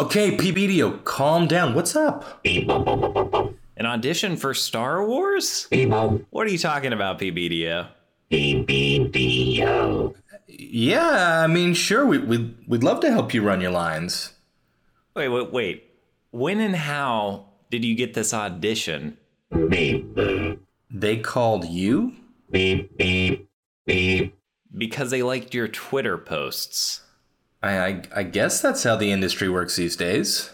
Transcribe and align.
Okay, 0.00 0.36
PBDO, 0.36 1.04
calm 1.04 1.46
down. 1.46 1.74
What's 1.74 1.96
up? 1.96 2.40
An 3.76 3.86
audition 3.86 4.36
for 4.36 4.52
Star 4.52 5.06
Wars? 5.06 5.66
What 6.30 6.46
are 6.46 6.50
you 6.50 6.58
talking 6.58 6.92
about, 6.92 7.18
PBDO? 7.18 7.86
Yeah, 10.48 11.42
I 11.42 11.46
mean, 11.46 11.72
sure, 11.74 12.04
we, 12.04 12.18
we'd, 12.18 12.54
we'd 12.68 12.82
love 12.84 13.00
to 13.00 13.10
help 13.10 13.32
you 13.32 13.42
run 13.42 13.60
your 13.60 13.70
lines. 13.70 14.32
Wait, 15.16 15.28
wait, 15.28 15.50
wait. 15.52 15.84
When 16.30 16.60
and 16.60 16.76
how 16.76 17.46
did 17.70 17.84
you 17.84 17.94
get 17.94 18.12
this 18.14 18.34
audition? 18.34 19.16
They 20.90 21.16
called 21.18 21.64
you? 21.66 22.12
Because 24.76 25.10
they 25.10 25.22
liked 25.22 25.54
your 25.54 25.68
Twitter 25.68 26.16
posts. 26.16 27.02
I, 27.62 27.78
I, 27.78 28.02
I 28.16 28.22
guess 28.22 28.60
that's 28.60 28.82
how 28.82 28.96
the 28.96 29.12
industry 29.12 29.48
works 29.48 29.76
these 29.76 29.96
days. 29.96 30.50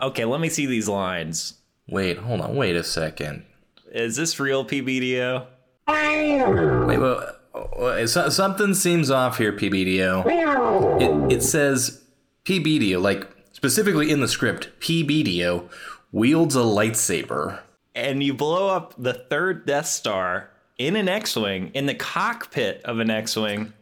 Okay, 0.00 0.24
let 0.24 0.40
me 0.40 0.48
see 0.48 0.66
these 0.66 0.88
lines. 0.88 1.54
Wait, 1.86 2.18
hold 2.18 2.40
on, 2.40 2.56
wait 2.56 2.74
a 2.74 2.82
second. 2.82 3.44
Is 3.92 4.16
this 4.16 4.40
real, 4.40 4.64
PBDO? 4.64 5.46
Wait, 5.86 6.98
well, 6.98 8.06
so- 8.06 8.28
something 8.30 8.74
seems 8.74 9.10
off 9.10 9.38
here, 9.38 9.52
PBDO. 9.52 11.30
It, 11.30 11.36
it 11.36 11.42
says 11.42 12.02
PBDO, 12.44 13.00
like 13.00 13.28
specifically 13.52 14.10
in 14.10 14.20
the 14.20 14.28
script, 14.28 14.70
PBDO 14.80 15.68
wields 16.10 16.56
a 16.56 16.60
lightsaber. 16.60 17.60
And 17.94 18.22
you 18.22 18.32
blow 18.32 18.68
up 18.68 18.94
the 18.96 19.12
third 19.12 19.66
Death 19.66 19.86
Star 19.86 20.50
in 20.78 20.96
an 20.96 21.08
X 21.08 21.36
Wing, 21.36 21.70
in 21.74 21.86
the 21.86 21.94
cockpit 21.94 22.82
of 22.84 22.98
an 22.98 23.10
X 23.10 23.36
Wing, 23.36 23.72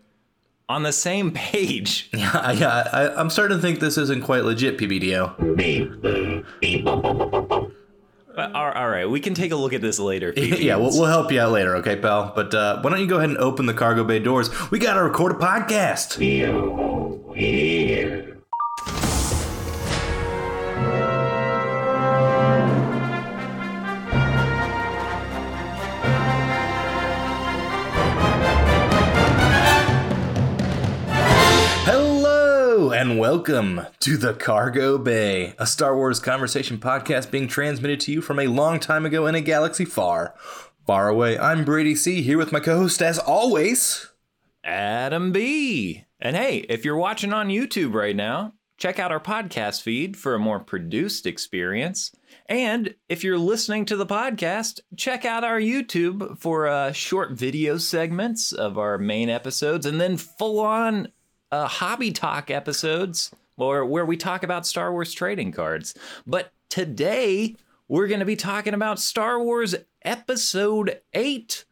on 0.69 0.83
the 0.83 0.93
same 0.93 1.33
page. 1.33 2.11
Yeah, 2.21 2.31
I, 2.35 2.53
I, 3.03 3.21
I'm 3.21 3.31
starting 3.31 3.57
to 3.59 3.63
think 3.63 3.81
this 3.81 3.97
isn't 3.99 4.23
quite 4.23 4.45
legit, 4.45 4.79
PBDO. 4.79 5.57
Uh, 8.37 8.51
all 8.55 8.73
all 8.73 8.89
right, 8.89 9.09
we 9.11 9.21
can 9.21 9.35
take 9.35 9.51
a 9.51 9.57
look 9.57 9.73
at 9.73 9.81
this 9.81 9.99
later. 9.99 10.33
PB. 10.33 10.61
yeah, 10.63 10.77
we'll, 10.77 10.91
we'll 10.91 11.07
help 11.07 11.33
you 11.33 11.41
out 11.41 11.53
later, 11.53 11.77
okay, 11.77 11.97
pal? 11.97 12.33
But 12.35 12.55
uh, 12.55 12.81
why 12.81 12.91
don't 12.91 13.01
you 13.01 13.07
go 13.07 13.17
ahead 13.17 13.31
and 13.31 13.39
open 13.39 13.67
the 13.67 13.75
cargo 13.75 14.05
bay 14.05 14.19
doors? 14.21 14.49
We 14.71 14.79
got 14.79 14.95
to 14.95 15.03
record 15.03 15.33
a 15.33 15.35
podcast. 15.37 16.17
And 33.01 33.19
welcome 33.19 33.81
to 33.99 34.19
the 34.19 34.35
Cargo 34.35 34.99
Bay, 34.99 35.55
a 35.59 35.67
Star 35.67 35.97
Wars 35.97 36.21
conversation 36.21 36.77
podcast 36.77 37.31
being 37.31 37.49
transmitted 37.49 37.99
to 38.01 38.13
you 38.13 38.21
from 38.21 38.39
a 38.39 38.47
long 38.47 38.79
time 38.79 39.07
ago 39.07 39.27
in 39.27 39.35
a 39.35 39.41
galaxy 39.41 39.87
far, 39.87 40.35
far 40.87 41.09
away. 41.09 41.39
I'm 41.39 41.65
Brady 41.65 41.95
C 41.95 42.21
here 42.21 42.37
with 42.37 42.53
my 42.53 42.61
co-host 42.61 43.01
as 43.01 43.19
always. 43.19 44.11
Adam 44.63 45.33
B. 45.33 46.05
And 46.21 46.37
hey, 46.37 46.59
if 46.69 46.85
you're 46.85 46.95
watching 46.95 47.33
on 47.33 47.49
YouTube 47.49 47.95
right 47.95 48.15
now, 48.15 48.53
check 48.77 48.99
out 48.99 49.11
our 49.11 49.19
podcast 49.19 49.81
feed 49.81 50.15
for 50.15 50.35
a 50.35 50.39
more 50.39 50.61
produced 50.61 51.27
experience. 51.27 52.13
And 52.51 52.95
if 53.09 53.25
you're 53.25 53.39
listening 53.39 53.87
to 53.87 53.97
the 53.97 54.05
podcast, 54.05 54.79
check 54.99 55.25
out 55.25 55.43
our 55.43 55.59
YouTube 55.59 56.39
for 56.39 56.69
uh, 56.69 56.93
short 56.93 57.33
video 57.33 57.79
segments 57.79 58.53
of 58.53 58.77
our 58.77 58.99
main 58.99 59.31
episodes 59.31 59.87
and 59.87 59.99
then 59.99 60.19
full 60.19 60.61
on 60.61 61.09
uh, 61.51 61.67
hobby 61.67 62.13
talk 62.13 62.51
episodes 62.51 63.31
or 63.57 63.85
where 63.85 64.07
we 64.07 64.17
talk 64.17 64.43
about 64.43 64.67
Star 64.67 64.93
Wars 64.93 65.13
trading 65.13 65.53
cards. 65.53 65.95
But 66.27 66.53
today, 66.69 67.57
we're 67.89 68.07
going 68.07 68.21
to 68.21 68.27
be 68.27 68.37
talking 68.37 68.75
about 68.75 68.99
Star 68.99 69.43
Wars 69.43 69.75
Episode 70.03 71.01
8 71.13 71.65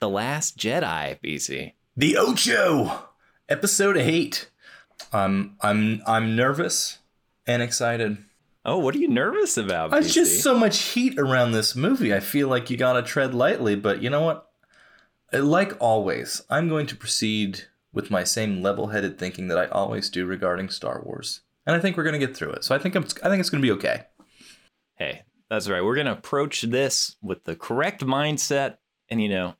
The 0.00 0.08
Last 0.08 0.56
Jedi, 0.56 1.18
BC. 1.22 1.72
The 1.96 2.16
Ocho, 2.18 3.04
episode 3.48 3.96
eight. 3.96 4.50
I'm 5.12 5.56
I'm 5.60 6.02
I'm 6.06 6.36
nervous 6.36 6.98
and 7.46 7.62
excited. 7.62 8.18
Oh, 8.64 8.78
what 8.78 8.94
are 8.94 8.98
you 8.98 9.08
nervous 9.08 9.56
about? 9.56 9.92
There's 9.92 10.10
BC? 10.10 10.14
just 10.14 10.42
so 10.42 10.58
much 10.58 10.78
heat 10.78 11.18
around 11.18 11.52
this 11.52 11.74
movie. 11.76 12.12
I 12.12 12.20
feel 12.20 12.48
like 12.48 12.68
you 12.68 12.76
gotta 12.76 13.02
tread 13.02 13.34
lightly, 13.34 13.76
but 13.76 14.02
you 14.02 14.10
know 14.10 14.22
what? 14.22 14.50
Like 15.32 15.72
always, 15.80 16.42
I'm 16.50 16.68
going 16.68 16.86
to 16.88 16.96
proceed 16.96 17.64
with 17.96 18.12
my 18.12 18.22
same 18.22 18.62
level-headed 18.62 19.18
thinking 19.18 19.48
that 19.48 19.58
I 19.58 19.66
always 19.66 20.08
do 20.08 20.24
regarding 20.24 20.68
Star 20.68 21.02
Wars, 21.04 21.40
and 21.66 21.74
I 21.74 21.80
think 21.80 21.96
we're 21.96 22.04
gonna 22.04 22.20
get 22.20 22.36
through 22.36 22.52
it. 22.52 22.62
So 22.62 22.76
I 22.76 22.78
think 22.78 22.94
I'm, 22.94 23.02
I 23.24 23.28
think 23.28 23.40
it's 23.40 23.50
gonna 23.50 23.60
be 23.60 23.72
okay. 23.72 24.04
Hey, 24.94 25.22
that's 25.48 25.68
right. 25.68 25.84
We're 25.84 25.94
going 25.94 26.06
to 26.06 26.12
approach 26.12 26.62
this 26.62 27.16
with 27.22 27.44
the 27.44 27.54
correct 27.54 28.02
mindset 28.04 28.78
and 29.08 29.22
you 29.22 29.28
know, 29.28 29.54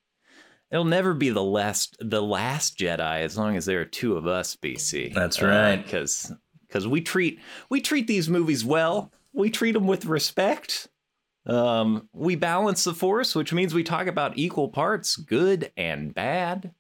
it'll 0.70 0.84
never 0.84 1.14
be 1.14 1.30
the 1.30 1.42
last 1.42 1.97
the 2.00 2.22
last 2.22 2.78
Jedi 2.78 3.20
as 3.20 3.38
long 3.38 3.56
as 3.56 3.66
there 3.66 3.80
are 3.80 3.84
two 3.84 4.16
of 4.16 4.26
us, 4.26 4.56
BC. 4.56 5.14
That's 5.14 5.41
right. 5.41 5.86
Cuz 5.86 6.32
cuz 6.68 6.88
we 6.88 7.00
treat 7.00 7.41
we 7.70 7.80
treat 7.80 8.06
these 8.06 8.28
movies 8.28 8.64
well. 8.64 9.12
We 9.32 9.50
treat 9.50 9.72
them 9.72 9.86
with 9.86 10.06
respect. 10.06 10.88
Um, 11.47 12.08
we 12.12 12.34
balance 12.34 12.82
the 12.82 12.94
force, 12.94 13.36
which 13.36 13.53
means 13.53 13.72
we 13.72 13.84
talk 13.84 14.08
about 14.08 14.36
equal 14.36 14.68
parts, 14.68 15.14
good 15.14 15.70
and 15.76 16.12
bad. 16.12 16.74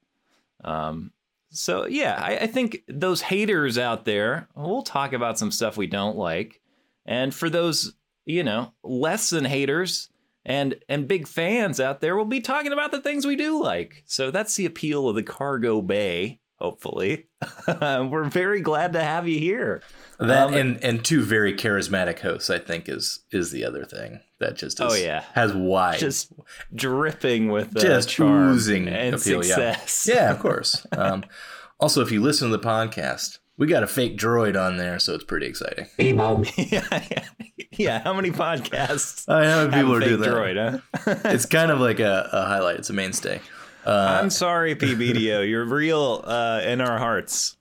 Um, 0.64 1.12
so 1.50 1.86
yeah, 1.86 2.20
I, 2.22 2.38
I 2.38 2.46
think 2.46 2.82
those 2.88 3.22
haters 3.22 3.78
out 3.78 4.04
there, 4.04 4.48
we'll 4.54 4.82
talk 4.82 5.12
about 5.12 5.38
some 5.38 5.50
stuff 5.50 5.76
we 5.76 5.86
don't 5.86 6.16
like. 6.16 6.60
And 7.04 7.34
for 7.34 7.48
those, 7.48 7.94
you 8.24 8.42
know, 8.42 8.72
less 8.82 9.30
than 9.30 9.44
haters 9.44 10.08
and 10.44 10.76
and 10.88 11.08
big 11.08 11.26
fans 11.26 11.80
out 11.80 12.00
there, 12.00 12.16
we'll 12.16 12.24
be 12.24 12.40
talking 12.40 12.72
about 12.72 12.90
the 12.90 13.00
things 13.00 13.26
we 13.26 13.36
do 13.36 13.62
like. 13.62 14.02
So 14.06 14.30
that's 14.30 14.56
the 14.56 14.66
appeal 14.66 15.08
of 15.08 15.14
the 15.14 15.22
Cargo 15.22 15.80
Bay, 15.82 16.40
hopefully. 16.56 17.26
We're 17.68 18.24
very 18.24 18.60
glad 18.60 18.92
to 18.94 19.02
have 19.02 19.26
you 19.28 19.38
here. 19.38 19.82
That 20.18 20.48
Um, 20.48 20.54
and 20.54 20.84
and 20.84 21.04
two 21.04 21.22
very 21.22 21.52
charismatic 21.54 22.20
hosts, 22.20 22.48
I 22.50 22.58
think, 22.58 22.88
is 22.88 23.20
is 23.30 23.50
the 23.50 23.64
other 23.64 23.84
thing 23.84 24.20
that 24.40 24.56
just 24.56 24.80
is, 24.80 24.86
Oh, 24.92 24.94
yeah. 24.94 25.24
has 25.34 25.52
wide 25.54 25.98
Just 25.98 26.32
dripping 26.74 27.50
with 27.50 27.76
uh, 27.76 27.80
just 27.80 28.08
charm 28.08 28.52
oozing 28.54 28.88
and 28.88 29.14
appeal. 29.14 29.42
success. 29.42 30.06
Yeah, 30.08 30.14
yeah, 30.14 30.30
of 30.32 30.38
course. 30.38 30.86
Um, 30.92 31.24
also, 31.80 32.00
if 32.02 32.10
you 32.10 32.22
listen 32.22 32.50
to 32.50 32.56
the 32.56 32.62
podcast, 32.62 33.38
we 33.58 33.66
got 33.66 33.82
a 33.82 33.86
fake 33.86 34.18
droid 34.18 34.60
on 34.60 34.76
there, 34.76 34.98
so 34.98 35.14
it's 35.14 35.24
pretty 35.24 35.46
exciting. 35.46 35.86
yeah, 35.98 36.44
yeah, 36.56 37.24
yeah. 37.72 38.02
How 38.02 38.12
many 38.14 38.30
podcasts? 38.30 39.24
I 39.28 39.42
know 39.44 39.60
have 39.68 39.72
people 39.72 39.92
a 39.92 39.96
are 39.96 40.00
fake 40.00 40.08
doing 40.10 40.20
that. 40.22 40.30
droid, 40.30 40.80
huh? 41.04 41.14
It's 41.30 41.46
kind 41.46 41.70
of 41.70 41.80
like 41.80 41.98
a, 42.00 42.28
a 42.32 42.42
highlight. 42.46 42.76
It's 42.76 42.90
a 42.90 42.92
mainstay. 42.94 43.40
I'm 43.86 44.30
sorry, 44.30 44.74
PBDO. 44.74 45.48
You're 45.48 45.64
real 45.64 46.22
uh, 46.24 46.60
in 46.64 46.80
our 46.80 46.98
hearts. 46.98 47.56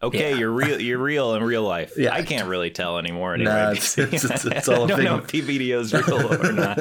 Okay, 0.00 0.36
you're 0.38 0.50
real. 0.52 0.80
You're 0.80 0.98
real 0.98 1.34
in 1.34 1.42
real 1.42 1.62
life. 1.62 1.94
Yeah. 1.96 2.12
I 2.14 2.22
can't 2.22 2.46
really 2.46 2.70
tell 2.70 2.98
anymore. 2.98 3.34
Anyway, 3.34 3.50
Nah, 3.50 3.70
it's- 3.72 3.96
it's- 3.98 4.24
it's- 4.24 4.44
it's 4.44 4.68
all 4.68 4.82
a 4.82 4.84
I 4.84 4.86
don't 4.88 5.04
know 5.04 5.16
if. 5.16 5.26
PBDO's 5.28 5.92
real 5.94 6.32
or 6.34 6.52
not. 6.52 6.78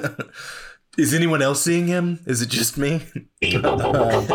Is 0.98 1.14
anyone 1.14 1.42
else 1.42 1.62
seeing 1.62 1.88
him? 1.88 2.20
Is 2.25 2.42
it 2.42 2.50
just 2.50 2.78
me? 2.78 3.02
Um, 3.64 4.28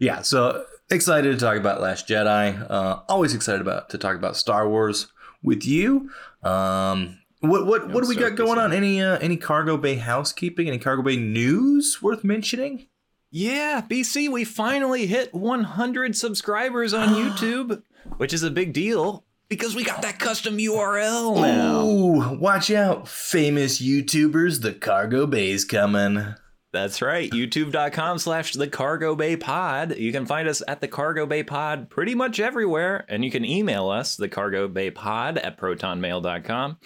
yeah. 0.00 0.22
So 0.22 0.64
excited 0.90 1.30
to 1.32 1.38
talk 1.38 1.56
about 1.58 1.80
Last 1.80 2.08
Jedi. 2.08 2.66
Uh, 2.68 3.00
always 3.08 3.34
excited 3.34 3.60
about 3.60 3.90
to 3.90 3.98
talk 3.98 4.16
about 4.16 4.36
Star 4.36 4.68
Wars 4.68 5.06
with 5.42 5.64
you. 5.64 6.10
Um, 6.42 7.18
what 7.40 7.66
what 7.66 7.88
what 7.90 8.02
do 8.02 8.08
we 8.08 8.16
got 8.16 8.34
going 8.34 8.58
on? 8.58 8.72
Any 8.72 9.00
uh, 9.00 9.18
any 9.18 9.36
cargo 9.36 9.76
bay 9.76 9.94
housekeeping? 9.94 10.66
Any 10.66 10.78
cargo 10.78 11.02
bay 11.02 11.16
news 11.16 12.02
worth 12.02 12.24
mentioning? 12.24 12.87
Yeah, 13.30 13.82
BC, 13.88 14.30
we 14.30 14.44
finally 14.44 15.06
hit 15.06 15.34
100 15.34 16.16
subscribers 16.16 16.94
on 16.94 17.08
YouTube, 17.14 17.82
which 18.16 18.32
is 18.32 18.42
a 18.42 18.50
big 18.50 18.72
deal 18.72 19.24
because 19.48 19.74
we 19.74 19.84
got 19.84 20.02
that 20.02 20.18
custom 20.18 20.56
URL 20.56 21.36
now. 21.40 21.80
Ooh, 21.82 22.38
watch 22.38 22.70
out, 22.70 23.06
famous 23.06 23.80
YouTubers! 23.82 24.62
The 24.62 24.72
cargo 24.72 25.26
bay's 25.26 25.64
coming. 25.64 26.34
That's 26.70 27.00
right. 27.00 27.30
YouTube.com 27.30 28.18
slash 28.18 28.52
the 28.52 28.68
Cargo 28.68 29.16
Bay 29.16 29.36
Pod. 29.38 29.96
You 29.96 30.12
can 30.12 30.26
find 30.26 30.46
us 30.46 30.62
at 30.68 30.82
the 30.82 30.88
Cargo 30.88 31.24
Bay 31.24 31.42
Pod 31.42 31.88
pretty 31.88 32.14
much 32.14 32.40
everywhere. 32.40 33.06
And 33.08 33.24
you 33.24 33.30
can 33.30 33.42
email 33.42 33.88
us, 33.88 34.16
the 34.16 34.28
Cargo 34.28 34.68
Bay 34.68 34.90
Pod 34.90 35.38
at 35.38 35.58
protonmail.com. 35.58 36.76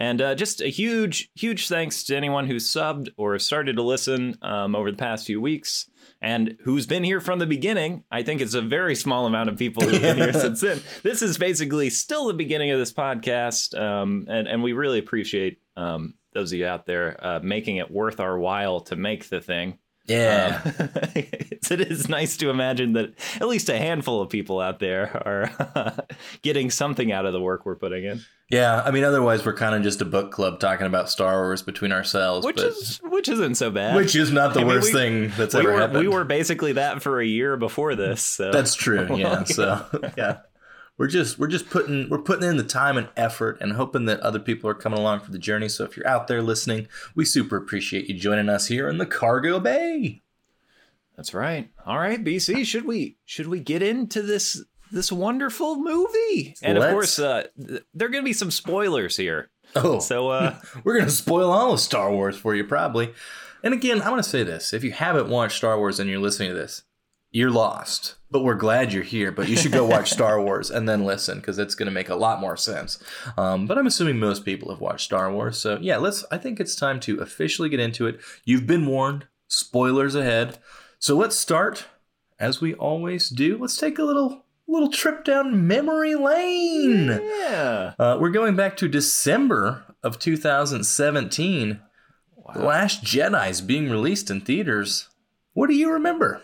And 0.00 0.22
uh, 0.22 0.34
just 0.34 0.62
a 0.62 0.68
huge, 0.68 1.30
huge 1.34 1.68
thanks 1.68 2.02
to 2.04 2.16
anyone 2.16 2.46
who's 2.46 2.66
subbed 2.66 3.10
or 3.18 3.38
started 3.38 3.76
to 3.76 3.82
listen 3.82 4.38
um, 4.40 4.74
over 4.74 4.90
the 4.90 4.96
past 4.96 5.26
few 5.26 5.42
weeks 5.42 5.90
and 6.22 6.56
who's 6.64 6.86
been 6.86 7.04
here 7.04 7.20
from 7.20 7.38
the 7.38 7.46
beginning. 7.46 8.04
I 8.10 8.22
think 8.22 8.40
it's 8.40 8.54
a 8.54 8.62
very 8.62 8.94
small 8.94 9.26
amount 9.26 9.50
of 9.50 9.58
people 9.58 9.82
who've 9.82 10.00
been 10.00 10.16
here 10.16 10.32
since 10.32 10.62
then. 10.62 10.80
This 11.02 11.20
is 11.20 11.36
basically 11.36 11.90
still 11.90 12.26
the 12.28 12.34
beginning 12.34 12.70
of 12.70 12.78
this 12.78 12.94
podcast. 12.94 13.78
Um, 13.78 14.24
and, 14.26 14.48
and 14.48 14.62
we 14.62 14.72
really 14.72 14.98
appreciate 14.98 15.58
um, 15.76 16.14
those 16.32 16.50
of 16.50 16.58
you 16.58 16.66
out 16.66 16.86
there 16.86 17.22
uh, 17.22 17.40
making 17.42 17.76
it 17.76 17.90
worth 17.90 18.20
our 18.20 18.38
while 18.38 18.80
to 18.80 18.96
make 18.96 19.28
the 19.28 19.42
thing. 19.42 19.78
Yeah. 20.10 20.60
Um, 20.64 20.88
it 21.14 21.80
is 21.80 22.08
nice 22.08 22.36
to 22.38 22.50
imagine 22.50 22.94
that 22.94 23.14
at 23.36 23.46
least 23.48 23.68
a 23.68 23.78
handful 23.78 24.20
of 24.20 24.28
people 24.28 24.60
out 24.60 24.78
there 24.80 25.16
are 25.26 26.04
getting 26.42 26.70
something 26.70 27.12
out 27.12 27.26
of 27.26 27.32
the 27.32 27.40
work 27.40 27.64
we're 27.64 27.76
putting 27.76 28.04
in. 28.04 28.20
Yeah, 28.50 28.82
I 28.84 28.90
mean, 28.90 29.04
otherwise 29.04 29.46
we're 29.46 29.54
kind 29.54 29.76
of 29.76 29.82
just 29.82 30.00
a 30.00 30.04
book 30.04 30.32
club 30.32 30.58
talking 30.58 30.86
about 30.86 31.08
Star 31.08 31.34
Wars 31.40 31.62
between 31.62 31.92
ourselves, 31.92 32.44
which 32.44 32.58
is 32.60 33.00
which 33.04 33.28
isn't 33.28 33.54
so 33.54 33.70
bad. 33.70 33.94
which 33.94 34.16
is 34.16 34.32
not 34.32 34.54
the 34.54 34.60
I 34.60 34.64
mean, 34.64 34.74
worst 34.74 34.88
we- 34.92 34.98
thing 35.00 35.32
that's 35.36 35.54
we 35.54 35.60
ever 35.60 35.72
were 35.72 35.78
happened. 35.78 36.00
we 36.00 36.08
were 36.08 36.24
basically 36.24 36.72
that 36.72 37.00
for 37.00 37.20
a 37.20 37.26
year 37.26 37.56
before 37.56 37.94
this. 37.94 38.22
So 38.22 38.50
That's 38.50 38.74
true. 38.74 39.06
Yeah. 39.16 39.44
So 39.46 39.86
yeah, 40.18 40.38
we're 41.00 41.06
just 41.06 41.38
we're 41.38 41.46
just 41.46 41.70
putting 41.70 42.10
we're 42.10 42.18
putting 42.18 42.46
in 42.46 42.58
the 42.58 42.62
time 42.62 42.98
and 42.98 43.08
effort 43.16 43.56
and 43.62 43.72
hoping 43.72 44.04
that 44.04 44.20
other 44.20 44.38
people 44.38 44.68
are 44.68 44.74
coming 44.74 44.98
along 44.98 45.20
for 45.20 45.30
the 45.30 45.38
journey. 45.38 45.66
So 45.66 45.82
if 45.82 45.96
you're 45.96 46.06
out 46.06 46.28
there 46.28 46.42
listening, 46.42 46.88
we 47.14 47.24
super 47.24 47.56
appreciate 47.56 48.06
you 48.06 48.14
joining 48.14 48.50
us 48.50 48.66
here 48.66 48.86
in 48.86 48.98
the 48.98 49.06
cargo 49.06 49.58
bay. 49.58 50.20
That's 51.16 51.32
right. 51.32 51.70
All 51.86 51.96
right, 51.96 52.22
BC, 52.22 52.66
should 52.66 52.84
we 52.84 53.16
should 53.24 53.46
we 53.46 53.60
get 53.60 53.80
into 53.80 54.20
this 54.20 54.62
this 54.92 55.10
wonderful 55.10 55.76
movie? 55.76 56.54
And 56.62 56.76
of 56.76 56.82
Let's. 56.82 56.92
course, 56.92 57.18
uh, 57.18 57.46
th- 57.66 57.82
there 57.94 58.06
are 58.06 58.10
going 58.10 58.22
to 58.22 58.28
be 58.28 58.34
some 58.34 58.50
spoilers 58.50 59.16
here. 59.16 59.48
Oh, 59.74 60.00
So 60.00 60.28
uh, 60.28 60.58
we're 60.84 60.98
gonna 60.98 61.10
spoil 61.10 61.50
all 61.50 61.72
of 61.72 61.80
Star 61.80 62.12
Wars 62.12 62.36
for 62.36 62.54
you 62.54 62.64
probably. 62.64 63.14
And 63.62 63.72
again, 63.72 64.02
I 64.02 64.10
want 64.10 64.22
to 64.22 64.28
say 64.28 64.42
this: 64.42 64.74
if 64.74 64.84
you 64.84 64.92
haven't 64.92 65.30
watched 65.30 65.56
Star 65.56 65.78
Wars 65.78 65.98
and 65.98 66.10
you're 66.10 66.20
listening 66.20 66.50
to 66.50 66.56
this, 66.56 66.82
you're 67.30 67.50
lost. 67.50 68.16
But 68.30 68.44
we're 68.44 68.54
glad 68.54 68.92
you're 68.92 69.02
here. 69.02 69.32
But 69.32 69.48
you 69.48 69.56
should 69.56 69.72
go 69.72 69.84
watch 69.84 70.10
Star 70.12 70.40
Wars 70.40 70.70
and 70.70 70.88
then 70.88 71.04
listen 71.04 71.38
because 71.38 71.58
it's 71.58 71.74
going 71.74 71.86
to 71.86 71.92
make 71.92 72.08
a 72.08 72.14
lot 72.14 72.40
more 72.40 72.56
sense. 72.56 73.02
Um, 73.36 73.66
but 73.66 73.78
I'm 73.78 73.86
assuming 73.86 74.18
most 74.18 74.44
people 74.44 74.70
have 74.70 74.80
watched 74.80 75.04
Star 75.04 75.32
Wars, 75.32 75.58
so 75.58 75.78
yeah, 75.80 75.96
let's. 75.96 76.24
I 76.30 76.38
think 76.38 76.60
it's 76.60 76.74
time 76.74 77.00
to 77.00 77.20
officially 77.20 77.68
get 77.68 77.80
into 77.80 78.06
it. 78.06 78.20
You've 78.44 78.66
been 78.66 78.86
warned. 78.86 79.26
Spoilers 79.48 80.14
ahead. 80.14 80.58
So 81.00 81.16
let's 81.16 81.34
start, 81.36 81.86
as 82.38 82.60
we 82.60 82.74
always 82.74 83.28
do. 83.28 83.58
Let's 83.58 83.76
take 83.76 83.98
a 83.98 84.04
little 84.04 84.44
little 84.68 84.90
trip 84.90 85.24
down 85.24 85.66
memory 85.66 86.14
lane. 86.14 87.08
yeah. 87.08 87.94
Uh, 87.98 88.16
we're 88.20 88.30
going 88.30 88.54
back 88.54 88.76
to 88.76 88.88
December 88.88 89.84
of 90.02 90.18
2017. 90.18 91.80
The 92.54 92.64
Last 92.64 93.04
Jedi's 93.04 93.60
being 93.60 93.90
released 93.90 94.30
in 94.30 94.40
theaters. 94.40 95.08
What 95.52 95.68
do 95.68 95.74
you 95.74 95.90
remember? 95.90 96.42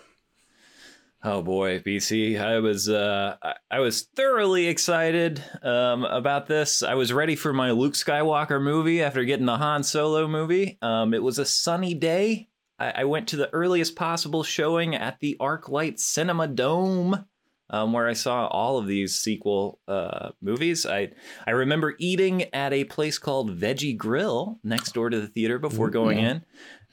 Oh 1.28 1.42
boy, 1.42 1.80
BC, 1.80 2.40
I 2.40 2.60
was 2.60 2.88
uh, 2.88 3.34
I, 3.68 3.80
was 3.80 4.02
thoroughly 4.14 4.68
excited 4.68 5.42
um, 5.60 6.04
about 6.04 6.46
this. 6.46 6.84
I 6.84 6.94
was 6.94 7.12
ready 7.12 7.34
for 7.34 7.52
my 7.52 7.72
Luke 7.72 7.94
Skywalker 7.94 8.62
movie 8.62 9.02
after 9.02 9.24
getting 9.24 9.46
the 9.46 9.56
Han 9.56 9.82
Solo 9.82 10.28
movie. 10.28 10.78
Um, 10.82 11.12
it 11.12 11.24
was 11.24 11.40
a 11.40 11.44
sunny 11.44 11.94
day. 11.94 12.46
I, 12.78 12.92
I 12.98 13.04
went 13.06 13.26
to 13.28 13.36
the 13.36 13.52
earliest 13.52 13.96
possible 13.96 14.44
showing 14.44 14.94
at 14.94 15.18
the 15.18 15.36
ArcLight 15.40 15.96
Cinerama 15.96 16.54
Dome. 16.54 17.26
Um, 17.68 17.92
where 17.92 18.06
I 18.06 18.12
saw 18.12 18.46
all 18.46 18.78
of 18.78 18.86
these 18.86 19.16
sequel 19.16 19.80
uh, 19.88 20.28
movies. 20.40 20.86
I 20.86 21.10
I 21.44 21.50
remember 21.50 21.96
eating 21.98 22.44
at 22.54 22.72
a 22.72 22.84
place 22.84 23.18
called 23.18 23.58
Veggie 23.58 23.96
Grill 23.96 24.60
next 24.62 24.94
door 24.94 25.10
to 25.10 25.20
the 25.20 25.26
theater 25.26 25.58
before 25.58 25.90
going 25.90 26.20
in, 26.20 26.44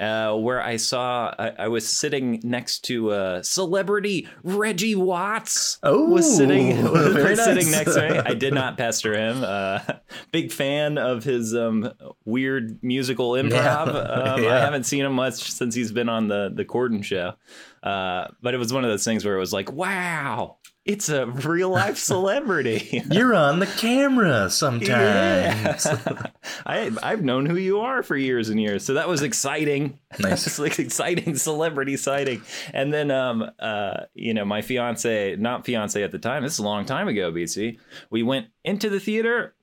uh, 0.04 0.36
where 0.36 0.62
I 0.62 0.78
saw 0.78 1.34
I, 1.38 1.54
I 1.60 1.68
was 1.68 1.88
sitting 1.88 2.42
next 2.44 2.80
to 2.86 3.12
uh, 3.12 3.42
celebrity 3.42 4.28
Reggie 4.44 4.96
Watts. 4.96 5.80
Oh, 5.84 6.10
was 6.10 6.36
sitting 6.36 6.84
was 6.92 7.14
very 7.14 7.36
sitting 7.36 7.72
nice. 7.72 7.86
next 7.86 7.96
to 7.96 8.10
me. 8.10 8.20
I 8.20 8.34
did 8.34 8.54
not 8.54 8.78
pester 8.78 9.14
him. 9.14 9.44
Uh, 9.44 9.80
big 10.32 10.52
fan 10.52 10.98
of 10.98 11.24
his 11.24 11.56
um, 11.56 11.92
weird 12.26 12.80
musical 12.84 13.32
improv. 13.32 13.52
Yeah. 13.52 14.10
Um, 14.24 14.46
I 14.46 14.60
haven't 14.60 14.84
seen 14.84 15.06
him 15.06 15.14
much 15.14 15.52
since 15.52 15.76
he's 15.76 15.92
been 15.92 16.08
on 16.08 16.28
the 16.28 16.52
the 16.54 16.64
Corden 16.64 17.04
show. 17.04 17.34
Uh, 17.82 18.28
but 18.42 18.54
it 18.54 18.58
was 18.58 18.72
one 18.72 18.84
of 18.84 18.90
those 18.90 19.04
things 19.04 19.26
where 19.26 19.36
it 19.36 19.40
was 19.40 19.52
like, 19.54 19.72
wow, 19.72 20.58
it's 20.86 21.08
a 21.10 21.26
real 21.26 21.70
life 21.70 21.98
celebrity. 22.12 23.04
You're 23.10 23.34
on 23.34 23.60
the 23.60 23.66
camera 23.66 24.50
sometimes. 24.50 24.88
Yeah. 24.88 26.28
I 26.66 26.92
I've 27.02 27.24
known 27.24 27.46
who 27.46 27.56
you 27.56 27.80
are 27.80 28.04
for 28.04 28.18
years 28.18 28.50
and 28.50 28.60
years, 28.60 28.86
so 28.86 28.96
that 28.96 29.08
was 29.08 29.22
exciting. 29.22 30.00
Nice. 30.20 30.46
it's 30.46 30.60
like 30.60 30.78
exciting 30.78 31.36
celebrity 31.38 31.98
sighting. 31.98 32.44
And 32.72 32.94
then 32.94 33.10
um 33.10 33.50
uh 33.60 34.02
you 34.14 34.34
know 34.36 34.46
my 34.46 34.62
fiance, 34.62 35.36
not 35.38 35.66
fiance 35.66 36.04
at 36.04 36.12
the 36.12 36.20
time, 36.20 36.44
this 36.44 36.54
is 36.54 36.60
a 36.60 36.64
long 36.64 36.86
time 36.86 37.08
ago, 37.08 37.32
BC. 37.32 37.80
We 38.12 38.22
went 38.22 38.48
into 38.64 38.90
the 38.90 39.00
theater, 39.00 39.56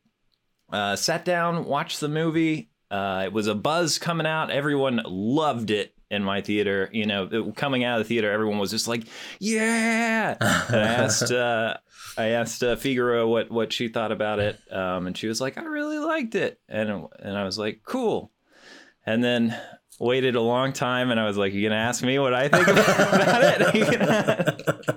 uh, 0.72 0.96
sat 0.96 1.24
down, 1.24 1.66
watched 1.66 2.00
the 2.00 2.08
movie. 2.08 2.70
Uh, 2.90 3.22
it 3.26 3.32
was 3.32 3.46
a 3.46 3.54
buzz 3.54 3.98
coming 3.98 4.26
out. 4.26 4.50
Everyone 4.50 5.00
loved 5.06 5.70
it 5.70 5.94
in 6.10 6.24
my 6.24 6.40
theater. 6.40 6.88
You 6.92 7.06
know, 7.06 7.28
it- 7.30 7.56
coming 7.56 7.84
out 7.84 8.00
of 8.00 8.06
the 8.06 8.08
theater, 8.14 8.30
everyone 8.30 8.58
was 8.58 8.70
just 8.70 8.88
like, 8.88 9.04
"Yeah!" 9.38 10.36
And 10.40 10.76
I 10.80 10.86
asked, 10.94 11.30
uh, 11.32 11.76
I 12.18 12.26
asked 12.28 12.62
uh, 12.62 12.76
Figaro 12.76 13.28
what 13.28 13.50
what 13.50 13.72
she 13.72 13.88
thought 13.88 14.12
about 14.12 14.38
it, 14.40 14.58
um, 14.72 15.06
and 15.06 15.16
she 15.16 15.26
was 15.28 15.40
like, 15.40 15.56
"I 15.58 15.62
really 15.64 15.98
liked 15.98 16.34
it," 16.34 16.60
and 16.68 17.06
and 17.18 17.36
I 17.36 17.44
was 17.44 17.58
like, 17.58 17.80
"Cool." 17.84 18.30
And 19.06 19.24
then 19.24 19.56
waited 19.98 20.34
a 20.34 20.40
long 20.40 20.72
time, 20.72 21.10
and 21.10 21.18
I 21.20 21.26
was 21.26 21.36
like, 21.36 21.52
"You 21.52 21.62
gonna 21.68 21.80
ask 21.80 22.02
me 22.02 22.18
what 22.18 22.34
I 22.34 22.48
think 22.48 22.66
about 22.68 23.42
it?" 23.42 24.76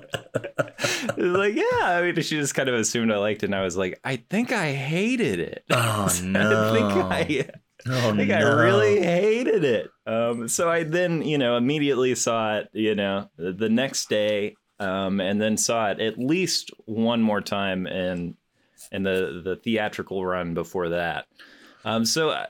It 1.15 1.17
like, 1.17 1.55
yeah. 1.55 1.63
I 1.81 2.01
mean, 2.01 2.15
she 2.15 2.37
just 2.37 2.55
kind 2.55 2.67
of 2.69 2.75
assumed 2.75 3.11
I 3.11 3.17
liked 3.17 3.43
it, 3.43 3.47
and 3.47 3.55
I 3.55 3.61
was 3.63 3.77
like, 3.77 3.99
I 4.03 4.17
think 4.17 4.51
I 4.51 4.71
hated 4.73 5.39
it. 5.39 5.63
Oh, 5.69 6.05
I 6.05 6.09
think 6.09 6.25
no. 6.33 7.07
I, 7.09 7.49
Oh, 7.87 8.09
I 8.13 8.15
think 8.15 8.31
I 8.31 8.41
really 8.41 9.01
hated 9.01 9.63
it. 9.63 9.89
Um, 10.05 10.47
so 10.47 10.69
I 10.69 10.83
then, 10.83 11.21
you 11.21 11.37
know, 11.37 11.57
immediately 11.57 12.15
saw 12.15 12.57
it, 12.57 12.69
you 12.73 12.95
know, 12.95 13.29
the, 13.37 13.69
next 13.69 14.09
day, 14.09 14.55
um, 14.79 15.19
and 15.19 15.41
then 15.41 15.57
saw 15.57 15.91
it 15.91 15.99
at 15.99 16.17
least 16.17 16.71
one 16.85 17.21
more 17.21 17.41
time 17.41 17.87
in 17.87 18.35
in 18.91 19.03
the 19.03 19.41
the 19.43 19.55
theatrical 19.55 20.25
run 20.25 20.53
before 20.53 20.89
that. 20.89 21.25
Um, 21.85 22.05
so, 22.05 22.29
uh, 22.29 22.45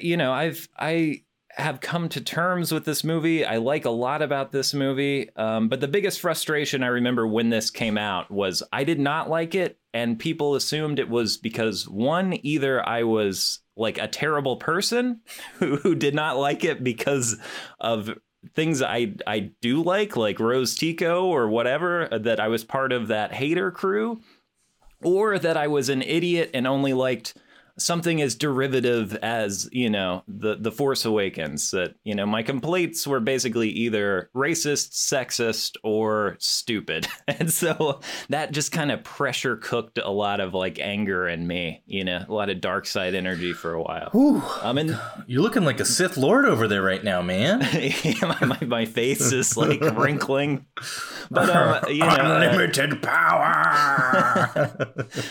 you 0.00 0.16
know, 0.16 0.32
I've 0.32 0.68
I 0.78 1.22
have 1.50 1.80
come 1.80 2.08
to 2.08 2.20
terms 2.20 2.72
with 2.72 2.84
this 2.84 3.02
movie. 3.02 3.44
I 3.44 3.56
like 3.56 3.84
a 3.84 3.90
lot 3.90 4.22
about 4.22 4.52
this 4.52 4.72
movie, 4.72 5.34
um, 5.36 5.68
but 5.68 5.80
the 5.80 5.88
biggest 5.88 6.20
frustration 6.20 6.82
I 6.82 6.88
remember 6.88 7.26
when 7.26 7.50
this 7.50 7.70
came 7.70 7.98
out 7.98 8.30
was 8.30 8.62
I 8.72 8.84
did 8.84 9.00
not 9.00 9.28
like 9.28 9.54
it, 9.54 9.78
and 9.92 10.18
people 10.18 10.54
assumed 10.54 10.98
it 10.98 11.08
was 11.08 11.36
because 11.36 11.88
one, 11.88 12.38
either 12.42 12.86
I 12.88 13.02
was 13.02 13.60
like 13.80 13.98
a 13.98 14.06
terrible 14.06 14.56
person 14.56 15.20
who, 15.54 15.76
who 15.76 15.94
did 15.94 16.14
not 16.14 16.36
like 16.36 16.62
it 16.62 16.84
because 16.84 17.36
of 17.80 18.10
things 18.54 18.82
I 18.82 19.14
I 19.26 19.50
do 19.60 19.82
like, 19.82 20.16
like 20.16 20.38
Rose 20.38 20.74
Tico 20.74 21.26
or 21.26 21.48
whatever, 21.48 22.12
uh, 22.12 22.18
that 22.18 22.38
I 22.38 22.48
was 22.48 22.64
part 22.64 22.92
of 22.92 23.08
that 23.08 23.32
hater 23.32 23.70
crew, 23.70 24.20
or 25.02 25.38
that 25.38 25.56
I 25.56 25.66
was 25.66 25.88
an 25.88 26.02
idiot 26.02 26.50
and 26.54 26.66
only 26.66 26.92
liked 26.92 27.34
something 27.80 28.20
as 28.20 28.34
derivative 28.34 29.14
as 29.16 29.68
you 29.72 29.88
know 29.90 30.22
the 30.28 30.56
the 30.56 30.72
force 30.72 31.04
awakens 31.04 31.70
that 31.70 31.94
you 32.04 32.14
know 32.14 32.26
my 32.26 32.42
complaints 32.42 33.06
were 33.06 33.20
basically 33.20 33.70
either 33.70 34.30
racist 34.34 34.92
sexist 34.92 35.76
or 35.82 36.36
stupid 36.38 37.06
and 37.28 37.52
so 37.52 38.00
that 38.28 38.52
just 38.52 38.72
kind 38.72 38.90
of 38.90 39.02
pressure 39.02 39.56
cooked 39.56 39.98
a 39.98 40.10
lot 40.10 40.40
of 40.40 40.54
like 40.54 40.78
anger 40.78 41.28
in 41.28 41.46
me 41.46 41.82
you 41.86 42.04
know 42.04 42.24
a 42.28 42.32
lot 42.32 42.50
of 42.50 42.60
dark 42.60 42.86
side 42.86 43.14
energy 43.14 43.52
for 43.52 43.72
a 43.72 43.82
while 43.82 44.10
Whew. 44.12 44.42
um 44.62 44.78
and 44.78 44.98
You're 45.26 45.42
looking 45.42 45.64
like 45.64 45.80
a 45.80 45.84
Sith 45.84 46.16
Lord 46.16 46.44
over 46.44 46.68
there 46.68 46.82
right 46.82 47.02
now, 47.02 47.22
man. 47.22 47.60
my, 48.22 48.44
my, 48.44 48.58
my 48.66 48.84
face 48.84 49.32
is 49.32 49.56
like 49.56 49.80
wrinkling 49.80 50.66
but 51.30 51.50
um 51.50 51.84
you 51.92 51.98
know 51.98 52.06
uh, 52.08 52.40
Unlimited 52.40 53.02
power. 53.02 54.70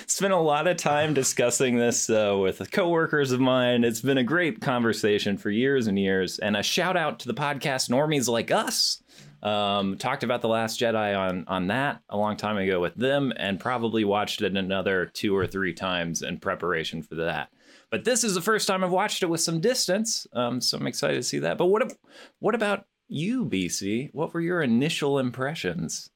spent 0.07 0.33
a 0.33 0.37
lot 0.37 0.67
of 0.67 0.77
time 0.77 1.13
discussing 1.13 1.77
this 1.77 2.09
uh, 2.09 2.35
with 2.41 2.71
coworkers 2.71 3.31
of 3.31 3.39
mine. 3.39 3.83
It's 3.83 4.01
been 4.01 4.17
a 4.17 4.23
great 4.23 4.61
conversation 4.61 5.37
for 5.37 5.49
years 5.49 5.87
and 5.87 5.97
years. 5.97 6.39
And 6.39 6.55
a 6.55 6.63
shout 6.63 6.97
out 6.97 7.19
to 7.19 7.27
the 7.27 7.33
podcast 7.33 7.89
Normies 7.89 8.27
Like 8.27 8.51
Us. 8.51 9.03
Um, 9.41 9.97
talked 9.97 10.23
about 10.23 10.41
the 10.41 10.49
Last 10.49 10.79
Jedi 10.79 11.17
on 11.17 11.45
on 11.47 11.67
that 11.67 12.01
a 12.09 12.17
long 12.17 12.35
time 12.35 12.57
ago 12.57 12.81
with 12.81 12.95
them, 12.95 13.31
and 13.37 13.59
probably 13.59 14.03
watched 14.03 14.41
it 14.41 14.57
another 14.57 15.05
two 15.05 15.35
or 15.35 15.47
three 15.47 15.73
times 15.73 16.21
in 16.21 16.39
preparation 16.39 17.01
for 17.01 17.15
that. 17.15 17.49
But 17.89 18.03
this 18.03 18.23
is 18.23 18.35
the 18.35 18.41
first 18.41 18.67
time 18.67 18.83
I've 18.83 18.91
watched 18.91 19.23
it 19.23 19.29
with 19.29 19.41
some 19.41 19.61
distance, 19.61 20.27
um, 20.33 20.59
so 20.59 20.77
I'm 20.77 20.87
excited 20.87 21.15
to 21.15 21.23
see 21.23 21.39
that. 21.39 21.57
But 21.57 21.67
what 21.67 21.93
what 22.39 22.53
about 22.53 22.85
you, 23.07 23.45
BC? 23.45 24.09
What 24.13 24.33
were 24.33 24.41
your 24.41 24.61
initial 24.61 25.17
impressions? 25.17 26.09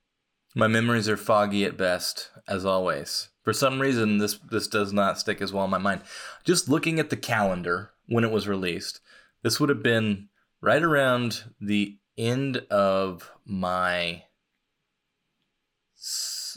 My 0.56 0.68
memories 0.68 1.10
are 1.10 1.18
foggy 1.18 1.66
at 1.66 1.78
best, 1.78 2.30
as 2.48 2.66
always. 2.66 3.30
For 3.44 3.54
some 3.54 3.80
reason, 3.80 4.18
this 4.18 4.40
this 4.50 4.68
does 4.68 4.94
not 4.94 5.20
stick 5.20 5.42
as 5.42 5.52
well 5.52 5.66
in 5.66 5.72
my 5.72 5.78
mind. 5.78 6.02
Just 6.44 6.70
looking 6.70 7.00
at 7.00 7.10
the 7.10 7.18
calendar 7.18 7.92
when 8.08 8.24
it 8.24 8.32
was 8.32 8.48
released, 8.48 9.02
this 9.42 9.60
would 9.60 9.70
have 9.70 9.84
been 9.84 10.30
right 10.62 10.82
around 10.82 11.44
the 11.60 11.98
end 12.18 12.58
of 12.70 13.32
my 13.46 14.24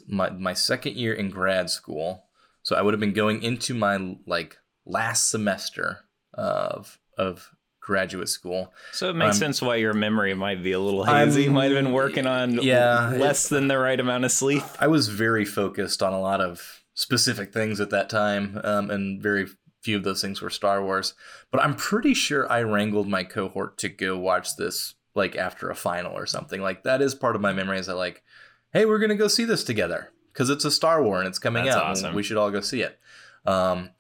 my 0.09 0.31
my 0.31 0.53
second 0.53 0.97
year 0.97 1.13
in 1.13 1.31
grad 1.31 1.71
school. 1.71 2.25
So 2.63 2.77
I 2.77 2.83
would 2.83 2.95
have 2.95 3.01
been 3.01 3.13
going 3.13 3.43
into 3.43 3.75
my 3.75 4.17
like 4.27 4.59
last 4.85 5.29
semester 5.29 6.01
of 6.35 6.99
of 7.19 7.51
graduate 7.87 8.29
school. 8.29 8.75
So 8.91 9.09
it 9.11 9.15
makes 9.15 9.37
Um, 9.37 9.39
sense 9.39 9.63
why 9.63 9.77
your 9.77 9.95
memory 9.95 10.35
might 10.35 10.61
be 10.61 10.73
a 10.73 10.81
little 10.81 11.05
hazy. 11.05 11.45
I'm- 11.45 11.53
might 11.53 11.71
have 11.71 11.85
been 11.85 11.93
working 11.93 12.27
on 12.27 12.55
yeah, 12.61 13.11
less 13.17 13.49
than 13.49 13.69
the 13.69 13.79
right 13.79 13.99
amount 13.99 14.25
of 14.25 14.33
sleep. 14.33 14.65
I 14.81 14.89
was 14.89 15.07
very 15.09 15.45
focused 15.45 16.03
on 16.03 16.13
a 16.13 16.21
lot 16.21 16.41
of 16.41 16.83
specific 16.95 17.53
things 17.53 17.81
at 17.81 17.91
that 17.91 18.11
time, 18.11 18.61
um, 18.65 18.91
and 18.91 19.23
very 19.23 19.47
few 19.83 19.97
of 19.97 20.03
those 20.03 20.21
things 20.21 20.43
were 20.43 20.51
Star 20.51 20.83
Wars. 20.83 21.15
But 21.53 21.63
I'm 21.63 21.77
pretty 21.77 22.13
sure 22.13 22.51
I 22.51 22.63
wrangled 22.63 23.07
my 23.07 23.23
cohort 23.23 23.79
to 23.79 23.89
go 23.89 24.19
watch 24.19 24.57
this 24.57 24.95
like 25.15 25.37
after 25.37 25.71
a 25.71 25.77
final 25.77 26.13
or 26.13 26.27
something. 26.27 26.61
Like 26.61 26.83
that 26.83 27.01
is 27.01 27.15
part 27.15 27.37
of 27.37 27.41
my 27.41 27.53
memory. 27.53 27.79
Is 27.79 27.87
that 27.87 27.95
like, 27.95 28.25
hey, 28.73 28.85
we're 28.85 28.99
gonna 28.99 29.15
go 29.15 29.29
see 29.29 29.45
this 29.45 29.63
together 29.63 30.11
because 30.33 30.51
it's 30.51 30.65
a 30.65 30.71
Star 30.73 31.03
War 31.05 31.21
and 31.21 31.29
it's 31.29 31.39
coming 31.39 31.65
That's 31.67 31.77
out. 31.77 31.85
awesome. 31.85 32.15
We 32.17 32.25
should 32.25 32.37
all 32.37 32.51
go 32.51 32.61
see 32.61 32.83
it. 32.83 32.99
Um, 33.47 33.91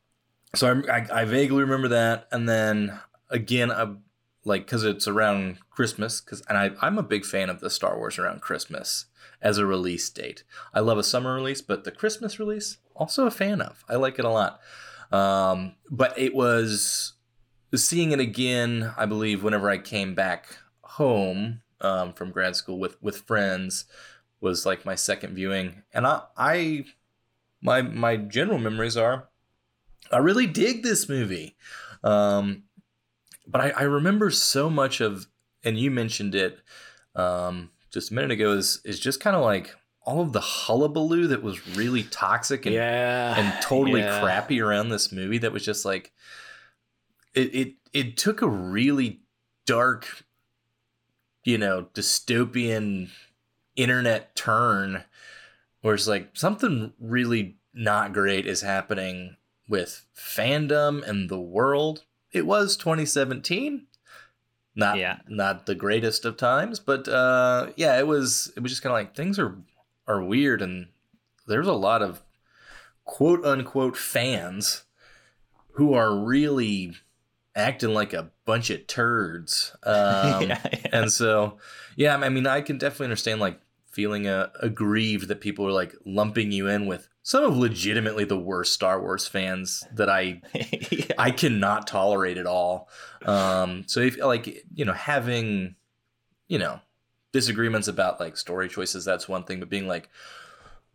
so 0.54 0.82
I, 0.88 0.96
I, 0.98 1.06
I 1.20 1.24
vaguely 1.24 1.62
remember 1.62 1.88
that, 1.88 2.28
and 2.32 2.48
then 2.48 2.98
again, 3.30 3.70
I, 3.70 3.94
like 4.44 4.66
because 4.66 4.84
it's 4.84 5.08
around 5.08 5.58
Christmas. 5.70 6.20
Because 6.20 6.42
and 6.48 6.56
I 6.56 6.70
I'm 6.80 6.98
a 6.98 7.02
big 7.02 7.24
fan 7.24 7.50
of 7.50 7.60
the 7.60 7.70
Star 7.70 7.96
Wars 7.96 8.18
around 8.18 8.42
Christmas 8.42 9.06
as 9.42 9.58
a 9.58 9.66
release 9.66 10.08
date. 10.10 10.44
I 10.72 10.80
love 10.80 10.98
a 10.98 11.04
summer 11.04 11.34
release, 11.34 11.60
but 11.60 11.84
the 11.84 11.90
Christmas 11.90 12.38
release 12.38 12.78
also 12.94 13.26
a 13.26 13.30
fan 13.30 13.60
of. 13.60 13.84
I 13.88 13.96
like 13.96 14.18
it 14.18 14.24
a 14.24 14.30
lot. 14.30 14.60
Um, 15.12 15.74
but 15.90 16.18
it 16.18 16.34
was 16.34 17.12
seeing 17.74 18.12
it 18.12 18.20
again. 18.20 18.92
I 18.96 19.06
believe 19.06 19.42
whenever 19.42 19.70
I 19.70 19.78
came 19.78 20.14
back 20.14 20.58
home 20.82 21.60
um, 21.80 22.12
from 22.12 22.30
grad 22.30 22.56
school 22.56 22.78
with 22.78 23.00
with 23.02 23.18
friends 23.18 23.84
was 24.40 24.66
like 24.66 24.84
my 24.84 24.94
second 24.94 25.34
viewing, 25.34 25.82
and 25.92 26.06
I 26.06 26.22
I 26.36 26.84
my 27.60 27.82
my 27.82 28.16
general 28.16 28.58
memories 28.58 28.96
are 28.96 29.28
I 30.10 30.18
really 30.18 30.46
dig 30.46 30.82
this 30.82 31.08
movie. 31.08 31.56
Um, 32.04 32.64
but 33.46 33.60
I, 33.60 33.70
I 33.70 33.82
remember 33.82 34.30
so 34.30 34.68
much 34.68 35.00
of, 35.00 35.26
and 35.64 35.78
you 35.78 35.90
mentioned 35.90 36.34
it 36.34 36.58
um, 37.14 37.70
just 37.90 38.10
a 38.10 38.14
minute 38.14 38.30
ago, 38.30 38.52
is 38.52 38.80
is 38.84 39.00
just 39.00 39.20
kind 39.20 39.36
of 39.36 39.42
like 39.42 39.74
all 40.02 40.20
of 40.20 40.32
the 40.32 40.40
hullabaloo 40.40 41.26
that 41.26 41.42
was 41.42 41.76
really 41.76 42.04
toxic 42.04 42.66
and 42.66 42.74
yeah, 42.74 43.34
and 43.36 43.62
totally 43.62 44.00
yeah. 44.00 44.20
crappy 44.20 44.60
around 44.60 44.88
this 44.88 45.10
movie. 45.12 45.38
That 45.38 45.52
was 45.52 45.64
just 45.64 45.84
like 45.84 46.12
it 47.34 47.54
it 47.54 47.74
it 47.92 48.16
took 48.16 48.42
a 48.42 48.48
really 48.48 49.20
dark, 49.66 50.24
you 51.44 51.58
know, 51.58 51.88
dystopian 51.94 53.10
internet 53.74 54.34
turn 54.34 55.04
where 55.82 55.94
it's 55.94 56.08
like 56.08 56.30
something 56.34 56.92
really 56.98 57.56
not 57.74 58.12
great 58.12 58.46
is 58.46 58.62
happening 58.62 59.36
with 59.68 60.06
fandom 60.16 61.06
and 61.06 61.28
the 61.28 61.40
world. 61.40 62.04
It 62.36 62.46
was 62.46 62.76
2017. 62.76 63.86
Not 64.74 64.98
Yeah. 64.98 65.18
not 65.26 65.64
the 65.66 65.74
greatest 65.74 66.24
of 66.26 66.36
times, 66.36 66.80
but 66.80 67.08
uh 67.08 67.68
yeah, 67.76 67.98
it 67.98 68.06
was 68.06 68.52
it 68.56 68.62
was 68.62 68.70
just 68.72 68.82
kind 68.82 68.90
of 68.92 68.98
like 68.98 69.14
things 69.16 69.38
are 69.38 69.56
are 70.06 70.22
weird 70.22 70.60
and 70.62 70.88
there's 71.46 71.66
a 71.66 71.72
lot 71.72 72.02
of 72.02 72.22
quote 73.04 73.44
unquote 73.44 73.96
fans 73.96 74.84
who 75.72 75.94
are 75.94 76.14
really 76.14 76.92
acting 77.54 77.94
like 77.94 78.12
a 78.12 78.30
bunch 78.44 78.68
of 78.70 78.86
turds. 78.86 79.74
Um, 79.82 80.42
yeah, 80.42 80.60
yeah. 80.72 80.78
and 80.92 81.12
so, 81.12 81.58
yeah, 81.96 82.16
I 82.16 82.28
mean, 82.28 82.46
I 82.46 82.60
can 82.60 82.76
definitely 82.78 83.06
understand 83.06 83.40
like 83.40 83.60
feeling 83.90 84.26
uh, 84.26 84.50
aggrieved 84.60 85.28
that 85.28 85.40
people 85.40 85.66
are 85.66 85.72
like 85.72 85.94
lumping 86.04 86.52
you 86.52 86.66
in 86.68 86.86
with 86.86 87.08
some 87.28 87.42
of 87.42 87.56
legitimately 87.56 88.22
the 88.24 88.38
worst 88.38 88.72
Star 88.72 89.00
Wars 89.00 89.26
fans 89.26 89.82
that 89.92 90.08
I 90.08 90.42
Yeah. 90.92 91.06
I 91.18 91.32
cannot 91.32 91.88
tolerate 91.88 92.38
at 92.38 92.46
all. 92.46 92.88
Um, 93.24 93.82
so 93.88 93.98
if 93.98 94.16
like 94.18 94.64
you 94.72 94.84
know 94.84 94.92
having 94.92 95.74
you 96.46 96.58
know 96.58 96.78
disagreements 97.32 97.88
about 97.88 98.20
like 98.20 98.36
story 98.36 98.68
choices, 98.68 99.04
that's 99.04 99.28
one 99.28 99.42
thing. 99.42 99.58
But 99.58 99.68
being 99.70 99.88
like 99.88 100.08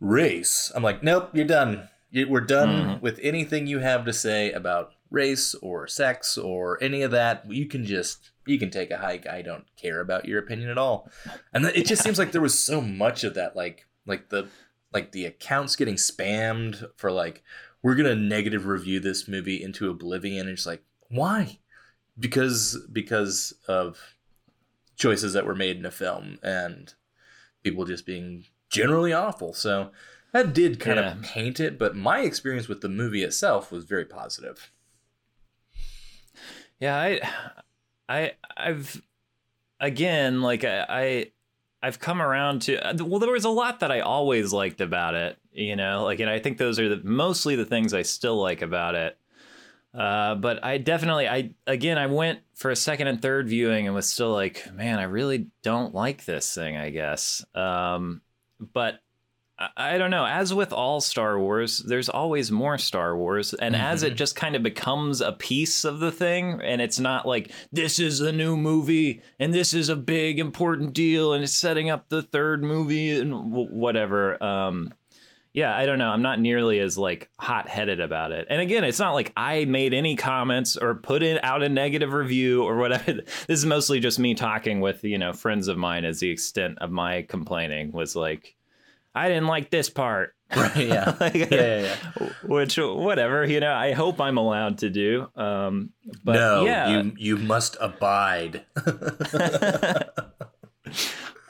race, 0.00 0.72
I'm 0.74 0.82
like, 0.82 1.02
nope, 1.02 1.30
you're 1.34 1.44
done. 1.44 1.88
We're 2.14 2.40
done 2.40 2.68
Mhm. 2.68 3.00
with 3.02 3.18
anything 3.22 3.66
you 3.66 3.78
have 3.80 4.04
to 4.06 4.12
say 4.12 4.52
about 4.52 4.92
race 5.10 5.54
or 5.56 5.86
sex 5.86 6.36
or 6.38 6.82
any 6.82 7.02
of 7.02 7.10
that. 7.10 7.44
You 7.50 7.66
can 7.66 7.84
just 7.84 8.30
you 8.46 8.58
can 8.58 8.70
take 8.70 8.90
a 8.90 8.96
hike. 8.98 9.26
I 9.26 9.42
don't 9.42 9.64
care 9.76 10.00
about 10.00 10.24
your 10.24 10.38
opinion 10.38 10.70
at 10.70 10.78
all. 10.78 11.10
And 11.52 11.64
it 11.66 11.86
just 11.86 12.02
seems 12.02 12.18
like 12.18 12.32
there 12.32 12.40
was 12.40 12.58
so 12.58 12.80
much 12.80 13.22
of 13.22 13.34
that, 13.34 13.54
like 13.54 13.86
like 14.06 14.30
the 14.30 14.48
like 14.92 15.12
the 15.12 15.26
accounts 15.26 15.76
getting 15.76 15.96
spammed 15.96 16.84
for 16.96 17.10
like 17.12 17.42
we're 17.82 17.94
gonna 17.94 18.14
negative 18.16 18.66
review 18.66 19.00
this 19.00 19.28
movie 19.28 19.62
into 19.62 19.90
oblivion. 19.90 20.42
And 20.48 20.50
it's 20.50 20.66
like 20.66 20.84
why? 21.08 21.58
Because 22.18 22.78
because 22.92 23.54
of 23.68 24.16
choices 24.96 25.32
that 25.32 25.46
were 25.46 25.54
made 25.54 25.76
in 25.78 25.86
a 25.86 25.90
film 25.90 26.38
and 26.42 26.94
people 27.64 27.84
just 27.84 28.06
being 28.06 28.44
generally 28.70 29.12
awful. 29.12 29.54
So 29.54 29.92
that 30.32 30.54
did 30.54 30.80
kind 30.80 30.98
Yeah. 30.98 31.08
of 31.16 31.22
paint 31.22 31.60
it, 31.60 31.78
but 31.78 31.96
my 31.96 32.20
experience 32.20 32.68
with 32.68 32.80
the 32.80 32.88
movie 32.88 33.22
itself 33.22 33.72
was 33.72 33.84
very 33.84 34.04
positive. 34.04 34.70
Yeah, 36.80 36.96
I, 36.96 37.20
I, 38.08 38.32
I've, 38.56 39.02
again, 39.80 40.42
like 40.42 40.64
I, 40.64 40.86
I, 40.88 41.32
I've 41.82 41.98
come 41.98 42.22
around 42.22 42.62
to. 42.62 42.76
uh, 42.86 43.04
Well, 43.04 43.18
there 43.18 43.32
was 43.32 43.44
a 43.44 43.50
lot 43.50 43.80
that 43.80 43.90
I 43.90 44.00
always 44.00 44.52
liked 44.52 44.80
about 44.80 45.14
it, 45.14 45.38
you 45.52 45.74
know, 45.76 46.04
like, 46.04 46.20
and 46.20 46.30
I 46.30 46.38
think 46.38 46.58
those 46.58 46.78
are 46.78 46.88
the 46.88 47.00
mostly 47.02 47.56
the 47.56 47.64
things 47.64 47.92
I 47.92 48.02
still 48.02 48.40
like 48.40 48.62
about 48.62 48.94
it. 48.94 49.18
Uh, 49.94 50.36
but 50.36 50.64
I 50.64 50.78
definitely, 50.78 51.28
I 51.28 51.50
again, 51.66 51.98
I 51.98 52.06
went 52.06 52.40
for 52.54 52.70
a 52.70 52.76
second 52.76 53.08
and 53.08 53.20
third 53.20 53.48
viewing 53.48 53.86
and 53.86 53.94
was 53.94 54.08
still 54.08 54.32
like, 54.32 54.72
man, 54.72 54.98
I 54.98 55.02
really 55.04 55.48
don't 55.62 55.94
like 55.94 56.24
this 56.24 56.54
thing. 56.54 56.76
I 56.76 56.90
guess. 56.90 57.44
Um, 57.54 58.22
but 58.72 59.00
I, 59.76 59.98
don't 59.98 60.10
know. 60.10 60.24
As 60.26 60.52
with 60.52 60.72
all 60.72 61.00
Star 61.00 61.38
Wars, 61.38 61.78
there's 61.78 62.08
always 62.08 62.50
more 62.50 62.78
Star 62.78 63.16
Wars, 63.16 63.54
and 63.54 63.76
as 63.76 64.02
it 64.02 64.14
Mhm. 64.14 64.16
just 64.16 64.36
kind 64.36 64.56
of 64.56 64.62
becomes 64.62 65.20
a 65.20 65.32
piece 65.32 65.84
of 65.84 66.00
the 66.00 66.10
thing, 66.12 66.60
and 66.62 66.80
it's 66.82 66.98
not 66.98 67.26
like 67.26 67.50
this 67.72 67.98
is 67.98 68.20
a 68.20 68.32
new 68.32 68.56
movie 68.56 69.20
and 69.38 69.52
this 69.54 69.74
is 69.74 69.88
a 69.88 69.96
big 69.96 70.38
important 70.38 70.92
deal, 70.92 71.32
and 71.32 71.44
it's 71.44 71.52
setting 71.52 71.90
up 71.90 72.08
the 72.08 72.22
third 72.22 72.62
movie 72.62 73.18
and 73.18 73.30
w- 73.30 73.68
whatever. 73.70 74.42
Um, 74.42 74.92
yeah, 75.54 75.76
I 75.76 75.84
don't 75.84 75.98
know. 75.98 76.08
I'm 76.08 76.22
not 76.22 76.40
nearly 76.40 76.78
as 76.80 76.96
like 76.96 77.28
hot 77.38 77.68
headed 77.68 78.00
about 78.00 78.32
it. 78.32 78.46
And 78.48 78.60
again, 78.62 78.84
it's 78.84 78.98
not 78.98 79.12
like 79.12 79.32
I 79.36 79.66
made 79.66 79.92
any 79.92 80.16
comments 80.16 80.78
or 80.78 80.94
put 80.94 81.22
it 81.22 81.44
out 81.44 81.62
a 81.62 81.68
negative 81.68 82.14
review 82.14 82.62
or 82.64 82.76
whatever. 82.78 83.04
This 83.46 83.58
is 83.58 83.66
mostly 83.66 84.00
just 84.00 84.18
me 84.18 84.34
talking 84.34 84.80
with 84.80 85.04
you 85.04 85.18
know 85.18 85.32
friends 85.34 85.68
of 85.68 85.76
mine. 85.76 86.04
As 86.06 86.20
the 86.20 86.30
extent 86.30 86.78
of 86.80 86.90
my 86.90 87.22
complaining 87.22 87.92
was 87.92 88.16
like, 88.16 88.56
I 89.14 89.28
didn't 89.28 89.46
like 89.46 89.70
this 89.70 89.90
part. 89.90 90.34
Right, 90.54 90.88
yeah. 90.88 91.16
Like, 91.18 91.34
Yeah, 91.34 91.46
yeah, 91.50 91.80
yeah. 92.20 92.28
Which 92.44 92.76
whatever 92.76 93.46
you 93.46 93.58
know. 93.60 93.72
I 93.72 93.92
hope 93.92 94.20
I'm 94.20 94.36
allowed 94.36 94.78
to 94.78 94.90
do. 94.90 95.26
Um, 95.34 95.94
but 96.22 96.34
no, 96.34 96.66
yeah, 96.66 96.90
you 96.90 97.12
you 97.16 97.36
must 97.38 97.78
abide. 97.80 98.66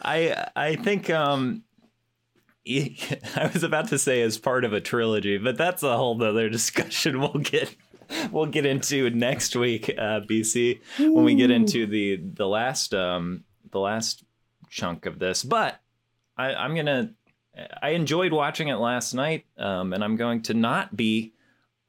I 0.00 0.47
I 0.54 0.76
think 0.76 1.11
um 1.11 1.64
I 2.64 3.50
was 3.52 3.64
about 3.64 3.88
to 3.88 3.99
say 3.99 4.23
as 4.23 4.38
part 4.38 4.64
of 4.64 4.73
a 4.73 4.81
trilogy, 4.81 5.37
but 5.38 5.59
that's 5.59 5.83
a 5.83 5.97
whole 5.97 6.23
other 6.23 6.49
discussion 6.49 7.19
we'll 7.21 7.42
get 7.42 7.75
we'll 8.31 8.47
get 8.47 8.66
into 8.66 9.11
next 9.11 9.57
week, 9.57 9.88
uh, 9.99 10.21
BC, 10.21 10.81
when 10.99 11.25
we 11.25 11.35
get 11.35 11.50
into 11.50 11.87
the 11.87 12.21
the 12.23 12.47
last 12.47 12.95
um 12.95 13.42
the 13.73 13.81
last 13.81 14.23
chunk 14.71 15.07
of 15.07 15.19
this. 15.19 15.42
But 15.42 15.81
I, 16.37 16.54
I'm 16.54 16.76
gonna 16.76 17.14
I 17.83 17.91
enjoyed 17.91 18.33
watching 18.33 18.69
it 18.69 18.77
last 18.77 19.15
night, 19.15 19.45
um, 19.59 19.93
and 19.93 20.03
I'm 20.03 20.17
going 20.17 20.43
to 20.43 20.55
not 20.55 20.97
be 20.97 21.35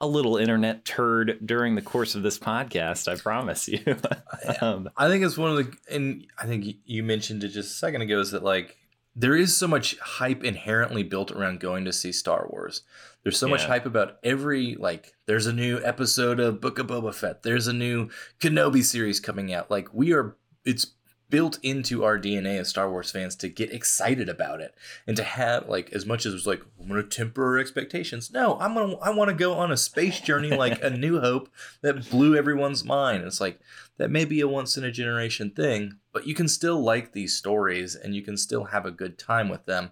a 0.02 0.08
little 0.08 0.36
internet 0.36 0.84
turd 0.84 1.40
during 1.46 1.76
the 1.76 1.82
course 1.82 2.16
of 2.16 2.24
this 2.24 2.38
podcast. 2.38 3.08
I 3.08 3.16
promise 3.16 3.70
you. 3.70 3.80
um, 4.62 4.90
I 4.98 5.08
think 5.08 5.24
it's 5.24 5.38
one 5.38 5.52
of 5.52 5.58
the, 5.58 5.78
and 5.90 6.28
I 6.38 6.46
think 6.46 6.66
you 6.86 7.04
mentioned 7.04 7.44
it 7.44 7.50
just 7.50 7.72
a 7.72 7.76
second 7.76 8.02
ago, 8.02 8.20
is 8.20 8.32
that 8.32 8.44
like 8.44 8.78
there 9.16 9.36
is 9.36 9.56
so 9.56 9.68
much 9.68 9.98
hype 10.00 10.44
inherently 10.44 11.04
built 11.04 11.32
around 11.32 11.60
going 11.60 11.86
to 11.86 11.94
see 11.94 12.12
Star 12.12 12.48
Wars. 12.50 12.82
There's 13.24 13.38
so 13.38 13.48
much 13.48 13.64
hype 13.64 13.86
about 13.86 14.18
every 14.24 14.76
like. 14.76 15.14
There's 15.28 15.46
a 15.46 15.54
new 15.54 15.80
episode 15.82 16.42
of 16.42 16.60
Book 16.60 16.78
of 16.80 16.88
Boba 16.88 17.14
Fett. 17.14 17.44
There's 17.44 17.68
a 17.68 17.74
new 17.74 18.10
Kenobi 18.42 18.84
series 18.84 19.22
coming 19.22 19.54
out. 19.54 19.72
Like 19.72 19.94
we 19.94 20.12
are, 20.12 20.36
it's 20.66 20.88
built 21.34 21.58
into 21.64 22.04
our 22.04 22.20
DNA 22.20 22.60
as 22.60 22.70
Star 22.70 22.88
Wars 22.92 23.10
fans 23.10 23.36
to 23.38 23.50
get 23.50 23.74
excited 23.74 24.30
about 24.30 24.62
it 24.62 24.76
and 25.08 25.18
to 25.18 25.24
have 25.24 25.68
like 25.68 25.92
as 25.92 26.06
much 26.06 26.28
as 26.28 26.34
it's 26.36 26.46
like 26.46 26.62
I'm 26.80 26.88
gonna 26.88 27.02
temper 27.02 27.44
our 27.44 27.58
expectations. 27.58 28.30
No, 28.32 28.56
I'm 28.60 28.76
gonna 28.76 28.98
I 28.98 29.10
want 29.10 29.30
to 29.30 29.36
go 29.36 29.54
on 29.54 29.72
a 29.72 29.76
space 29.78 30.20
journey 30.20 30.52
like 30.56 30.84
a 30.84 30.92
New 30.92 31.20
Hope 31.22 31.50
that 31.82 32.08
blew 32.12 32.36
everyone's 32.36 32.86
mind. 32.86 33.24
It's 33.24 33.42
like 33.42 33.60
that 33.98 34.12
may 34.12 34.26
be 34.26 34.42
a 34.42 34.48
once 34.48 34.78
in 34.78 34.84
a 34.84 34.92
generation 34.92 35.50
thing, 35.50 35.98
but 36.12 36.28
you 36.28 36.36
can 36.36 36.48
still 36.48 36.80
like 36.80 37.14
these 37.14 37.36
stories 37.36 37.96
and 37.96 38.14
you 38.14 38.22
can 38.22 38.38
still 38.38 38.66
have 38.66 38.86
a 38.86 38.92
good 38.92 39.18
time 39.18 39.50
with 39.50 39.66
them. 39.66 39.90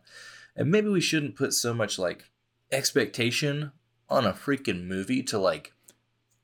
And 0.55 0.69
maybe 0.69 0.89
we 0.89 1.01
shouldn't 1.01 1.35
put 1.35 1.53
so 1.53 1.73
much 1.73 1.97
like 1.97 2.25
expectation 2.71 3.71
on 4.09 4.27
a 4.27 4.33
freaking 4.33 4.85
movie 4.85 5.23
to 5.23 5.39
like 5.39 5.73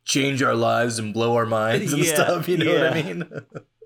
change 0.06 0.42
our 0.42 0.56
lives 0.56 0.98
and 0.98 1.14
blow 1.14 1.36
our 1.36 1.46
minds 1.46 1.94
and 1.94 2.04
Yeah, 2.04 2.16
stuff. 2.16 2.50
You 2.50 2.58
know 2.58 2.74
what 2.74 2.94
I 2.94 3.04
mean? 3.04 3.30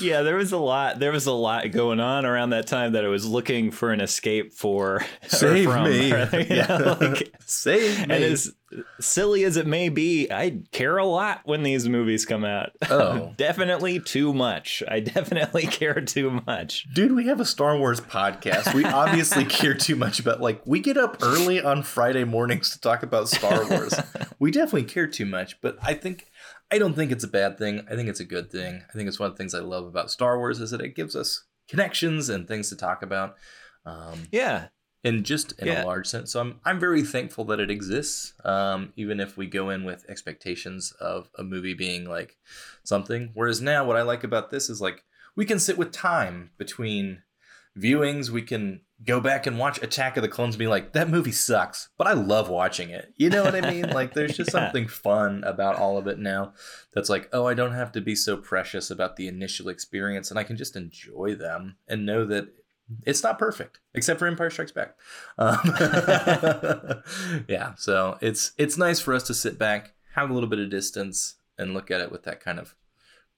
Yeah, 0.00 0.22
there 0.22 0.36
was 0.36 0.52
a 0.52 0.58
lot. 0.58 0.98
There 0.98 1.12
was 1.12 1.26
a 1.26 1.32
lot 1.32 1.70
going 1.70 2.00
on 2.00 2.26
around 2.26 2.50
that 2.50 2.66
time 2.66 2.92
that 2.92 3.04
I 3.04 3.08
was 3.08 3.24
looking 3.24 3.70
for 3.70 3.92
an 3.92 4.00
escape 4.00 4.52
for. 4.52 5.04
Save 5.28 5.70
from, 5.70 5.84
me. 5.84 6.08
Yeah. 6.56 6.96
like- 7.00 7.32
Save 7.46 7.98
and 8.00 8.08
me. 8.08 8.14
And 8.16 8.24
as 8.24 8.52
silly 9.00 9.44
as 9.44 9.56
it 9.56 9.66
may 9.66 9.88
be, 9.88 10.28
I 10.30 10.62
care 10.72 10.96
a 10.98 11.06
lot 11.06 11.42
when 11.44 11.62
these 11.62 11.88
movies 11.88 12.26
come 12.26 12.44
out. 12.44 12.70
Oh. 12.90 13.34
definitely 13.36 14.00
too 14.00 14.32
much. 14.32 14.82
I 14.88 15.00
definitely 15.00 15.62
care 15.66 16.00
too 16.00 16.42
much. 16.46 16.86
Dude, 16.94 17.12
we 17.12 17.26
have 17.26 17.40
a 17.40 17.44
Star 17.44 17.76
Wars 17.76 18.00
podcast. 18.00 18.74
We 18.74 18.84
obviously 18.84 19.44
care 19.44 19.74
too 19.74 19.96
much 19.96 20.18
about 20.18 20.40
like 20.40 20.62
we 20.66 20.80
get 20.80 20.96
up 20.96 21.18
early 21.22 21.60
on 21.62 21.82
Friday 21.82 22.24
mornings 22.24 22.70
to 22.70 22.80
talk 22.80 23.02
about 23.02 23.28
Star 23.28 23.68
Wars. 23.68 23.94
we 24.38 24.50
definitely 24.50 24.84
care 24.84 25.06
too 25.06 25.26
much, 25.26 25.60
but 25.60 25.76
I 25.82 25.94
think 25.94 26.26
I 26.70 26.78
don't 26.78 26.94
think 26.94 27.12
it's 27.12 27.24
a 27.24 27.28
bad 27.28 27.58
thing. 27.58 27.86
I 27.90 27.94
think 27.94 28.08
it's 28.08 28.20
a 28.20 28.24
good 28.24 28.50
thing. 28.50 28.82
I 28.88 28.92
think 28.92 29.08
it's 29.08 29.18
one 29.20 29.28
of 29.30 29.34
the 29.34 29.38
things 29.38 29.54
I 29.54 29.60
love 29.60 29.86
about 29.86 30.10
Star 30.10 30.38
Wars 30.38 30.60
is 30.60 30.70
that 30.72 30.80
it 30.80 30.96
gives 30.96 31.14
us 31.14 31.44
connections 31.68 32.28
and 32.28 32.46
things 32.48 32.68
to 32.70 32.76
talk 32.76 33.02
about. 33.02 33.36
Um, 33.84 34.24
Yeah, 34.32 34.68
and 35.04 35.24
just 35.24 35.52
in 35.60 35.68
Yeah. 35.68 35.84
a 35.84 35.86
large 35.86 36.08
sense. 36.08 36.32
So 36.32 36.40
I'm 36.40 36.60
I'm 36.64 36.80
very 36.80 37.02
thankful 37.04 37.44
that 37.46 37.60
it 37.60 37.70
exists. 37.70 38.32
Um, 38.44 38.92
even 38.96 39.20
if 39.20 39.36
we 39.36 39.46
go 39.46 39.70
in 39.70 39.84
with 39.84 40.04
expectations 40.08 40.92
of 41.00 41.30
a 41.38 41.44
movie 41.44 41.74
being 41.74 42.04
like 42.08 42.36
something. 42.82 43.30
Whereas 43.34 43.60
now 43.60 43.84
what 43.84 43.96
I 43.96 44.02
like 44.02 44.24
about 44.24 44.50
this 44.50 44.68
is 44.68 44.80
like 44.80 45.04
we 45.36 45.44
can 45.44 45.60
sit 45.60 45.78
with 45.78 45.92
time 45.92 46.50
between 46.58 47.22
viewings. 47.78 48.30
We 48.30 48.42
can 48.42 48.80
go 49.04 49.20
back 49.20 49.46
and 49.46 49.58
watch 49.58 49.82
Attack 49.82 50.16
of 50.16 50.22
the 50.22 50.28
Clones 50.28 50.54
and 50.54 50.58
be 50.58 50.66
like, 50.66 50.92
that 50.94 51.10
movie 51.10 51.32
sucks, 51.32 51.90
but 51.98 52.06
I 52.06 52.14
love 52.14 52.48
watching 52.48 52.88
it. 52.90 53.12
You 53.16 53.28
know 53.30 53.44
what 53.44 53.54
I 53.54 53.60
mean? 53.70 53.90
Like 53.90 54.14
there's 54.14 54.36
just 54.36 54.48
Yeah. 54.54 54.60
something 54.64 54.88
fun 54.88 55.44
about 55.44 55.76
all 55.76 55.98
of 55.98 56.06
it 56.06 56.18
now 56.18 56.54
that's 56.94 57.10
like, 57.10 57.28
oh, 57.32 57.46
I 57.46 57.54
don't 57.54 57.74
have 57.74 57.92
to 57.92 58.00
be 58.00 58.14
so 58.14 58.36
precious 58.36 58.90
about 58.90 59.16
the 59.16 59.28
initial 59.28 59.68
experience 59.68 60.30
and 60.30 60.38
I 60.38 60.44
can 60.44 60.56
just 60.56 60.76
enjoy 60.76 61.34
them 61.34 61.76
and 61.86 62.06
know 62.06 62.24
that 62.26 62.48
it's 63.04 63.22
not 63.22 63.38
perfect, 63.38 63.80
except 63.94 64.18
for 64.20 64.26
Empire 64.28 64.48
Strikes 64.48 64.70
Back. 64.72 64.94
Um, 65.38 65.58
yeah, 67.48 67.74
so 67.76 68.16
it's 68.20 68.52
it's 68.58 68.76
nice 68.78 69.00
for 69.00 69.12
us 69.12 69.24
to 69.24 69.34
sit 69.34 69.58
back, 69.58 69.94
have 70.14 70.30
a 70.30 70.32
little 70.32 70.48
bit 70.48 70.58
of 70.60 70.70
distance, 70.70 71.34
and 71.58 71.74
look 71.74 71.90
at 71.90 72.00
it 72.00 72.12
with 72.12 72.22
that 72.24 72.40
kind 72.40 72.58
of 72.58 72.76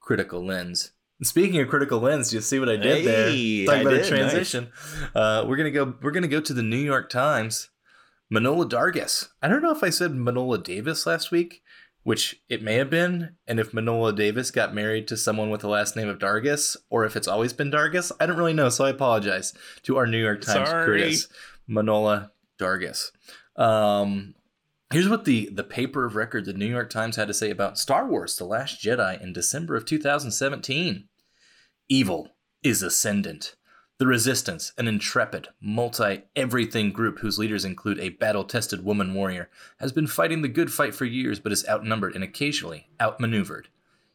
critical 0.01 0.45
lens. 0.45 0.93
Speaking 1.23 1.61
of 1.61 1.69
critical 1.69 1.99
lens, 1.99 2.33
you 2.33 2.41
see 2.41 2.61
what 2.61 2.69
I 2.69 2.77
did 2.77 2.99
Hey, 2.99 3.65
there? 3.65 3.67
Talking 3.67 3.81
about 3.87 3.93
a 3.93 4.03
did, 4.03 4.07
transition. 4.09 4.69
Uh, 5.15 5.45
we're 5.49 5.57
gonna 5.57 5.71
go. 5.71 5.95
We're 6.01 6.13
gonna 6.13 6.29
go 6.29 6.41
to 6.41 6.55
the 6.55 6.63
New 6.63 6.77
York 6.77 7.11
Times. 7.11 7.71
Manohla 8.33 8.69
Dargis. 8.69 9.29
I 9.43 9.49
don't 9.49 9.63
know 9.63 9.73
if 9.73 9.83
I 9.83 9.91
said 9.91 10.13
Manola 10.13 10.63
Davis 10.63 11.07
last 11.07 11.31
week, 11.31 11.63
which 12.03 12.41
it 12.49 12.63
may 12.63 12.75
have 12.75 12.91
been, 12.91 13.37
and 13.47 13.59
if 13.59 13.73
Manola 13.73 14.15
Davis 14.15 14.51
got 14.51 14.75
married 14.75 15.09
to 15.09 15.17
someone 15.17 15.51
with 15.51 15.63
the 15.63 15.69
last 15.69 15.97
name 15.97 16.09
of 16.09 16.19
Dargis, 16.19 16.77
or 16.91 17.05
if 17.05 17.17
it's 17.17 17.27
always 17.29 17.53
been 17.55 17.71
Dargis. 17.71 18.13
I 18.21 18.27
don't 18.27 18.37
really 18.37 18.53
know, 18.53 18.69
so 18.69 18.85
I 18.85 18.91
apologize 18.91 19.55
to 19.85 19.97
our 19.97 20.07
New 20.07 20.23
York 20.23 20.43
Times 20.43 20.69
Sorry. 20.69 20.85
critics, 20.85 21.29
Manohla 21.69 22.31
Dargis. 22.61 23.11
Um, 23.57 24.35
here's 24.91 25.09
what 25.09 25.25
the 25.25 25.49
the 25.53 25.65
paper 25.65 26.05
of 26.05 26.17
record, 26.17 26.45
the 26.45 26.53
New 26.53 26.67
York 26.67 26.91
Times, 26.91 27.17
had 27.17 27.29
to 27.29 27.35
say 27.35 27.51
about 27.51 27.79
Star 27.79 28.07
Wars: 28.07 28.37
The 28.37 28.45
Last 28.45 28.83
Jedi 28.83 29.21
in 29.23 29.33
December 29.33 29.77
of 29.77 29.85
2017. 29.85 31.09
Evil 31.89 32.37
is 32.63 32.83
ascendant. 32.83 33.55
The 33.99 34.07
Resistance, 34.07 34.73
an 34.79 34.87
intrepid, 34.87 35.49
multi 35.61 36.23
everything 36.37 36.93
group 36.93 37.19
whose 37.19 37.39
leaders 37.39 37.65
include 37.65 37.99
a 37.99 38.11
battle 38.11 38.45
tested 38.45 38.85
woman 38.85 39.13
warrior, 39.13 39.51
has 39.81 39.91
been 39.91 40.07
fighting 40.07 40.43
the 40.43 40.49
good 40.49 40.73
fight 40.73 40.95
for 40.95 41.05
years 41.05 41.41
but 41.41 41.51
is 41.51 41.69
outnumbered 41.69 42.15
and 42.15 42.23
occasionally 42.23 42.89
outmaneuvered. 43.01 43.69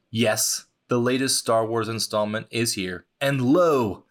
Yes, 0.09 0.67
the 0.87 0.99
latest 0.99 1.37
Star 1.37 1.65
Wars 1.65 1.89
installment 1.89 2.47
is 2.49 2.75
here, 2.75 3.05
and 3.19 3.41
lo! 3.41 4.05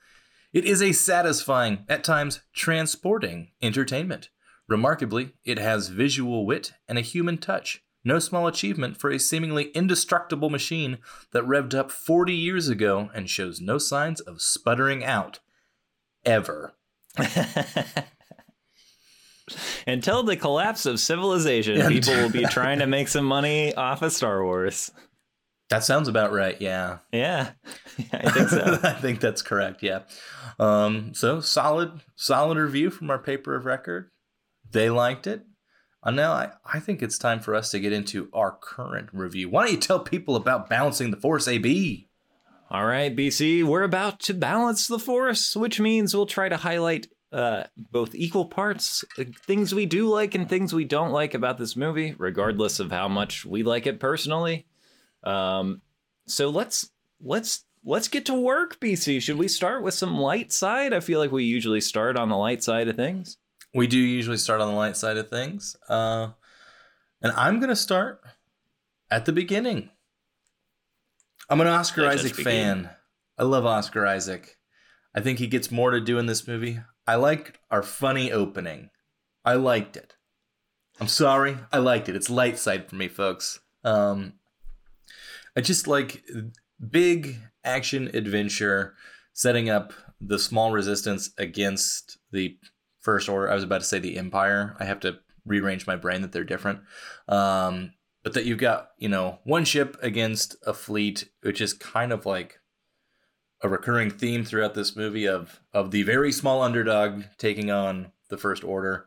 It 0.53 0.67
is 0.67 0.83
a 0.83 0.93
satisfying, 0.93 1.87
at 1.89 2.05
times 2.05 2.41
transporting, 2.53 3.53
entertainment. 3.63 4.29
Remarkably, 4.73 5.35
it 5.45 5.59
has 5.59 5.89
visual 5.89 6.47
wit 6.47 6.73
and 6.89 6.97
a 6.97 7.03
human 7.03 7.37
touch. 7.37 7.85
No 8.05 8.19
small 8.19 8.47
achievement 8.47 8.97
for 8.97 9.11
a 9.11 9.19
seemingly 9.19 9.65
indestructible 9.75 10.49
machine 10.49 10.97
that 11.33 11.45
revved 11.45 11.75
up 11.75 11.91
40 11.91 12.33
years 12.33 12.71
ago 12.71 13.11
and 13.15 13.29
shows 13.29 13.61
no 13.61 13.77
signs 13.77 14.19
of 14.21 14.41
sputtering 14.41 15.05
out. 15.05 15.41
Ever. 16.25 16.73
Until 19.87 20.23
the 20.23 20.37
collapse 20.37 20.87
of 20.87 20.99
civilization, 20.99 21.87
people 21.89 22.15
will 22.15 22.31
be 22.31 22.45
trying 22.51 22.79
to 22.79 22.87
make 22.87 23.09
some 23.09 23.27
money 23.27 23.75
off 23.75 24.01
of 24.01 24.13
Star 24.13 24.43
Wars. 24.43 24.91
That 25.69 25.85
sounds 25.85 26.09
about 26.09 26.33
right, 26.33 26.59
yeah. 26.61 26.99
Yeah, 27.13 27.51
I 28.13 28.31
think 28.31 28.49
so. 28.49 28.79
I 28.83 28.93
think 28.93 29.21
that's 29.21 29.43
correct, 29.43 29.83
yeah. 29.83 30.01
Um, 30.59 31.13
so 31.13 31.41
solid, 31.41 32.01
solid 32.17 32.57
review 32.57 32.89
from 32.91 33.11
our 33.11 33.19
paper 33.19 33.55
of 33.55 33.67
record. 33.67 34.12
They 34.73 34.91
liked 34.91 35.27
it. 35.27 35.45
And 36.05 36.17
now 36.17 36.33
I, 36.33 36.51
I 36.65 36.81
think 36.81 37.03
it's 37.03 37.19
time 37.19 37.41
for 37.41 37.55
us 37.55 37.71
to 37.71 37.81
get 37.81 37.93
into 37.93 38.29
our 38.33 38.57
current 38.61 39.11
review. 39.13 39.49
Why 39.49 39.65
don't 39.65 39.75
you 39.75 39.81
tell 39.81 40.01
people 40.01 40.35
about 40.35 40.69
balancing 40.69 41.11
the 41.11 41.17
force 41.17 41.47
AB? 41.47 42.09
All 42.71 42.87
right, 42.87 43.15
BC, 43.15 43.65
we're 43.65 43.83
about 43.83 44.19
to 44.21 44.35
balance 44.35 44.89
the 44.89 44.99
force, 44.99 45.55
which 45.55 45.79
means 45.79 46.15
we'll 46.15 46.27
try 46.27 46.49
to 46.49 46.57
highlight 46.57 47.07
uh, 47.31 47.65
both 47.77 48.15
equal 48.15 48.47
parts, 48.47 49.05
uh, 49.19 49.25
things 49.47 49.75
we 49.75 49.87
do 49.87 50.09
like 50.09 50.35
and 50.35 50.49
things 50.49 50.73
we 50.73 50.85
don't 50.85 51.13
like 51.13 51.35
about 51.35 51.59
this 51.59 51.77
movie, 51.77 52.15
regardless 52.19 52.81
of 52.81 52.91
how 52.91 53.09
much 53.09 53.45
we 53.45 53.63
like 53.63 53.87
it 53.87 54.01
personally. 54.01 54.67
Um, 55.23 55.83
so 56.27 56.49
let's 56.49 56.91
let's 57.21 57.65
let's 57.85 58.09
get 58.09 58.27
to 58.27 58.35
work, 58.35 58.81
BC. 58.81 59.23
Should 59.23 59.39
we 59.39 59.49
start 59.49 59.83
with 59.83 59.95
some 59.95 60.19
light 60.19 60.53
side? 60.53 60.93
I 60.93 61.01
feel 61.01 61.21
like 61.21 61.33
we 61.33 61.45
usually 61.45 61.81
start 61.81 62.17
on 62.17 62.29
the 62.29 62.37
light 62.37 62.63
side 62.63 62.89
of 62.89 62.97
things. 62.97 63.37
We 63.75 63.87
do 63.87 63.99
usually 63.99 64.37
start 64.37 64.61
on 64.61 64.69
the 64.69 64.75
light 64.75 64.97
side 64.97 65.17
of 65.17 65.29
things. 65.29 65.77
Uh, 65.89 66.29
and 67.23 67.33
I'm 67.33 67.59
going 67.59 67.71
to 67.71 67.77
start 67.77 68.21
at 69.11 69.25
the 69.25 69.33
beginning. 69.33 69.91
I'm 71.49 71.61
an 71.61 71.67
Oscar 71.67 72.07
Isaac 72.07 72.35
fan. 72.35 72.91
I 73.39 73.45
love 73.45 73.67
Oscar 73.67 74.07
Isaac. 74.07 74.57
I 75.15 75.21
think 75.21 75.39
he 75.39 75.47
gets 75.47 75.71
more 75.71 75.91
to 75.91 76.01
do 76.01 76.19
in 76.19 76.27
this 76.27 76.47
movie. 76.47 76.81
I 77.07 77.17
liked 77.17 77.59
our 77.71 77.83
funny 77.83 78.33
opening. 78.33 78.91
I 79.45 79.55
liked 79.55 79.97
it. 79.97 80.15
I'm 81.01 81.09
sorry. 81.09 81.59
I 81.73 81.79
liked 81.79 82.09
it. 82.09 82.17
It's 82.17 82.31
light 82.31 82.59
side 82.59 82.89
for 82.89 82.97
me, 82.97 83.09
folks. 83.09 83.61
Um, 83.85 84.35
I 85.57 85.61
just 85.61 85.87
like 85.87 86.25
big 86.91 87.39
action 87.65 88.11
adventure 88.15 88.95
setting 89.33 89.69
up 89.69 89.93
the 90.21 90.39
small 90.39 90.73
resistance 90.73 91.31
against 91.39 92.19
the 92.31 92.57
first 93.03 93.29
order. 93.29 93.51
I 93.51 93.55
was 93.55 93.65
about 93.65 93.83
to 93.83 93.87
say 93.87 93.99
the 93.99 94.17
empire. 94.17 94.75
I 94.81 94.85
have 94.85 95.01
to 95.01 95.19
rearrange 95.45 95.87
my 95.87 95.97
brain 95.97 96.23
that 96.23 96.33
they're 96.33 96.45
different. 96.45 96.81
Um, 97.29 97.93
but 98.23 98.33
that 98.35 98.47
you've 98.47 98.59
got, 98.59 98.91
you 98.99 99.09
know, 99.09 99.41
one 99.45 99.65
ship 99.65 99.97
against 100.01 100.57
a 100.67 100.73
fleet, 100.73 101.29
which 101.43 101.61
is 101.61 101.75
kind 101.75 102.13
of 102.13 102.25
like 102.25 102.61
a 103.61 103.69
recurring 103.69 104.11
theme 104.11 104.45
throughout 104.45 104.75
this 104.75 104.97
movie 104.97 105.27
of 105.29 105.61
of 105.73 105.91
the 105.91 106.03
very 106.05 106.33
small 106.33 106.63
underdog 106.63 107.25
taking 107.39 107.71
on 107.71 108.13
the 108.29 108.39
first 108.39 108.65
order. 108.65 109.07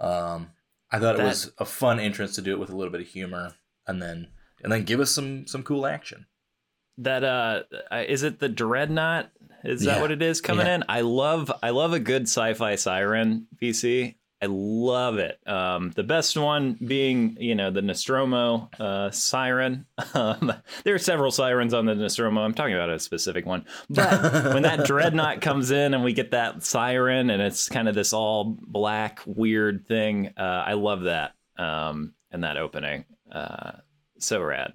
Um, 0.00 0.50
I 0.90 0.98
thought 0.98 1.18
it 1.18 1.24
was 1.24 1.52
a 1.58 1.64
fun 1.64 1.98
entrance 1.98 2.34
to 2.34 2.42
do 2.42 2.52
it 2.52 2.58
with 2.58 2.70
a 2.70 2.76
little 2.76 2.92
bit 2.92 3.00
of 3.00 3.08
humor, 3.08 3.54
and 3.86 4.02
then 4.02 4.28
and 4.62 4.72
then 4.72 4.84
give 4.84 5.00
us 5.00 5.10
some 5.10 5.46
some 5.46 5.62
cool 5.62 5.86
action. 5.86 6.26
that 6.98 7.24
uh, 7.24 7.62
is 8.08 8.22
it 8.22 8.38
the 8.38 8.48
dreadnought 8.48 9.30
is 9.66 9.82
that 9.82 9.96
Yeah. 9.96 10.00
what 10.00 10.10
it 10.10 10.22
is 10.22 10.40
coming 10.40 10.66
Yeah. 10.66 10.76
in? 10.76 10.84
I 10.88 11.00
love 11.02 11.50
i 11.62 11.70
love 11.70 11.92
a 11.92 12.00
good 12.00 12.22
sci-fi 12.22 12.76
siren 12.76 13.46
vc 13.60 14.14
i 14.42 14.46
love 14.48 15.16
it. 15.18 15.38
Um 15.48 15.90
the 15.96 16.02
best 16.02 16.36
one 16.36 16.74
being 16.84 17.36
you 17.40 17.54
know 17.54 17.70
the 17.70 17.80
nostromo 17.82 18.68
uh 18.78 19.10
siren. 19.10 19.86
Um 20.14 20.52
there 20.84 20.94
are 20.94 20.98
several 20.98 21.30
sirens 21.30 21.72
on 21.74 21.86
the 21.86 21.94
nostromo. 21.94 22.42
I'm 22.42 22.52
talking 22.54 22.74
about 22.74 22.90
a 22.90 22.98
specific 22.98 23.46
one. 23.46 23.64
But 23.88 24.22
when 24.54 24.62
that 24.62 24.84
dreadnought 24.84 25.40
comes 25.40 25.70
in 25.70 25.94
and 25.94 26.04
we 26.04 26.12
get 26.12 26.30
that 26.32 26.62
siren 26.64 27.30
and 27.30 27.40
it's 27.42 27.68
kind 27.68 27.88
of 27.88 27.94
this 27.94 28.12
all 28.12 28.56
black 28.60 29.20
weird 29.26 29.86
thing 29.88 30.32
uh 30.36 30.42
i 30.66 30.74
love 30.74 31.02
that 31.04 31.34
um 31.58 32.12
and 32.30 32.44
that 32.44 32.56
opening. 32.58 33.04
Uh 33.32 33.72
so 34.18 34.42
rad. 34.42 34.72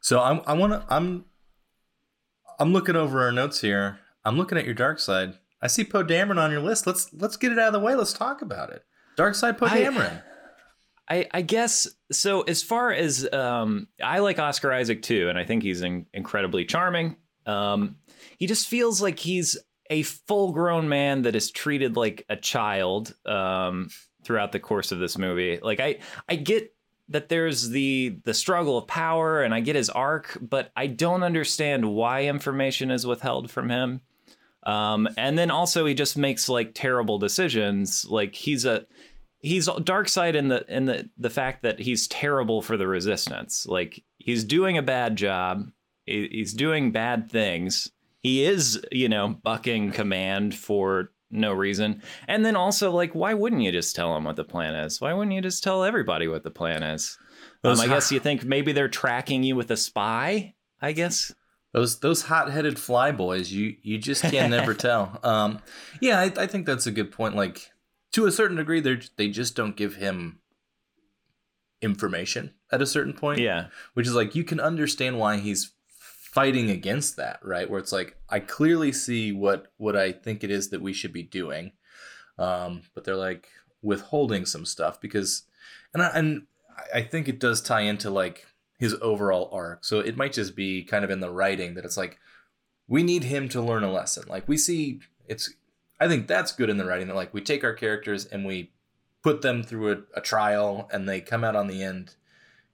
So 0.00 0.20
I'm 0.20 0.40
I 0.46 0.54
want 0.54 0.72
to 0.72 0.84
I'm 0.92 1.24
I'm 2.58 2.72
looking 2.72 2.96
over 2.96 3.22
our 3.22 3.32
notes 3.32 3.60
here. 3.60 3.98
I'm 4.24 4.36
looking 4.36 4.58
at 4.58 4.64
your 4.64 4.74
dark 4.74 4.98
side. 4.98 5.34
I 5.60 5.66
see 5.66 5.84
Poe 5.84 6.04
Dameron 6.04 6.38
on 6.38 6.50
your 6.50 6.60
list. 6.60 6.86
Let's 6.86 7.12
let's 7.12 7.36
get 7.36 7.52
it 7.52 7.58
out 7.58 7.68
of 7.68 7.72
the 7.72 7.80
way. 7.80 7.94
Let's 7.94 8.12
talk 8.12 8.42
about 8.42 8.70
it. 8.70 8.84
Dark 9.16 9.34
side 9.34 9.58
Poe 9.58 9.66
Dameron. 9.66 10.22
I, 11.08 11.26
I 11.32 11.42
guess 11.42 11.88
so. 12.10 12.42
As 12.42 12.62
far 12.62 12.92
as 12.92 13.30
um, 13.32 13.88
I 14.02 14.20
like 14.20 14.38
Oscar 14.38 14.72
Isaac 14.72 15.02
too, 15.02 15.28
and 15.28 15.38
I 15.38 15.44
think 15.44 15.62
he's 15.62 15.82
in, 15.82 16.06
incredibly 16.14 16.64
charming. 16.64 17.16
Um, 17.44 17.96
he 18.38 18.46
just 18.46 18.68
feels 18.68 19.02
like 19.02 19.18
he's 19.18 19.58
a 19.90 20.02
full-grown 20.02 20.88
man 20.88 21.22
that 21.22 21.34
is 21.34 21.50
treated 21.50 21.96
like 21.96 22.24
a 22.30 22.36
child 22.36 23.14
um, 23.26 23.90
throughout 24.24 24.52
the 24.52 24.60
course 24.60 24.92
of 24.92 25.00
this 25.00 25.18
movie. 25.18 25.58
Like 25.60 25.80
I, 25.80 25.98
I 26.28 26.36
get 26.36 26.74
that 27.08 27.28
there's 27.28 27.68
the 27.68 28.20
the 28.24 28.32
struggle 28.32 28.78
of 28.78 28.86
power 28.86 29.42
and 29.42 29.52
I 29.52 29.60
get 29.60 29.76
his 29.76 29.90
arc, 29.90 30.38
but 30.40 30.70
I 30.74 30.86
don't 30.86 31.24
understand 31.24 31.92
why 31.92 32.24
information 32.24 32.90
is 32.90 33.06
withheld 33.06 33.50
from 33.50 33.68
him. 33.68 34.00
Um, 34.64 35.08
and 35.16 35.36
then 35.36 35.50
also 35.50 35.86
he 35.86 35.94
just 35.94 36.16
makes 36.16 36.48
like 36.48 36.72
terrible 36.74 37.18
decisions. 37.18 38.04
Like 38.08 38.34
he's 38.34 38.64
a 38.64 38.86
he's 39.40 39.68
dark 39.84 40.08
side 40.08 40.36
in 40.36 40.48
the 40.48 40.64
in 40.74 40.86
the 40.86 41.08
the 41.18 41.30
fact 41.30 41.62
that 41.62 41.80
he's 41.80 42.06
terrible 42.08 42.62
for 42.62 42.76
the 42.76 42.86
resistance. 42.86 43.66
Like 43.66 44.02
he's 44.18 44.44
doing 44.44 44.78
a 44.78 44.82
bad 44.82 45.16
job. 45.16 45.68
He's 46.06 46.52
doing 46.52 46.92
bad 46.92 47.30
things. 47.30 47.90
He 48.22 48.44
is, 48.44 48.80
you 48.90 49.08
know, 49.08 49.36
bucking 49.42 49.92
command 49.92 50.54
for 50.54 51.10
no 51.30 51.52
reason. 51.52 52.02
And 52.28 52.44
then 52.44 52.56
also, 52.56 52.92
like, 52.92 53.14
why 53.14 53.34
wouldn't 53.34 53.62
you 53.62 53.72
just 53.72 53.96
tell 53.96 54.14
them 54.14 54.24
what 54.24 54.36
the 54.36 54.44
plan 54.44 54.74
is? 54.74 55.00
Why 55.00 55.12
wouldn't 55.12 55.34
you 55.34 55.40
just 55.40 55.64
tell 55.64 55.82
everybody 55.82 56.28
what 56.28 56.44
the 56.44 56.50
plan 56.50 56.82
is? 56.82 57.18
Um, 57.64 57.80
I 57.80 57.86
guess 57.86 58.12
you 58.12 58.20
think 58.20 58.44
maybe 58.44 58.72
they're 58.72 58.88
tracking 58.88 59.42
you 59.42 59.56
with 59.56 59.70
a 59.70 59.76
spy. 59.76 60.54
I 60.80 60.92
guess 60.92 61.32
those 61.72 62.00
those 62.00 62.22
hot 62.22 62.50
headed 62.50 62.76
flyboys, 62.76 63.50
you 63.50 63.76
you 63.82 63.98
just 63.98 64.22
can 64.22 64.50
never 64.50 64.74
tell. 64.88 65.18
Um, 65.22 65.60
yeah, 66.00 66.20
I, 66.20 66.32
I 66.36 66.46
think 66.46 66.66
that's 66.66 66.86
a 66.86 66.92
good 66.92 67.10
point. 67.10 67.34
Like 67.34 67.70
to 68.12 68.26
a 68.26 68.32
certain 68.32 68.56
degree, 68.56 68.80
they 68.80 69.00
they 69.16 69.28
just 69.28 69.56
don't 69.56 69.76
give 69.76 69.96
him 69.96 70.38
information 71.80 72.52
at 72.70 72.82
a 72.82 72.86
certain 72.86 73.14
point. 73.14 73.40
Yeah, 73.40 73.66
which 73.94 74.06
is 74.06 74.14
like 74.14 74.34
you 74.34 74.44
can 74.44 74.60
understand 74.60 75.18
why 75.18 75.38
he's 75.38 75.72
fighting 75.88 76.70
against 76.70 77.16
that, 77.16 77.40
right? 77.42 77.68
Where 77.68 77.80
it's 77.80 77.92
like 77.92 78.16
I 78.28 78.40
clearly 78.40 78.92
see 78.92 79.32
what 79.32 79.72
what 79.78 79.96
I 79.96 80.12
think 80.12 80.44
it 80.44 80.50
is 80.50 80.70
that 80.70 80.82
we 80.82 80.92
should 80.92 81.12
be 81.12 81.22
doing, 81.22 81.72
um, 82.38 82.82
but 82.94 83.04
they're 83.04 83.16
like 83.16 83.48
withholding 83.80 84.46
some 84.46 84.64
stuff 84.64 85.00
because, 85.00 85.42
and 85.92 86.02
I, 86.02 86.08
and 86.08 86.46
I 86.94 87.02
think 87.02 87.28
it 87.28 87.40
does 87.40 87.60
tie 87.60 87.80
into 87.80 88.10
like 88.10 88.46
his 88.82 88.96
overall 89.00 89.48
arc. 89.52 89.84
So 89.84 90.00
it 90.00 90.16
might 90.16 90.32
just 90.32 90.56
be 90.56 90.82
kind 90.82 91.04
of 91.04 91.10
in 91.12 91.20
the 91.20 91.30
writing 91.30 91.74
that 91.74 91.84
it's 91.84 91.96
like 91.96 92.18
we 92.88 93.04
need 93.04 93.22
him 93.22 93.48
to 93.50 93.62
learn 93.62 93.84
a 93.84 93.92
lesson. 93.92 94.24
Like 94.26 94.48
we 94.48 94.56
see 94.56 94.98
it's 95.28 95.54
I 96.00 96.08
think 96.08 96.26
that's 96.26 96.50
good 96.50 96.68
in 96.68 96.78
the 96.78 96.84
writing 96.84 97.06
that 97.06 97.14
like 97.14 97.32
we 97.32 97.42
take 97.42 97.62
our 97.62 97.74
characters 97.74 98.24
and 98.24 98.44
we 98.44 98.72
put 99.22 99.40
them 99.40 99.62
through 99.62 99.92
a, 99.92 100.18
a 100.18 100.20
trial 100.20 100.88
and 100.92 101.08
they 101.08 101.20
come 101.20 101.44
out 101.44 101.54
on 101.54 101.68
the 101.68 101.80
end, 101.80 102.16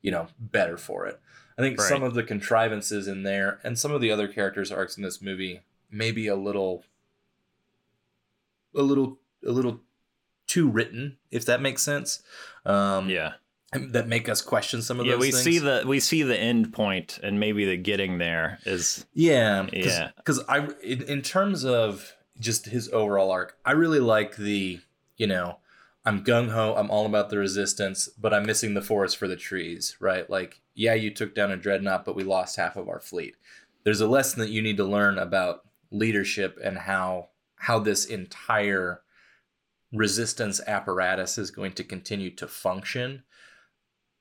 you 0.01 0.11
know, 0.11 0.29
better 0.41 0.79
for 0.79 1.05
it. 1.05 1.21
I 1.59 1.61
think 1.61 1.79
right. 1.79 1.87
some 1.87 2.03
of 2.03 2.15
the 2.15 2.23
contrivances 2.23 3.07
in 3.07 3.23
there 3.23 3.61
and 3.63 3.79
some 3.79 3.93
of 3.93 4.01
the 4.01 4.11
other 4.11 4.29
characters' 4.29 4.73
arcs 4.73 4.97
in 4.97 5.03
this 5.03 5.21
movie 5.21 5.61
may 5.91 6.11
be 6.11 6.27
a 6.27 6.37
little, 6.37 6.85
a 8.75 8.81
little, 8.81 9.19
a 9.47 9.51
little 9.51 9.81
too 10.47 10.71
written, 10.71 11.19
if 11.31 11.45
that 11.45 11.61
makes 11.61 11.83
sense. 11.83 12.23
Um, 12.65 13.11
yeah, 13.11 13.35
that 13.73 14.09
make 14.09 14.29
us 14.29 14.41
question 14.41 14.81
some 14.83 14.99
of 15.01 15.07
yeah, 15.07 15.13
those. 15.13 15.21
we 15.21 15.31
things. 15.31 15.45
see 15.45 15.59
the 15.59 15.85
we 15.87 16.01
see 16.01 16.23
the 16.23 16.39
end 16.39 16.73
point, 16.73 17.19
and 17.23 17.39
maybe 17.39 17.65
the 17.65 17.77
getting 17.77 18.19
there 18.19 18.59
is. 18.65 19.05
Yeah, 19.13 19.65
cause, 19.65 19.87
yeah. 19.87 20.11
Because 20.17 20.41
I, 20.49 20.69
in, 20.83 21.03
in 21.03 21.23
terms 21.23 21.65
of 21.65 22.15
just 22.39 22.67
his 22.67 22.89
overall 22.91 23.31
arc, 23.31 23.59
I 23.65 23.73
really 23.73 24.01
like 24.01 24.37
the 24.37 24.81
you 25.17 25.27
know 25.27 25.59
I'm 26.09 26.25
gung 26.25 26.51
ho. 26.51 26.75
I'm 26.75 26.91
all 26.91 27.05
about 27.05 27.29
the 27.29 27.37
resistance, 27.37 28.09
but 28.09 28.33
I'm 28.33 28.47
missing 28.47 28.73
the 28.73 28.81
forest 28.81 29.19
for 29.19 29.29
the 29.29 29.37
trees, 29.37 29.97
right? 30.01 30.29
Like, 30.31 30.63
yeah, 30.75 30.95
you 30.95 31.11
took 31.11 31.35
down 31.35 31.51
a 31.51 31.57
dreadnought, 31.57 32.07
but 32.07 32.17
we 32.17 32.25
lost 32.25 32.57
half 32.57 32.77
of 32.77 32.89
our 32.89 33.01
fleet. 33.01 33.37
There's 33.85 34.01
a 34.01 34.09
lesson 34.09 34.41
that 34.41 34.49
you 34.49 34.63
need 34.63 34.79
to 34.79 34.85
learn 34.85 35.19
about 35.19 35.67
leadership 35.91 36.59
and 36.65 36.79
how 36.79 37.29
how 37.57 37.79
this 37.79 38.07
entire 38.07 39.03
resistance 39.93 40.61
apparatus 40.67 41.37
is 41.37 41.51
going 41.51 41.73
to 41.73 41.85
continue 41.85 42.31
to 42.37 42.49
function. 42.49 43.25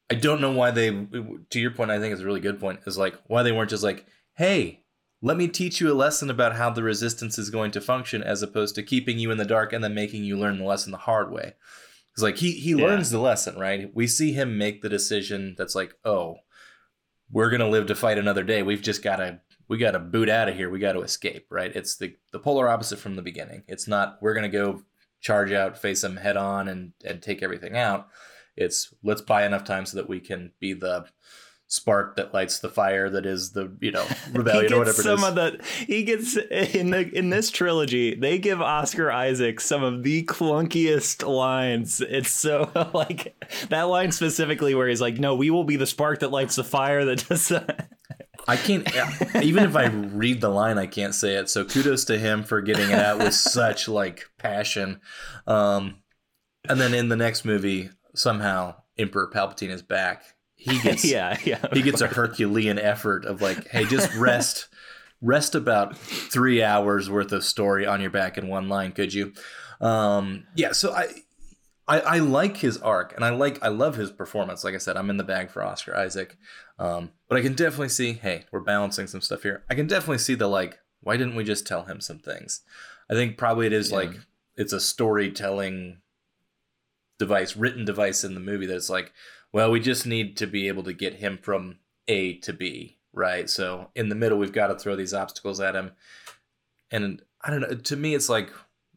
I 0.09 0.15
don't 0.15 0.41
know 0.41 0.51
why 0.51 0.71
they 0.71 0.89
to 0.89 1.59
your 1.59 1.71
point 1.71 1.91
I 1.91 1.99
think 1.99 2.13
it's 2.13 2.21
a 2.21 2.25
really 2.25 2.39
good 2.39 2.59
point 2.59 2.79
is 2.85 2.97
like 2.97 3.15
why 3.27 3.43
they 3.43 3.51
weren't 3.51 3.69
just 3.69 3.83
like, 3.83 4.05
"Hey, 4.35 4.83
let 5.21 5.37
me 5.37 5.47
teach 5.47 5.81
you 5.81 5.91
a 5.91 5.95
lesson 5.95 6.29
about 6.29 6.55
how 6.55 6.69
the 6.69 6.83
resistance 6.83 7.37
is 7.37 7.49
going 7.49 7.71
to 7.71 7.81
function 7.81 8.21
as 8.21 8.41
opposed 8.41 8.75
to 8.75 8.83
keeping 8.83 9.17
you 9.17 9.31
in 9.31 9.37
the 9.37 9.45
dark 9.45 9.73
and 9.73 9.83
then 9.83 9.93
making 9.93 10.23
you 10.23 10.37
learn 10.37 10.59
the 10.59 10.65
lesson 10.65 10.91
the 10.91 10.97
hard 10.97 11.31
way. 11.31 11.55
Because 12.11 12.23
like 12.23 12.37
he 12.37 12.51
he 12.51 12.71
yeah. 12.71 12.85
learns 12.85 13.09
the 13.09 13.19
lesson 13.19 13.57
right? 13.57 13.91
We 13.93 14.07
see 14.07 14.33
him 14.33 14.57
make 14.57 14.81
the 14.81 14.89
decision 14.89 15.55
that's 15.57 15.75
like 15.75 15.95
oh 16.05 16.37
we're 17.31 17.49
gonna 17.49 17.69
live 17.69 17.87
to 17.87 17.95
fight 17.95 18.17
another 18.17 18.43
day. 18.43 18.63
We've 18.63 18.81
just 18.81 19.03
gotta 19.03 19.41
we 19.67 19.77
gotta 19.77 19.99
boot 19.99 20.29
out 20.29 20.49
of 20.49 20.55
here. 20.55 20.69
We 20.69 20.79
gotta 20.79 21.01
escape 21.01 21.47
right? 21.49 21.75
It's 21.75 21.95
the 21.97 22.15
the 22.31 22.39
polar 22.39 22.69
opposite 22.69 22.99
from 22.99 23.15
the 23.15 23.21
beginning. 23.21 23.63
It's 23.67 23.87
not 23.87 24.19
we're 24.21 24.35
gonna 24.35 24.49
go 24.49 24.83
charge 25.19 25.51
out 25.51 25.77
face 25.77 26.01
them 26.01 26.17
head 26.17 26.37
on 26.37 26.67
and 26.67 26.93
and 27.03 27.21
take 27.21 27.41
everything 27.41 27.75
out 27.75 28.07
it's 28.57 28.93
let's 29.03 29.21
buy 29.21 29.45
enough 29.45 29.63
time 29.63 29.85
so 29.85 29.97
that 29.97 30.09
we 30.09 30.19
can 30.19 30.51
be 30.59 30.73
the 30.73 31.05
spark 31.69 32.15
that 32.15 32.33
lights 32.33 32.59
the 32.59 32.69
fire 32.69 33.09
that 33.09 33.25
is 33.25 33.51
the 33.51 33.69
you 33.81 33.91
know 33.91 34.05
rebellion 34.31 34.71
or 34.71 34.79
whatever 34.79 35.01
some 35.01 35.23
of 35.23 35.35
the 35.35 35.61
he 35.85 36.03
gets 36.03 36.37
in 36.37 36.91
the 36.91 37.09
in 37.13 37.29
this 37.29 37.51
trilogy 37.51 38.15
they 38.15 38.37
give 38.37 38.61
oscar 38.61 39.11
isaac 39.11 39.59
some 39.59 39.83
of 39.83 40.01
the 40.03 40.23
clunkiest 40.23 41.27
lines 41.27 41.99
it's 41.99 42.31
so 42.31 42.71
like 42.93 43.35
that 43.67 43.83
line 43.83 44.13
specifically 44.13 44.75
where 44.75 44.87
he's 44.87 45.01
like 45.01 45.17
no 45.17 45.35
we 45.35 45.49
will 45.49 45.65
be 45.65 45.75
the 45.75 45.85
spark 45.85 46.21
that 46.21 46.31
lights 46.31 46.55
the 46.55 46.63
fire 46.63 47.03
that 47.03 47.27
does 47.27 47.51
I 48.47 48.55
can't 48.55 48.87
even 49.43 49.65
if 49.65 49.75
I 49.75 49.87
read 49.87 50.39
the 50.39 50.47
line, 50.47 50.77
I 50.77 50.87
can't 50.87 51.13
say 51.13 51.35
it. 51.35 51.49
So 51.49 51.65
kudos 51.65 52.05
to 52.05 52.17
him 52.17 52.43
for 52.43 52.61
getting 52.61 52.91
it 52.91 52.99
out 52.99 53.17
with 53.17 53.33
such 53.33 53.89
like 53.89 54.29
passion. 54.37 55.01
Um, 55.45 55.97
and 56.69 56.79
then 56.79 56.93
in 56.93 57.09
the 57.09 57.17
next 57.17 57.43
movie, 57.43 57.89
somehow 58.17 58.75
Emperor 58.97 59.29
Palpatine 59.33 59.69
is 59.69 59.81
back 59.81 60.23
he 60.57 60.79
gets 60.83 61.05
yeah 61.05 61.37
yeah 61.45 61.65
he 61.71 61.81
gets 61.81 62.01
a 62.01 62.07
Herculean 62.07 62.79
effort 62.79 63.25
of 63.25 63.41
like, 63.41 63.67
hey, 63.69 63.85
just 63.85 64.13
rest 64.15 64.67
rest 65.21 65.55
about 65.55 65.97
three 65.97 66.61
hours 66.61 67.09
worth 67.09 67.31
of 67.31 67.43
story 67.43 67.85
on 67.85 68.01
your 68.01 68.09
back 68.09 68.37
in 68.37 68.47
one 68.47 68.67
line, 68.67 68.91
could 68.91 69.13
you? 69.13 69.33
Um, 69.79 70.45
yeah, 70.55 70.71
so 70.71 70.91
I, 70.91 71.07
I 71.87 71.99
I 71.99 72.19
like 72.19 72.57
his 72.57 72.77
arc 72.79 73.15
and 73.15 73.23
I 73.23 73.29
like 73.29 73.63
I 73.63 73.67
love 73.67 73.95
his 73.95 74.11
performance. 74.11 74.63
Like 74.63 74.73
I 74.73 74.79
said, 74.79 74.97
I'm 74.97 75.11
in 75.11 75.17
the 75.17 75.23
bag 75.23 75.51
for 75.51 75.63
Oscar 75.63 75.95
Isaac, 75.95 76.35
um, 76.79 77.11
but 77.29 77.37
I 77.37 77.41
can 77.41 77.53
definitely 77.53 77.89
see, 77.89 78.13
hey, 78.13 78.45
we're 78.51 78.59
balancing 78.61 79.07
some 79.07 79.21
stuff 79.21 79.43
here. 79.43 79.63
I 79.69 79.75
can 79.75 79.87
definitely 79.87 80.17
see 80.17 80.35
the 80.35 80.47
like, 80.47 80.79
why 81.01 81.17
didn't 81.17 81.35
we 81.35 81.43
just 81.43 81.67
tell 81.67 81.83
him 81.83 82.01
some 82.01 82.19
things? 82.19 82.61
I 83.09 83.13
think 83.13 83.37
probably 83.37 83.67
it 83.67 83.73
is 83.73 83.91
yeah. 83.91 83.97
like 83.97 84.11
it's 84.55 84.73
a 84.73 84.79
storytelling 84.79 85.99
device, 87.19 87.55
written 87.55 87.85
device 87.85 88.23
in 88.23 88.33
the 88.33 88.39
movie 88.39 88.65
that 88.65 88.75
it's 88.75 88.89
like 88.89 89.13
well, 89.51 89.71
we 89.71 89.79
just 89.79 90.05
need 90.05 90.37
to 90.37 90.47
be 90.47 90.67
able 90.67 90.83
to 90.83 90.93
get 90.93 91.15
him 91.15 91.37
from 91.41 91.77
A 92.07 92.35
to 92.39 92.53
B, 92.53 92.97
right? 93.13 93.49
So 93.49 93.89
in 93.95 94.09
the 94.09 94.15
middle, 94.15 94.37
we've 94.37 94.51
got 94.51 94.67
to 94.67 94.75
throw 94.75 94.95
these 94.95 95.13
obstacles 95.13 95.59
at 95.59 95.75
him. 95.75 95.91
And 96.91 97.21
I 97.41 97.51
don't 97.51 97.61
know, 97.61 97.75
to 97.75 97.95
me, 97.95 98.15
it's 98.15 98.29
like 98.29 98.51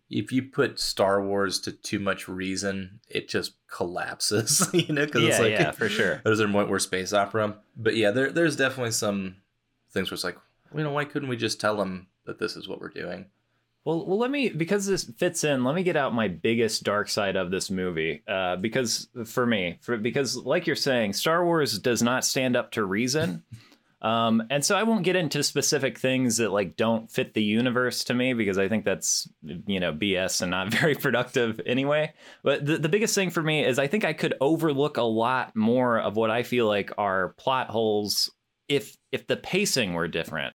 if 0.09 0.33
you 0.33 0.43
put 0.43 0.81
Star 0.81 1.25
Wars 1.25 1.61
to 1.61 1.73
too 1.73 1.99
much 1.99 2.29
reason, 2.29 3.01
it 3.09 3.29
just 3.29 3.53
collapses, 3.69 4.69
you 4.75 4.93
know? 4.93 5.07
Because 5.07 5.23
yeah, 5.23 5.29
it's 5.29 5.39
like, 5.39 5.53
yeah, 5.53 5.71
for 5.71 5.89
sure. 5.89 6.21
There's 6.25 6.41
a 6.41 6.49
point 6.49 6.69
where 6.69 6.79
space 6.79 7.13
opera. 7.13 7.57
But 7.77 7.97
yeah, 7.97 8.11
there, 8.11 8.33
there's 8.33 8.57
definitely 8.57 8.93
some 8.93 9.37
things 9.93 10.11
where 10.11 10.17
it's 10.17 10.25
like, 10.25 10.39
you 10.77 10.83
know, 10.83 10.93
why 10.93 11.05
couldn't 11.05 11.29
we 11.29 11.37
just 11.37 11.61
tell 11.61 11.77
them 11.77 12.09
that 12.27 12.39
this 12.39 12.57
is 12.57 12.69
what 12.69 12.81
we're 12.81 12.89
doing? 12.89 13.27
Well, 13.85 14.05
well, 14.07 14.19
let 14.19 14.31
me 14.31 14.51
because 14.51 14.87
this 14.87 15.05
fits 15.05 15.43
in. 15.43 15.65
Let 15.65 15.75
me 15.75 15.83
get 15.83 15.97
out 15.97 16.15
my 16.15 16.29
biggest 16.29 16.83
dark 16.83 17.09
side 17.09 17.37
of 17.37 17.51
this 17.51 17.71
movie. 17.71 18.23
Uh, 18.29 18.57
because 18.57 19.09
for 19.25 19.47
me, 19.47 19.79
for 19.81 19.97
because 19.97 20.37
like 20.37 20.67
you're 20.67 20.77
saying, 20.77 21.15
Star 21.15 21.45
Wars 21.45 21.79
does 21.79 22.03
not 22.03 22.25
stand 22.25 22.57
up 22.57 22.73
to 22.73 22.85
reason. 22.85 23.43
Um, 24.03 24.45
and 24.49 24.65
so 24.65 24.77
I 24.77 24.85
won't 24.85 25.05
get 25.05 25.17
into 25.17 25.43
specific 25.43 25.99
things 25.99 26.39
that 26.39 26.53
like 26.53 26.77
don't 26.77 27.11
fit 27.11 27.35
the 27.35 27.43
universe 27.43 28.05
to 28.05 28.15
me 28.15 28.33
because 28.33 28.57
I 28.57 28.67
think 28.69 28.85
that's 28.85 29.29
you 29.45 29.79
know 29.79 29.93
BS 29.93 30.41
and 30.41 30.51
not 30.51 30.69
very 30.73 30.95
productive 30.95 31.61
anyway. 31.67 32.13
But 32.43 32.65
the, 32.65 32.79
the 32.79 32.89
biggest 32.89 33.15
thing 33.15 33.31
for 33.31 33.43
me 33.43 33.65
is 33.65 33.79
I 33.79 33.89
think 33.89 34.05
I 34.05 34.13
could 34.15 34.35
overlook 34.41 34.97
a 34.97 35.03
lot 35.03 35.55
more 35.55 35.99
of 35.99 36.17
what 36.17 36.31
I 36.31 36.43
feel 36.45 36.67
like 36.67 36.93
are 36.97 37.35
plot 37.37 37.69
holes 37.69 38.31
if 38.69 38.97
if 39.13 39.27
the 39.27 39.37
pacing 39.37 39.93
were 39.93 40.09
different. 40.09 40.55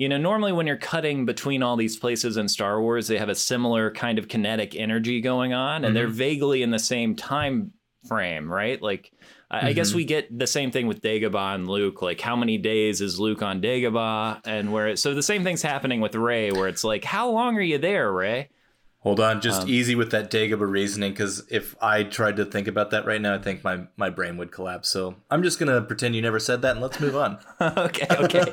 You 0.00 0.08
know, 0.08 0.16
normally 0.16 0.52
when 0.52 0.66
you're 0.66 0.78
cutting 0.78 1.26
between 1.26 1.62
all 1.62 1.76
these 1.76 1.98
places 1.98 2.38
in 2.38 2.48
Star 2.48 2.80
Wars, 2.80 3.06
they 3.06 3.18
have 3.18 3.28
a 3.28 3.34
similar 3.34 3.90
kind 3.90 4.18
of 4.18 4.28
kinetic 4.28 4.74
energy 4.74 5.20
going 5.20 5.52
on, 5.52 5.84
and 5.84 5.84
mm-hmm. 5.84 5.94
they're 5.94 6.08
vaguely 6.08 6.62
in 6.62 6.70
the 6.70 6.78
same 6.78 7.14
time 7.14 7.72
frame, 8.08 8.50
right? 8.50 8.80
Like, 8.80 9.12
mm-hmm. 9.52 9.66
I 9.66 9.74
guess 9.74 9.90
mm-hmm. 9.90 9.96
we 9.98 10.04
get 10.06 10.38
the 10.38 10.46
same 10.46 10.70
thing 10.70 10.86
with 10.86 11.02
Dagobah 11.02 11.54
and 11.54 11.68
Luke. 11.68 12.00
Like, 12.00 12.18
how 12.18 12.34
many 12.34 12.56
days 12.56 13.02
is 13.02 13.20
Luke 13.20 13.42
on 13.42 13.60
Dagobah? 13.60 14.40
And 14.46 14.72
where, 14.72 14.96
so 14.96 15.12
the 15.12 15.22
same 15.22 15.44
thing's 15.44 15.60
happening 15.60 16.00
with 16.00 16.14
Rey, 16.14 16.50
where 16.50 16.68
it's 16.68 16.82
like, 16.82 17.04
how 17.04 17.28
long 17.28 17.58
are 17.58 17.60
you 17.60 17.76
there, 17.76 18.10
Rey? 18.10 18.48
Hold 19.02 19.18
on, 19.18 19.40
just 19.40 19.62
um, 19.62 19.68
easy 19.68 19.94
with 19.94 20.10
that 20.10 20.30
Dagobah 20.30 20.70
reasoning, 20.70 21.12
because 21.12 21.42
if 21.48 21.74
I 21.82 22.02
tried 22.02 22.36
to 22.36 22.44
think 22.44 22.68
about 22.68 22.90
that 22.90 23.06
right 23.06 23.20
now, 23.20 23.34
I 23.34 23.38
think 23.38 23.64
my, 23.64 23.84
my 23.96 24.10
brain 24.10 24.36
would 24.36 24.52
collapse. 24.52 24.90
So 24.90 25.16
I'm 25.30 25.42
just 25.42 25.58
gonna 25.58 25.80
pretend 25.80 26.14
you 26.14 26.20
never 26.20 26.38
said 26.38 26.60
that, 26.62 26.72
and 26.72 26.82
let's 26.82 27.00
move 27.00 27.16
on. 27.16 27.38
okay, 27.60 28.06
okay. 28.10 28.44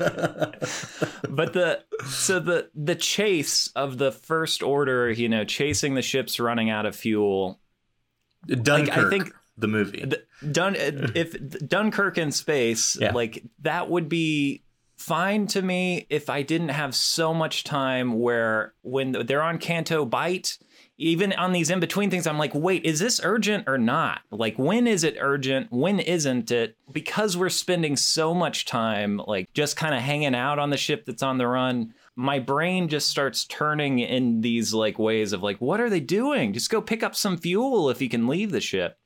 but 1.30 1.52
the 1.52 1.84
so 2.06 2.40
the 2.40 2.70
the 2.74 2.96
chase 2.96 3.68
of 3.76 3.98
the 3.98 4.12
First 4.14 4.64
Order, 4.64 5.12
you 5.12 5.28
know, 5.28 5.44
chasing 5.44 5.96
the 5.96 6.02
ships 6.02 6.40
running 6.40 6.70
out 6.70 6.86
of 6.86 6.96
fuel, 6.96 7.60
Dunkirk, 8.48 8.98
I 8.98 9.10
think 9.10 9.34
the 9.58 9.68
movie. 9.68 10.06
the, 10.06 10.24
Dun 10.50 10.76
if 10.78 11.36
Dunkirk 11.68 12.18
in 12.18 12.32
space, 12.32 12.96
Yeah. 12.98 13.12
like 13.12 13.44
that 13.64 13.90
would 13.90 14.08
be 14.08 14.64
fine 14.98 15.48
to 15.48 15.62
me 15.62 16.08
if 16.10 16.30
I 16.30 16.42
didn't 16.42 16.70
have 16.70 16.96
so 16.96 17.34
much 17.34 17.64
time 17.64 18.20
where 18.20 18.74
when 18.82 19.12
they're 19.26 19.44
on 19.44 19.60
Canto 19.60 20.06
Bight, 20.06 20.58
even 20.98 21.32
on 21.34 21.52
these 21.52 21.70
in 21.70 21.80
between 21.80 22.10
things, 22.10 22.26
I'm 22.26 22.40
like, 22.40 22.56
wait, 22.56 22.84
is 22.84 23.00
this 23.00 23.22
urgent 23.24 23.66
or 23.68 23.78
not? 23.78 24.22
Like, 24.32 24.58
when 24.58 24.88
is 24.88 25.04
it 25.04 25.18
urgent? 25.20 25.72
When 25.72 26.00
isn't 26.00 26.50
it? 26.50 26.76
Because 26.92 27.38
we're 27.38 27.50
spending 27.50 27.96
so 27.96 28.34
much 28.34 28.66
time, 28.66 29.22
like, 29.28 29.54
just 29.54 29.78
kind 29.78 29.94
of 29.94 30.02
hanging 30.02 30.34
out 30.34 30.58
on 30.58 30.72
the 30.72 30.78
ship 30.78 31.06
that's 31.06 31.24
on 31.24 31.38
the 31.38 31.48
run. 31.48 31.94
My 32.16 32.40
brain 32.40 32.88
just 32.88 33.10
starts 33.10 33.46
turning 33.46 34.00
in 34.00 34.42
these 34.42 34.74
like 34.74 34.98
ways 34.98 35.34
of 35.34 35.44
like, 35.44 35.62
what 35.62 35.80
are 35.80 35.90
they 35.90 36.00
doing? 36.00 36.52
Just 36.52 36.72
go 36.72 36.82
pick 36.82 37.04
up 37.04 37.16
some 37.16 37.38
fuel 37.38 37.92
if 37.92 38.02
you 38.02 38.10
can 38.10 38.28
leave 38.28 38.52
the 38.52 38.60
ship 38.60 38.98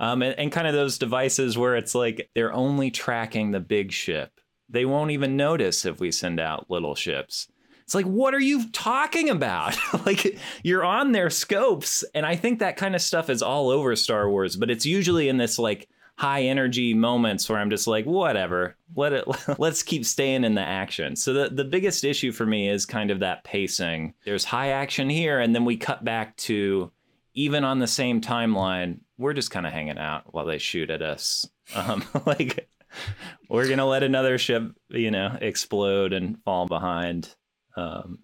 um, 0.00 0.22
and, 0.22 0.38
and 0.38 0.52
kind 0.52 0.66
of 0.66 0.74
those 0.74 0.98
devices 0.98 1.56
where 1.56 1.76
it's 1.76 1.94
like 1.94 2.30
they're 2.34 2.52
only 2.52 2.90
tracking 2.90 3.50
the 3.50 3.60
big 3.60 3.92
ship. 3.92 4.37
They 4.68 4.84
won't 4.84 5.10
even 5.10 5.36
notice 5.36 5.84
if 5.84 6.00
we 6.00 6.10
send 6.12 6.40
out 6.40 6.70
little 6.70 6.94
ships. 6.94 7.48
It's 7.82 7.94
like, 7.94 8.04
what 8.04 8.34
are 8.34 8.40
you 8.40 8.68
talking 8.70 9.30
about? 9.30 9.76
like, 10.06 10.38
you're 10.62 10.84
on 10.84 11.12
their 11.12 11.30
scopes. 11.30 12.04
And 12.14 12.26
I 12.26 12.36
think 12.36 12.58
that 12.58 12.76
kind 12.76 12.94
of 12.94 13.00
stuff 13.00 13.30
is 13.30 13.42
all 13.42 13.70
over 13.70 13.96
Star 13.96 14.28
Wars, 14.28 14.56
but 14.56 14.70
it's 14.70 14.84
usually 14.84 15.28
in 15.30 15.38
this 15.38 15.58
like 15.58 15.88
high 16.18 16.42
energy 16.42 16.92
moments 16.92 17.48
where 17.48 17.58
I'm 17.58 17.70
just 17.70 17.86
like, 17.86 18.04
whatever, 18.04 18.76
let 18.94 19.12
it, 19.12 19.24
let's 19.58 19.82
keep 19.82 20.04
staying 20.04 20.44
in 20.44 20.54
the 20.54 20.60
action. 20.60 21.16
So 21.16 21.32
the, 21.32 21.48
the 21.48 21.64
biggest 21.64 22.04
issue 22.04 22.32
for 22.32 22.44
me 22.44 22.68
is 22.68 22.84
kind 22.84 23.10
of 23.10 23.20
that 23.20 23.44
pacing. 23.44 24.14
There's 24.24 24.44
high 24.44 24.70
action 24.70 25.08
here, 25.08 25.40
and 25.40 25.54
then 25.54 25.64
we 25.64 25.76
cut 25.76 26.04
back 26.04 26.36
to 26.38 26.90
even 27.34 27.62
on 27.62 27.78
the 27.78 27.86
same 27.86 28.20
timeline, 28.20 28.98
we're 29.16 29.32
just 29.32 29.52
kind 29.52 29.64
of 29.64 29.72
hanging 29.72 29.96
out 29.96 30.34
while 30.34 30.44
they 30.44 30.58
shoot 30.58 30.90
at 30.90 31.02
us. 31.02 31.48
Um, 31.76 32.02
like 32.24 32.66
we're 33.48 33.68
gonna 33.68 33.86
let 33.86 34.02
another 34.02 34.38
ship, 34.38 34.72
you 34.88 35.10
know, 35.10 35.36
explode 35.40 36.12
and 36.12 36.42
fall 36.44 36.66
behind. 36.66 37.34
Um, 37.76 38.20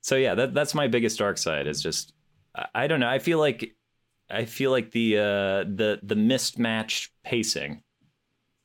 so 0.00 0.16
yeah, 0.16 0.34
that 0.34 0.54
that's 0.54 0.74
my 0.74 0.88
biggest 0.88 1.18
dark 1.18 1.38
side. 1.38 1.66
Is 1.66 1.82
just 1.82 2.12
I, 2.54 2.66
I 2.74 2.86
don't 2.86 3.00
know. 3.00 3.08
I 3.08 3.18
feel 3.18 3.38
like 3.38 3.74
I 4.30 4.44
feel 4.44 4.70
like 4.70 4.92
the 4.92 5.18
uh, 5.18 5.64
the 5.64 6.00
the 6.02 6.16
mismatched 6.16 7.10
pacing. 7.24 7.82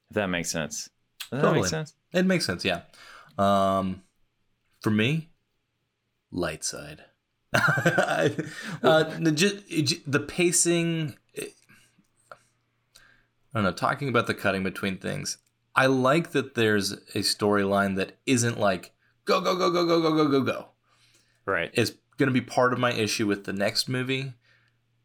If 0.09 0.15
that 0.15 0.27
makes 0.27 0.51
sense. 0.51 0.89
Does 1.19 1.29
that 1.31 1.41
Totally. 1.41 1.61
make 1.61 1.69
sense? 1.69 1.95
It 2.13 2.25
makes 2.25 2.45
sense, 2.45 2.63
yeah. 2.63 2.81
Um, 3.37 4.03
for 4.81 4.91
me, 4.91 5.29
light 6.31 6.63
side. 6.63 7.03
uh, 7.53 8.29
the, 8.83 9.33
ju- 9.35 9.61
it 9.67 9.81
ju- 9.83 10.01
the 10.05 10.19
pacing. 10.19 11.17
I 13.55 13.59
don't 13.59 13.63
know. 13.63 13.71
Talking 13.71 14.09
about 14.09 14.27
the 14.27 14.33
cutting 14.33 14.63
between 14.63 14.97
things, 14.97 15.37
I 15.75 15.85
like 15.85 16.31
that 16.33 16.55
there's 16.55 16.91
a 16.91 17.19
storyline 17.19 17.95
that 17.95 18.17
isn't 18.25 18.59
like 18.59 18.91
go 19.23 19.39
go 19.39 19.55
go 19.55 19.71
go 19.71 19.85
go 19.85 20.01
go 20.01 20.13
go 20.13 20.27
go 20.27 20.41
go. 20.41 20.67
Right. 21.45 21.71
It's 21.73 21.93
going 22.17 22.27
to 22.27 22.33
be 22.33 22.41
part 22.41 22.73
of 22.73 22.79
my 22.79 22.91
issue 22.91 23.25
with 23.25 23.45
the 23.45 23.53
next 23.53 23.87
movie. 23.87 24.33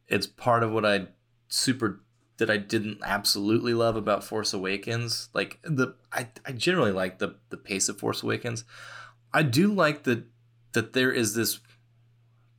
It's 0.09 0.27
part 0.27 0.65
of 0.65 0.73
what 0.73 0.85
I 0.85 1.07
super 1.49 2.01
that 2.39 2.51
I 2.51 2.57
didn't 2.57 2.99
absolutely 3.05 3.75
love 3.75 3.95
about 3.95 4.25
Force 4.25 4.53
Awakens. 4.53 5.29
Like 5.33 5.61
the 5.63 5.95
I, 6.13 6.29
I 6.45 6.51
generally 6.51 6.93
like 6.93 7.21
the 7.21 7.37
the 7.51 7.57
pace 7.57 7.89
of 7.89 7.99
Force 7.99 8.25
Awakens. 8.25 8.65
I 9.33 9.45
do 9.45 9.73
like 9.73 10.03
that 10.05 10.25
that 10.73 10.93
there 10.93 11.13
is 11.13 11.35
this 11.37 11.61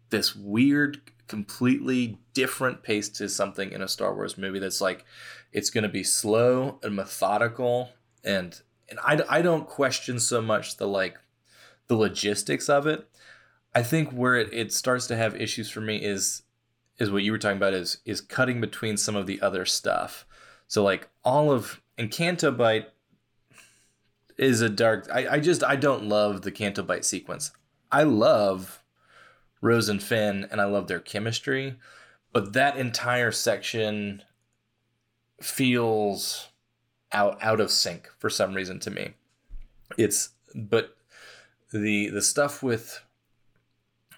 this 0.10 0.36
weird 0.36 1.02
completely 1.28 2.20
different 2.34 2.84
pace 2.84 3.08
to 3.08 3.28
something 3.30 3.72
in 3.72 3.82
a 3.82 3.88
Star 3.88 4.14
Wars 4.14 4.38
movie 4.38 4.60
that's 4.60 4.82
like 4.82 5.06
it's 5.52 5.70
going 5.70 5.84
to 5.84 5.90
be 5.90 6.04
slow 6.04 6.80
and 6.84 6.96
methodical 6.96 7.90
and 8.24 8.62
and 8.90 9.00
I, 9.04 9.22
I 9.30 9.42
don't 9.42 9.68
question 9.68 10.20
so 10.20 10.42
much 10.42 10.78
the 10.78 10.88
like 10.88 11.18
the 11.88 11.96
logistics 11.96 12.70
of 12.70 12.88
it 12.88 13.08
I 13.74 13.84
think 13.84 14.12
where 14.12 14.36
it, 14.36 14.54
it 14.54 14.74
starts 14.74 15.08
to 15.08 15.16
have 15.16 15.40
issues 15.40 15.70
for 15.70 15.82
me 15.82 15.98
is 15.98 16.44
is 17.00 17.10
what 17.10 17.24
you 17.24 17.32
were 17.32 17.38
talking 17.38 17.58
about 17.58 17.74
is 17.74 18.00
is 18.06 18.22
cutting 18.22 18.62
between 18.62 18.98
some 18.98 19.16
of 19.16 19.28
the 19.28 19.42
other 19.42 19.66
stuff. 19.66 20.26
So 20.68 20.84
like 20.84 21.10
all 21.24 21.52
of 21.52 21.82
and 21.98 22.12
Canto 22.12 22.52
Bight 22.52 22.90
is 24.38 24.62
a 24.62 24.70
dark 24.70 25.08
I, 25.12 25.28
I 25.28 25.40
just 25.40 25.64
I 25.64 25.76
don't 25.76 26.06
love 26.06 26.42
the 26.42 26.52
Canto 26.52 26.84
Bight 26.84 27.06
sequence. 27.06 27.52
I 27.92 28.04
love 28.04 28.84
Rose 29.62 29.90
and 29.90 30.02
Finn 30.02 30.48
and 30.52 30.60
I 30.60 30.66
love 30.66 30.88
their 30.88 31.00
chemistry, 31.00 31.78
but 32.34 32.54
that 32.54 32.78
entire 32.78 33.32
section 33.32 34.24
feels 35.44 36.50
out 37.12 37.38
out 37.42 37.60
of 37.60 37.72
sync 37.72 38.10
for 38.18 38.30
some 38.30 38.54
reason 38.54 38.80
to 38.80 38.92
me. 38.92 39.14
It's 39.98 40.30
but 40.56 40.96
the 41.72 42.10
the 42.10 42.22
stuff 42.22 42.64
with 42.64 43.04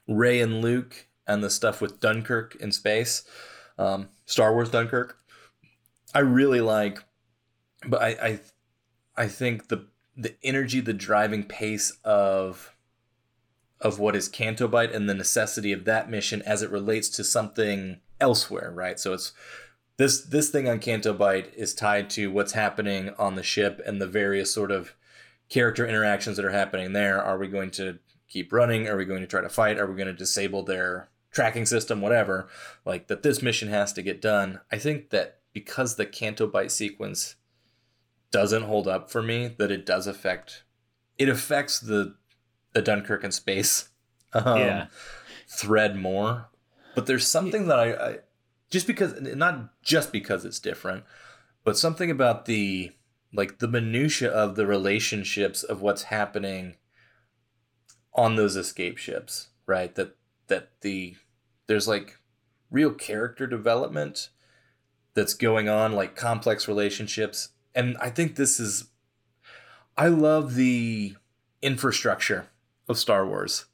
Rey 0.08 0.40
and 0.42 0.62
Luke 0.62 1.08
and 1.28 1.44
the 1.44 1.50
stuff 1.50 1.82
with 1.82 2.00
Dunkirk 2.00 2.56
in 2.56 2.72
space, 2.72 3.24
um, 3.78 4.10
Star 4.26 4.54
Wars 4.54 4.70
Dunkirk, 4.70 5.18
I 6.14 6.20
really 6.20 6.62
like. 6.62 7.04
But 7.86 8.02
I, 8.02 8.08
I, 8.10 8.40
I 9.24 9.28
think 9.28 9.68
the 9.68 9.88
the 10.16 10.36
energy, 10.44 10.80
the 10.80 10.94
driving 10.94 11.44
pace 11.44 11.98
of 12.04 12.74
of 13.82 14.00
what 14.00 14.16
is 14.16 14.30
Canto 14.30 14.68
Bight 14.68 14.94
and 14.94 15.10
the 15.10 15.14
necessity 15.14 15.74
of 15.74 15.84
that 15.86 16.10
mission 16.10 16.42
as 16.44 16.62
it 16.62 16.72
relates 16.72 17.10
to 17.10 17.24
something 17.24 18.00
elsewhere, 18.20 18.72
right? 18.72 18.98
So 18.98 19.14
it's 19.14 19.34
this 19.98 20.22
this 20.22 20.50
thing 20.50 20.68
on 20.68 20.80
Canto 20.80 21.14
Bight 21.14 21.54
is 21.56 21.74
tied 21.74 22.10
to 22.12 22.32
what's 22.32 22.54
happening 22.54 23.10
on 23.20 23.36
the 23.36 23.44
ship 23.44 23.82
and 23.86 24.02
the 24.02 24.08
various 24.08 24.54
sort 24.54 24.72
of 24.72 24.96
character 25.50 25.86
interactions 25.88 26.38
that 26.38 26.46
are 26.46 26.52
happening 26.52 26.94
there. 26.94 27.22
Are 27.22 27.38
we 27.38 27.48
going 27.48 27.72
to 27.72 28.00
keep 28.28 28.52
running? 28.52 28.88
Are 28.88 28.98
we 28.98 29.06
going 29.06 29.22
to 29.22 29.28
try 29.28 29.42
to 29.42 29.50
fight? 29.50 29.78
Are 29.78 29.86
we 29.86 29.96
going 29.96 30.08
to 30.08 30.14
disable 30.14 30.64
their 30.64 31.10
tracking 31.32 31.66
system? 31.66 32.02
Whatever. 32.02 32.48
Like 32.86 33.08
that 33.08 33.22
this 33.24 33.42
mission 33.42 33.70
has 33.70 33.94
to 33.94 34.02
get 34.02 34.22
done. 34.22 34.62
I 34.72 34.78
think 34.78 35.12
that 35.12 35.40
because 35.54 35.96
the 35.96 36.06
Canto 36.08 36.48
Bight 36.48 36.72
sequence 36.72 37.36
doesn't 38.32 38.64
hold 38.64 38.88
up 38.88 39.12
for 39.12 39.22
me, 39.22 39.54
that 39.60 39.70
it 39.72 39.86
does 39.86 40.08
affect 40.08 40.64
it 41.20 41.30
affects 41.30 41.80
the 41.80 42.16
the 42.74 42.82
Dunkirk 42.82 43.24
in 43.24 43.32
space 43.32 43.90
um, 44.34 44.58
Yeah. 44.58 44.88
thread 45.48 45.96
more. 45.96 46.50
But 46.96 47.06
there's 47.06 47.28
something 47.28 47.68
that 47.68 47.80
I, 47.80 47.92
I 47.94 48.18
just 48.74 48.88
because 48.88 49.14
not 49.22 49.82
just 49.84 50.12
because 50.12 50.46
it's 50.46 50.60
different, 50.60 51.04
but 51.64 51.78
something 51.78 52.10
about 52.10 52.46
the 52.46 52.92
like 53.32 53.60
the 53.60 53.68
minutia 53.68 54.32
of 54.32 54.56
the 54.56 54.66
relationships 54.66 55.62
of 55.62 55.84
what's 55.84 56.04
happening 56.04 56.74
on 58.16 58.36
those 58.36 58.56
escape 58.56 58.98
ships, 58.98 59.50
right? 59.68 59.94
That 59.94 60.16
that 60.48 60.70
the 60.82 61.16
there's 61.68 61.88
like 61.88 62.18
real 62.72 62.92
character 62.92 63.46
development 63.46 64.30
that's 65.14 65.36
going 65.36 65.70
on, 65.70 65.92
like 65.92 66.16
complex 66.16 66.68
relationships. 66.68 67.50
And 67.76 67.96
I 68.00 68.10
think 68.10 68.38
this 68.38 68.60
is 68.60 68.86
I 69.96 70.08
love 70.08 70.56
the 70.56 71.16
infrastructure 71.62 72.48
of 72.90 72.98
Star 72.98 73.24
Wars. 73.24 73.66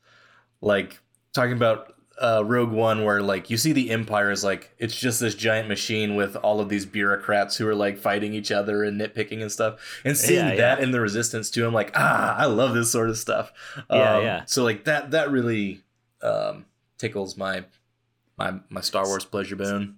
Like 0.60 1.00
talking 1.32 1.54
about 1.54 1.94
uh, 2.22 2.44
Rogue 2.46 2.72
One, 2.72 3.04
where 3.04 3.22
like 3.22 3.50
you 3.50 3.58
see 3.58 3.72
the 3.72 3.92
Empire 3.92 4.32
is 4.32 4.44
like 4.44 4.74
it's 4.78 4.96
just 5.00 5.20
this 5.20 5.36
giant 5.36 5.68
machine 5.68 6.16
with 6.16 6.36
all 6.38 6.60
of 6.60 6.68
these 6.70 6.86
bureaucrats 6.86 7.56
who 7.58 7.68
are 7.68 7.76
like 7.76 7.98
fighting 7.98 8.34
each 8.34 8.52
other 8.52 8.84
and 8.84 9.00
nitpicking 9.00 9.42
and 9.42 9.52
stuff, 9.52 9.80
and 10.04 10.18
seeing 10.18 10.46
Yeah, 10.46 10.56
that 10.56 10.78
yeah. 10.80 10.84
in 10.84 10.92
the 10.92 11.00
Resistance 11.00 11.50
too, 11.50 11.66
I'm 11.66 11.74
like, 11.74 11.92
ah, 11.96 12.36
I 12.36 12.46
love 12.46 12.74
this 12.74 12.92
sort 12.92 13.10
of 13.10 13.18
stuff. 13.18 13.52
Yeah, 13.90 14.16
Um, 14.18 14.24
yeah. 14.24 14.44
So 14.46 14.64
like 14.64 14.84
that 14.86 15.12
that 15.12 15.32
really 15.32 15.82
um, 16.22 16.66
tickles 16.98 17.38
my 17.38 17.64
my 18.38 18.60
my 18.70 18.82
Star 18.82 19.06
Wars 19.06 19.24
pleasure 19.26 19.56
bone. 19.56 19.96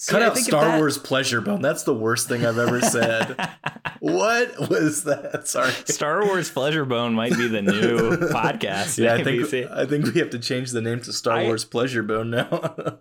See, 0.00 0.12
Cut 0.12 0.22
out 0.22 0.38
Star 0.38 0.64
that- 0.64 0.78
Wars 0.78 0.96
pleasure 0.96 1.42
bone. 1.42 1.60
That's 1.60 1.82
the 1.82 1.92
worst 1.92 2.26
thing 2.26 2.46
I've 2.46 2.56
ever 2.56 2.80
said. 2.80 3.36
what 4.00 4.70
was 4.70 5.04
that? 5.04 5.46
Sorry. 5.46 5.72
Star 5.84 6.24
Wars 6.24 6.48
Pleasure 6.50 6.86
Bone 6.86 7.12
might 7.12 7.36
be 7.36 7.46
the 7.48 7.60
new 7.60 7.98
podcast. 8.32 8.96
Yeah, 8.96 9.12
I 9.16 9.22
think 9.22 9.52
I 9.70 9.84
think 9.84 10.06
we 10.06 10.18
have 10.20 10.30
to 10.30 10.38
change 10.38 10.70
the 10.70 10.80
name 10.80 11.02
to 11.02 11.12
Star 11.12 11.36
I- 11.40 11.44
Wars 11.44 11.66
Pleasure 11.66 12.02
Bone 12.02 12.30
now. 12.30 12.96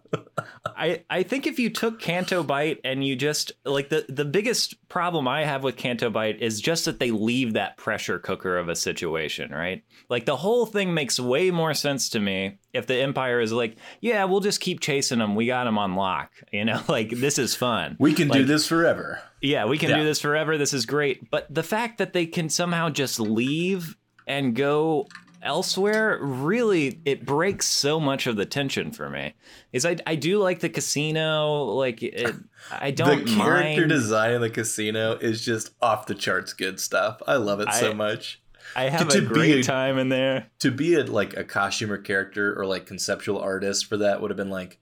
I, 0.65 1.03
I 1.09 1.23
think 1.23 1.47
if 1.47 1.57
you 1.57 1.69
took 1.69 1.99
Canto 2.01 2.43
Bight 2.43 2.79
and 2.83 3.01
you 3.05 3.15
just 3.15 3.53
like 3.63 3.87
the 3.89 4.05
the 4.09 4.25
biggest 4.25 4.75
problem 4.89 5.25
I 5.27 5.45
have 5.45 5.63
with 5.63 5.77
Canto 5.77 6.09
Bight 6.09 6.41
is 6.41 6.59
just 6.59 6.83
that 6.83 6.99
they 6.99 7.11
leave 7.11 7.53
that 7.53 7.77
pressure 7.77 8.19
cooker 8.19 8.57
of 8.57 8.67
a 8.67 8.75
situation, 8.75 9.51
right? 9.51 9.83
Like 10.09 10.25
the 10.25 10.35
whole 10.35 10.65
thing 10.65 10.93
makes 10.93 11.17
way 11.17 11.49
more 11.51 11.73
sense 11.73 12.09
to 12.09 12.19
me 12.19 12.58
if 12.73 12.85
the 12.87 12.95
Empire 12.95 13.39
is 13.39 13.51
like, 13.51 13.77
yeah, 14.01 14.23
we'll 14.25 14.39
just 14.41 14.59
keep 14.61 14.79
chasing 14.79 15.19
them. 15.19 15.35
We 15.35 15.45
got 15.47 15.63
them 15.65 15.77
on 15.77 15.95
lock. 15.95 16.31
You 16.51 16.65
know, 16.65 16.81
like 16.87 17.09
this 17.11 17.37
is 17.37 17.55
fun. 17.55 17.95
we 17.99 18.13
can 18.13 18.27
do 18.27 18.43
this 18.45 18.67
forever. 18.67 19.21
Yeah, 19.41 19.65
we 19.65 19.77
can 19.77 19.89
Yeah. 19.91 19.97
do 19.97 20.03
this 20.03 20.19
forever. 20.19 20.57
This 20.57 20.73
is 20.73 20.85
great. 20.85 21.29
But 21.31 21.53
the 21.53 21.63
fact 21.63 21.97
that 21.99 22.13
they 22.13 22.25
can 22.25 22.49
somehow 22.49 22.89
just 22.89 23.19
leave 23.19 23.95
and 24.27 24.55
go 24.55 25.07
elsewhere 25.41 26.19
really 26.21 26.99
it 27.05 27.25
breaks 27.25 27.65
so 27.65 27.97
much 27.97 28.27
of 28.27 28.35
the 28.35 28.45
tension 28.45 28.91
for 28.91 29.09
me. 29.09 29.33
Is 29.71 29.85
I 29.85 29.95
I 30.05 30.15
do 30.15 30.37
like 30.39 30.59
the 30.59 30.67
casino, 30.69 31.63
like 31.63 32.03
it, 32.03 32.35
I 32.71 32.91
don't 33.01 33.25
the 33.25 33.35
character 33.35 33.81
mind. 33.81 33.89
design 33.89 34.33
in 34.33 34.41
the 34.41 34.49
casino 34.49 35.13
is 35.13 35.45
just 35.45 35.71
off 35.81 36.07
the 36.07 36.15
charts 36.15 36.51
good 36.53 36.79
stuff. 36.79 37.21
I 37.25 37.37
love 37.37 37.61
it 37.61 37.71
so 37.73 37.93
much. 37.93 38.41
I 38.75 38.89
have 38.89 39.07
to 39.09 39.17
a 39.17 39.21
be 39.21 39.27
great 39.27 39.59
a- 39.59 39.63
time 39.63 39.97
in 39.97 40.09
there. 40.09 40.47
To 40.59 40.71
be 40.71 40.95
a 40.95 41.03
like 41.03 41.35
a 41.37 41.43
costumer 41.43 41.97
character 41.97 42.57
or 42.59 42.65
like 42.65 42.85
conceptual 42.85 43.39
artist 43.39 43.85
for 43.85 43.97
that 43.97 44.21
would 44.21 44.29
have 44.31 44.37
been 44.37 44.49
like, 44.49 44.79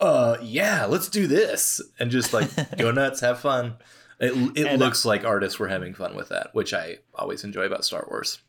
uh, 0.00 0.36
yeah, 0.42 0.84
let's 0.86 1.08
do 1.08 1.26
this 1.26 1.80
and 1.98 2.10
just 2.10 2.32
like 2.32 2.48
go 2.76 2.90
nuts, 2.92 3.20
have 3.20 3.40
fun. 3.40 3.74
It 4.20 4.32
it 4.56 4.66
And- 4.66 4.78
looks 4.80 5.04
like 5.04 5.24
artists 5.24 5.58
were 5.58 5.68
having 5.68 5.94
fun 5.94 6.16
with 6.16 6.28
that, 6.30 6.54
which 6.54 6.74
I 6.74 6.98
always 7.14 7.44
enjoy 7.44 7.62
about 7.62 7.84
Star 7.84 8.04
Wars. 8.08 8.40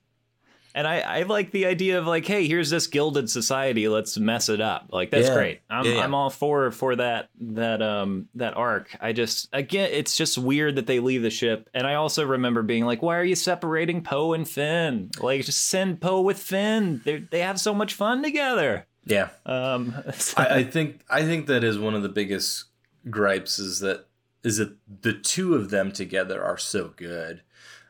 And 0.75 0.85
I, 0.87 0.99
I 0.99 1.21
like 1.23 1.51
the 1.51 1.65
idea 1.65 1.97
of 1.99 2.05
like, 2.05 2.25
hey, 2.25 2.47
here's 2.47 2.69
this 2.69 2.87
gilded 2.87 3.29
society. 3.29 3.87
Let's 3.87 4.17
mess 4.17 4.49
it 4.49 4.61
up. 4.61 4.87
Like 4.91 5.09
that's 5.11 5.27
Yeah. 5.27 5.33
great. 5.33 5.59
I'm, 5.69 5.85
Yeah, 5.85 5.93
yeah. 5.93 6.03
I'm 6.03 6.13
all 6.13 6.29
for 6.29 6.71
for 6.71 6.95
that 6.97 7.29
that 7.41 7.81
um 7.81 8.27
that 8.35 8.55
arc. 8.55 8.95
I 9.01 9.13
just 9.13 9.49
again, 9.51 9.89
it's 9.91 10.15
just 10.15 10.37
weird 10.37 10.75
that 10.75 10.85
they 10.87 10.99
leave 10.99 11.21
the 11.23 11.29
ship. 11.29 11.69
And 11.73 11.87
I 11.87 11.95
also 11.95 12.25
remember 12.25 12.61
being 12.61 12.85
like, 12.85 13.01
why 13.01 13.17
are 13.17 13.23
you 13.23 13.35
separating 13.35 14.03
Poe 14.03 14.33
and 14.33 14.47
Finn? 14.47 15.09
Like, 15.19 15.43
just 15.45 15.67
send 15.67 16.01
Poe 16.01 16.21
with 16.21 16.37
Finn. 16.39 17.01
They 17.03 17.17
they 17.17 17.39
have 17.39 17.59
so 17.59 17.73
much 17.73 17.93
fun 17.93 18.21
together. 18.23 18.85
Yeah, 19.05 19.29
Um, 19.45 19.95
I, 20.37 20.45
I 20.59 20.63
think 20.63 21.01
I 21.09 21.23
think 21.23 21.47
that 21.47 21.63
is 21.63 21.79
one 21.79 21.95
of 21.95 22.03
the 22.03 22.09
biggest 22.09 22.65
gripes 23.09 23.57
is 23.57 23.79
that 23.79 24.05
is 24.43 24.57
that 24.57 24.75
the 25.01 25.13
two 25.13 25.55
of 25.55 25.69
them 25.71 25.91
together 25.91 26.43
are 26.43 26.57
so 26.57 26.93
good 26.95 27.41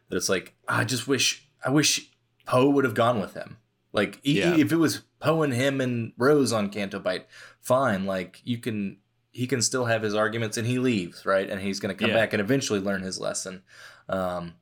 that 0.08 0.16
it's 0.16 0.30
like 0.30 0.54
I 0.68 0.84
just 0.86 1.08
wish 1.08 1.46
I 1.66 1.72
wish 1.72 2.09
Poe 2.50 2.68
would 2.70 2.84
have 2.84 2.96
gone 2.96 3.22
with 3.22 3.36
him. 3.36 3.58
Like 3.94 4.20
e- 4.26 4.40
Yeah. 4.40 4.56
if 4.58 4.72
it 4.72 4.78
was 4.78 5.04
Poe 5.20 5.44
and 5.44 5.54
him 5.54 5.80
and 5.80 6.14
Rose 6.18 6.52
on 6.52 6.70
Canto 6.72 7.00
Bight, 7.00 7.28
fine. 7.62 8.06
Like 8.08 8.42
you 8.44 8.58
can 8.58 8.98
he 9.32 9.46
can 9.46 9.62
still 9.62 9.86
have 9.86 10.02
his 10.02 10.16
arguments 10.16 10.58
and 10.58 10.66
he 10.66 10.80
leaves 10.80 11.26
right, 11.28 11.48
and 11.48 11.62
he's 11.62 11.80
going 11.80 11.96
to 11.96 12.00
come 12.00 12.10
Yeah. 12.10 12.18
back 12.18 12.34
and 12.34 12.42
eventually 12.42 12.80
learn 12.80 13.04
his 13.04 13.20
lesson. 13.20 13.62
Um, 14.10 14.56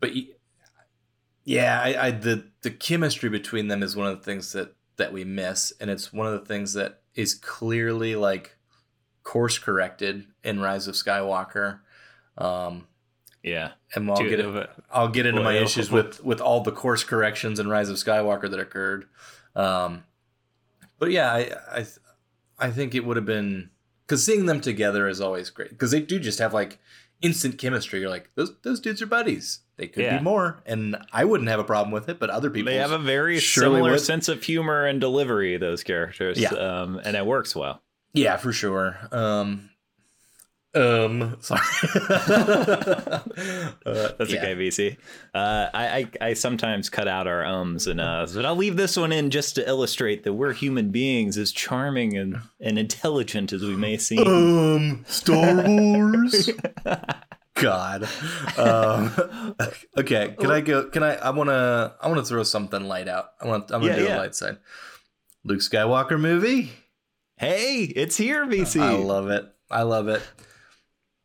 but 0.00 0.12
yeah, 1.44 1.80
I, 1.82 2.06
I 2.06 2.10
the 2.12 2.46
the 2.62 2.70
chemistry 2.70 3.28
between 3.28 3.68
them 3.68 3.82
is 3.82 3.94
one 3.96 4.06
of 4.06 4.18
the 4.18 4.24
things 4.24 4.52
that 4.52 4.74
that 4.96 5.12
we 5.12 5.24
miss, 5.24 5.72
and 5.80 5.90
it's 5.90 6.12
one 6.12 6.26
of 6.26 6.32
the 6.40 6.46
things 6.46 6.72
that 6.74 7.02
is 7.14 7.34
clearly 7.34 8.16
like 8.16 8.56
course 9.22 9.58
corrected 9.58 10.26
in 10.42 10.60
Rise 10.60 10.86
of 10.88 10.94
Skywalker. 10.94 11.80
Um, 12.38 12.86
yeah. 13.42 13.72
and 13.94 14.10
I'll 14.10 14.16
get 14.16 14.40
it. 14.40 14.70
I'll 14.92 15.08
get 15.08 15.26
into 15.26 15.42
my 15.42 15.54
Well, 15.54 15.62
issues 15.64 15.90
with 15.90 16.22
with 16.24 16.40
all 16.40 16.60
the 16.62 16.72
course 16.72 17.04
corrections 17.04 17.58
and 17.58 17.70
Rise 17.70 17.88
of 17.88 17.96
Skywalker 17.96 18.50
that 18.50 18.60
occurred. 18.60 19.06
Um, 19.56 20.04
but 20.98 21.10
yeah, 21.10 21.32
I 21.32 21.50
I 21.72 21.86
I 22.58 22.70
think 22.70 22.94
it 22.94 23.04
would 23.04 23.16
have 23.16 23.26
been 23.26 23.70
because 24.06 24.24
seeing 24.24 24.46
them 24.46 24.60
together 24.60 25.08
is 25.08 25.20
always 25.20 25.50
great 25.50 25.70
because 25.70 25.90
they 25.90 26.00
do 26.00 26.18
just 26.18 26.38
have 26.38 26.52
like 26.54 26.78
instant 27.22 27.58
chemistry. 27.58 28.00
You're 28.00 28.10
like 28.10 28.30
those 28.34 28.52
those 28.62 28.80
dudes 28.80 29.00
are 29.02 29.06
buddies. 29.06 29.60
They 29.76 29.86
could 29.88 30.04
Yeah. 30.04 30.18
be 30.18 30.24
more, 30.24 30.62
and 30.66 30.96
I 31.10 31.24
wouldn't 31.24 31.48
have 31.48 31.58
a 31.58 31.64
problem 31.64 31.90
with 31.90 32.08
it, 32.10 32.18
but 32.20 32.28
other 32.28 32.50
people 32.50 32.70
They 32.70 32.76
have 32.78 32.90
a 32.90 32.98
very 32.98 33.40
similar 33.40 33.92
would. 33.92 34.00
sense 34.00 34.28
of 34.28 34.42
humor 34.42 34.84
and 34.84 35.00
delivery. 35.00 35.56
Those 35.56 35.82
characters. 35.82 36.38
Yeah. 36.38 36.50
Um, 36.50 37.00
and 37.02 37.16
it 37.16 37.24
works 37.24 37.56
well. 37.56 37.82
Yeah, 38.12 38.36
for 38.36 38.52
sure. 38.52 38.98
Um, 39.10 39.70
um, 40.74 41.36
sorry. 41.40 41.60
uh, 42.10 43.20
That's 43.84 44.32
yeah. 44.32 44.38
okay, 44.40 44.54
VC. 44.54 44.96
Uh, 45.34 45.68
I, 45.74 46.08
I 46.20 46.28
I 46.28 46.32
sometimes 46.34 46.88
cut 46.88 47.08
out 47.08 47.26
our 47.26 47.44
ums 47.44 47.86
and 47.86 47.98
uhs, 48.00 48.34
but 48.34 48.44
I'll 48.46 48.56
leave 48.56 48.76
this 48.76 48.96
one 48.96 49.12
in 49.12 49.30
just 49.30 49.54
to 49.56 49.68
illustrate 49.68 50.22
that 50.24 50.34
we're 50.34 50.52
human 50.52 50.90
beings, 50.90 51.36
as 51.36 51.52
charming 51.52 52.16
and, 52.16 52.40
and 52.60 52.78
intelligent 52.78 53.52
as 53.52 53.62
we 53.62 53.74
may 53.76 53.96
seem. 53.96 54.26
Um, 54.26 55.04
Star 55.08 55.62
Wars. 55.66 56.50
God. 57.54 58.08
Um, 58.56 59.12
okay, 59.98 60.34
can 60.38 60.50
I 60.50 60.60
go? 60.60 60.88
Can 60.88 61.02
I? 61.02 61.16
I 61.16 61.30
wanna. 61.30 61.94
I 62.00 62.08
wanna 62.08 62.24
throw 62.24 62.42
something 62.42 62.84
light 62.84 63.08
out. 63.08 63.30
I 63.40 63.46
want. 63.48 63.70
I'm 63.70 63.80
gonna 63.80 63.92
Yeah, 63.92 63.98
do 63.98 64.04
yeah. 64.04 64.16
a 64.16 64.18
light 64.18 64.34
side. 64.34 64.58
Luke 65.44 65.60
Skywalker 65.60 66.18
movie. 66.18 66.70
Hey, 67.36 67.82
it's 67.84 68.16
here, 68.16 68.46
VC. 68.46 68.80
I 68.80 68.92
love 68.96 69.30
it. 69.30 69.46
I 69.70 69.82
love 69.82 70.08
it. 70.08 70.22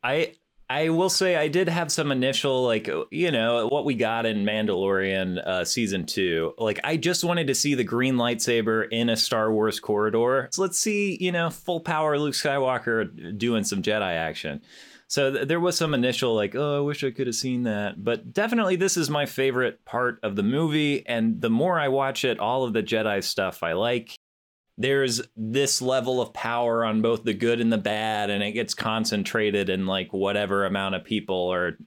I 0.05 0.33
I 0.69 0.89
will 0.89 1.09
say 1.09 1.35
I 1.35 1.47
did 1.47 1.67
have 1.67 1.91
some 1.91 2.11
initial 2.11 2.63
like 2.63 2.87
you 3.11 3.31
know 3.31 3.67
what 3.67 3.85
we 3.85 3.95
got 3.95 4.25
in 4.25 4.45
Mandalorian 4.45 5.45
uh, 5.45 5.65
season 5.65 6.05
two. 6.05 6.53
Like 6.57 6.79
I 6.83 6.97
just 6.97 7.23
wanted 7.23 7.47
to 7.47 7.55
see 7.55 7.73
the 7.73 7.83
green 7.83 8.15
lightsaber 8.15 8.87
in 8.91 9.09
a 9.09 9.15
Star 9.15 9.51
Wars 9.51 9.79
corridor. 9.79 10.49
So 10.51 10.61
let's 10.61 10.79
see 10.79 11.17
you 11.19 11.31
know 11.31 11.49
full 11.49 11.79
power 11.79 12.19
Luke 12.19 12.35
Skywalker 12.35 13.37
doing 13.37 13.63
some 13.63 13.81
Jedi 13.81 14.15
action. 14.15 14.61
So 15.07 15.31
th- 15.31 15.47
there 15.47 15.59
was 15.59 15.75
some 15.75 15.95
initial 15.95 16.35
like 16.35 16.55
oh 16.55 16.77
I 16.77 16.81
wish 16.81 17.03
I 17.03 17.09
could 17.09 17.27
have 17.27 17.35
seen 17.35 17.63
that. 17.63 18.03
But 18.03 18.31
definitely 18.31 18.75
this 18.75 18.97
is 18.97 19.09
my 19.09 19.25
favorite 19.25 19.85
part 19.85 20.19
of 20.21 20.35
the 20.35 20.43
movie. 20.43 21.05
And 21.07 21.41
the 21.41 21.49
more 21.49 21.79
I 21.79 21.87
watch 21.87 22.23
it, 22.23 22.39
all 22.39 22.63
of 22.63 22.73
the 22.73 22.83
Jedi 22.83 23.23
stuff 23.23 23.63
I 23.63 23.73
like 23.73 24.15
there's 24.77 25.21
this 25.37 25.81
level 25.81 26.21
of 26.21 26.33
power 26.33 26.83
on 26.83 27.01
both 27.01 27.23
the 27.23 27.33
good 27.33 27.61
and 27.61 27.71
the 27.71 27.77
bad 27.77 28.29
and 28.29 28.43
it 28.43 28.51
gets 28.51 28.73
concentrated 28.73 29.69
in 29.69 29.85
like 29.85 30.11
whatever 30.11 30.65
amount 30.65 30.95
of 30.95 31.03
people 31.03 31.51
are 31.51 31.77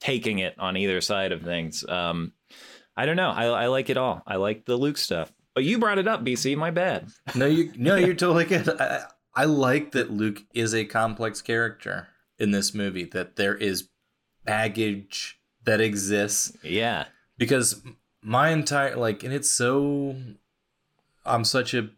taking 0.00 0.38
it 0.40 0.58
on 0.58 0.76
either 0.76 1.00
side 1.00 1.32
of 1.32 1.42
things 1.42 1.86
um 1.88 2.32
i 2.96 3.06
don't 3.06 3.16
know 3.16 3.30
i, 3.30 3.44
I 3.44 3.66
like 3.68 3.88
it 3.88 3.96
all 3.96 4.22
i 4.26 4.36
like 4.36 4.64
the 4.64 4.76
luke 4.76 4.98
stuff 4.98 5.32
but 5.54 5.64
you 5.64 5.78
brought 5.78 5.98
it 5.98 6.08
up 6.08 6.24
bc 6.24 6.56
my 6.56 6.70
bad 6.70 7.08
No, 7.34 7.46
you. 7.46 7.72
No, 7.76 7.96
you're 7.96 8.14
totally 8.14 8.44
good. 8.44 8.68
I, 8.68 9.04
I 9.34 9.44
like 9.44 9.92
that 9.92 10.10
Luke 10.10 10.42
is 10.54 10.74
a 10.74 10.84
complex 10.84 11.42
character 11.42 12.08
in 12.38 12.52
this 12.52 12.72
movie. 12.72 13.04
That 13.04 13.34
there 13.34 13.56
is 13.56 13.88
baggage 14.44 15.40
that 15.64 15.80
exists 15.80 16.56
yeah 16.62 17.06
because 17.38 17.82
my 18.22 18.50
entire 18.50 18.96
like 18.96 19.22
and 19.22 19.32
it's 19.32 19.50
so 19.50 20.14
i'm 21.24 21.44
such 21.44 21.72
a 21.72 21.88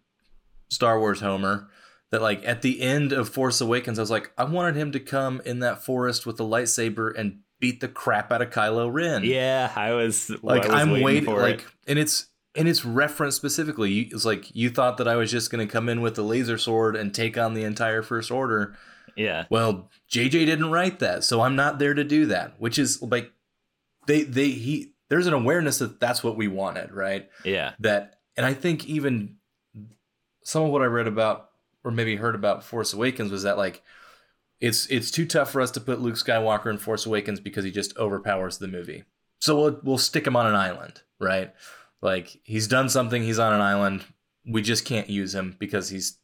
star 0.68 0.98
wars 0.98 1.20
homer 1.20 1.68
that 2.10 2.22
like 2.22 2.42
at 2.44 2.62
the 2.62 2.80
end 2.80 3.12
of 3.12 3.28
force 3.28 3.60
awakens 3.60 3.98
i 3.98 4.02
was 4.02 4.10
like 4.10 4.32
i 4.38 4.44
wanted 4.44 4.76
him 4.76 4.92
to 4.92 5.00
come 5.00 5.40
in 5.44 5.60
that 5.60 5.84
forest 5.84 6.26
with 6.26 6.38
a 6.40 6.44
lightsaber 6.44 7.16
and 7.18 7.40
beat 7.58 7.80
the 7.80 7.88
crap 7.88 8.30
out 8.30 8.42
of 8.42 8.50
kylo 8.50 8.92
ren 8.92 9.24
yeah 9.24 9.72
i 9.76 9.92
was 9.92 10.30
like 10.42 10.64
I 10.64 10.66
was 10.66 10.74
i'm 10.74 10.90
waiting, 10.90 11.04
waiting 11.04 11.24
for 11.24 11.40
like 11.40 11.60
it. 11.60 11.66
and 11.86 11.98
it's 11.98 12.28
and 12.54 12.68
it's 12.68 12.84
referenced 12.84 13.36
specifically 13.36 14.00
it's 14.00 14.24
like 14.24 14.54
you 14.54 14.70
thought 14.70 14.98
that 14.98 15.08
i 15.08 15.16
was 15.16 15.30
just 15.30 15.50
going 15.50 15.66
to 15.66 15.70
come 15.70 15.88
in 15.88 16.00
with 16.00 16.18
a 16.18 16.22
laser 16.22 16.58
sword 16.58 16.96
and 16.96 17.14
take 17.14 17.38
on 17.38 17.54
the 17.54 17.64
entire 17.64 18.02
first 18.02 18.30
order 18.30 18.76
yeah 19.16 19.46
well, 19.48 19.90
JJ 20.10 20.30
didn't 20.30 20.70
write 20.70 21.00
that, 21.00 21.24
so 21.24 21.40
I'm 21.40 21.56
not 21.56 21.78
there 21.78 21.94
to 21.94 22.04
do 22.04 22.26
that. 22.26 22.60
Which 22.60 22.78
is 22.78 23.02
like 23.02 23.32
they 24.06 24.22
they 24.22 24.50
he 24.50 24.92
there's 25.08 25.26
an 25.26 25.32
awareness 25.32 25.78
that 25.78 25.98
that's 25.98 26.22
what 26.22 26.36
we 26.36 26.48
wanted, 26.48 26.92
right? 26.92 27.28
yeah 27.44 27.72
That 27.80 28.18
and 28.36 28.46
I 28.46 28.54
think 28.54 28.86
even 28.86 29.35
some 30.46 30.62
of 30.62 30.70
what 30.70 30.82
I 30.82 30.84
read 30.86 31.08
about 31.08 31.50
or 31.82 31.90
maybe 31.90 32.14
heard 32.14 32.36
about 32.36 32.62
Force 32.62 32.92
Awakens 32.92 33.32
was 33.32 33.42
that 33.42 33.58
like 33.58 33.82
it's 34.60 34.86
it's 34.86 35.10
too 35.10 35.26
tough 35.26 35.50
for 35.50 35.60
us 35.60 35.72
to 35.72 35.80
put 35.80 36.00
Luke 36.00 36.14
Skywalker 36.14 36.70
in 36.70 36.78
Force 36.78 37.04
Awakens 37.04 37.40
because 37.40 37.64
he 37.64 37.72
just 37.72 37.98
overpowers 37.98 38.58
the 38.58 38.68
movie. 38.68 39.02
So 39.40 39.60
we'll 39.60 39.80
we'll 39.82 39.98
stick 39.98 40.24
him 40.24 40.36
on 40.36 40.46
an 40.46 40.54
island, 40.54 41.02
right? 41.18 41.52
Like 42.00 42.38
he's 42.44 42.68
done 42.68 42.88
something, 42.88 43.24
he's 43.24 43.40
on 43.40 43.54
an 43.54 43.60
island. 43.60 44.04
We 44.46 44.62
just 44.62 44.84
can't 44.84 45.10
use 45.10 45.34
him 45.34 45.56
because 45.58 45.88
he's 45.88 46.18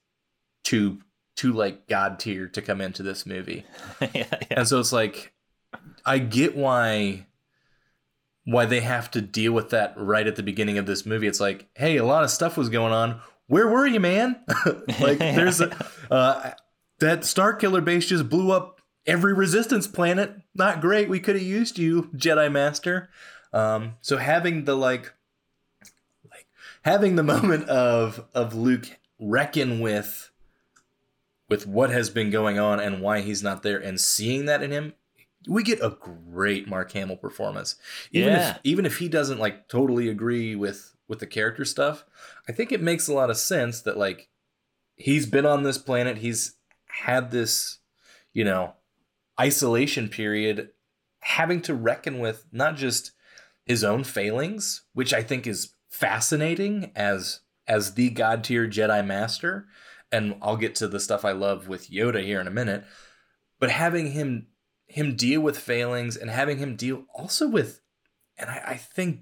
too 0.63 0.99
too 1.35 1.53
like 1.53 1.89
god 1.89 2.21
tier 2.21 2.47
to 2.47 2.63
come 2.63 2.81
into 2.81 3.03
this 3.03 3.27
movie. 3.27 3.65
yeah, 4.01 4.09
yeah. 4.15 4.37
And 4.51 4.69
so 4.69 4.79
it's 4.79 4.93
like 4.93 5.33
I 6.07 6.21
get 6.21 6.57
why 6.57 7.27
why 8.45 8.67
they 8.67 8.83
have 8.83 9.11
to 9.13 9.21
deal 9.21 9.53
with 9.53 9.71
that 9.71 9.95
right 9.97 10.29
at 10.29 10.37
the 10.37 10.45
beginning 10.45 10.79
of 10.79 10.87
this 10.87 11.05
movie. 11.05 11.27
It's 11.27 11.41
like, 11.41 11.69
hey, 11.75 11.97
a 11.97 12.05
lot 12.05 12.23
of 12.23 12.31
stuff 12.31 12.57
was 12.57 12.69
going 12.69 12.93
on. 12.93 13.21
Where 13.47 13.69
were 13.69 13.87
you, 13.87 14.01
man? 14.01 14.41
like 15.01 15.19
there's 15.19 15.61
a 15.61 15.75
uh, 16.11 16.53
that 17.01 17.25
Star 17.25 17.55
Killer 17.55 17.81
base 17.81 18.07
just 18.07 18.29
blew 18.29 18.51
up 18.53 18.81
every 19.07 19.35
resistance 19.35 19.87
planet. 19.87 20.35
Not 20.55 20.81
great. 20.81 21.09
We 21.09 21.21
could 21.21 21.35
have 21.37 21.45
used 21.45 21.79
you, 21.79 22.05
Jedi 22.15 22.51
Master. 22.51 23.11
Um, 23.53 23.95
so 24.01 24.17
having 24.17 24.65
the 24.65 24.75
like 24.77 25.13
like 26.31 26.47
having 26.83 27.17
the 27.17 27.23
moment 27.35 27.69
of 27.69 28.25
of 28.35 28.55
Luke 28.55 28.87
reckon 29.19 29.81
with 29.81 30.31
with 31.49 31.67
what 31.67 31.91
has 31.91 32.09
been 32.09 32.31
going 32.31 32.59
on 32.59 32.81
and 32.81 33.03
why 33.03 33.21
he's 33.21 33.43
not 33.43 33.63
there 33.63 33.79
and 33.79 34.01
seeing 34.01 34.47
that 34.47 34.63
in 34.63 34.71
him 34.71 34.95
we 35.47 35.63
get 35.63 35.79
a 35.83 35.91
great 36.31 36.67
mark 36.67 36.91
hamill 36.93 37.17
performance 37.17 37.77
even 38.11 38.33
Yeah. 38.33 38.51
if 38.53 38.59
even 38.65 38.87
if 38.87 38.99
he 38.99 39.09
doesn't 39.09 39.39
like 39.39 39.69
totally 39.69 40.09
agree 40.09 40.57
with 40.57 40.95
with 41.13 41.21
the 41.21 41.27
character 41.27 41.65
stuff 41.65 42.05
i 42.49 42.53
think 42.53 42.73
it 42.73 42.83
makes 42.83 43.07
a 43.07 43.13
lot 43.13 43.31
of 43.31 43.37
sense 43.37 43.81
that 43.83 43.99
like 43.99 44.29
he's 44.97 45.27
been 45.27 45.47
on 45.47 45.63
this 45.63 45.79
planet 45.79 46.19
he's 46.19 46.57
had 46.87 47.31
this 47.31 47.79
you 48.33 48.45
know 48.45 48.75
isolation 49.41 50.09
period 50.09 50.71
having 51.21 51.61
to 51.61 51.75
reckon 51.75 52.19
with 52.19 52.47
not 52.51 52.77
just 52.77 53.13
his 53.67 53.85
own 53.85 54.03
failings 54.03 54.83
which 54.93 55.13
i 55.13 55.23
think 55.23 55.47
is 55.47 55.75
fascinating 55.93 56.91
as 56.97 57.41
as 57.69 57.95
the 57.95 58.11
god 58.11 58.43
tier 58.45 58.67
Jedi 58.67 59.05
master, 59.07 59.67
and 60.11 60.37
I'll 60.43 60.57
get 60.57 60.75
to 60.77 60.89
the 60.89 61.01
stuff 61.01 61.25
I 61.25 61.33
love 61.33 61.69
with 61.69 61.91
Yoda 61.91 62.25
here 62.25 62.41
in 62.41 62.47
a 62.47 62.51
minute. 62.51 62.85
But 63.61 63.71
having 63.71 64.13
him 64.13 64.49
him 64.87 65.17
deal 65.17 65.41
with 65.41 65.59
failings 65.59 66.17
and 66.17 66.31
having 66.31 66.59
him 66.59 66.77
deal 66.77 67.05
also 67.15 67.49
with, 67.49 67.81
and 68.37 68.51
I, 68.51 68.63
I 68.69 68.77
think 68.77 69.21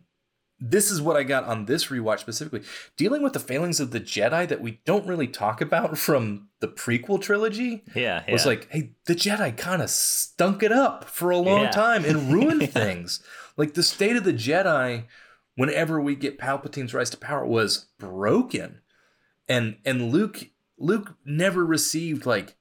this 0.61 0.91
is 0.91 1.01
what 1.01 1.17
I 1.17 1.23
got 1.23 1.45
on 1.45 1.65
this 1.65 1.87
rewatch 1.87 2.21
specifically, 2.21 2.63
dealing 2.97 3.23
with 3.23 3.33
the 3.33 3.41
failings 3.41 3.81
of 3.81 3.91
the 3.93 4.01
Jedi 4.01 4.47
that 4.49 4.61
we 4.61 4.81
don't 4.85 5.07
really 5.07 5.27
talk 5.27 5.61
about 5.61 5.97
from 5.97 6.49
the 6.61 6.69
prequel 6.69 7.21
trilogy. 7.21 7.83
Yeah, 7.95 8.23
It 8.27 8.33
was 8.33 8.45
like, 8.47 8.69
hey, 8.71 8.93
the 9.07 9.15
Jedi 9.15 9.57
kind 9.57 9.81
of 9.81 9.89
stunk 9.91 10.63
it 10.63 10.73
up 10.73 11.05
for 11.05 11.31
a 11.31 11.39
long 11.39 11.63
Yeah. 11.63 11.71
time 11.71 12.05
and 12.05 12.31
ruined 12.33 12.71
things. 12.73 13.23
Like 13.57 13.75
the 13.75 13.83
state 13.83 14.17
of 14.17 14.25
the 14.25 14.33
Jedi, 14.35 15.05
whenever 15.57 16.01
we 16.01 16.15
get 16.15 16.39
Palpatine's 16.39 16.93
rise 16.95 17.11
to 17.11 17.17
power, 17.17 17.47
was 17.47 17.87
broken, 17.99 18.81
and 19.49 19.79
and 19.85 20.11
Luke 20.13 20.49
Luke 20.79 21.17
never 21.25 21.65
received 21.65 22.25
like 22.27 22.57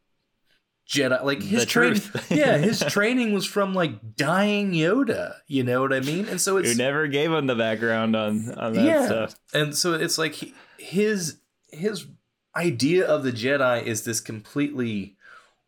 Jedi 0.89 1.23
like 1.23 1.43
his 1.43 1.65
training. 1.65 2.01
yeah, 2.29 2.57
his 2.57 2.79
training 2.89 3.31
was 3.31 3.45
from 3.45 3.73
like 3.75 4.15
dying 4.15 4.71
Yoda. 4.71 5.35
You 5.47 5.63
know 5.63 5.81
what 5.81 5.93
I 5.93 5.99
mean? 5.99 6.27
And 6.27 6.41
so 6.41 6.53
Who 6.53 6.63
it's 6.63 6.77
never 6.77 7.07
gave 7.07 7.31
him 7.31 7.45
the 7.47 7.55
background 7.55 8.15
on 8.15 8.51
on 8.55 8.73
that 8.73 8.83
yeah, 8.83 9.05
stuff. 9.05 9.35
and 9.53 9.75
so 9.75 9.93
it's 9.93 10.17
like 10.17 10.33
he, 10.33 10.53
his 10.77 11.37
his 11.71 12.07
idea 12.55 13.05
of 13.05 13.23
the 13.23 13.31
Jedi 13.31 13.83
is 13.83 14.03
this 14.03 14.19
completely 14.19 15.15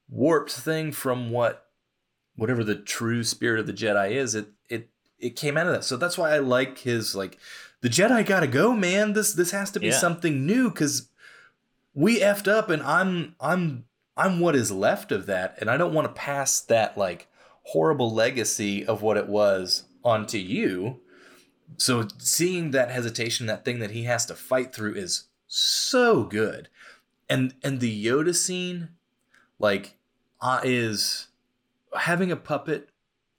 warped 0.10 0.52
thing 0.52 0.92
from 0.92 1.30
what 1.30 1.66
whatever 2.36 2.64
the 2.64 2.76
true 2.76 3.24
spirit 3.24 3.60
of 3.60 3.68
the 3.68 3.74
Jedi 3.74 4.12
is. 4.12 4.34
It 4.34 4.48
it 4.70 4.90
it 5.20 5.36
came 5.36 5.56
out 5.56 5.68
of 5.68 5.74
that. 5.74 5.84
So 5.84 5.98
that's 5.98 6.18
why 6.18 6.32
I 6.34 6.40
like 6.40 6.80
his 6.80 7.14
like 7.16 7.38
the 7.82 7.90
Jedi 7.90 8.26
gotta 8.26 8.48
go, 8.48 8.74
man. 8.74 9.14
This 9.14 9.34
this 9.34 9.52
has 9.52 9.70
to 9.72 9.80
be 9.80 9.88
Yeah. 9.88 10.00
something 10.00 10.48
new 10.48 10.70
because 10.72 11.10
we 11.94 12.20
effed 12.22 12.48
up, 12.48 12.72
and 12.72 12.82
I'm 12.82 13.36
I'm 13.40 13.86
I'm 14.18 14.40
what 14.40 14.56
is 14.56 14.72
left 14.72 15.12
of 15.12 15.26
that, 15.28 15.58
and 15.60 15.70
I 15.70 15.78
don't 15.78 15.94
want 15.94 16.08
to 16.08 16.22
pass 16.22 16.62
that 16.62 16.98
like 16.98 17.28
horrible 17.64 18.14
legacy 18.14 18.86
of 18.86 19.02
what 19.02 19.18
it 19.18 19.28
was 19.28 19.84
onto 20.04 20.38
you. 20.38 21.00
So 21.78 22.08
seeing 22.18 22.72
that 22.72 22.92
hesitation, 22.92 23.46
that 23.48 23.64
thing 23.64 23.80
that 23.80 23.92
he 23.92 24.04
has 24.04 24.26
to 24.26 24.36
fight 24.36 24.74
through 24.74 24.96
is 24.96 25.26
so 25.48 26.24
good. 26.24 26.70
And 27.30 27.54
and 27.64 27.80
the 27.80 28.06
Yoda 28.06 28.36
scene 28.36 28.90
like 29.60 29.98
uh, 30.42 30.60
is 30.64 31.28
having 31.98 32.32
a 32.32 32.36
puppet, 32.36 32.90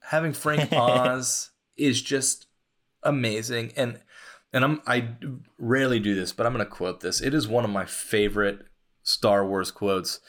having 0.00 0.32
Frank 0.32 0.72
Oz 0.72 1.50
is 1.76 2.00
just 2.00 2.46
amazing 3.02 3.72
and 3.76 4.00
and 4.52 4.64
I'm 4.64 4.82
I 4.86 5.16
rarely 5.58 5.98
do 5.98 6.14
this, 6.14 6.32
but 6.32 6.46
I'm 6.46 6.52
going 6.52 6.64
to 6.64 6.70
quote 6.70 7.00
this. 7.00 7.20
It 7.20 7.34
is 7.34 7.48
one 7.48 7.64
of 7.64 7.70
my 7.70 7.84
favorite 7.84 8.66
Star 9.02 9.46
Wars 9.46 9.70
quotes 9.70 10.20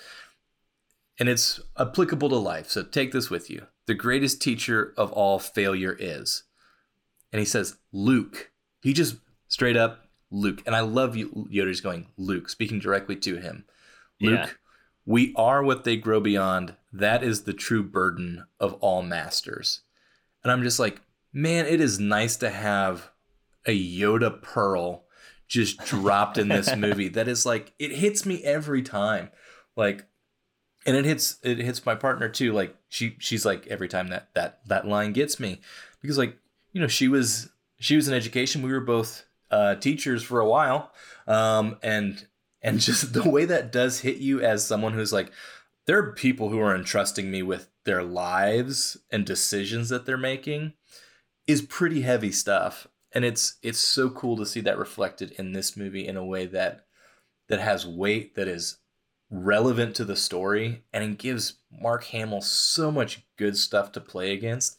and 1.20 1.30
it's 1.30 1.60
applicable 1.78 2.30
to 2.30 2.36
life. 2.38 2.70
So 2.70 2.84
take 2.84 3.12
this 3.12 3.30
with 3.30 3.50
you. 3.50 3.68
The 3.86 3.94
greatest 3.94 4.42
teacher 4.42 4.94
of 4.98 5.12
all 5.12 5.40
failure 5.40 5.96
is 6.00 6.44
and 7.32 7.40
he 7.40 7.46
says 7.46 7.78
Luke. 7.92 8.52
He 8.82 8.94
just 8.94 9.16
straight 9.48 9.76
up 9.78 10.06
Luke, 10.32 10.62
and 10.66 10.76
I 10.76 10.80
love 10.82 11.16
you. 11.16 11.48
Yoda's 11.52 11.82
going 11.82 12.08
Luke, 12.18 12.50
speaking 12.50 12.80
directly 12.80 13.16
to 13.18 13.38
him. 13.38 13.66
Luke, 14.22 14.40
Yeah. 14.40 14.50
we 15.06 15.34
are 15.36 15.64
what 15.64 15.84
they 15.84 15.96
grow 15.98 16.20
beyond. 16.20 16.76
That 16.92 17.24
is 17.24 17.44
the 17.44 17.54
true 17.54 17.84
burden 17.84 18.46
of 18.60 18.74
all 18.76 19.02
masters. 19.04 19.82
And 20.44 20.52
I'm 20.52 20.64
just 20.64 20.80
like, 20.80 21.02
man, 21.32 21.66
it 21.66 21.80
is 21.82 22.00
nice 22.00 22.36
to 22.38 22.50
have 22.50 23.12
a 23.66 23.78
Yoda 23.78 24.42
pearl 24.42 25.06
just 25.48 25.78
dropped 25.86 26.38
in 26.38 26.48
this 26.50 26.76
movie. 26.76 27.10
That 27.10 27.28
is 27.28 27.46
like, 27.46 27.74
it 27.80 27.92
hits 27.92 28.26
me 28.26 28.44
every 28.44 28.82
time. 28.82 29.30
Like, 29.76 30.06
and 30.86 30.96
it 30.96 31.06
hits 31.06 31.40
it 31.44 31.60
hits 31.60 31.86
my 31.86 31.96
partner 31.96 32.30
too. 32.30 32.54
Like 32.54 32.76
she 32.90 33.16
she's 33.20 33.46
like 33.46 33.68
every 33.68 33.88
time 33.88 34.08
that 34.10 34.30
that 34.34 34.60
that 34.68 34.88
line 34.88 35.14
gets 35.14 35.40
me 35.40 35.62
because 36.02 36.18
like 36.18 36.38
you 36.72 36.82
know 36.82 36.88
she 36.88 37.08
was 37.08 37.50
she 37.80 37.96
was 37.96 38.08
in 38.08 38.14
education. 38.14 38.62
We 38.62 38.72
were 38.72 38.80
both 38.80 39.26
uh, 39.52 39.76
teachers 39.76 40.24
for 40.24 40.40
a 40.40 40.48
while, 40.48 40.92
um, 41.28 41.78
and 41.84 42.28
and 42.62 42.80
just 42.80 43.14
the 43.14 43.30
way 43.30 43.46
that 43.46 43.72
does 43.72 44.02
hit 44.02 44.18
you 44.18 44.42
as 44.42 44.66
someone 44.66 44.94
who's 44.94 45.14
like 45.14 45.32
there 45.86 45.98
are 45.98 46.14
people 46.14 46.50
who 46.50 46.60
are 46.60 46.76
entrusting 46.76 47.30
me 47.30 47.44
with 47.44 47.70
their 47.84 48.04
lives 48.04 48.98
and 49.12 49.26
decisions 49.26 49.90
that 49.90 50.06
they're 50.06 50.18
making 50.18 50.74
is 51.46 51.62
pretty 51.62 52.02
heavy 52.02 52.32
stuff 52.32 52.88
and 53.14 53.26
it's 53.26 53.58
it's 53.62 53.80
so 53.80 54.10
cool 54.10 54.38
to 54.38 54.46
see 54.46 54.62
that 54.62 54.78
reflected 54.78 55.32
in 55.32 55.52
this 55.52 55.78
movie 55.78 56.08
in 56.08 56.18
a 56.18 56.26
way 56.26 56.46
that 56.46 56.86
that 57.50 57.60
has 57.60 57.86
weight 57.86 58.36
that 58.36 58.48
is 58.48 58.78
relevant 59.36 59.96
to 59.96 60.06
the 60.06 60.16
story 60.16 60.84
and 60.94 61.04
it 61.04 61.18
gives 61.18 61.56
Mark 61.72 62.04
Hamill 62.06 62.42
so 62.42 62.92
much 62.92 63.26
good 63.36 63.58
stuff 63.58 63.92
to 63.94 64.00
play 64.00 64.32
against 64.32 64.78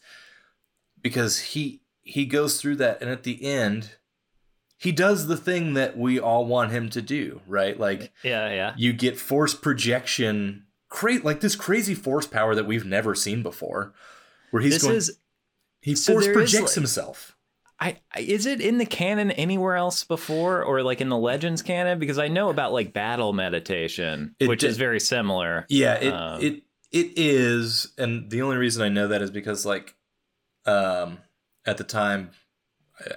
because 1.01 1.39
he 1.39 1.81
he 2.01 2.25
goes 2.25 2.61
through 2.61 2.77
that 2.77 3.01
and 3.01 3.09
at 3.09 3.23
the 3.23 3.43
end 3.43 3.95
he 4.77 4.91
does 4.93 5.27
the 5.27 5.35
thing 5.37 5.73
that 5.73 5.97
we 5.97 6.19
all 6.19 6.45
want 6.45 6.71
him 6.71 6.89
to 6.89 7.01
do, 7.01 7.41
right? 7.47 7.77
Like 7.79 8.13
Yeah, 8.23 8.49
yeah. 8.49 8.73
you 8.77 8.93
get 8.93 9.17
force 9.19 9.53
projection, 9.53 10.65
create 10.89 11.25
like 11.25 11.41
this 11.41 11.55
crazy 11.55 11.95
force 11.95 12.27
power 12.27 12.55
that 12.55 12.65
we've 12.67 12.85
never 12.85 13.13
seen 13.15 13.43
before, 13.43 13.93
where 14.51 14.61
he's 14.61 14.73
This 14.75 14.83
going, 14.83 14.95
is 14.95 15.19
he 15.81 15.95
so 15.95 16.13
force 16.13 16.27
projects 16.27 16.61
like- 16.71 16.75
himself. 16.75 17.34
I, 17.79 17.97
is 18.17 18.45
it 18.45 18.61
in 18.61 18.77
the 18.77 18.85
canon 18.85 19.31
anywhere 19.31 19.75
else 19.75 20.05
before 20.05 20.63
or 20.63 20.81
like 20.81 21.01
in 21.01 21.09
the 21.09 21.17
legends 21.17 21.61
canon 21.61 21.99
because 21.99 22.17
I 22.17 22.29
know 22.29 22.49
about 22.49 22.71
like 22.71 22.93
battle 22.93 23.33
meditation 23.33 24.33
It 24.39 24.47
which 24.47 24.63
is 24.63 24.77
very 24.77 24.99
similar. 25.01 25.65
Yeah, 25.67 25.95
it 25.95 26.13
Um, 26.13 26.41
it 26.41 26.63
it 26.91 27.11
is, 27.17 27.91
and 27.97 28.29
the 28.29 28.41
only 28.41 28.55
reason 28.55 28.81
I 28.81 28.87
know 28.89 29.09
that 29.09 29.21
is 29.21 29.29
because 29.29 29.65
like, 29.65 29.95
um, 30.65 31.17
at 31.65 31.77
the 31.77 31.83
time, 31.83 32.29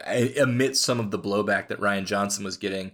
I- 0.05 0.35
amidst 0.41 0.83
some 0.83 0.99
of 0.99 1.13
the 1.13 1.19
blowback 1.19 1.69
that 1.69 1.79
Rian 1.79 2.05
Johnson 2.05 2.43
was 2.45 2.57
getting, 2.57 2.91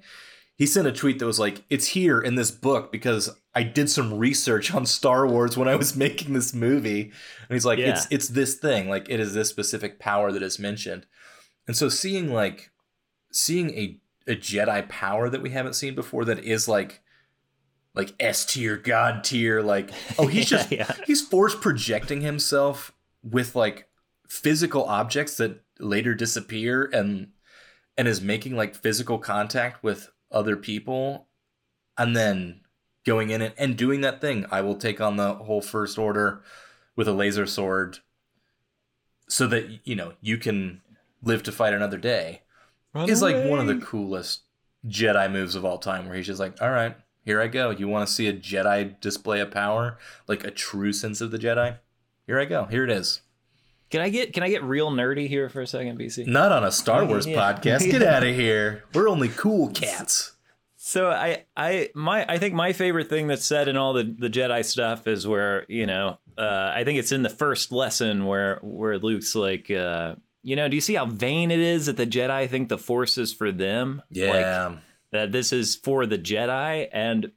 he 0.56 0.66
sent 0.66 0.86
a 0.86 0.92
tweet 0.92 1.18
that 1.18 1.26
was 1.26 1.38
like, 1.38 1.62
"It's 1.70 1.86
here 1.88 2.20
in 2.20 2.34
this 2.34 2.50
book 2.50 2.92
because 2.92 3.30
I 3.54 3.62
did 3.62 3.88
some 3.88 4.18
research 4.18 4.74
on 4.74 4.84
Star 4.84 5.26
Wars 5.26 5.56
when 5.56 5.68
I 5.68 5.76
was 5.76 5.96
making 6.06 6.34
this 6.34 6.52
movie," 6.52 7.02
and 7.04 7.54
he's 7.54 7.64
like, 7.64 7.78
Yeah. 7.78 7.92
"It's 7.92 8.06
it's 8.10 8.28
this 8.28 8.54
thing, 8.56 8.90
like 8.90 9.08
it 9.08 9.18
is 9.20 9.32
this 9.32 9.48
specific 9.48 9.98
power 9.98 10.30
that 10.32 10.42
is 10.42 10.58
mentioned," 10.58 11.06
and 11.66 11.76
so 11.76 11.88
seeing 11.88 12.32
like 12.32 12.70
seeing 13.32 13.70
a 13.70 14.00
a 14.26 14.36
Jedi 14.36 14.88
power 14.88 15.28
that 15.28 15.42
we 15.42 15.50
haven't 15.50 15.74
seen 15.74 15.94
before 15.94 16.24
that 16.24 16.38
is 16.40 16.68
like 16.68 17.00
like 17.94 18.12
S 18.18 18.44
tier, 18.44 18.76
God 18.76 19.22
tier, 19.24 19.62
like 19.62 19.90
oh 20.18 20.26
he's 20.26 20.50
Yeah, 20.50 20.58
just 20.58 20.72
yeah. 20.72 20.92
he's 21.06 21.26
force 21.26 21.54
projecting 21.54 22.20
himself 22.20 22.92
with 23.22 23.54
like 23.54 23.88
physical 24.28 24.84
objects 24.84 25.36
that 25.36 25.62
later 25.78 26.14
disappear 26.14 26.88
and 26.92 27.28
and 27.96 28.08
is 28.08 28.20
making 28.20 28.56
like 28.56 28.74
physical 28.74 29.18
contact 29.18 29.82
with 29.82 30.10
other 30.30 30.56
people 30.56 31.28
and 31.96 32.16
then 32.16 32.60
going 33.06 33.30
in 33.30 33.40
and, 33.40 33.54
and 33.56 33.76
doing 33.76 34.00
that 34.00 34.20
thing. 34.20 34.46
I 34.50 34.62
will 34.62 34.76
take 34.76 35.00
on 35.00 35.16
the 35.16 35.34
whole 35.34 35.60
first 35.60 35.98
order 35.98 36.42
with 36.96 37.06
a 37.06 37.12
laser 37.12 37.46
sword 37.46 37.98
so 39.28 39.46
that 39.46 39.86
you 39.86 39.94
know 39.94 40.14
you 40.20 40.36
can 40.36 40.82
live 41.24 41.42
to 41.44 41.52
fight 41.52 41.72
another 41.74 41.98
day 41.98 42.42
is 43.08 43.22
like 43.22 43.46
one 43.46 43.58
of 43.58 43.66
the 43.66 43.84
coolest 43.84 44.42
Jedi 44.86 45.30
moves 45.30 45.54
of 45.54 45.64
all 45.64 45.78
time, 45.78 46.06
where 46.06 46.14
he's 46.16 46.26
just 46.26 46.38
like, 46.40 46.60
"All 46.62 46.70
right, 46.70 46.96
here 47.24 47.40
I 47.40 47.48
go. 47.48 47.70
You 47.70 47.88
want 47.88 48.06
to 48.06 48.12
see 48.14 48.28
a 48.28 48.32
Jedi 48.32 49.00
display 49.00 49.40
of 49.40 49.50
power, 49.50 49.98
like 50.28 50.44
a 50.44 50.50
true 50.50 50.92
sense 50.92 51.20
of 51.20 51.30
the 51.30 51.38
Jedi? 51.38 51.78
Here 52.26 52.38
I 52.38 52.44
go. 52.44 52.66
Here 52.66 52.84
it 52.84 52.90
is. 52.90 53.20
Can 53.90 54.00
I 54.00 54.08
get 54.08 54.32
can 54.32 54.42
I 54.42 54.48
get 54.48 54.62
real 54.62 54.90
nerdy 54.90 55.28
here 55.28 55.48
for 55.48 55.60
a 55.60 55.66
second, 55.66 55.98
BC? 55.98 56.26
Not 56.26 56.52
on 56.52 56.64
a 56.64 56.72
Star 56.72 57.04
Wars 57.04 57.26
Yeah. 57.26 57.36
podcast. 57.36 57.90
Get 57.90 58.02
out 58.06 58.22
of 58.24 58.34
here. 58.34 58.84
We're 58.92 59.08
only 59.08 59.28
cool 59.28 59.68
cats. 59.70 60.32
So 60.76 61.10
I 61.10 61.44
I 61.56 61.90
my 61.94 62.26
I 62.28 62.38
think 62.38 62.54
my 62.54 62.72
favorite 62.72 63.08
thing 63.08 63.26
that's 63.28 63.44
said 63.44 63.68
in 63.68 63.76
all 63.76 63.92
the 63.92 64.04
the 64.18 64.28
Jedi 64.28 64.64
stuff 64.64 65.06
is 65.06 65.26
where 65.26 65.64
you 65.68 65.86
know 65.86 66.18
uh, 66.36 66.72
I 66.74 66.82
think 66.84 66.98
it's 66.98 67.12
in 67.12 67.22
the 67.22 67.30
first 67.30 67.72
lesson 67.72 68.26
where 68.26 68.58
where 68.62 68.98
Luke's 68.98 69.34
like 69.34 69.70
uh, 69.70 70.16
you 70.44 70.54
know 70.54 70.68
do 70.68 70.76
you 70.76 70.80
see 70.80 70.94
how 70.94 71.06
vain 71.06 71.50
it 71.50 71.58
is 71.58 71.86
that 71.86 71.96
the 71.96 72.06
Jedi 72.06 72.48
think 72.48 72.68
the 72.68 72.78
Force 72.78 73.18
is 73.18 73.32
for 73.32 73.50
them? 73.50 74.02
Like, 74.10 74.12
Yeah, 74.12 74.76
that 75.10 75.32
this 75.32 75.52
is 75.52 75.74
for 75.74 76.06
the 76.06 76.18
Jedi? 76.18 76.88
And 76.92 77.32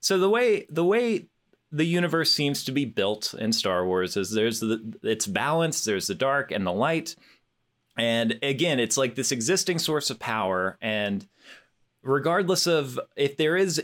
so 0.00 0.18
the 0.18 0.28
way 0.28 0.66
the 0.68 0.84
way 0.84 1.28
the 1.72 1.84
universe 1.84 2.32
seems 2.32 2.64
to 2.64 2.72
be 2.72 2.84
built 2.84 3.34
in 3.34 3.52
Star 3.52 3.86
Wars 3.86 4.16
is 4.16 4.32
there's 4.32 4.60
the 4.60 4.94
it's 5.02 5.26
balanced 5.26 5.86
there's 5.86 6.08
the 6.08 6.14
dark 6.14 6.50
and 6.52 6.66
the 6.66 6.72
light. 6.72 7.16
And 7.96 8.38
again 8.42 8.78
it's 8.78 8.96
like 8.96 9.14
this 9.14 9.32
existing 9.32 9.78
source 9.78 10.10
of 10.10 10.18
power. 10.18 10.76
And 10.82 11.26
regardless 12.02 12.66
of 12.66 13.00
if 13.16 13.36
there 13.36 13.56
is 13.56 13.82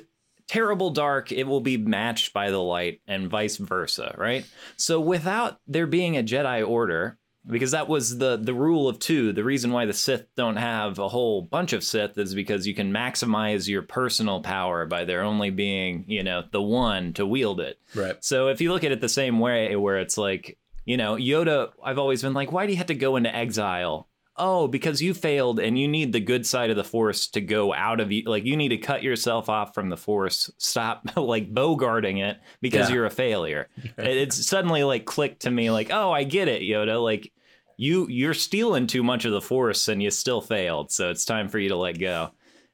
terrible 0.49 0.91
dark 0.91 1.33
it 1.33 1.45
will 1.45 1.61
be 1.61 1.77
matched 1.77 2.33
by 2.33 2.51
the 2.51 2.63
light 2.63 3.01
and 3.07 3.31
vice 3.31 3.57
versa 3.57 4.15
right? 4.19 4.45
So 4.77 5.01
without 5.01 5.61
there 5.67 5.87
being 5.87 6.17
a 6.17 6.23
Jedi 6.23 6.67
order 6.67 7.19
because 7.49 7.71
that 7.71 7.89
was 7.89 8.19
the 8.19 8.37
the 8.37 8.55
rule 8.55 8.89
of 8.89 8.99
two. 8.99 9.33
The 9.33 9.45
reason 9.45 9.73
why 9.73 9.87
the 9.87 9.93
Sith 9.93 10.27
don't 10.37 10.57
have 10.57 10.99
a 10.99 11.09
whole 11.09 11.43
bunch 11.43 11.73
of 11.73 11.85
Sith 11.85 12.19
is 12.19 12.35
because 12.35 12.67
you 12.67 12.75
can 12.75 12.93
maximize 12.93 13.69
your 13.69 13.83
personal 13.83 14.41
power 14.41 14.87
by 14.87 15.05
there 15.05 15.23
only 15.23 15.51
being, 15.51 16.05
you 16.09 16.23
know, 16.23 16.43
the 16.51 16.63
one 16.63 17.13
to 17.15 17.27
wield 17.27 17.61
it. 17.61 17.79
Right. 17.95 18.23
So 18.25 18.49
if 18.49 18.61
you 18.61 18.73
look 18.73 18.85
at 18.85 18.93
it 18.93 19.01
the 19.01 19.09
same 19.09 19.39
way, 19.39 19.77
where 19.77 19.99
it's 19.99 20.19
like, 20.19 20.59
you 20.85 20.97
know, 20.97 21.17
Yoda, 21.17 21.71
I've 21.83 21.99
always 21.99 22.23
been 22.23 22.35
like, 22.35 22.53
why 22.53 22.67
do 22.67 22.73
you 22.73 22.79
have 22.79 22.87
to 22.89 22.95
go 22.95 23.17
into 23.17 23.35
exile? 23.35 24.09
Oh, 24.39 24.69
because 24.69 25.01
you 25.01 25.15
failed 25.15 25.59
and 25.61 25.79
you 25.79 25.89
need 25.89 26.13
the 26.13 26.21
good 26.21 26.47
side 26.47 26.69
of 26.71 26.77
the 26.77 26.85
force 26.85 27.27
to 27.29 27.41
go 27.41 27.73
out 27.73 28.01
of 28.01 28.13
you. 28.13 28.23
Like, 28.27 28.45
you 28.45 28.57
need 28.57 28.69
to 28.69 28.77
cut 28.77 29.03
yourself 29.03 29.49
off 29.49 29.73
from 29.75 29.89
the 29.89 29.97
force. 29.97 30.51
Stop, 30.59 31.09
like, 31.17 31.53
bogarting 31.55 32.23
it 32.23 32.39
because 32.61 32.89
Yeah. 32.91 32.97
you're 32.97 33.07
a 33.07 33.11
failure. 33.11 33.69
It- 33.99 34.17
it's 34.17 34.47
suddenly, 34.47 34.85
like, 34.85 35.05
clicked 35.07 35.41
to 35.43 35.51
me, 35.51 35.71
like, 35.71 35.91
oh, 35.91 36.13
I 36.13 36.25
get 36.25 36.49
it, 36.49 36.63
Yoda. 36.63 37.03
Like, 37.03 37.33
you 37.79 38.07
you're 38.09 38.33
stealing 38.35 38.87
too 38.87 39.03
much 39.03 39.27
of 39.27 39.33
the 39.33 39.41
force 39.41 39.89
and 39.89 40.03
you 40.03 40.11
still 40.11 40.41
failed 40.41 40.91
so 40.91 41.11
it's 41.11 41.27
time 41.27 41.47
for 41.47 41.59
you 41.59 41.69
to 41.69 41.77
let 41.77 41.99
go 41.99 42.31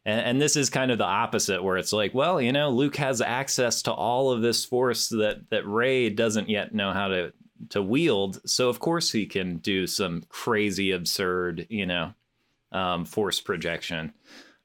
and, 0.06 0.20
and 0.20 0.40
this 0.40 0.54
is 0.54 0.70
kind 0.70 0.92
of 0.92 0.98
the 0.98 1.02
opposite 1.04 1.60
where 1.60 1.76
it's 1.76 1.92
like 1.92 2.14
well 2.14 2.40
you 2.40 2.52
know 2.52 2.70
luke 2.70 2.94
has 2.94 3.20
access 3.20 3.82
to 3.82 3.90
all 3.92 4.30
of 4.30 4.42
this 4.42 4.64
force 4.64 5.08
that 5.08 5.38
that 5.50 5.66
Rey 5.66 6.08
doesn't 6.08 6.48
yet 6.48 6.72
know 6.72 6.92
how 6.92 7.08
to 7.08 7.32
to 7.70 7.82
wield 7.82 8.40
so 8.48 8.68
of 8.68 8.80
course 8.80 9.12
he 9.12 9.26
can 9.26 9.58
do 9.58 9.86
some 9.86 10.22
crazy 10.28 10.90
absurd 10.90 11.66
you 11.68 11.86
know 11.86 12.12
um, 12.72 13.04
force 13.04 13.40
projection 13.40 14.12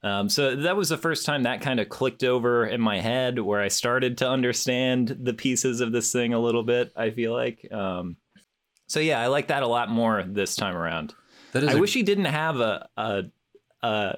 um, 0.04 0.28
so 0.28 0.54
that 0.54 0.76
was 0.76 0.88
the 0.88 0.96
first 0.96 1.26
time 1.26 1.42
that 1.42 1.60
kind 1.60 1.80
of 1.80 1.88
clicked 1.88 2.22
over 2.22 2.64
in 2.64 2.80
my 2.80 3.00
head 3.00 3.38
where 3.38 3.60
i 3.60 3.68
started 3.68 4.18
to 4.18 4.28
understand 4.28 5.16
the 5.20 5.34
pieces 5.34 5.80
of 5.80 5.92
this 5.92 6.12
thing 6.12 6.32
a 6.32 6.38
little 6.38 6.62
bit 6.62 6.92
i 6.96 7.10
feel 7.10 7.32
like 7.32 7.70
um, 7.72 8.16
so 8.88 9.00
yeah, 9.00 9.20
I 9.20 9.26
like 9.26 9.48
that 9.48 9.62
a 9.62 9.66
lot 9.66 9.90
more 9.90 10.24
this 10.26 10.56
time 10.56 10.74
around. 10.74 11.14
That 11.52 11.62
is 11.62 11.68
I 11.68 11.72
a- 11.74 11.78
wish 11.78 11.92
he 11.92 12.02
didn't 12.02 12.24
have 12.24 12.58
a 12.58 12.88
a, 12.96 13.24
a 13.82 14.14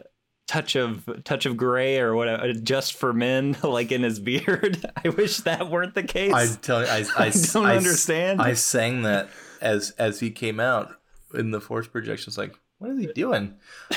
touch 0.51 0.75
of 0.75 1.09
touch 1.23 1.47
of 1.47 1.57
gray 1.57 2.01
or 2.01 2.17
whatever 2.17 2.53
just 2.53 2.95
for 2.95 3.13
men 3.13 3.57
like 3.63 3.93
in 3.93 4.03
his 4.03 4.19
beard. 4.19 4.85
I 5.05 5.11
wish 5.11 5.37
that 5.39 5.71
weren't 5.71 5.95
the 5.95 6.03
case. 6.03 6.33
I 6.35 6.49
tell 6.61 6.81
you, 6.83 6.89
I, 6.89 7.05
I, 7.17 7.27
I 7.27 7.31
don't 7.53 7.67
I- 7.67 7.77
understand. 7.77 8.43
I 8.43 8.55
sang 8.55 9.03
that 9.03 9.29
as 9.61 9.93
as 9.93 10.19
he 10.19 10.31
came 10.33 10.59
out 10.59 10.91
in 11.35 11.53
the 11.53 11.61
force 11.61 11.87
projections. 11.87 12.37
Like, 12.37 12.53
what 12.79 12.91
is 12.91 12.99
he 12.99 13.07
doing? 13.13 13.55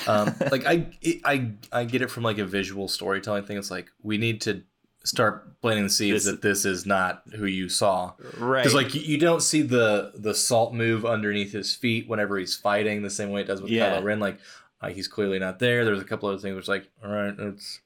Um, 0.07 0.35
like, 0.51 0.67
I 0.67 0.85
it, 1.01 1.21
I 1.25 1.53
I 1.71 1.85
get 1.85 2.03
it 2.03 2.11
from 2.11 2.21
like 2.21 2.37
a 2.37 2.45
visual 2.45 2.87
storytelling 2.87 3.45
thing. 3.45 3.57
It's 3.57 3.71
like 3.71 3.89
we 4.03 4.19
need 4.19 4.39
to 4.41 4.61
start 5.05 5.59
planting 5.61 5.83
the 5.85 5.89
seeds 5.89 6.23
This- 6.25 6.31
that 6.33 6.41
this 6.43 6.65
is 6.65 6.85
not 6.85 7.23
who 7.35 7.45
you 7.45 7.67
saw. 7.67 8.13
right. 8.37 8.61
Because 8.61 8.75
like 8.75 8.93
you, 8.93 9.01
you 9.01 9.17
don't 9.17 9.41
see 9.41 9.63
the 9.63 10.11
the 10.15 10.35
salt 10.35 10.73
move 10.73 11.03
underneath 11.05 11.51
his 11.51 11.73
feet 11.73 12.07
whenever 12.07 12.37
he's 12.37 12.55
fighting 12.55 13.01
the 13.01 13.09
same 13.09 13.31
way 13.31 13.41
it 13.41 13.47
does 13.47 13.61
with 13.61 13.71
Yeah. 13.71 13.95
Kylo 13.99 14.03
Ren. 14.03 14.19
Like 14.19 14.37
uh, 14.83 14.89
he's 14.89 15.07
clearly 15.07 15.39
not 15.39 15.59
there. 15.59 15.85
There's 15.85 16.01
a 16.01 16.05
couple 16.05 16.29
other 16.29 16.37
things 16.37 16.55
which 16.55 16.67
like 16.67 16.89
all 17.03 17.09
right, 17.11 17.33
it's 17.37 17.79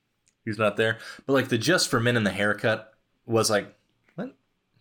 he's 0.44 0.58
not 0.58 0.76
there. 0.78 0.98
But 1.26 1.34
like 1.34 1.50
the 1.50 1.58
just 1.58 1.90
for 1.90 2.00
men 2.00 2.18
in 2.18 2.24
the 2.24 2.32
haircut 2.32 2.94
was 3.26 3.50
like, 3.50 3.74
what? 4.16 4.36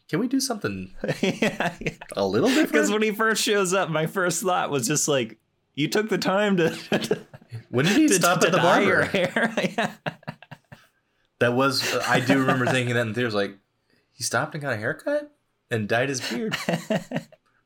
Can 0.09 0.21
we 0.21 0.29
do 0.29 0.41
something 0.41 0.93
yeah, 1.21 1.75
a 2.17 2.27
little 2.27 2.49
different? 2.49 2.73
Because 2.73 2.91
when 2.91 3.03
he 3.03 3.11
first 3.11 3.43
shows 3.43 3.75
up, 3.75 3.91
my 3.91 4.07
first 4.07 4.43
thought 4.43 4.71
was 4.71 4.87
just 4.87 5.09
like, 5.09 5.39
"You 5.75 5.89
took 5.89 6.09
the 6.09 6.19
time 6.19 6.57
to, 6.57 6.71
to, 6.71 7.21
When 7.71 7.85
did 7.85 7.97
he 7.97 8.09
stop 8.13 8.43
at 8.43 8.53
the 8.53 8.59
dye 8.59 8.81
your 8.81 9.03
barber? 9.03 9.11
hair." 9.11 9.55
yeah. 9.77 9.91
That 11.39 11.53
was 11.53 11.95
I 12.07 12.21
do 12.21 12.39
remember 12.41 12.65
thinking 12.67 12.95
that 12.95 13.07
in 13.07 13.13
theaters. 13.15 13.35
Like 13.35 13.59
he 14.13 14.23
stopped 14.23 14.55
and 14.55 14.63
got 14.63 14.73
a 14.73 14.77
haircut 14.79 15.31
and 15.71 15.87
dyed 15.87 16.09
his 16.09 16.21
beard. 16.27 16.57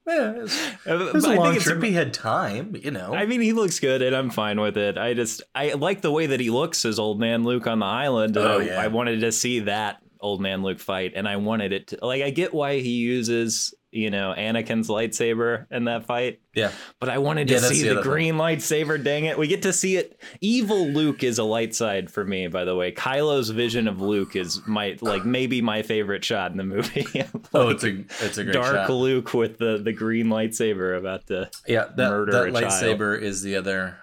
Yeah, 0.06 0.30
it 0.32 0.42
was, 0.42 0.60
it 0.86 1.14
was 1.14 1.24
a 1.24 1.28
I 1.28 1.30
think 1.32 1.38
long 1.44 1.48
it's- 1.50 1.62
trip. 1.64 1.82
He 1.82 1.92
had 1.92 2.12
time, 2.14 2.74
you 2.74 2.90
know. 2.90 3.14
I 3.14 3.26
mean, 3.26 3.40
he 3.40 3.52
looks 3.52 3.78
good, 3.80 4.02
and 4.02 4.16
I'm 4.16 4.30
fine 4.30 4.60
with 4.60 4.76
it. 4.76 4.98
I 4.98 5.14
just 5.14 5.42
I 5.54 5.72
like 5.74 6.00
the 6.00 6.10
way 6.10 6.26
that 6.26 6.40
he 6.40 6.50
looks 6.50 6.84
as 6.84 6.98
old 6.98 7.20
man 7.20 7.44
Luke 7.44 7.66
on 7.66 7.78
the 7.80 7.86
island. 7.86 8.36
and 8.36 8.46
Oh, 8.46 8.58
I, 8.58 8.62
yeah. 8.64 8.80
I 8.80 8.88
wanted 8.88 9.20
to 9.20 9.30
see 9.32 9.60
that 9.60 9.98
old 10.20 10.40
man 10.40 10.62
Luke 10.62 10.80
fight, 10.80 11.12
and 11.14 11.28
I 11.28 11.36
wanted 11.36 11.72
it 11.72 11.88
to 11.88 11.98
like 12.04 12.22
I 12.22 12.30
get 12.30 12.52
why 12.54 12.80
he 12.80 12.90
uses 12.90 13.72
you 13.92 14.10
know 14.10 14.34
Anakin's 14.36 14.88
lightsaber 14.88 15.66
in 15.70 15.84
that 15.84 16.06
fight, 16.06 16.40
yeah, 16.54 16.70
but 17.00 17.08
I 17.08 17.18
wanted 17.18 17.48
to 17.48 17.54
Yeah, 17.54 17.60
see 17.60 17.82
the 17.82 17.88
the, 17.88 17.90
other 17.92 18.02
thing. 18.02 18.10
green 18.10 18.34
lightsaber. 18.36 19.02
Dang 19.02 19.24
it, 19.24 19.36
we 19.38 19.46
get 19.48 19.62
to 19.62 19.72
see 19.72 19.96
it. 19.96 20.20
Evil 20.40 20.88
Luke 20.88 21.22
is 21.24 21.38
a 21.38 21.44
light 21.44 21.74
side 21.74 22.10
for 22.10 22.24
me, 22.24 22.46
by 22.48 22.64
the 22.64 22.76
way. 22.76 22.92
Kylo's 22.92 23.50
vision 23.50 23.88
of 23.88 24.00
Luke 24.00 24.36
is 24.36 24.64
my 24.66 24.96
like 25.00 25.24
maybe 25.24 25.60
my 25.60 25.82
favorite 25.82 26.24
shot 26.24 26.50
in 26.52 26.56
the 26.56 26.64
movie. 26.64 27.06
oh, 27.54 27.70
it's 27.70 27.82
a 27.84 28.04
it's 28.20 28.38
a 28.38 28.44
great 28.44 28.52
dark 28.54 28.74
shot. 28.86 28.90
Luke 28.90 29.34
with 29.34 29.58
the 29.58 29.78
the 29.78 29.92
green 29.92 30.26
lightsaber 30.26 30.96
about 30.96 31.26
to 31.28 31.50
Yeah, 31.66 31.86
that, 31.96 32.10
murder 32.10 32.32
that 32.32 32.48
a 32.48 32.52
child. 32.52 32.64
lightsaber 33.00 33.20
is 33.20 33.42
the 33.42 33.56
other 33.56 33.96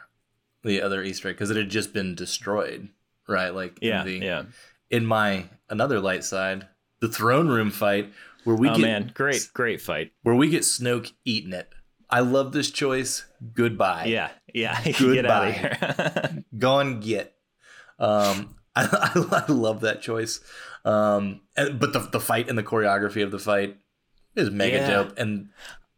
the 0.63 0.81
other 0.81 1.01
Easter 1.03 1.29
egg 1.29 1.35
because 1.35 1.49
it 1.49 1.55
had 1.57 1.69
just 1.69 1.93
been 1.93 2.13
destroyed, 2.13 2.89
right? 3.27 3.49
Like 3.53 3.79
in 3.81 3.87
yeah 3.87 4.03
the, 4.03 4.11
yeah. 4.17 4.43
in 4.89 5.05
my 5.05 5.45
another 5.69 5.99
light 6.01 6.23
side, 6.25 6.67
the 6.99 7.07
throne 7.07 7.47
room 7.47 7.71
fight 7.71 8.11
where 8.47 8.55
we 8.55 8.69
oh 8.69 8.75
get 8.75 8.81
man, 8.81 9.11
great, 9.13 9.49
great 9.53 9.81
fight. 9.81 10.11
where 10.23 10.33
we 10.35 10.49
get 10.49 10.61
Snoke 10.63 11.11
eating 11.25 11.51
it. 11.53 11.69
I 12.09 12.21
love 12.21 12.53
this 12.53 12.71
choice. 12.71 13.25
Goodbye. 13.53 14.05
Yeah, 14.05 14.29
yeah. 14.53 14.81
Get 14.83 14.95
out 15.25 15.47
of 15.49 15.55
Goodbye. 15.55 16.31
here. 16.31 16.43
gone 16.57 16.99
get. 17.01 17.35
Um, 17.99 18.55
I, 18.75 18.85
I, 19.41 19.43
I 19.47 19.51
love 19.51 19.81
that 19.81 20.01
choice. 20.01 20.39
Um, 20.85 21.41
and, 21.57 21.77
but 21.79 21.91
the 21.91 21.99
the 21.99 22.21
fight 22.21 22.47
and 22.47 22.57
the 22.57 22.63
choreography 22.63 23.23
of 23.23 23.31
the 23.31 23.39
fight 23.39 23.77
is 24.35 24.49
mega 24.49 24.77
Yeah. 24.77 24.89
dope. 24.89 25.17
And, 25.19 25.49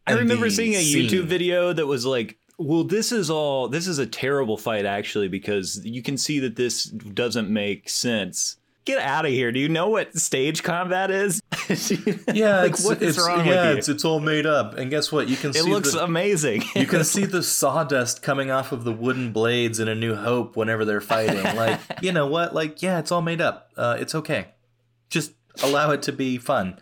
I 0.07 0.13
remember 0.13 0.49
seeing 0.49 0.73
a 0.73 0.81
scene- 0.81 1.07
YouTube 1.07 1.25
video 1.25 1.71
that 1.73 1.85
was 1.85 2.03
like, 2.07 2.39
"Well, 2.57 2.83
this 2.83 3.11
is 3.11 3.29
all. 3.29 3.67
This 3.67 3.85
is 3.87 3.99
a 3.99 4.07
terrible 4.07 4.57
fight, 4.57 4.85
actually, 4.87 5.27
because 5.27 5.79
you 5.85 6.01
can 6.01 6.17
see 6.17 6.39
that 6.39 6.55
this 6.55 6.85
doesn't 6.85 7.51
make 7.51 7.87
sense." 7.87 8.57
Get 8.89 9.03
out 9.03 9.23
of 9.23 9.31
here! 9.31 9.51
Do 9.51 9.59
you 9.59 9.69
know 9.69 9.87
what 9.89 10.17
stage 10.17 10.63
combat 10.63 11.11
is? 11.11 11.43
Yeah, 12.33 12.61
like 12.61 12.71
it's, 12.71 12.83
what 12.83 12.99
is 13.03 13.15
it's, 13.15 13.27
wrong 13.27 13.45
yeah, 13.45 13.45
with 13.45 13.71
you? 13.71 13.77
it's 13.77 13.89
it's 13.89 14.03
all 14.03 14.19
made 14.19 14.47
up. 14.47 14.79
And 14.79 14.89
guess 14.89 15.11
what? 15.11 15.27
You 15.27 15.37
can 15.37 15.53
see 15.53 15.59
it 15.59 15.63
see 15.65 15.69
looks 15.69 15.93
the, 15.93 16.03
amazing. 16.03 16.63
you 16.75 16.87
can 16.87 17.03
see 17.03 17.25
the 17.25 17.43
sawdust 17.43 18.23
coming 18.23 18.49
off 18.49 18.71
of 18.71 18.83
the 18.83 18.91
wooden 18.91 19.31
blades 19.31 19.79
in 19.79 19.87
A 19.87 19.93
New 19.93 20.15
Hope 20.15 20.55
whenever 20.55 20.85
they're 20.85 21.01
fighting. 21.01 21.43
Like, 21.55 21.79
you 22.01 22.11
know 22.11 22.25
what? 22.25 22.55
Like, 22.55 22.81
yeah, 22.81 22.97
it's 22.97 23.11
all 23.11 23.21
made 23.21 23.41
up. 23.41 23.69
Uh, 23.77 23.97
it's 23.99 24.15
okay. 24.15 24.47
Just 25.11 25.33
allow 25.61 25.91
it 25.91 26.01
to 26.03 26.11
be 26.11 26.39
fun. 26.39 26.79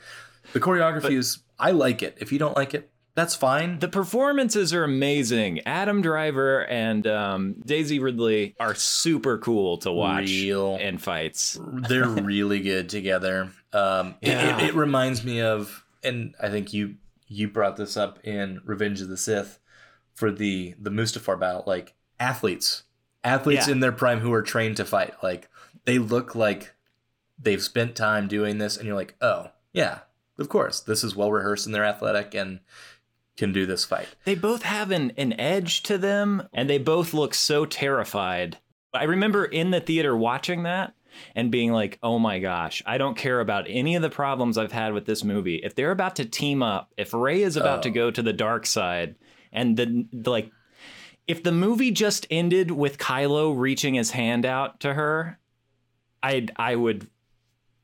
The 0.53 0.62
choreography 0.62 1.18
is. 1.18 1.39
I 1.60 1.72
like 1.72 2.01
it. 2.01 2.18
If 2.22 2.32
you 2.32 2.39
don't 2.39 2.55
like 2.55 2.74
it, 2.74 2.89
that's 3.18 3.36
fine. 3.36 3.80
The 3.80 3.88
performances 3.88 4.76
are 4.76 4.84
amazing. 4.84 5.61
Adam 5.65 6.03
Driver 6.03 6.63
and 6.68 7.05
um, 7.07 7.55
Daisy 7.65 7.97
Ridley 7.97 8.55
are 8.59 8.76
super 8.76 9.39
cool 9.39 9.80
to 9.80 9.91
watch 9.91 10.28
Real. 10.28 10.76
in 10.78 10.99
fights. 10.99 11.59
they're 11.74 12.07
really 12.07 12.59
good 12.59 12.89
together. 12.89 13.51
Um, 13.74 14.13
it- 14.22 14.30
it, 14.38 14.63
it, 14.70 14.76
reminds 14.76 15.26
me 15.26 15.41
of, 15.41 15.84
and 16.03 16.36
I 16.39 16.49
think 16.49 16.74
you 16.74 16.97
you 17.28 17.47
brought 17.47 17.76
this 17.76 17.97
up 17.97 18.20
in 18.24 18.61
Revenge 18.63 19.01
of 19.01 19.09
the 19.09 19.18
Sith 19.18 19.57
for 20.13 20.32
the 20.32 20.76
the 20.80 20.91
Mustafar 20.91 21.39
battle. 21.39 21.63
Like 21.65 21.95
athletes, 22.20 22.84
athletes 23.24 23.65
Yeah. 23.68 23.74
in 23.74 23.80
their 23.80 23.91
prime 23.91 24.20
who 24.20 24.32
are 24.32 24.43
trained 24.43 24.78
to 24.78 24.86
fight. 24.86 25.15
Like 25.24 25.49
they 25.86 25.97
look 25.97 26.36
like 26.36 26.76
they've 27.39 27.63
spent 27.63 27.95
time 27.95 28.28
doing 28.28 28.59
this, 28.59 28.78
and 28.78 28.86
you're 28.86 28.95
like, 28.95 29.15
oh 29.22 29.47
yeah, 29.74 30.01
of 30.38 30.49
course, 30.49 30.80
this 30.82 31.03
is 31.03 31.15
well 31.15 31.32
rehearsed 31.32 31.65
and 31.65 31.74
they're 31.74 31.84
athletic 31.84 32.36
and 32.36 32.59
can 33.38 33.53
do 33.53 33.65
this 33.65 33.85
fight. 33.85 34.07
They 34.25 34.35
both 34.35 34.63
have 34.63 34.91
an, 34.91 35.11
an 35.17 35.39
edge 35.39 35.83
to 35.83 35.97
them, 35.97 36.47
and 36.53 36.69
they 36.69 36.77
both 36.79 37.13
look 37.13 37.33
so 37.33 37.65
terrified. 37.65 38.57
I 38.93 39.03
remember 39.03 39.45
in 39.45 39.71
the 39.71 39.79
theater 39.79 40.15
watching 40.17 40.63
that 40.63 40.93
and 41.35 41.51
being 41.51 41.71
like, 41.71 41.99
oh 42.03 42.19
my 42.19 42.39
gosh, 42.39 42.81
I 42.85 42.97
don't 42.97 43.17
care 43.17 43.39
about 43.39 43.65
any 43.67 43.95
of 43.95 44.01
the 44.01 44.09
problems 44.09 44.57
I've 44.57 44.71
had 44.71 44.93
with 44.93 45.05
this 45.05 45.23
movie. 45.23 45.57
If 45.63 45.75
they're 45.75 45.91
about 45.91 46.15
to 46.17 46.25
team 46.25 46.61
up, 46.63 46.91
if 46.97 47.13
Rey 47.13 47.41
is 47.43 47.57
about 47.57 47.83
to 47.83 47.89
Oh. 47.89 47.93
go 47.93 48.11
to 48.11 48.21
the 48.21 48.33
dark 48.33 48.65
side, 48.65 49.15
and 49.51 49.77
the, 49.77 50.05
the 50.11 50.29
like, 50.29 50.51
if 51.27 51.43
the 51.43 51.51
movie 51.51 51.91
just 51.91 52.25
ended 52.31 52.71
with 52.71 52.97
Kylo 52.97 53.53
reaching 53.57 53.93
his 53.95 54.11
hand 54.11 54.45
out 54.45 54.79
to 54.81 54.93
her, 54.93 55.39
I 56.23 56.47
I 56.55 56.75
would 56.75 57.07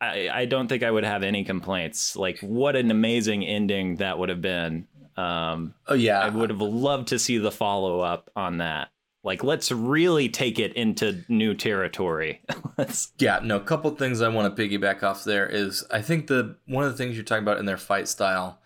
I, 0.01 0.29
I 0.31 0.45
don't 0.45 0.67
think 0.67 0.83
I 0.83 0.91
would 0.91 1.03
have 1.05 1.23
any 1.23 1.43
complaints. 1.43 2.15
Like 2.15 2.39
what 2.39 2.75
an 2.75 2.89
amazing 2.91 3.45
ending 3.45 3.97
that 3.97 4.17
would 4.19 4.29
have 4.29 4.41
been. 4.41 4.87
Um, 5.17 5.73
Oh 5.87 5.93
yeah, 5.93 6.19
I 6.19 6.29
would 6.29 6.49
have 6.49 6.61
loved 6.61 7.09
to 7.09 7.19
see 7.19 7.37
the 7.37 7.51
follow 7.51 7.99
up 8.01 8.29
on 8.35 8.57
that. 8.57 8.89
Like, 9.25 9.41
let's 9.43 9.71
really 9.71 10.27
take 10.27 10.59
it 10.59 10.73
into 10.73 11.23
new 11.29 11.53
territory. 11.53 12.41
Let's- 12.77 13.13
Yeah, 13.19 13.39
no, 13.41 13.55
a 13.55 13.61
couple 13.61 13.89
things 13.91 14.21
I 14.21 14.27
want 14.27 14.53
to 14.53 14.61
piggyback 14.61 15.01
off 15.01 15.23
there 15.23 15.47
is 15.47 15.85
I 15.89 16.01
think 16.01 16.27
the 16.27 16.57
one 16.65 16.83
of 16.83 16.91
the 16.91 16.97
things 16.97 17.15
you're 17.15 17.23
talking 17.23 17.43
about 17.43 17.57
in 17.59 17.65
their 17.65 17.77
fight 17.77 18.09
style 18.09 18.59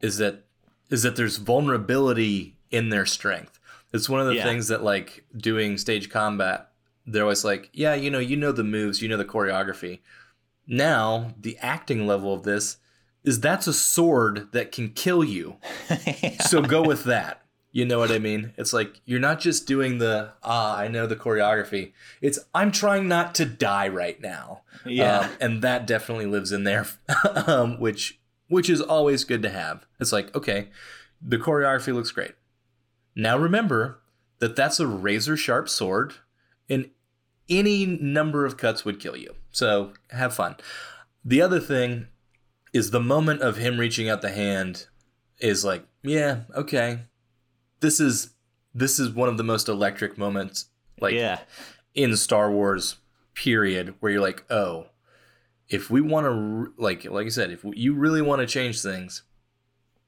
is 0.00 0.18
that 0.18 0.44
is 0.90 1.02
that 1.02 1.16
there's 1.16 1.38
vulnerability 1.38 2.56
in 2.70 2.90
their 2.90 3.06
strength. 3.06 3.58
It's 3.92 4.08
one 4.08 4.20
of 4.20 4.26
the 4.28 4.36
Yeah. 4.36 4.44
things 4.44 4.68
that 4.68 4.84
like 4.84 5.24
doing 5.36 5.78
stage 5.78 6.10
combat, 6.10 6.70
they're 7.06 7.22
always 7.22 7.44
like, 7.44 7.70
yeah, 7.72 7.94
you 7.94 8.08
know, 8.10 8.18
you 8.20 8.36
know 8.36 8.52
the 8.52 8.62
moves, 8.62 9.02
you 9.02 9.08
know 9.08 9.16
the 9.16 9.24
choreography. 9.24 9.98
Now, 10.66 11.34
the 11.40 11.58
acting 11.58 12.06
level 12.06 12.32
of 12.32 12.42
this 12.44 12.76
is 13.24 13.40
that's 13.40 13.66
a 13.66 13.72
sword 13.72 14.48
that 14.52 14.70
can 14.70 14.90
kill 14.90 15.24
you. 15.24 15.56
So 16.46 16.62
go 16.62 16.82
with 16.82 17.04
that. 17.04 17.44
You 17.72 17.84
know 17.84 17.98
what 17.98 18.12
I 18.12 18.20
mean? 18.20 18.52
It's 18.56 18.72
like 18.72 19.00
you're 19.04 19.18
not 19.18 19.40
just 19.40 19.66
doing 19.66 19.98
the 19.98 20.32
ah, 20.44 20.76
I 20.76 20.86
know 20.86 21.08
the 21.08 21.16
choreography. 21.16 21.92
It's 22.20 22.38
I'm 22.54 22.70
trying 22.70 23.08
not 23.08 23.34
to 23.36 23.44
die 23.44 23.88
right 23.88 24.20
now. 24.20 24.62
Yeah. 24.86 25.20
Um, 25.20 25.30
and 25.40 25.62
that 25.62 25.86
definitely 25.86 26.26
lives 26.26 26.52
in 26.52 26.62
there, 26.62 26.86
um, 27.48 27.80
which 27.80 28.20
which 28.46 28.70
is 28.70 28.80
always 28.80 29.24
good 29.24 29.42
to 29.42 29.50
have. 29.50 29.86
It's 29.98 30.12
like 30.12 30.32
okay, 30.36 30.68
the 31.20 31.38
choreography 31.38 31.92
looks 31.92 32.12
great. 32.12 32.34
Now 33.16 33.36
remember 33.36 34.00
that 34.38 34.54
that's 34.54 34.78
a 34.78 34.86
razor 34.86 35.36
sharp 35.36 35.68
sword, 35.68 36.14
and 36.68 36.90
any 37.48 37.86
number 37.86 38.46
of 38.46 38.56
cuts 38.56 38.84
would 38.84 39.00
kill 39.00 39.16
you. 39.16 39.34
So 39.50 39.94
have 40.10 40.34
fun. 40.34 40.56
The 41.24 41.42
other 41.42 41.58
thing 41.58 42.06
is 42.74 42.90
the 42.90 43.00
moment 43.00 43.40
of 43.40 43.56
him 43.56 43.78
reaching 43.78 44.10
out 44.10 44.20
the 44.20 44.32
hand 44.32 44.88
is 45.38 45.64
like, 45.64 45.86
yeah, 46.02 46.40
okay. 46.54 47.04
This 47.80 48.00
is 48.00 48.34
this 48.74 48.98
is 48.98 49.10
one 49.10 49.28
of 49.28 49.36
the 49.36 49.44
most 49.44 49.68
electric 49.68 50.18
moments 50.18 50.66
like 51.00 51.14
yeah. 51.14 51.40
in 51.94 52.16
Star 52.16 52.50
Wars 52.50 52.96
period 53.34 53.94
where 54.00 54.12
you're 54.12 54.20
like, 54.20 54.44
"Oh, 54.50 54.86
if 55.68 55.90
we 55.90 56.00
want 56.00 56.26
to 56.26 56.72
like 56.76 57.04
like 57.04 57.26
I 57.26 57.30
said, 57.30 57.50
if 57.50 57.64
you 57.64 57.94
really 57.94 58.22
want 58.22 58.40
to 58.40 58.46
change 58.46 58.80
things, 58.80 59.22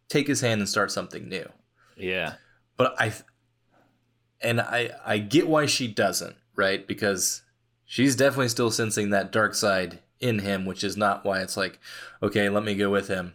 take 0.09 0.27
his 0.27 0.41
hand 0.41 0.61
and 0.61 0.69
start 0.69 0.91
something 0.91 1.29
new." 1.29 1.49
Yeah. 1.97 2.35
But 2.77 2.95
I 2.99 3.13
and 4.41 4.61
I 4.61 4.91
I 5.05 5.19
get 5.19 5.49
why 5.49 5.67
she 5.67 5.87
doesn't, 5.87 6.37
right? 6.55 6.87
Because 6.87 7.43
she's 7.85 8.17
definitely 8.17 8.49
still 8.49 8.71
sensing 8.71 9.11
that 9.11 9.33
dark 9.33 9.55
side 9.55 10.01
in 10.21 10.41
him, 10.41 10.65
which 10.65 10.83
is 10.85 10.97
not 10.97 11.25
why 11.25 11.41
it's 11.41 11.57
like, 11.57 11.79
okay, 12.23 12.49
let 12.49 12.65
me 12.65 12.75
go 12.75 12.91
with 12.91 13.09
him. 13.09 13.35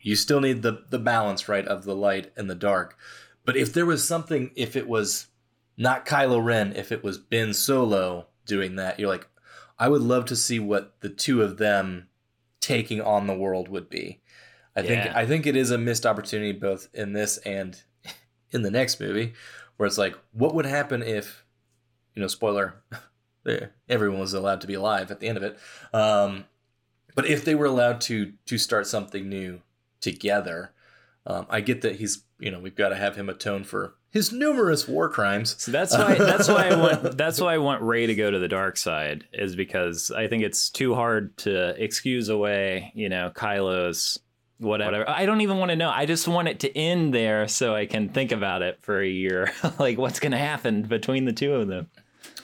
You 0.00 0.16
still 0.16 0.40
need 0.40 0.62
the 0.62 0.84
the 0.90 0.98
balance, 0.98 1.48
right, 1.48 1.66
of 1.66 1.84
the 1.84 1.96
light 1.96 2.32
and 2.36 2.48
the 2.48 2.54
dark. 2.54 2.96
But 3.44 3.56
if 3.56 3.72
there 3.72 3.86
was 3.86 4.06
something, 4.06 4.50
if 4.56 4.76
it 4.76 4.88
was 4.88 5.28
not 5.76 6.06
Kylo 6.06 6.44
Ren, 6.44 6.74
if 6.74 6.92
it 6.92 7.02
was 7.02 7.18
Ben 7.18 7.54
Solo 7.54 8.26
doing 8.44 8.76
that, 8.76 8.98
you're 8.98 9.08
like, 9.08 9.28
I 9.78 9.88
would 9.88 10.02
love 10.02 10.24
to 10.26 10.36
see 10.36 10.58
what 10.58 11.00
the 11.00 11.08
two 11.08 11.42
of 11.42 11.58
them 11.58 12.08
taking 12.60 13.00
on 13.00 13.26
the 13.26 13.34
world 13.34 13.68
would 13.68 13.88
be. 13.88 14.20
I 14.74 14.82
think 14.82 15.16
I 15.16 15.26
think 15.26 15.46
it 15.46 15.56
is 15.56 15.70
a 15.70 15.78
missed 15.78 16.04
opportunity 16.04 16.52
both 16.52 16.88
in 16.92 17.12
this 17.14 17.38
and 17.38 17.80
in 18.50 18.62
the 18.62 18.70
next 18.70 19.00
movie, 19.00 19.32
where 19.76 19.86
it's 19.86 19.98
like, 19.98 20.16
what 20.32 20.54
would 20.54 20.66
happen 20.66 21.02
if, 21.02 21.44
you 22.14 22.20
know, 22.20 22.28
spoiler, 22.28 22.82
eh, 23.46 23.66
everyone 23.88 24.20
was 24.20 24.34
allowed 24.34 24.60
to 24.60 24.66
be 24.66 24.74
alive 24.74 25.10
at 25.10 25.20
the 25.20 25.28
end 25.28 25.36
of 25.36 25.42
it. 25.42 25.58
Um, 25.92 26.46
but 27.14 27.26
if 27.26 27.44
they 27.44 27.54
were 27.54 27.66
allowed 27.66 28.00
to 28.02 28.32
to 28.46 28.58
start 28.58 28.86
something 28.86 29.28
new 29.28 29.60
together, 30.00 30.72
um, 31.26 31.46
I 31.48 31.60
get 31.60 31.82
that 31.82 31.96
he's 31.96 32.24
you 32.38 32.50
know 32.50 32.60
we've 32.60 32.76
got 32.76 32.90
to 32.90 32.96
have 32.96 33.16
him 33.16 33.28
atone 33.28 33.64
for 33.64 33.94
his 34.10 34.32
numerous 34.32 34.88
war 34.88 35.08
crimes. 35.08 35.56
So 35.58 35.70
that's 35.70 35.96
why 35.96 36.14
that's 36.18 36.48
why 36.48 36.68
I 36.68 36.76
want 36.76 37.16
that's 37.16 37.40
why 37.40 37.54
I 37.54 37.58
want 37.58 37.82
Rey 37.82 38.06
to 38.06 38.14
go 38.14 38.30
to 38.30 38.38
the 38.38 38.48
dark 38.48 38.76
side 38.76 39.26
is 39.32 39.56
because 39.56 40.10
I 40.10 40.26
think 40.28 40.42
it's 40.42 40.70
too 40.70 40.94
hard 40.94 41.36
to 41.38 41.82
excuse 41.82 42.28
away, 42.28 42.92
you 42.94 43.08
know, 43.08 43.30
Kylo's 43.34 44.18
whatever. 44.58 45.08
I 45.08 45.26
don't 45.26 45.42
even 45.42 45.58
want 45.58 45.70
to 45.70 45.76
know. 45.76 45.90
I 45.90 46.06
just 46.06 46.26
want 46.28 46.48
it 46.48 46.60
to 46.60 46.76
end 46.76 47.12
there 47.12 47.46
so 47.48 47.74
I 47.74 47.86
can 47.86 48.08
think 48.08 48.32
about 48.32 48.62
it 48.62 48.78
for 48.82 49.00
a 49.00 49.08
year. 49.08 49.52
like 49.78 49.98
what's 49.98 50.20
going 50.20 50.32
to 50.32 50.38
happen 50.38 50.82
between 50.82 51.24
the 51.24 51.32
two 51.32 51.54
of 51.54 51.68
them. 51.68 51.88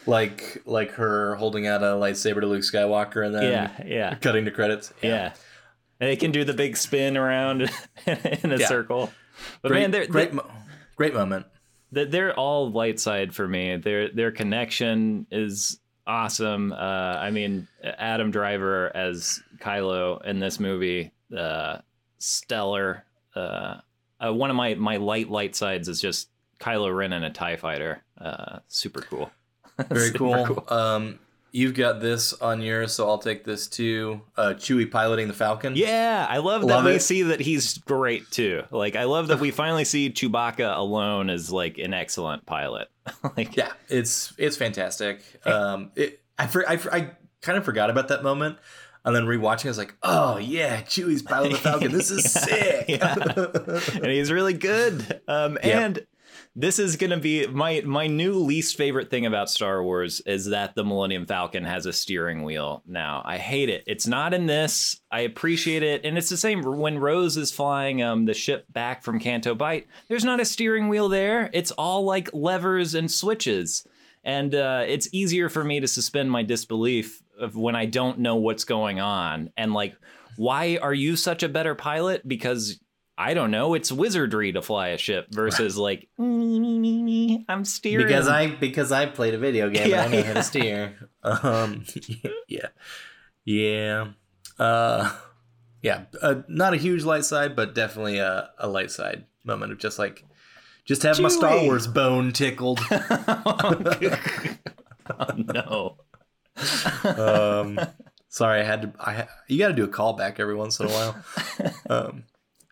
Like 0.07 0.62
like 0.66 0.92
her 0.92 1.36
holding 1.36 1.66
out 1.66 1.82
a 1.82 1.86
lightsaber 1.94 2.40
to 2.40 2.46
Luke 2.46 2.62
Skywalker 2.62 3.24
and 3.24 3.34
then 3.34 3.44
Yeah, 3.44 3.70
yeah. 3.86 4.14
cutting 4.16 4.44
to 4.46 4.50
credits. 4.50 4.92
Yeah. 5.03 5.32
And 6.00 6.11
they 6.11 6.16
can 6.16 6.32
do 6.32 6.42
the 6.44 6.55
big 6.55 6.76
spin 6.76 7.16
around 7.16 7.62
in 8.07 8.53
a 8.53 8.57
Yeah. 8.59 8.66
circle. 8.66 9.12
But 9.62 9.68
great, 9.68 9.80
man, 9.80 9.90
they're, 9.92 10.07
great, 10.07 10.32
mo- 10.32 10.50
great 10.96 11.14
moment. 11.14 11.46
they're, 11.92 12.07
they're 12.07 12.34
all 12.34 12.70
light 12.70 12.98
side 13.00 13.34
for 13.34 13.46
me. 13.46 13.76
Their 13.76 14.09
their 14.11 14.32
connection 14.32 15.26
is 15.30 15.78
awesome. 16.07 16.72
Uh, 16.72 16.76
I 16.76 17.30
mean, 17.30 17.68
Adam 17.84 18.30
Driver 18.32 18.90
as 18.96 19.40
Kylo 19.59 20.24
in 20.24 20.40
this 20.40 20.59
movie, 20.59 21.12
uh, 21.36 21.78
stellar. 22.18 23.05
Uh, 23.36 23.76
uh, 24.24 24.32
one 24.32 24.50
of 24.50 24.57
my 24.57 24.74
my 24.74 24.96
light 24.96 25.30
light 25.30 25.55
sides 25.57 25.88
is 25.88 26.00
just 26.00 26.28
Kylo 26.61 26.94
Ren 26.94 27.12
in 27.12 27.22
a 27.24 27.30
Tie 27.30 27.57
Fighter. 27.57 28.03
Uh, 28.20 28.59
super 28.68 29.00
cool. 29.03 29.30
Very 29.91 30.09
Super 30.09 30.45
cool. 30.47 30.64
Um, 30.68 31.18
you've 31.53 31.74
got 31.74 32.01
this 32.01 32.33
on 32.35 32.62
yours, 32.62 32.93
so 32.93 33.09
I'll 33.09 33.18
take 33.18 33.45
this 33.45 33.66
too. 33.66 34.22
Uh, 34.37 34.55
Chewie 34.57 34.91
piloting 34.91 35.28
the 35.28 35.35
Falcon. 35.35 35.74
Yeah, 35.76 36.26
I 36.28 36.39
love 36.39 36.62
that 36.62 36.66
Love 36.68 36.85
we 36.87 36.93
it. 36.93 37.01
see 37.01 37.22
that 37.24 37.41
he's 37.41 37.78
great 37.78 38.30
too. 38.30 38.62
Like, 38.70 38.97
I 38.97 39.05
love 39.05 39.28
that 39.28 39.41
we 39.41 39.51
finally 39.62 39.85
see 39.85 40.11
Chewbacca 40.11 40.76
alone 40.76 41.28
as 41.30 41.51
like 41.53 41.78
an 41.78 41.93
excellent 41.95 42.47
pilot. 42.47 42.89
like, 43.37 43.57
Yeah, 43.57 43.72
it's 43.89 44.33
it's 44.39 44.57
fantastic. 44.57 45.22
Um, 45.45 45.91
it, 45.97 46.20
I, 46.39 46.47
for, 46.47 46.68
I, 46.68 46.78
I 46.93 47.11
kind 47.43 47.59
of 47.59 47.64
forgot 47.64 47.91
about 47.91 48.09
that 48.09 48.22
moment, 48.22 48.57
and 49.05 49.14
then 49.14 49.24
rewatching, 49.26 49.66
I 49.66 49.68
was 49.68 49.78
like, 49.78 49.95
oh 50.03 50.39
yeah, 50.39 50.80
Chewie's 50.83 51.22
piloting 51.22 51.53
the 51.55 51.59
Falcon. 51.59 51.93
This 51.93 52.11
is 52.11 52.33
sick. 52.33 52.85
Yeah. 52.89 53.14
and 53.97 54.07
he's 54.07 54.30
really 54.33 54.55
good. 54.55 55.20
Um, 55.28 55.59
Yep. 55.62 55.64
and 55.64 56.07
this 56.55 56.78
is 56.78 56.96
gonna 56.96 57.18
be 57.18 57.46
my 57.46 57.82
my 57.86 58.07
new 58.07 58.34
least 58.34 58.76
favorite 58.76 59.09
thing 59.09 59.24
about 59.24 59.48
Star 59.48 59.82
Wars 59.82 60.20
is 60.26 60.46
that 60.46 60.74
the 60.74 60.84
Millennium 60.84 61.24
Falcon 61.24 61.64
has 61.64 61.86
a 61.86 61.92
steering 61.92 62.42
wheel 62.42 62.82
now. 62.86 63.22
I 63.24 63.38
hate 63.38 63.70
it. 63.70 63.84
It's 63.86 64.07
not 64.07 64.34
in 64.34 64.46
this. 64.46 65.00
I 65.11 65.20
appreciate 65.20 65.82
it, 65.82 66.05
and 66.05 66.18
it's 66.18 66.28
the 66.28 66.36
same 66.36 66.62
when 66.62 66.98
Rose 66.98 67.38
is 67.38 67.50
flying 67.50 68.03
um 68.03 68.26
the 68.26 68.34
ship 68.34 68.66
back 68.70 69.03
from 69.03 69.18
Canto 69.18 69.55
Bight. 69.55 69.86
There's 70.09 70.24
not 70.24 70.40
a 70.40 70.44
steering 70.44 70.88
wheel 70.88 71.09
there. 71.09 71.48
It's 71.55 71.70
all 71.70 72.05
like 72.05 72.28
levers 72.34 72.94
and 72.94 73.11
switches, 73.11 73.86
and 74.22 74.55
uh, 74.55 74.84
it's 74.86 75.09
easier 75.12 75.48
for 75.48 75.64
me 75.64 75.80
to 75.80 75.88
suspend 75.88 76.30
my 76.30 76.42
disbelief 76.42 77.22
of 77.40 77.57
when 77.57 77.76
I 77.76 77.86
don't 77.86 78.18
know 78.18 78.36
what's 78.36 78.64
going 78.64 79.00
on 79.00 79.50
and 79.57 79.72
like. 79.72 79.96
Why 80.38 80.78
are 80.80 80.94
you 80.94 81.16
such 81.16 81.42
a 81.42 81.48
better 81.48 81.74
pilot? 81.74 82.26
Because 82.26 82.80
I 83.16 83.34
don't 83.34 83.50
know. 83.50 83.74
It's 83.74 83.92
wizardry 83.92 84.52
to 84.52 84.62
fly 84.62 84.88
a 84.88 84.98
ship 84.98 85.28
versus 85.30 85.76
like 85.76 86.08
"Nee, 86.18 86.58
nee, 86.58 86.78
nee, 86.78 87.02
nee, 87.02 87.44
I'm 87.48 87.64
steering. 87.64 88.06
because 88.06 88.26
I 88.26 88.48
because 88.48 88.90
I 88.90 89.06
played 89.06 89.34
a 89.34 89.38
video 89.38 89.68
game 89.68 89.90
Yeah, 89.90 90.04
and 90.04 90.14
I 90.14 90.16
know 90.18 90.24
how 90.24 90.32
to 90.34 90.42
steer. 90.42 91.08
Um, 91.24 91.84
yeah, 92.48 92.66
yeah, 93.44 94.06
uh, 94.58 95.16
yeah. 95.82 96.06
Uh, 96.20 96.42
not 96.48 96.74
a 96.74 96.76
huge 96.76 97.04
light 97.04 97.24
side, 97.24 97.54
but 97.54 97.76
definitely 97.76 98.18
a, 98.18 98.50
a 98.58 98.66
light 98.66 98.90
side 98.90 99.26
moment 99.44 99.70
of 99.70 99.78
just 99.78 100.00
like 100.00 100.24
just 100.84 101.04
have 101.04 101.20
my 101.20 101.28
Star 101.28 101.62
Wars 101.62 101.86
bone 101.86 102.32
tickled. 102.32 102.80
oh, 102.90 104.24
no. 105.36 105.96
um, 107.04 107.78
sorry, 108.28 108.60
I 108.60 108.64
had 108.64 108.82
to. 108.82 108.92
I 108.98 109.28
you 109.46 109.58
got 109.58 109.68
to 109.68 109.74
do 109.74 109.84
a 109.84 109.88
callback 109.88 110.40
every 110.40 110.56
once 110.56 110.80
in 110.80 110.86
a 110.86 110.90
while. 110.90 111.16
Um, 111.88 112.24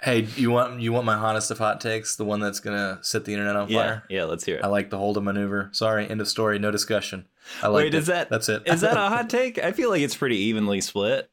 hey, 0.02 0.20
you 0.36 0.50
want 0.50 0.80
you 0.80 0.92
want 0.92 1.04
my 1.06 1.16
hottest 1.16 1.50
of 1.50 1.58
hot 1.58 1.80
takes? 1.80 2.16
The 2.16 2.24
one 2.24 2.40
that's 2.40 2.60
gonna 2.60 2.98
set 3.02 3.24
the 3.24 3.32
internet 3.32 3.56
on 3.56 3.68
Yeah, 3.68 3.78
fire. 3.82 4.02
yeah. 4.08 4.24
Let's 4.24 4.44
hear 4.44 4.56
it. 4.56 4.64
I 4.64 4.68
like 4.68 4.90
the 4.90 4.98
Holdo 4.98 5.22
maneuver. 5.22 5.68
Sorry, 5.72 6.08
end 6.08 6.20
of 6.20 6.28
story. 6.28 6.58
No 6.58 6.70
discussion. 6.70 7.26
I 7.62 7.68
like 7.68 7.84
Wait, 7.84 7.94
is 7.94 8.06
that 8.06 8.28
That's 8.30 8.48
it. 8.48 8.62
Is 8.66 8.80
that 8.82 8.96
a 8.96 9.00
hot 9.08 9.28
take? 9.30 9.58
I 9.58 9.72
feel 9.72 9.90
like 9.90 10.02
it's 10.02 10.16
pretty 10.16 10.36
evenly 10.36 10.80
split. 10.80 11.30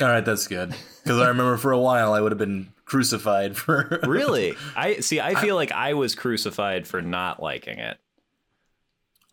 All 0.00 0.08
right, 0.08 0.24
that's 0.24 0.46
good. 0.48 0.74
Because 1.02 1.18
I 1.20 1.28
remember 1.28 1.56
for 1.58 1.72
a 1.72 1.78
while 1.78 2.12
I 2.14 2.20
would 2.22 2.32
have 2.32 2.38
been 2.38 2.72
crucified 2.86 3.56
for. 3.56 4.00
Really? 4.06 4.54
I 4.74 5.00
see. 5.00 5.20
I 5.20 5.34
feel 5.34 5.54
like 5.56 5.72
I 5.72 5.92
was 5.94 6.14
crucified 6.14 6.86
for 6.88 7.02
not 7.02 7.42
liking 7.42 7.78
it. 7.78 7.98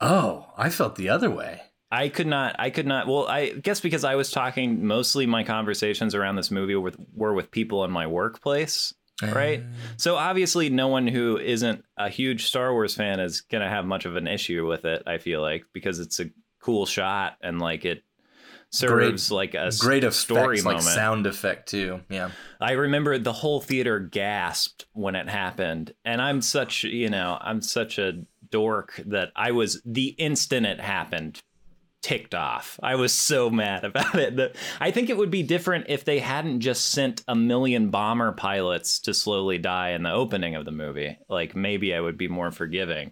oh, 0.01 0.45
I 0.57 0.69
felt 0.69 0.95
the 0.95 1.09
other 1.09 1.29
way. 1.29 1.61
I 1.91 2.09
could 2.09 2.27
not. 2.27 2.55
I 2.59 2.69
could 2.69 2.85
not. 2.85 3.07
Well, 3.07 3.27
I 3.27 3.49
guess 3.49 3.79
because 3.79 4.03
I 4.03 4.15
was 4.15 4.29
talking 4.31 4.85
mostly 4.85 5.25
my 5.25 5.43
conversations 5.43 6.15
around 6.15 6.35
this 6.35 6.51
movie 6.51 6.75
with 6.75 6.97
were 7.13 7.33
with 7.33 7.49
people 7.51 7.83
in 7.85 7.91
my 7.91 8.07
workplace, 8.07 8.93
right? 9.21 9.63
Ah. 9.63 9.75
So 9.95 10.15
obviously, 10.15 10.69
no 10.69 10.89
one 10.89 11.07
who 11.07 11.37
isn't 11.37 11.83
a 11.97 12.09
huge 12.09 12.45
Star 12.45 12.73
Wars 12.73 12.93
fan 12.95 13.19
is 13.19 13.41
gonna 13.41 13.69
have 13.69 13.85
much 13.85 14.05
of 14.05 14.15
an 14.17 14.27
issue 14.27 14.67
with 14.67 14.85
it. 14.85 15.03
I 15.07 15.17
feel 15.17 15.41
like 15.41 15.63
because 15.73 15.99
it's 15.99 16.19
a 16.19 16.25
cool 16.59 16.85
shot 16.85 17.37
and 17.41 17.59
like 17.61 17.85
it 17.85 18.03
serves 18.69 19.31
like 19.31 19.53
a 19.53 19.71
Great 19.79 20.03
effects, 20.03 20.17
story 20.17 20.57
like 20.57 20.77
moment. 20.77 20.83
sound 20.83 21.25
effect 21.25 21.69
too. 21.69 22.01
Yeah. 22.09 22.31
I 22.59 22.73
remember 22.73 23.17
the 23.17 23.31
whole 23.31 23.61
theater 23.61 23.99
gasped 23.99 24.85
when 24.91 25.15
it 25.15 25.29
happened. 25.29 25.93
And 26.03 26.21
I'm 26.21 26.41
such, 26.41 26.83
you 26.83 27.09
know, 27.09 27.37
I'm 27.39 27.61
such 27.61 27.97
a 27.97 28.23
dork 28.49 29.01
that 29.05 29.31
I 29.35 29.51
was 29.51 29.81
the 29.85 30.07
instant 30.07 30.65
it 30.65 30.79
happened 30.81 31.39
ticked 32.07 32.33
off. 32.33 32.79
I 32.81 32.95
was 32.95 33.11
so 33.11 33.49
mad 33.49 33.83
about 33.83 34.15
it. 34.15 34.55
I 34.79 34.91
think 34.91 35.09
it 35.09 35.17
would 35.17 35.29
be 35.29 35.43
different 35.43 35.87
if 35.89 36.05
they 36.05 36.19
hadn't 36.19 36.61
just 36.61 36.85
sent 36.85 37.21
a 37.27 37.35
million 37.35 37.89
bomber 37.89 38.31
pilots 38.31 38.99
to 39.01 39.13
slowly 39.13 39.57
die 39.57 39.89
in 39.89 40.03
the 40.03 40.13
opening 40.13 40.55
of 40.55 40.63
the 40.63 40.71
movie. 40.71 41.17
Like 41.27 41.53
maybe 41.53 41.93
I 41.93 41.99
would 41.99 42.17
be 42.17 42.29
more 42.29 42.49
forgiving. 42.49 43.11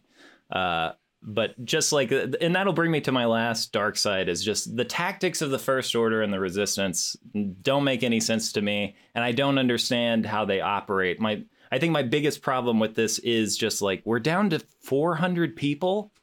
Uh, 0.50 0.92
but 1.22 1.66
just 1.66 1.92
like, 1.92 2.10
and 2.40 2.56
that'll 2.56 2.72
bring 2.72 2.90
me 2.90 3.02
to 3.02 3.12
my 3.12 3.26
last 3.26 3.74
dark 3.74 3.98
side 3.98 4.30
is 4.30 4.42
just 4.42 4.78
the 4.78 4.86
tactics 4.86 5.42
of 5.42 5.52
the 5.52 5.60
First 5.60 5.94
Order 5.94 6.22
and 6.22 6.32
the 6.32 6.40
Resistance 6.40 7.18
don't 7.62 7.84
make 7.84 8.02
any 8.02 8.22
sense 8.22 8.54
to 8.54 8.62
me, 8.62 8.96
and 9.14 9.26
I 9.26 9.34
don't 9.34 9.58
understand 9.58 10.26
how 10.26 10.46
they 10.46 10.62
operate. 10.62 11.20
My 11.20 11.44
I 11.72 11.80
think 11.80 11.92
my 11.92 12.04
biggest 12.04 12.42
problem 12.42 12.80
with 12.80 12.96
this 12.96 13.18
is 13.20 13.58
just 13.58 13.82
like 13.82 14.04
we're 14.06 14.20
down 14.20 14.52
to 14.52 14.60
400 14.82 15.56
people 15.56 16.14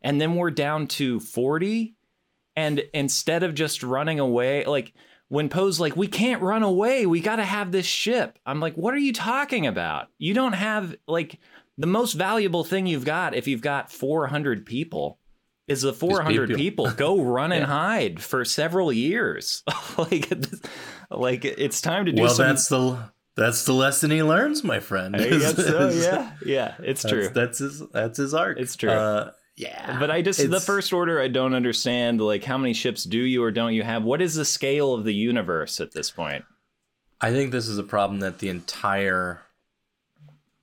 and 0.00 0.20
then 0.20 0.36
we're 0.36 0.52
down 0.52 0.86
to 0.86 1.18
40 1.18 1.95
and 2.56 2.82
instead 2.94 3.42
of 3.42 3.54
just 3.54 3.82
running 3.82 4.18
away 4.18 4.64
like 4.64 4.94
when 5.28 5.48
Poe's 5.48 5.80
like, 5.80 5.96
we 5.96 6.06
can't 6.06 6.42
run 6.42 6.62
away. 6.62 7.06
We 7.06 7.20
got 7.20 7.36
to 7.36 7.44
have 7.44 7.72
this 7.72 7.86
ship. 7.86 8.38
I'm 8.46 8.60
like, 8.60 8.74
what 8.76 8.94
are 8.94 8.98
you 8.98 9.12
talking 9.12 9.66
about? 9.66 10.08
You 10.18 10.34
don't 10.34 10.52
have, 10.52 10.94
like, 11.08 11.40
the 11.78 11.86
most 11.86 12.12
valuable 12.12 12.64
thing 12.64 12.86
you've 12.86 13.04
got 13.04 13.34
if 13.34 13.48
you've 13.48 13.60
got 13.60 13.90
400 13.90 14.64
people 14.64 15.18
is 15.68 15.82
the 15.82 15.92
400 15.92 16.48
people. 16.50 16.86
people. 16.86 16.90
Go 16.92 17.20
run 17.22 17.52
and 17.52 17.64
hide 17.64 18.22
for 18.22 18.44
several 18.44 18.92
years. 18.92 19.64
like, 19.98 20.32
like 21.10 21.44
it's 21.44 21.80
time 21.80 22.06
to 22.06 22.12
do 22.12 22.22
well, 22.22 22.30
some... 22.30 22.46
that's 22.46 22.68
the 22.68 22.98
that's 23.36 23.66
the 23.66 23.74
lesson 23.74 24.10
he 24.10 24.22
learns, 24.22 24.64
my 24.64 24.80
friend. 24.80 25.14
So, 25.18 25.90
yeah, 25.94 26.32
yeah, 26.44 26.74
it's 26.78 27.02
that's, 27.02 27.12
true. 27.12 27.28
That's 27.28 27.58
his 27.58 27.82
that's 27.92 28.16
his 28.16 28.32
arc. 28.32 28.58
It's 28.58 28.76
true. 28.76 28.90
Uh, 28.90 29.32
yeah. 29.56 29.98
But 29.98 30.10
I 30.10 30.22
just 30.22 30.40
it's... 30.40 30.50
the 30.50 30.60
first 30.60 30.92
order 30.92 31.20
I 31.20 31.28
don't 31.28 31.54
understand 31.54 32.20
like 32.20 32.44
how 32.44 32.58
many 32.58 32.74
ships 32.74 33.04
do 33.04 33.18
you 33.18 33.42
or 33.42 33.50
don't 33.50 33.74
you 33.74 33.82
have? 33.82 34.04
What 34.04 34.20
is 34.20 34.34
the 34.34 34.44
scale 34.44 34.92
of 34.92 35.04
the 35.04 35.14
universe 35.14 35.80
at 35.80 35.92
this 35.92 36.10
point? 36.10 36.44
I 37.20 37.30
think 37.30 37.50
this 37.50 37.66
is 37.66 37.78
a 37.78 37.82
problem 37.82 38.20
that 38.20 38.38
the 38.38 38.50
entire 38.50 39.42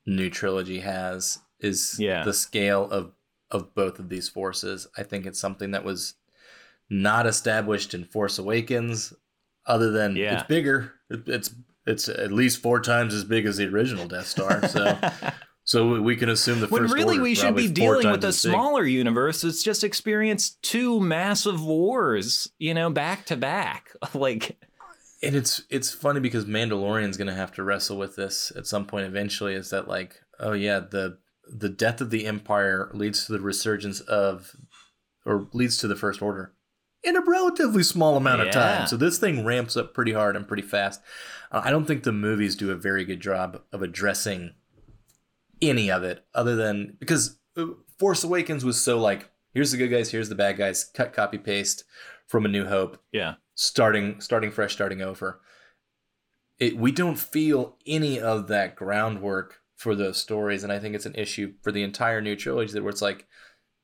new 0.06 0.30
trilogy 0.30 0.82
has 0.82 1.40
is 1.60 1.98
yeah. 2.00 2.24
the 2.24 2.34
scale 2.34 2.90
of 2.90 3.14
of 3.50 3.74
both 3.74 4.00
of 4.00 4.10
these 4.10 4.30
forces. 4.30 4.88
I 4.98 5.04
think 5.04 5.26
it's 5.26 5.40
something 5.40 5.72
that 5.72 5.84
was 5.84 6.16
not 6.90 7.26
established 7.26 7.94
in 7.94 8.06
Force 8.06 8.38
Awakens 8.38 9.14
other 9.66 9.92
than 9.92 10.16
yeah. 10.16 10.36
it's 10.40 10.44
bigger. 10.44 10.94
it's 11.10 11.54
it's 11.86 12.08
at 12.08 12.32
least 12.32 12.62
four 12.62 12.80
times 12.80 13.14
as 13.14 13.24
big 13.24 13.46
as 13.46 13.58
the 13.58 13.68
original 13.68 14.08
Death 14.08 14.28
Star. 14.28 14.68
So 14.68 15.00
So 15.66 16.02
we 16.02 16.18
can 16.18 16.28
assume 16.28 16.60
the 16.60 16.68
when 16.68 16.88
really 16.88 17.20
we 17.20 17.36
should 17.36 17.56
be 17.56 17.70
dealing 17.70 18.12
with 18.12 18.26
a 18.26 18.34
smaller 18.34 18.84
universe 18.84 19.42
that's 19.42 19.64
just 19.64 19.84
experienced 19.84 20.62
two 20.62 21.00
massive 21.00 21.64
wars, 21.64 22.50
you 22.60 22.74
know, 22.74 22.90
back 22.90 23.26
to 23.28 23.38
back. 23.38 23.92
like, 24.14 24.58
and 25.22 25.36
it's 25.36 25.64
it's 25.70 25.92
funny 25.92 26.20
because 26.20 26.46
Mandalorian's 26.46 27.16
going 27.16 27.28
to 27.28 27.34
have 27.34 27.54
to 27.54 27.64
wrestle 27.64 27.98
with 27.98 28.18
this 28.18 28.52
at 28.58 28.68
some 28.68 28.86
point 28.86 29.06
eventually. 29.06 29.54
Is 29.54 29.70
that 29.70 29.88
like, 29.88 30.20
oh 30.38 30.52
yeah, 30.52 30.80
the 30.80 31.18
the 31.48 31.70
death 31.70 32.02
of 32.02 32.10
the 32.10 32.26
Empire 32.26 32.92
leads 32.94 33.26
to 33.26 33.32
the 33.32 33.40
resurgence 33.40 34.02
of, 34.02 34.56
or 35.26 35.48
leads 35.54 35.78
to 35.78 35.88
the 35.88 35.96
First 35.96 36.22
Order, 36.22 36.54
in 37.04 37.16
a 37.16 37.22
relatively 37.22 37.84
small 37.84 38.18
amount 38.18 38.42
yeah. 38.42 38.48
of 38.48 38.54
time. 38.54 38.88
So 38.88 38.98
this 38.98 39.18
thing 39.18 39.46
ramps 39.46 39.78
up 39.78 39.94
pretty 39.94 40.12
hard 40.12 40.36
and 40.36 40.46
pretty 40.46 40.64
fast. 40.64 41.02
Uh, 41.52 41.62
I 41.64 41.72
don't 41.72 41.86
think 41.86 42.04
the 42.04 42.12
movies 42.12 42.56
do 42.58 42.72
a 42.72 42.76
very 42.76 43.06
good 43.06 43.22
job 43.22 43.62
of 43.72 43.82
addressing 43.82 44.56
any 45.70 45.92
of 45.92 46.04
it 46.04 46.26
other 46.34 46.56
than 46.56 46.96
because 47.00 47.40
uh, 47.58 47.68
Force 48.00 48.24
Awakens 48.24 48.66
was 48.66 48.80
so 48.80 49.00
like 49.00 49.30
here's 49.54 49.72
the 49.72 49.78
good 49.78 49.90
guys, 49.90 50.12
here's 50.12 50.30
the 50.30 50.36
bad 50.36 50.58
guys, 50.58 50.84
cut 50.84 51.14
copy 51.14 51.38
paste 51.38 51.84
from 52.28 52.46
A 52.46 52.50
New 52.50 52.66
Hope. 52.66 53.02
Yeah. 53.12 53.36
Starting 53.56 54.20
starting 54.22 54.52
fresh, 54.52 54.74
starting 54.74 55.02
over. 55.02 55.42
It 56.60 56.78
we 56.78 56.92
don't 56.92 57.18
feel 57.18 57.78
any 57.86 58.20
of 58.20 58.48
that 58.48 58.76
groundwork 58.76 59.62
for 59.76 59.96
those 59.96 60.18
stories 60.18 60.64
and 60.64 60.72
I 60.72 60.80
think 60.80 60.96
it's 60.96 61.06
an 61.06 61.16
issue 61.16 61.54
for 61.62 61.72
the 61.72 61.84
entire 61.84 62.22
new 62.22 62.36
trilogy 62.36 62.74
that 62.74 62.84
where 62.84 62.92
it's 62.92 63.02
like 63.02 63.28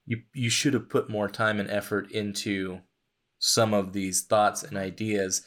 you 0.05 0.21
you 0.33 0.49
should 0.49 0.73
have 0.73 0.89
put 0.89 1.09
more 1.09 1.27
time 1.27 1.59
and 1.59 1.69
effort 1.69 2.11
into 2.11 2.79
some 3.39 3.73
of 3.73 3.93
these 3.93 4.21
thoughts 4.21 4.63
and 4.63 4.77
ideas 4.77 5.45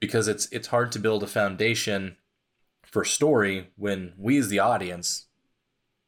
because 0.00 0.28
it's 0.28 0.46
it's 0.52 0.68
hard 0.68 0.92
to 0.92 0.98
build 0.98 1.22
a 1.22 1.26
foundation 1.26 2.16
for 2.90 3.04
story 3.04 3.70
when 3.76 4.12
we 4.18 4.38
as 4.38 4.48
the 4.48 4.58
audience 4.58 5.26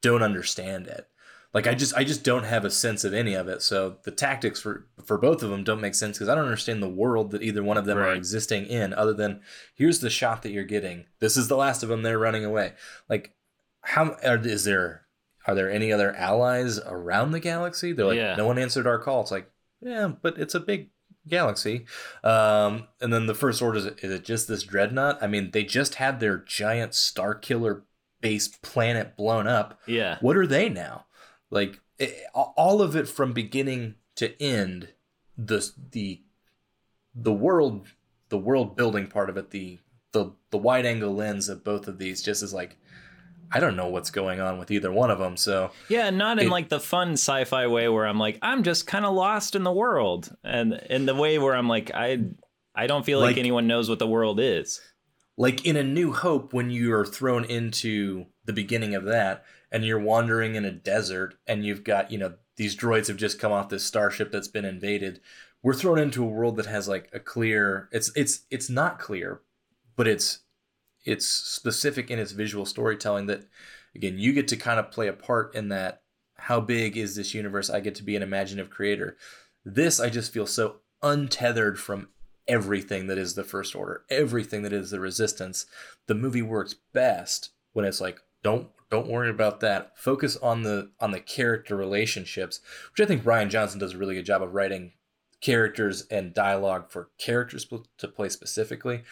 don't 0.01 0.23
understand 0.23 0.87
it. 0.87 1.07
Like 1.53 1.67
I 1.67 1.75
just 1.75 1.95
I 1.95 2.03
just 2.03 2.23
don't 2.23 2.45
have 2.45 2.65
a 2.65 2.71
sense 2.71 3.03
of 3.03 3.13
any 3.13 3.35
of 3.35 3.47
it. 3.47 3.61
So 3.61 3.97
the 4.03 4.11
tactics 4.11 4.59
for 4.59 4.87
for 5.05 5.19
both 5.19 5.43
of 5.43 5.51
them 5.51 5.63
don't 5.63 5.81
make 5.81 5.93
sense 5.93 6.17
because 6.17 6.27
I 6.27 6.35
don't 6.35 6.45
understand 6.45 6.81
the 6.81 6.89
world 6.89 7.31
that 7.31 7.43
either 7.43 7.63
one 7.63 7.77
of 7.77 7.85
them 7.85 7.99
right. 7.99 8.09
are 8.09 8.15
existing 8.15 8.65
in 8.65 8.91
other 8.93 9.13
than 9.13 9.41
here's 9.75 9.99
the 9.99 10.09
shot 10.09 10.41
that 10.41 10.51
you're 10.51 10.63
getting. 10.63 11.05
This 11.19 11.37
is 11.37 11.47
the 11.47 11.55
last 11.55 11.83
of 11.83 11.89
them 11.89 12.01
they're 12.01 12.17
running 12.17 12.43
away. 12.43 12.73
Like 13.07 13.35
how 13.81 14.17
are, 14.25 14.37
is 14.37 14.63
there 14.63 15.05
are 15.45 15.53
there 15.53 15.69
any 15.69 15.93
other 15.93 16.15
allies 16.15 16.79
around 16.79 17.31
the 17.31 17.39
galaxy? 17.39 17.93
They're 17.93 18.07
like 18.07 18.17
yeah. 18.17 18.35
no 18.35 18.47
one 18.47 18.57
answered 18.57 18.87
our 18.87 18.97
call. 18.97 19.21
It's 19.21 19.31
like 19.31 19.49
yeah, 19.79 20.07
but 20.07 20.39
it's 20.39 20.55
a 20.55 20.59
big 20.59 20.89
galaxy. 21.27 21.85
Um, 22.23 22.87
and 23.01 23.13
then 23.13 23.25
the 23.25 23.35
first 23.35 23.61
order 23.61 23.77
is, 23.77 23.85
is 23.85 24.11
it 24.11 24.23
just 24.23 24.47
this 24.47 24.63
dreadnought? 24.63 25.21
I 25.21 25.27
mean, 25.27 25.51
they 25.51 25.63
just 25.63 25.95
had 25.95 26.19
their 26.19 26.37
giant 26.37 26.93
star 26.93 27.35
killer 27.35 27.83
base 28.21 28.47
planet 28.47 29.15
blown 29.15 29.47
up. 29.47 29.79
Yeah. 29.85 30.17
What 30.21 30.37
are 30.37 30.47
they 30.47 30.69
now? 30.69 31.05
Like 31.49 31.79
it, 31.99 32.23
all 32.33 32.81
of 32.81 32.95
it 32.95 33.07
from 33.07 33.33
beginning 33.33 33.95
to 34.15 34.41
end, 34.41 34.89
the 35.37 35.69
the 35.91 36.21
the 37.13 37.33
world 37.33 37.87
the 38.29 38.37
world 38.37 38.75
building 38.75 39.07
part 39.07 39.29
of 39.29 39.37
it, 39.37 39.51
the 39.51 39.79
the 40.11 40.31
the 40.49 40.57
wide 40.57 40.85
angle 40.85 41.13
lens 41.13 41.49
of 41.49 41.63
both 41.63 41.87
of 41.87 41.99
these 41.99 42.23
just 42.23 42.41
is 42.41 42.53
like 42.53 42.77
I 43.53 43.59
don't 43.59 43.75
know 43.75 43.87
what's 43.87 44.09
going 44.09 44.41
on 44.41 44.57
with 44.57 44.71
either 44.71 44.91
one 44.91 45.11
of 45.11 45.19
them. 45.19 45.37
So 45.37 45.71
yeah, 45.87 46.09
not 46.09 46.39
in 46.39 46.47
it, 46.47 46.51
like 46.51 46.69
the 46.69 46.79
fun 46.79 47.13
sci-fi 47.13 47.67
way 47.67 47.87
where 47.87 48.07
I'm 48.07 48.17
like 48.17 48.39
I'm 48.41 48.63
just 48.63 48.87
kind 48.87 49.05
of 49.05 49.13
lost 49.13 49.55
in 49.55 49.63
the 49.63 49.71
world, 49.71 50.35
and 50.43 50.73
in 50.89 51.05
the 51.05 51.13
way 51.13 51.37
where 51.37 51.55
I'm 51.55 51.67
like 51.67 51.91
I 51.93 52.23
I 52.73 52.87
don't 52.87 53.05
feel 53.05 53.19
like, 53.19 53.35
like 53.35 53.37
anyone 53.37 53.67
knows 53.67 53.89
what 53.89 53.99
the 53.99 54.07
world 54.07 54.39
is. 54.39 54.81
Like 55.37 55.65
in 55.65 55.75
A 55.75 55.83
New 55.83 56.13
Hope, 56.13 56.53
when 56.53 56.71
you 56.71 56.93
are 56.93 57.05
thrown 57.05 57.45
into 57.45 58.25
the 58.45 58.53
beginning 58.53 58.95
of 58.95 59.05
that, 59.05 59.45
and 59.71 59.85
you're 59.85 59.99
wandering 59.99 60.55
in 60.55 60.65
a 60.65 60.71
desert, 60.71 61.35
and 61.47 61.63
you've 61.63 61.83
got 61.83 62.11
you 62.11 62.17
know 62.17 62.33
these 62.55 62.75
droids 62.75 63.07
have 63.07 63.17
just 63.17 63.39
come 63.39 63.51
off 63.51 63.69
this 63.69 63.85
starship 63.85 64.31
that's 64.31 64.47
been 64.47 64.65
invaded. 64.65 65.19
We're 65.61 65.73
thrown 65.73 65.99
into 65.99 66.23
a 66.23 66.27
world 66.27 66.57
that 66.57 66.65
has 66.65 66.87
like 66.87 67.09
a 67.13 67.19
clear. 67.19 67.87
It's 67.91 68.11
it's 68.15 68.41
it's 68.49 68.69
not 68.69 68.99
clear, 68.99 69.41
but 69.95 70.07
it's 70.07 70.39
it's 71.05 71.27
specific 71.27 72.09
in 72.09 72.19
its 72.19 72.31
visual 72.31 72.65
storytelling 72.65 73.25
that 73.27 73.47
again 73.95 74.17
you 74.17 74.33
get 74.33 74.47
to 74.47 74.57
kind 74.57 74.79
of 74.79 74.91
play 74.91 75.07
a 75.07 75.13
part 75.13 75.53
in 75.55 75.69
that 75.69 76.01
how 76.35 76.59
big 76.59 76.97
is 76.97 77.15
this 77.15 77.33
universe? 77.33 77.69
I 77.69 77.79
get 77.79 77.95
to 77.95 78.03
be 78.03 78.17
an 78.17 78.23
imaginative 78.23 78.69
creator. 78.69 79.17
This 79.65 79.99
i 79.99 80.09
just 80.09 80.33
feel 80.33 80.47
so 80.47 80.77
untethered 81.01 81.79
from 81.79 82.09
everything 82.47 83.07
that 83.07 83.17
is 83.17 83.35
the 83.35 83.43
first 83.43 83.73
order 83.75 84.03
everything 84.09 84.63
that 84.63 84.73
is 84.73 84.91
the 84.91 84.99
resistance. 84.99 85.65
The 86.07 86.15
movie 86.15 86.41
works 86.41 86.75
best 86.93 87.51
when 87.71 87.85
it's 87.85 88.01
like 88.01 88.19
don't 88.43 88.67
don't 88.89 89.07
worry 89.07 89.29
about 89.29 89.61
that. 89.61 89.97
Focus 89.97 90.37
on 90.37 90.63
the 90.63 90.91
on 90.99 91.11
the 91.11 91.19
character 91.19 91.75
relationships 91.75 92.59
which 92.91 93.05
i 93.05 93.07
think 93.07 93.23
rian 93.23 93.49
johnson 93.49 93.79
does 93.79 93.93
a 93.93 93.97
really 93.97 94.15
good 94.15 94.25
job 94.25 94.41
of 94.41 94.53
writing 94.53 94.93
characters 95.43 96.07
and 96.09 96.33
dialogue 96.33 96.89
for 96.89 97.09
characters 97.17 97.67
to 97.97 98.07
play 98.07 98.29
specifically 98.29 99.03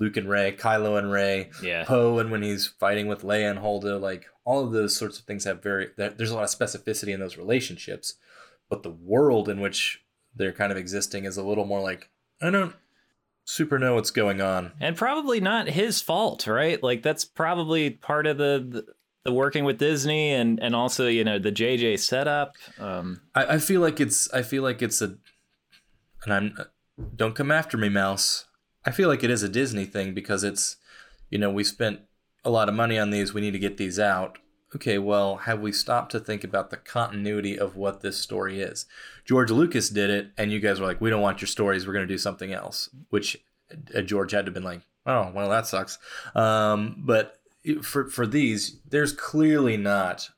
Luke 0.00 0.16
and 0.16 0.28
Rey, 0.28 0.56
Kylo 0.58 0.98
and 0.98 1.12
Rey, 1.12 1.50
yeah. 1.62 1.84
Poe, 1.84 2.18
and 2.18 2.30
when 2.30 2.42
he's 2.42 2.66
fighting 2.66 3.06
with 3.06 3.22
Leia 3.22 3.50
and 3.50 3.60
Holdo, 3.60 4.00
like 4.00 4.26
all 4.44 4.64
of 4.64 4.72
those 4.72 4.96
sorts 4.96 5.18
of 5.18 5.26
things 5.26 5.44
have 5.44 5.62
very 5.62 5.90
there's 5.96 6.30
a 6.30 6.34
lot 6.34 6.44
of 6.44 6.50
specificity 6.50 7.12
in 7.12 7.20
those 7.20 7.36
relationships, 7.36 8.14
but 8.70 8.82
the 8.82 8.90
world 8.90 9.48
in 9.48 9.60
which 9.60 10.02
they're 10.34 10.52
kind 10.52 10.72
of 10.72 10.78
existing 10.78 11.24
is 11.26 11.36
a 11.36 11.42
little 11.42 11.66
more 11.66 11.80
like 11.80 12.08
I 12.40 12.50
don't 12.50 12.74
super 13.44 13.78
know 13.78 13.94
what's 13.94 14.10
going 14.10 14.40
on, 14.40 14.72
and 14.80 14.96
probably 14.96 15.38
not 15.38 15.68
his 15.68 16.00
fault, 16.00 16.46
right? 16.46 16.82
Like 16.82 17.02
that's 17.02 17.26
probably 17.26 17.90
part 17.90 18.26
of 18.26 18.38
the, 18.38 18.66
the 18.66 18.94
the 19.24 19.32
working 19.32 19.64
with 19.64 19.76
Disney 19.76 20.30
and 20.30 20.58
and 20.60 20.74
also 20.74 21.08
you 21.08 21.24
know 21.24 21.38
the 21.38 21.52
JJ 21.52 21.98
setup. 21.98 22.54
Um, 22.78 23.20
I, 23.34 23.44
I 23.44 23.58
feel 23.58 23.82
like 23.82 24.00
it's 24.00 24.32
I 24.32 24.40
feel 24.40 24.62
like 24.62 24.80
it's 24.80 25.02
a, 25.02 25.16
and 26.24 26.32
I'm 26.32 26.56
don't 27.14 27.34
come 27.34 27.50
after 27.50 27.76
me, 27.76 27.90
Mouse. 27.90 28.46
I 28.84 28.90
feel 28.90 29.08
like 29.08 29.22
it 29.22 29.30
is 29.30 29.42
a 29.42 29.48
Disney 29.48 29.84
thing 29.84 30.14
because 30.14 30.42
it's, 30.44 30.76
you 31.28 31.38
know, 31.38 31.50
we 31.50 31.64
spent 31.64 32.00
a 32.44 32.50
lot 32.50 32.68
of 32.68 32.74
money 32.74 32.98
on 32.98 33.10
these. 33.10 33.34
We 33.34 33.40
need 33.40 33.52
to 33.52 33.58
get 33.58 33.76
these 33.76 33.98
out. 33.98 34.38
Okay, 34.74 34.98
well, 34.98 35.36
have 35.36 35.60
we 35.60 35.72
stopped 35.72 36.12
to 36.12 36.20
think 36.20 36.44
about 36.44 36.70
the 36.70 36.76
continuity 36.76 37.58
of 37.58 37.76
what 37.76 38.02
this 38.02 38.18
story 38.18 38.60
is? 38.60 38.86
George 39.24 39.50
Lucas 39.50 39.90
did 39.90 40.10
it, 40.10 40.30
and 40.38 40.52
you 40.52 40.60
guys 40.60 40.78
were 40.78 40.86
like, 40.86 41.00
"We 41.00 41.10
don't 41.10 41.20
want 41.20 41.40
your 41.40 41.48
stories. 41.48 41.86
We're 41.86 41.92
going 41.92 42.06
to 42.06 42.14
do 42.14 42.18
something 42.18 42.52
else." 42.52 42.88
Which 43.08 43.36
uh, 43.94 44.02
George 44.02 44.30
had 44.30 44.46
to 44.46 44.50
have 44.50 44.54
been 44.54 44.62
like, 44.62 44.82
"Oh, 45.04 45.32
well, 45.34 45.50
that 45.50 45.66
sucks." 45.66 45.98
Um, 46.36 47.02
but 47.04 47.40
for 47.82 48.06
for 48.06 48.28
these, 48.28 48.80
there's 48.88 49.12
clearly 49.12 49.76
not 49.76 50.30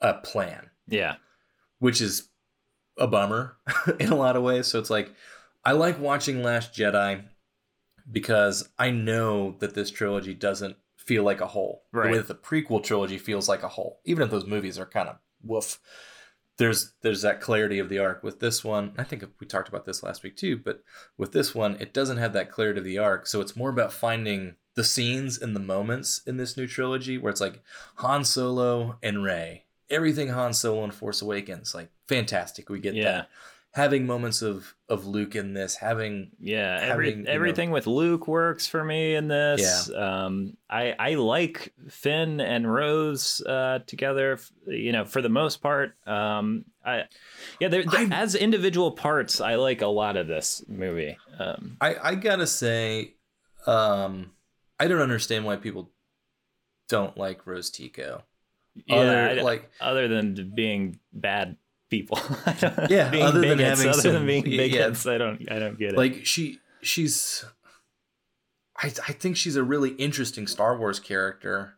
a 0.00 0.14
plan. 0.14 0.70
Yeah, 0.88 1.14
which 1.78 2.00
is 2.00 2.30
a 2.98 3.06
bummer 3.06 3.56
in 4.00 4.08
a 4.08 4.16
lot 4.16 4.34
of 4.34 4.42
ways. 4.42 4.66
So 4.66 4.80
it's 4.80 4.90
like 4.90 5.12
I 5.64 5.72
like 5.72 5.98
watching 6.00 6.42
Last 6.42 6.74
Jedi 6.74 7.24
because 8.10 8.68
I 8.78 8.90
know 8.90 9.56
that 9.60 9.74
this 9.74 9.90
trilogy 9.90 10.34
doesn't 10.34 10.76
feel 10.96 11.22
like 11.22 11.40
a 11.40 11.46
whole. 11.46 11.84
Right. 11.92 12.04
The 12.06 12.10
way 12.12 12.18
that 12.18 12.28
the 12.28 12.34
prequel 12.34 12.82
trilogy 12.82 13.18
feels 13.18 13.48
like 13.48 13.62
a 13.62 13.68
whole, 13.68 14.00
even 14.04 14.22
if 14.24 14.30
those 14.30 14.46
movies 14.46 14.78
are 14.78 14.86
kind 14.86 15.08
of 15.08 15.16
woof. 15.42 15.78
there's 16.56 16.92
there's 17.02 17.22
that 17.22 17.40
clarity 17.40 17.78
of 17.78 17.88
the 17.88 17.98
arc 17.98 18.22
with 18.22 18.40
this 18.40 18.62
one. 18.62 18.92
I 18.98 19.04
think 19.04 19.24
we 19.40 19.46
talked 19.46 19.68
about 19.68 19.84
this 19.86 20.02
last 20.02 20.22
week 20.22 20.36
too, 20.36 20.56
but 20.56 20.82
with 21.18 21.32
this 21.32 21.54
one, 21.54 21.76
it 21.80 21.92
doesn't 21.92 22.18
have 22.18 22.32
that 22.34 22.50
clarity 22.50 22.78
of 22.78 22.84
the 22.84 22.98
arc. 22.98 23.26
So 23.26 23.40
it's 23.40 23.56
more 23.56 23.70
about 23.70 23.92
finding 23.92 24.54
the 24.74 24.84
scenes 24.84 25.38
and 25.40 25.54
the 25.54 25.60
moments 25.60 26.20
in 26.26 26.36
this 26.36 26.56
new 26.56 26.66
trilogy 26.66 27.16
where 27.18 27.30
it's 27.30 27.40
like 27.40 27.62
Han 27.96 28.24
Solo 28.24 28.98
and 29.02 29.22
Rey. 29.24 29.64
Everything 29.90 30.28
Han 30.28 30.52
Solo 30.52 30.84
and 30.84 30.94
Force 30.94 31.22
Awakens, 31.22 31.74
like 31.74 31.90
fantastic. 32.08 32.68
We 32.70 32.80
get 32.80 32.94
Yeah. 32.94 33.04
that. 33.04 33.28
Having 33.74 34.06
moments 34.06 34.40
of 34.40 34.72
of 34.88 35.04
Luke 35.04 35.34
in 35.34 35.52
this, 35.52 35.74
having 35.74 36.30
Yeah, 36.38 36.78
every, 36.80 37.06
having, 37.08 37.18
you 37.18 37.24
know- 37.24 37.30
everything 37.32 37.70
with 37.72 37.88
Luke 37.88 38.28
works 38.28 38.68
for 38.68 38.84
me 38.84 39.16
in 39.16 39.26
this. 39.26 39.90
Um, 39.92 40.56
I 40.70 40.94
I 40.96 41.14
like 41.14 41.72
Finn 41.88 42.40
and 42.40 42.72
Rose 42.72 43.40
uh, 43.44 43.80
together. 43.86 44.38
You 44.68 44.92
know, 44.92 45.04
for 45.04 45.20
the 45.22 45.28
most 45.28 45.56
part. 45.60 45.96
Um, 46.06 46.66
I 46.84 47.04
yeah, 47.58 47.66
they're, 47.66 47.84
they're- 47.84 48.08
as 48.12 48.36
individual 48.36 48.92
parts, 48.92 49.40
I 49.40 49.56
like 49.56 49.82
a 49.82 49.88
lot 49.88 50.16
of 50.16 50.28
this 50.28 50.62
movie. 50.68 51.18
Um, 51.40 51.76
I, 51.80 51.96
I 52.00 52.14
gotta 52.14 52.46
say, 52.46 53.14
um, 53.66 54.30
I 54.78 54.86
don't 54.86 55.00
understand 55.00 55.44
why 55.46 55.56
people 55.56 55.90
don't 56.88 57.16
like 57.16 57.44
Rose 57.44 57.70
Tico. 57.70 58.22
yeah, 58.86 58.96
Other, 58.96 59.20
I- 59.40 59.42
like 59.42 59.70
other 59.80 60.06
than 60.06 60.52
being 60.54 61.00
bad 61.12 61.56
people. 61.90 62.18
Yeah, 62.88 63.10
being 63.10 63.22
other 63.24 63.40
than 63.40 63.58
bigots, 63.58 63.78
having 63.80 63.88
other 63.92 64.02
some- 64.02 64.12
than 64.14 64.26
being 64.26 64.46
yeah. 64.46 64.56
bigots, 64.56 65.06
I 65.06 65.18
don't 65.18 65.50
I 65.50 65.58
don't 65.58 65.78
get 65.78 65.92
it. 65.92 65.96
like 65.96 66.24
she 66.26 66.58
she's 66.82 67.44
I 68.76 68.86
I 69.08 69.12
think 69.12 69.36
she's 69.36 69.56
a 69.56 69.62
really 69.62 69.90
interesting 69.90 70.46
Star 70.46 70.76
Wars 70.78 70.98
character, 71.00 71.74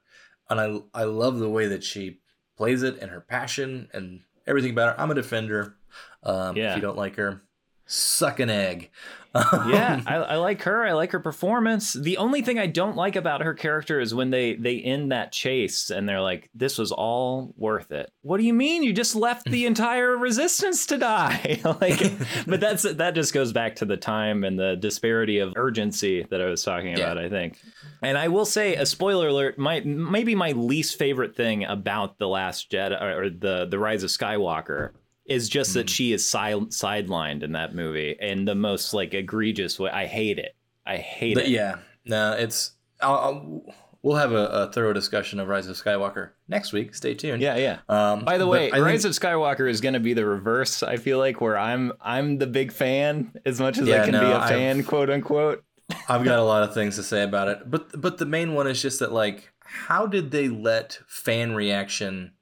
and 0.48 0.60
I 0.60 1.00
I 1.00 1.04
love 1.04 1.38
the 1.38 1.50
way 1.50 1.66
that 1.68 1.84
she 1.84 2.20
plays 2.56 2.82
it 2.82 2.98
and 3.00 3.10
her 3.10 3.20
passion 3.20 3.88
and 3.92 4.20
everything 4.46 4.70
about 4.72 4.96
her. 4.96 5.00
I'm 5.02 5.10
a 5.10 5.14
defender. 5.14 5.76
Um, 6.22 6.56
Yeah. 6.56 6.70
If 6.70 6.76
you 6.76 6.82
don't 6.82 6.96
like 6.96 7.16
her, 7.16 7.42
suck 7.86 8.40
an 8.40 8.50
egg. 8.50 8.90
yeah, 9.68 10.00
I, 10.06 10.14
I 10.16 10.36
like 10.36 10.62
her. 10.62 10.84
I 10.86 10.92
like 10.92 11.12
her 11.12 11.20
performance. 11.20 11.92
The 11.92 12.16
only 12.18 12.42
thing 12.42 12.58
I 12.58 12.66
don't 12.66 12.96
like 12.96 13.16
about 13.16 13.42
her 13.42 13.54
character 13.54 14.00
is 14.00 14.14
when 14.14 14.30
they 14.30 14.54
they 14.54 14.80
end 14.80 15.12
that 15.12 15.32
chase 15.32 15.90
and 15.90 16.08
they're 16.08 16.20
like, 16.20 16.48
"This 16.54 16.78
was 16.78 16.92
all 16.92 17.54
worth 17.56 17.92
it." 17.92 18.10
What 18.22 18.38
do 18.38 18.44
you 18.44 18.54
mean? 18.54 18.82
You 18.82 18.92
just 18.92 19.14
left 19.14 19.44
the 19.50 19.66
entire 19.72 20.16
resistance 20.16 20.86
to 20.86 20.98
die? 20.98 21.60
like, 21.80 22.00
but 22.46 22.60
that's 22.60 22.82
that 22.82 23.14
just 23.14 23.32
goes 23.32 23.52
back 23.52 23.76
to 23.76 23.84
the 23.84 23.96
time 23.96 24.44
and 24.44 24.58
the 24.58 24.76
disparity 24.76 25.38
of 25.38 25.52
urgency 25.56 26.24
that 26.30 26.40
I 26.40 26.46
was 26.46 26.62
talking 26.62 26.96
Yeah. 26.96 26.98
about. 27.12 27.18
I 27.18 27.28
think, 27.28 27.58
and 28.02 28.16
I 28.18 28.28
will 28.28 28.44
say 28.46 28.76
a 28.76 28.86
spoiler 28.86 29.28
alert. 29.28 29.58
My 29.58 29.80
maybe 29.80 30.34
my 30.34 30.52
least 30.52 30.98
favorite 30.98 31.36
thing 31.36 31.64
about 31.64 32.18
the 32.18 32.28
Last 32.28 32.70
Jedi 32.70 33.00
or, 33.00 33.24
or 33.24 33.30
the 33.30 33.66
the 33.70 33.78
Rise 33.78 34.02
of 34.02 34.10
Skywalker 34.10 34.90
is 35.28 35.48
just 35.48 35.74
that 35.74 35.90
she 35.90 36.12
is 36.12 36.24
sil- 36.24 36.70
sidelined 36.70 37.42
in 37.42 37.52
that 37.52 37.74
movie 37.74 38.16
in 38.20 38.44
the 38.44 38.54
most 38.54 38.94
like 38.94 39.14
egregious 39.14 39.78
way. 39.78 39.90
I 39.90 40.06
hate 40.06 40.38
it. 40.38 40.54
I 40.86 40.96
hate 40.98 41.34
But 41.34 41.44
it. 41.46 41.50
yeah, 41.50 41.76
no, 42.04 42.32
it's. 42.32 42.72
I'll, 43.00 43.14
I'll, 43.14 43.74
we'll 44.02 44.16
have 44.16 44.32
a, 44.32 44.46
a 44.46 44.72
thorough 44.72 44.92
discussion 44.92 45.40
of 45.40 45.48
Rise 45.48 45.66
of 45.66 45.76
Skywalker 45.76 46.30
next 46.48 46.72
week. 46.72 46.94
Stay 46.94 47.14
tuned. 47.14 47.42
Yeah, 47.42 47.56
yeah. 47.56 47.78
Um, 47.88 48.24
By 48.24 48.38
the 48.38 48.46
way, 48.46 48.68
I 48.68 48.74
think- 48.74 48.84
Rise 48.86 49.04
of 49.04 49.12
Skywalker 49.12 49.68
is 49.68 49.80
going 49.80 49.94
to 49.94 50.00
be 50.00 50.14
the 50.14 50.24
reverse. 50.24 50.82
I 50.82 50.96
feel 50.96 51.18
like 51.18 51.40
where 51.40 51.58
I'm 51.58 51.92
I'm 52.00 52.38
the 52.38 52.46
big 52.46 52.72
fan 52.72 53.32
as 53.44 53.58
much 53.60 53.78
as 53.78 53.88
I 53.88 54.04
can 54.04 54.12
no, 54.12 54.20
be 54.20 54.26
a 54.26 54.38
I've- 54.38 54.54
fan, 54.54 54.84
quote 54.84 55.10
unquote. 55.10 55.64
I've 56.08 56.24
got 56.24 56.38
a 56.38 56.42
lot 56.42 56.62
of 56.64 56.74
things 56.74 56.96
to 56.96 57.02
say 57.02 57.22
about 57.22 57.48
it, 57.48 57.70
but 57.70 58.00
but 58.00 58.18
the 58.18 58.26
main 58.26 58.54
one 58.54 58.66
is 58.66 58.80
just 58.82 58.98
that 59.00 59.12
like, 59.12 59.52
how 59.64 60.06
did 60.06 60.30
they 60.30 60.48
let 60.48 60.98
fan 61.06 61.54
reaction 61.54 62.32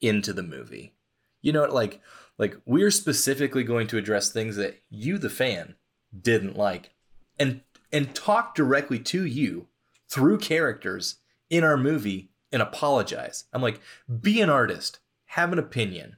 into 0.00 0.32
the 0.32 0.42
movie? 0.42 0.94
You 1.40 1.52
know, 1.52 1.64
like 1.64 2.00
like 2.38 2.56
we're 2.64 2.90
specifically 2.90 3.64
going 3.64 3.86
to 3.88 3.98
address 3.98 4.30
things 4.30 4.56
that 4.56 4.82
you, 4.88 5.18
the 5.18 5.30
fan, 5.30 5.74
didn't 6.18 6.56
like, 6.56 6.90
and 7.38 7.62
and 7.92 8.14
talk 8.14 8.54
directly 8.54 8.98
to 8.98 9.24
you 9.24 9.66
through 10.08 10.38
characters 10.38 11.16
in 11.50 11.64
our 11.64 11.76
movie 11.76 12.30
and 12.52 12.62
apologize. 12.62 13.44
I'm 13.52 13.62
like, 13.62 13.80
be 14.20 14.40
an 14.40 14.50
artist, 14.50 15.00
have 15.26 15.52
an 15.52 15.58
opinion, 15.58 16.16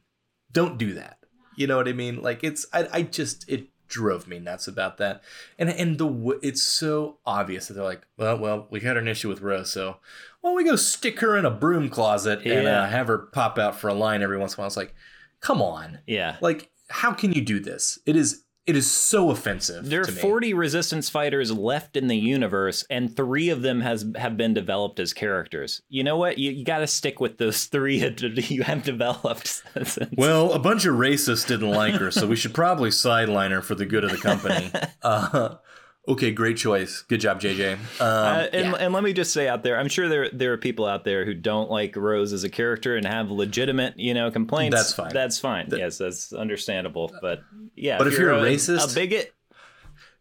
don't 0.53 0.79
do 0.79 0.95
that. 0.95 1.19
You 1.57 1.67
know 1.67 1.77
what 1.77 1.89
I 1.89 1.93
mean? 1.93 2.23
Like 2.23 2.45
it's 2.45 2.67
I 2.73 2.89
I 2.93 3.03
just 3.03 3.49
it 3.49 3.69
drove 3.91 4.27
me 4.27 4.39
nuts 4.39 4.67
about 4.67 4.97
that. 4.97 5.23
And 5.59 5.69
and 5.69 5.99
the 5.99 6.39
it's 6.43 6.63
so 6.63 7.19
obvious 7.27 7.69
that 7.69 7.75
they're 7.75 7.85
like, 7.85 8.07
well, 8.17 8.39
well, 8.39 8.67
we 8.71 8.81
had 8.81 8.97
an 8.97 9.07
issue 9.09 9.29
with 9.29 9.43
Rose, 9.43 9.71
so 9.71 9.99
well, 10.43 10.55
we 10.55 10.65
go 10.65 10.77
stick 10.77 11.21
her 11.21 11.37
in 11.37 11.45
a 11.45 11.51
broom 11.51 11.91
closet 11.91 12.41
and 12.47 12.67
uh, 12.67 12.87
have 12.87 13.09
her 13.09 13.19
pop 13.19 13.59
out 13.59 13.79
for 13.79 13.89
a 13.89 13.95
line 13.95 14.23
every 14.23 14.39
once 14.39 14.55
in 14.55 14.57
a 14.57 14.59
while. 14.63 14.67
It's 14.69 14.77
like, 14.79 14.95
come 15.41 15.61
on, 15.61 15.99
Yeah. 16.07 16.37
like 16.41 16.71
how 16.89 17.13
can 17.13 17.33
you 17.33 17.43
do 17.43 17.61
this? 17.61 17.99
It 18.07 18.17
is 18.17 18.45
it 18.71 18.77
is 18.77 18.91
so 18.91 19.31
offensive. 19.31 19.85
There 19.89 20.03
are 20.03 20.05
to 20.05 20.13
me. 20.13 20.21
40 20.21 20.55
resistance 20.55 21.11
fighters 21.11 21.51
left 21.51 21.97
in 21.97 22.07
the 22.07 22.17
universe, 22.17 22.85
and 22.89 23.15
three 23.15 23.49
of 23.51 23.63
them 23.63 23.81
has 23.81 24.07
have 24.17 24.37
been 24.37 24.55
developed 24.55 25.01
as 25.01 25.13
characters. 25.13 25.83
You 25.89 26.05
know 26.05 26.17
what? 26.17 26.39
You, 26.39 26.53
you 26.53 26.65
got 26.65 26.79
to 26.79 26.87
stick 26.87 27.21
with 27.21 27.39
those 27.39 27.65
three 27.65 27.99
that 28.09 28.51
you 28.51 28.63
have 28.63 28.85
developed. 28.85 29.63
Well, 30.17 30.53
a 30.53 30.59
bunch 30.59 30.87
of 30.87 30.95
racists 30.95 31.47
didn't 31.47 31.71
like 31.71 31.95
her, 31.95 32.11
so 32.11 32.27
we 32.27 32.37
should 32.37 32.55
probably 32.55 32.93
sideline 32.93 33.51
her 33.51 33.61
for 33.61 33.75
the 33.75 33.87
good 33.87 34.05
of 34.05 34.11
the 34.11 34.19
company. 34.19 34.71
Uh, 35.03 35.55
okay, 36.09 36.31
great 36.33 36.57
choice. 36.57 37.03
Good 37.03 37.21
job, 37.21 37.41
JJ. 37.41 37.75
Um, 37.75 37.79
Uh, 38.01 38.47
and, 38.53 38.67
yeah. 38.73 38.77
and 38.81 38.93
let 38.95 39.03
me 39.05 39.13
just 39.13 39.33
say 39.33 39.49
out 39.49 39.63
there, 39.63 39.79
I'm 39.79 39.89
sure 39.89 40.09
there 40.09 40.29
there 40.31 40.53
are 40.53 40.59
people 40.59 40.87
out 40.87 41.05
there 41.05 41.25
who 41.25 41.35
don't 41.35 41.71
like 41.71 41.97
Rose 41.97 42.33
as 42.33 42.43
a 42.45 42.49
character 42.49 42.97
and 42.97 43.07
have 43.07 43.31
legitimate, 43.31 43.99
you 43.99 44.15
know, 44.15 44.31
complaints. 44.31 44.77
That's 44.77 44.93
fine. 44.95 45.13
That's 45.13 45.39
fine. 45.39 45.69
yes, 45.71 45.99
that's 45.99 46.33
understandable. 46.33 47.13
But 47.21 47.41
yeah, 47.77 47.99
But 47.99 48.07
if 48.09 48.19
you're 48.19 48.33
a 48.33 48.41
a 48.41 48.45
racist- 48.45 48.93
a 48.93 48.95
bigot, 48.95 49.33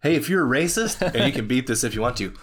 Hey, 0.01 0.15
if 0.15 0.29
you're 0.29 0.45
a 0.45 0.49
racist, 0.61 1.01
and 1.01 1.25
you 1.25 1.33
can 1.33 1.45
beat 1.47 1.67
this 1.67 1.83
if 1.83 1.93
you 1.93 1.99
want 2.01 2.15
to. 2.17 2.33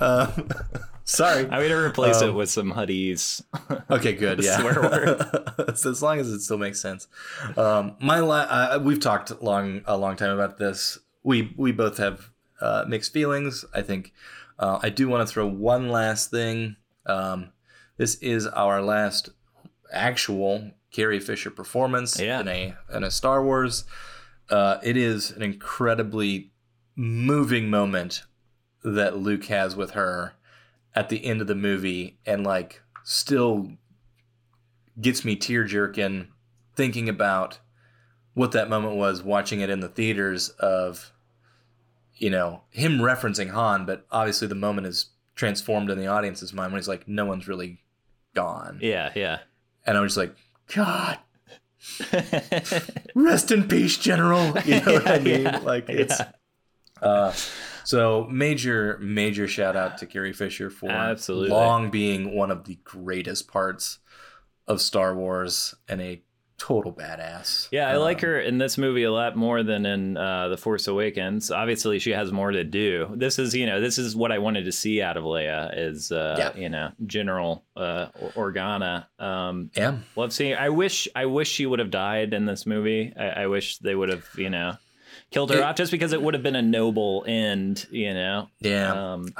Uh, 0.00 0.30
sorry. 1.04 1.44
I'm 1.44 1.62
gonna 1.62 1.76
replace 1.76 2.20
it 2.20 2.28
Um, 2.30 2.34
with 2.34 2.50
some 2.50 2.72
hoodies. 2.72 3.42
Okay, 3.90 4.12
good. 4.12 4.40
Yeah. 4.44 4.58
Swear 4.60 4.82
word. 4.82 5.76
So 5.76 5.90
as 5.90 6.02
long 6.02 6.18
as 6.18 6.28
it 6.30 6.40
still 6.40 6.58
makes 6.58 6.80
sense. 6.80 7.08
Um, 7.56 7.96
my 8.00 8.20
la- 8.20 8.46
uh, 8.48 8.78
we've 8.82 9.00
talked 9.00 9.42
long 9.42 9.82
a 9.86 9.96
long 9.96 10.16
time 10.16 10.30
about 10.30 10.58
this. 10.58 10.98
We 11.24 11.52
we 11.56 11.72
both 11.72 11.96
have 11.98 12.30
uh, 12.60 12.84
mixed 12.86 13.12
feelings. 13.12 13.64
I 13.74 13.82
think 13.82 14.12
uh, 14.58 14.78
I 14.82 14.90
do 14.90 15.08
want 15.08 15.26
to 15.26 15.32
throw 15.32 15.46
one 15.46 15.88
last 15.88 16.30
thing. 16.30 16.76
Um, 17.06 17.50
this 17.96 18.14
is 18.16 18.46
our 18.46 18.80
last 18.82 19.30
actual 19.92 20.70
Carrie 20.92 21.20
Fisher 21.20 21.50
performance 21.50 22.20
Yeah. 22.20 22.40
in 22.40 22.48
a 22.48 22.76
in 22.94 23.02
a 23.04 23.10
Star 23.10 23.42
Wars. 23.42 23.84
Uh, 24.50 24.78
it 24.82 24.96
is 24.96 25.30
an 25.30 25.42
incredibly 25.42 26.52
moving 26.94 27.70
moment 27.70 28.22
that 28.84 29.16
Luke 29.16 29.46
has 29.46 29.74
with 29.74 29.92
her 29.92 30.34
at 30.94 31.08
the 31.08 31.24
end 31.24 31.40
of 31.40 31.46
the 31.46 31.54
movie, 31.54 32.18
and 32.26 32.44
like 32.44 32.82
still 33.02 33.72
gets 35.00 35.24
me 35.24 35.34
tear 35.36 35.64
jerking 35.64 36.28
thinking 36.76 37.08
about 37.08 37.58
what 38.34 38.52
that 38.52 38.68
moment 38.68 38.96
was 38.96 39.22
watching 39.22 39.60
it 39.60 39.70
in 39.70 39.80
the 39.80 39.88
theaters 39.88 40.50
of 40.50 41.12
you 42.16 42.30
know 42.30 42.62
him 42.70 42.98
referencing 42.98 43.50
Han 43.50 43.86
but 43.86 44.06
obviously 44.10 44.48
the 44.48 44.54
moment 44.54 44.86
is 44.86 45.06
transformed 45.34 45.90
in 45.90 45.98
the 45.98 46.06
audience's 46.06 46.52
mind 46.52 46.72
when 46.72 46.80
he's 46.80 46.88
like 46.88 47.08
no 47.08 47.24
one's 47.24 47.48
really 47.48 47.80
gone 48.34 48.78
yeah, 48.80 49.12
yeah. 49.14 49.38
and 49.86 49.96
I'm 49.96 50.04
just 50.04 50.16
like 50.16 50.34
god 50.74 51.18
rest 53.14 53.50
in 53.50 53.68
peace 53.68 53.96
general 53.98 54.58
you 54.64 54.80
know 54.80 54.94
what 54.94 55.08
I 55.08 55.18
mean 55.20 55.42
Yeah, 55.42 55.58
like 55.58 55.88
it's 55.88 56.18
yeah. 56.18 57.06
uh 57.06 57.34
so 57.84 58.26
major 58.30 58.98
major 59.00 59.46
shout 59.46 59.76
out 59.76 59.98
to 59.98 60.06
Carrie 60.06 60.32
Fisher 60.32 60.70
for 60.70 60.90
Absolutely. 60.90 61.50
long 61.50 61.90
being 61.90 62.34
one 62.34 62.50
of 62.50 62.64
the 62.64 62.78
greatest 62.84 63.48
parts 63.48 63.98
of 64.66 64.80
Star 64.80 65.14
Wars 65.14 65.74
and 65.88 66.00
a 66.00 66.22
total 66.66 66.92
badass. 66.92 67.68
Yeah, 67.70 67.88
I 67.90 67.96
like 67.96 68.18
Um, 68.24 68.28
her 68.30 68.40
in 68.40 68.56
this 68.58 68.78
movie 68.78 69.02
a 69.02 69.12
lot 69.12 69.36
more 69.36 69.62
than 69.62 69.84
in 69.84 70.16
uh, 70.16 70.48
The 70.48 70.56
Force 70.56 70.86
Awakens. 70.88 71.50
Obviously, 71.50 71.98
she 71.98 72.12
has 72.12 72.32
more 72.32 72.50
to 72.52 72.64
do. 72.64 73.10
This 73.14 73.38
is, 73.38 73.54
you 73.54 73.66
know, 73.66 73.80
this 73.80 73.98
is 73.98 74.16
what 74.16 74.32
I 74.32 74.38
wanted 74.38 74.64
to 74.64 74.72
see 74.72 75.02
out 75.02 75.16
of 75.18 75.24
Leia 75.24 75.72
is, 75.76 76.10
uh, 76.10 76.36
Yeah. 76.38 76.56
you 76.62 76.68
know, 76.70 76.92
General 77.04 77.64
uh, 77.76 78.06
Organa. 78.34 79.06
Um, 79.18 79.70
Yeah. 79.76 79.98
love 80.16 80.32
seeing. 80.32 80.54
I 80.54 80.70
wish, 80.70 81.06
I 81.14 81.26
wish 81.26 81.48
she 81.50 81.66
would 81.66 81.80
have 81.80 81.90
died 81.90 82.32
in 82.32 82.46
this 82.46 82.64
movie. 82.66 83.12
I, 83.14 83.42
I 83.42 83.46
wish 83.46 83.78
they 83.78 83.94
would 83.94 84.08
have, 84.08 84.26
you 84.36 84.48
know, 84.48 84.76
killed 85.30 85.50
her 85.50 85.58
It- 85.58 85.62
off 85.62 85.76
just 85.76 85.92
because 85.92 86.12
it 86.14 86.22
would 86.22 86.34
have 86.34 86.42
been 86.42 86.56
a 86.56 86.62
noble 86.62 87.24
end. 87.26 87.86
You 87.90 88.14
know. 88.14 88.48
Yeah. 88.60 89.12
Um, 89.12 89.34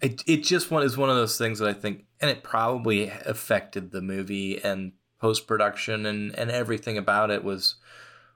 it 0.00 0.22
it 0.26 0.42
just 0.42 0.70
one 0.72 0.82
is 0.82 0.96
one 0.96 1.08
of 1.08 1.16
those 1.16 1.38
things 1.38 1.60
that 1.60 1.68
I 1.68 1.72
think, 1.72 2.04
and 2.20 2.30
it 2.30 2.42
probably 2.42 3.08
affected 3.24 3.90
the 3.92 4.02
movie 4.02 4.60
and 4.62 4.92
post 5.24 5.46
production 5.46 6.04
and 6.04 6.38
and 6.38 6.50
everything 6.50 6.98
about 6.98 7.30
it 7.30 7.42
was 7.42 7.76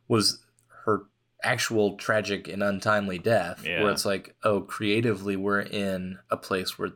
was 0.09 0.43
her 0.87 1.03
actual 1.45 1.97
tragic 1.99 2.49
and 2.49 2.63
untimely 2.63 3.19
death. 3.19 3.63
Yeah. 3.63 3.83
Where 3.83 3.93
it's 3.93 4.07
like, 4.07 4.35
oh, 4.43 4.63
creatively, 4.63 5.37
we're 5.37 5.61
in 5.61 6.19
a 6.31 6.37
place 6.39 6.79
where 6.79 6.93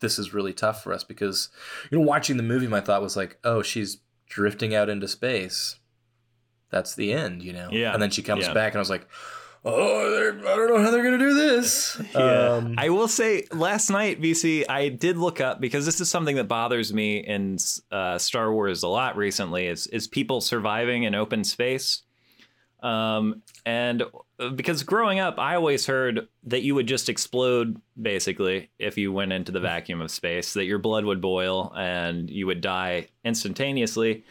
this 0.00 0.18
is 0.18 0.34
really 0.34 0.52
tough 0.52 0.82
for 0.82 0.92
us 0.92 1.04
because 1.04 1.48
you 1.90 1.98
know 1.98 2.04
watching 2.04 2.36
the 2.36 2.42
movie, 2.42 2.66
my 2.66 2.82
thought 2.82 3.00
was 3.00 3.16
like, 3.16 3.38
oh, 3.44 3.62
she's 3.62 3.96
drifting 4.28 4.74
out 4.74 4.90
into 4.90 5.08
space, 5.08 5.76
that's 6.68 6.94
the 6.94 7.10
end, 7.14 7.42
you 7.42 7.54
know. 7.54 7.70
Yeah. 7.72 7.94
And 7.94 8.02
then 8.02 8.10
she 8.10 8.22
comes 8.22 8.46
Yeah. 8.46 8.52
back, 8.52 8.72
and 8.72 8.78
I 8.78 8.80
was 8.80 8.90
like, 8.90 9.08
oh, 9.64 10.10
they're- 10.10 10.38
I 10.46 10.56
don't 10.56 10.68
know 10.68 10.82
how 10.82 10.90
they're 10.90 11.02
gonna 11.02 11.18
do 11.18 11.34
this. 11.34 11.98
Um, 12.14 12.74
I 12.76 12.88
will 12.90 13.08
say, 13.08 13.46
last 13.52 13.90
night, 13.90 14.20
VC, 14.20 14.64
I 14.68 14.88
did 14.88 15.16
look 15.16 15.40
up 15.40 15.60
because 15.60 15.86
this 15.86 16.00
is 16.00 16.08
something 16.10 16.36
that 16.36 16.44
bothers 16.48 16.92
me 16.92 17.18
in 17.18 17.58
uh, 17.90 18.18
Star 18.18 18.52
Wars 18.52 18.82
a 18.82 18.88
lot 18.88 19.16
recently. 19.16 19.66
Is 19.66 19.86
is 19.88 20.06
people 20.06 20.40
surviving 20.40 21.04
in 21.04 21.14
open 21.14 21.44
space? 21.44 22.02
Um, 22.82 23.42
and 23.64 24.02
uh, 24.38 24.50
because 24.50 24.82
growing 24.82 25.18
up, 25.18 25.38
I 25.38 25.54
always 25.54 25.86
heard 25.86 26.28
that 26.44 26.62
you 26.62 26.74
would 26.74 26.86
just 26.86 27.08
explode 27.08 27.80
basically 28.00 28.68
if 28.78 28.98
you 28.98 29.10
went 29.10 29.32
into 29.32 29.52
the 29.52 29.60
vacuum 29.60 30.02
of 30.02 30.10
space, 30.10 30.52
that 30.52 30.66
your 30.66 30.78
blood 30.78 31.06
would 31.06 31.22
boil 31.22 31.72
and 31.74 32.28
you 32.28 32.46
would 32.46 32.60
die 32.60 33.08
instantaneously. 33.24 34.24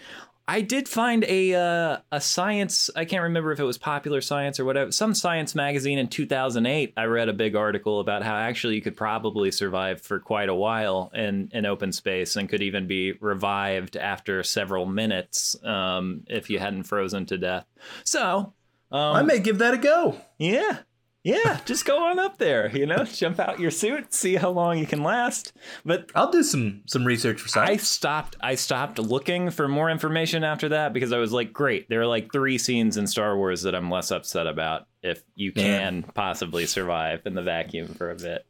I 0.46 0.60
did 0.60 0.90
find 0.90 1.24
a 1.24 1.54
uh, 1.54 1.98
a 2.12 2.20
science. 2.20 2.90
I 2.96 3.06
can't 3.06 3.24
remember 3.24 3.54
if 3.54 3.60
it 3.60 3.64
was 3.64 3.78
Popular 3.78 4.20
Science 4.20 4.60
or 4.60 4.66
whatever. 4.66 4.92
Some 4.92 5.14
science 5.14 5.56
magazine 5.56 5.98
in 5.98 6.08
2008. 6.08 6.94
I 6.98 7.06
read 7.06 7.30
a 7.30 7.34
big 7.34 7.56
article 7.56 8.02
about 8.02 8.24
how 8.24 8.36
actually 8.36 8.76
you 8.76 8.82
could 8.82 8.98
probably 8.98 9.52
survive 9.52 10.02
for 10.02 10.20
quite 10.20 10.50
a 10.50 10.56
while 10.56 11.12
in 11.14 11.50
in 11.54 11.66
open 11.66 11.94
space 11.94 12.36
and 12.36 12.50
could 12.50 12.62
even 12.62 12.88
be 12.88 13.14
revived 13.14 13.96
after 13.96 14.44
several 14.44 14.86
minutes 14.86 15.56
um, 15.64 16.24
if 16.28 16.50
you 16.50 16.60
hadn't 16.60 16.84
frozen 16.84 17.26
to 17.28 17.38
death. 17.38 17.66
So. 18.04 18.54
Um, 18.92 19.16
I 19.16 19.22
may 19.24 19.40
give 19.40 19.58
that 19.58 19.74
a 19.74 19.78
go. 19.80 20.18
yeah. 20.38 20.80
Yeah, 21.24 21.62
just 21.64 21.86
go 21.86 22.04
on 22.04 22.20
up 22.20 22.38
there, 22.38 22.70
you 22.76 22.86
know, 22.86 23.04
jump 23.06 23.40
out 23.40 23.60
your 23.60 23.72
suit, 23.72 24.14
see 24.14 24.36
how 24.36 24.50
long 24.50 24.78
you 24.78 24.86
can 24.86 25.04
last. 25.04 25.54
But 25.86 26.12
I'll 26.16 26.32
do 26.32 26.44
some 26.44 26.82
some 26.86 27.06
research 27.06 27.40
for 27.40 27.48
science. 27.48 27.70
I 27.70 27.78
stopped 27.78 28.36
I 28.42 28.56
stopped 28.56 29.00
looking 29.00 29.50
for 29.50 29.68
more 29.70 29.90
information 29.90 30.44
after 30.44 30.70
that 30.70 30.92
because 30.92 31.14
I 31.14 31.20
was 31.20 31.32
like, 31.32 31.54
great, 31.54 31.88
there 31.88 32.02
are 32.02 32.06
like 32.08 32.32
three 32.34 32.58
scenes 32.58 32.98
in 32.98 33.08
Star 33.08 33.38
Wars 33.38 33.62
that 33.62 33.74
I'm 33.74 33.90
less 33.90 34.12
upset 34.12 34.48
about 34.48 34.88
if 35.02 35.24
you 35.36 35.54
Yeah. 35.56 35.64
can 35.80 36.04
possibly 36.04 36.66
survive 36.66 37.22
in 37.26 37.36
the 37.36 37.42
vacuum 37.44 37.94
for 37.94 38.12
a 38.12 38.16
bit. 38.16 38.46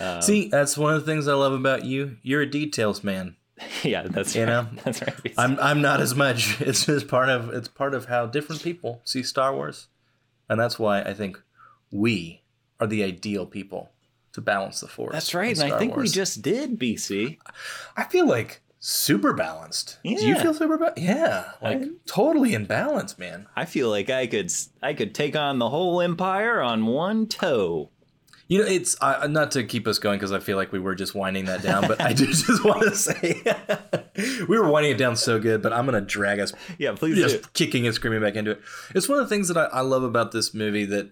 Um, 0.00 0.20
See, 0.22 0.48
that's 0.48 0.76
one 0.76 0.94
of 0.94 1.04
the 1.04 1.12
things 1.12 1.28
I 1.28 1.34
love 1.34 1.52
about 1.52 1.84
you. 1.84 2.16
You're 2.22 2.42
a 2.42 2.50
details 2.50 3.04
man. 3.04 3.36
yeah, 3.84 4.02
that's 4.02 4.34
you 4.34 4.42
right. 4.42 4.48
know, 4.48 4.66
that's 4.84 5.00
right. 5.00 5.32
I'm 5.38 5.60
I'm 5.60 5.80
not 5.80 6.00
as 6.00 6.16
much. 6.16 6.60
It's 6.60 6.86
just 6.86 7.06
part 7.06 7.28
of 7.28 7.50
it's 7.50 7.68
part 7.68 7.94
of 7.94 8.06
how 8.06 8.26
different 8.26 8.62
people 8.64 9.00
see 9.04 9.22
Star 9.22 9.54
Wars, 9.54 9.86
and 10.48 10.58
that's 10.58 10.76
why 10.76 11.00
I 11.02 11.14
think 11.14 11.40
we 11.94 12.42
are 12.80 12.86
the 12.86 13.02
ideal 13.04 13.46
people 13.46 13.90
to 14.32 14.40
balance 14.40 14.80
the 14.80 14.88
force. 14.88 15.12
that's 15.12 15.32
right, 15.32 15.56
and 15.58 15.72
I 15.72 15.78
think 15.78 15.94
we 15.96 16.08
just 16.08 16.42
did 16.42 16.76
BC. 16.78 17.38
I 17.96 18.02
feel 18.04 18.26
like 18.26 18.60
super 18.80 19.32
balanced. 19.32 19.98
Do 20.02 20.10
you 20.10 20.18
Yeah. 20.34 20.42
feel 20.42 20.52
super 20.54 20.76
balanced? 20.76 21.00
Yeah, 21.00 21.52
like 21.62 21.82
I- 21.82 21.88
totally 22.06 22.52
in 22.52 22.64
balance, 22.66 23.16
man. 23.16 23.46
I 23.54 23.64
feel 23.64 23.88
like 23.90 24.10
I 24.10 24.26
could 24.26 24.52
I 24.82 24.92
could 24.92 25.14
take 25.14 25.36
on 25.36 25.58
the 25.60 25.70
whole 25.70 26.00
empire 26.00 26.60
on 26.60 26.86
one 26.86 27.26
toe. 27.28 27.90
You 28.48 28.58
know, 28.58 28.66
it's 28.66 28.94
uh, 29.00 29.26
not 29.30 29.52
to 29.52 29.62
keep 29.64 29.86
us 29.88 29.98
going 29.98 30.18
because 30.18 30.30
I 30.32 30.38
feel 30.38 30.58
like 30.58 30.70
we 30.70 30.78
were 30.78 30.94
just 30.94 31.14
winding 31.14 31.46
that 31.46 31.62
down, 31.62 31.86
but 31.88 31.98
I 32.00 32.12
do 32.12 32.26
just 32.32 32.62
want 32.62 32.82
to 32.82 32.94
say 32.94 33.40
we 34.48 34.58
were 34.58 34.68
winding 34.68 34.92
it 34.92 34.98
down 34.98 35.16
so 35.16 35.38
good, 35.38 35.62
but 35.62 35.72
I'm 35.72 35.86
gonna 35.86 36.00
drag 36.02 36.40
us 36.40 36.52
Yeah, 36.76 36.92
please 36.92 37.14
do. 37.14 37.22
just 37.28 37.52
kicking 37.54 37.86
and 37.86 37.94
screaming 37.94 38.20
back 38.20 38.34
into 38.34 38.50
it. 38.52 38.60
It's 38.94 39.08
one 39.08 39.18
of 39.18 39.24
the 39.24 39.34
things 39.34 39.48
that 39.48 39.56
I, 39.56 39.64
I 39.66 39.80
love 39.80 40.02
about 40.02 40.32
this 40.32 40.52
movie 40.52 40.84
that 40.86 41.08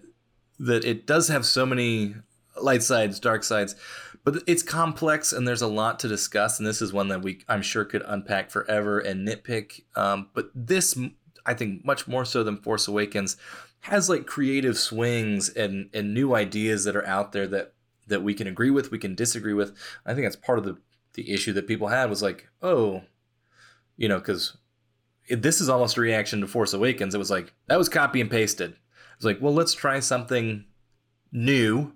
that 0.59 0.85
it 0.85 1.05
does 1.05 1.27
have 1.27 1.45
so 1.45 1.65
many 1.65 2.15
light 2.61 2.83
sides, 2.83 3.19
dark 3.19 3.43
sides, 3.43 3.75
but 4.23 4.43
it's 4.47 4.63
complex 4.63 5.33
and 5.33 5.47
there's 5.47 5.61
a 5.61 5.67
lot 5.67 5.99
to 5.99 6.07
discuss. 6.07 6.59
And 6.59 6.67
this 6.67 6.81
is 6.81 6.93
one 6.93 7.09
that 7.09 7.21
we 7.21 7.43
I'm 7.47 7.61
sure 7.61 7.85
could 7.85 8.03
unpack 8.05 8.49
forever 8.49 8.99
and 8.99 9.27
nitpick. 9.27 9.81
Um, 9.95 10.29
but 10.33 10.49
this, 10.55 10.97
I 11.45 11.53
think, 11.53 11.83
much 11.85 12.07
more 12.07 12.25
so 12.25 12.43
than 12.43 12.57
Force 12.57 12.87
Awakens, 12.87 13.37
has 13.81 14.09
like 14.09 14.25
creative 14.25 14.77
swings 14.77 15.49
and 15.49 15.89
and 15.93 16.13
new 16.13 16.35
ideas 16.35 16.85
that 16.85 16.95
are 16.95 17.05
out 17.05 17.33
there 17.33 17.47
that 17.47 17.73
that 18.07 18.23
we 18.23 18.33
can 18.33 18.47
agree 18.47 18.69
with, 18.69 18.91
we 18.91 18.99
can 18.99 19.15
disagree 19.15 19.53
with. 19.53 19.75
I 20.05 20.13
think 20.13 20.25
that's 20.25 20.35
part 20.35 20.59
of 20.59 20.65
the 20.65 20.77
the 21.13 21.31
issue 21.31 21.53
that 21.53 21.67
people 21.67 21.89
had 21.89 22.09
was 22.09 22.21
like, 22.21 22.49
oh, 22.61 23.03
you 23.97 24.07
know, 24.07 24.19
because 24.19 24.57
this 25.29 25.61
is 25.61 25.69
almost 25.69 25.97
a 25.97 26.01
reaction 26.01 26.41
to 26.41 26.47
Force 26.47 26.73
Awakens. 26.73 27.13
It 27.13 27.19
was 27.19 27.31
like 27.31 27.53
that 27.67 27.77
was 27.77 27.89
copy 27.89 28.21
and 28.21 28.31
pasted. 28.31 28.75
It's 29.23 29.25
like, 29.25 29.41
well, 29.41 29.53
let's 29.53 29.73
try 29.73 29.99
something 30.01 30.65
new 31.31 31.93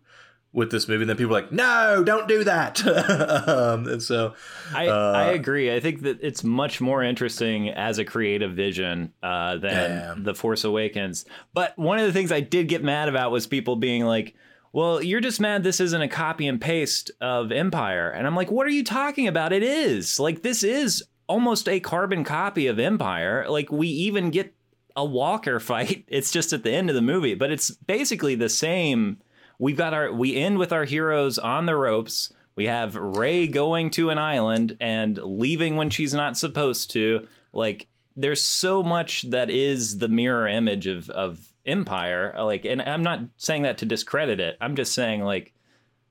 with 0.54 0.72
this 0.72 0.88
movie. 0.88 1.04
And 1.04 1.10
then 1.10 1.18
people 1.18 1.36
are 1.36 1.42
like, 1.42 1.52
no, 1.52 2.04
don't 2.06 2.28
do 2.28 2.46
that. 2.46 2.86
um, 3.48 3.86
and 3.88 4.02
so, 4.02 4.34
I, 4.74 4.88
Uh, 4.88 5.12
I 5.12 5.24
agree. 5.34 5.74
I 5.74 5.82
think 5.82 6.04
that 6.04 6.20
it's 6.22 6.44
much 6.44 6.80
more 6.80 7.04
interesting 7.04 7.70
as 7.70 8.00
a 8.00 8.06
creative 8.06 8.54
vision 8.54 9.14
uh, 9.22 9.58
than 9.58 9.72
Yeah. 9.72 10.16
The 10.18 10.34
Force 10.34 10.64
Awakens. 10.64 11.26
But 11.54 11.78
one 11.78 12.00
of 12.00 12.08
the 12.08 12.14
things 12.14 12.32
I 12.32 12.40
did 12.40 12.70
get 12.70 12.82
mad 12.82 13.10
about 13.10 13.32
was 13.32 13.46
people 13.46 13.76
being 13.76 14.06
like, 14.06 14.36
well, 14.72 15.04
you're 15.04 15.22
just 15.22 15.42
mad 15.42 15.64
this 15.64 15.80
isn't 15.80 16.02
a 16.02 16.08
copy 16.08 16.48
and 16.48 16.62
paste 16.62 17.12
of 17.20 17.52
Empire. 17.52 18.10
And 18.10 18.26
I'm 18.26 18.36
like, 18.36 18.50
what 18.50 18.66
are 18.68 18.72
you 18.72 18.84
talking 18.84 19.28
about? 19.28 19.52
It 19.52 19.64
is. 19.64 20.20
Like, 20.20 20.44
this 20.44 20.64
is 20.64 21.04
almost 21.28 21.68
a 21.68 21.80
carbon 21.82 22.24
copy 22.24 22.68
of 22.68 22.80
Empire. 22.80 23.46
Like, 23.50 23.72
we 23.72 23.88
even 23.88 24.32
get 24.32 24.54
a 24.98 25.06
Walker 25.06 25.60
fight. 25.62 26.04
It's 26.10 26.32
just 26.32 26.52
at 26.52 26.64
the 26.64 26.72
end 26.72 26.90
of 26.90 26.96
the 26.96 27.02
movie, 27.02 27.36
but 27.36 27.52
it's 27.52 27.72
basically 27.72 28.36
the 28.36 28.50
same. 28.50 29.20
We've 29.60 29.78
got 29.78 29.94
our, 29.94 30.12
we 30.12 30.36
end 30.36 30.58
with 30.58 30.74
our 30.74 30.84
heroes 30.84 31.40
on 31.40 31.66
the 31.68 31.76
ropes. 31.76 32.34
We 32.56 32.66
have 32.66 32.96
Rey 32.96 33.48
going 33.48 33.92
to 33.92 34.10
an 34.10 34.18
island 34.18 34.76
and 34.82 35.18
leaving 35.24 35.78
when 35.78 35.90
she's 35.92 36.14
not 36.14 36.38
supposed 36.38 36.92
to. 36.92 37.28
Like, 37.54 37.88
there's 38.16 38.42
so 38.42 38.82
much 38.84 39.30
that 39.30 39.50
is 39.52 40.00
the 40.00 40.08
mirror 40.08 40.48
image 40.48 40.88
of, 40.88 41.10
of 41.12 41.40
Empire. 41.66 42.34
Like, 42.38 42.66
and 42.66 42.82
I'm 42.82 43.04
not 43.04 43.22
saying 43.38 43.62
that 43.64 43.78
to 43.80 43.86
discredit 43.86 44.40
it. 44.40 44.58
I'm 44.60 44.76
just 44.76 44.94
saying, 44.94 45.24
like, 45.24 45.54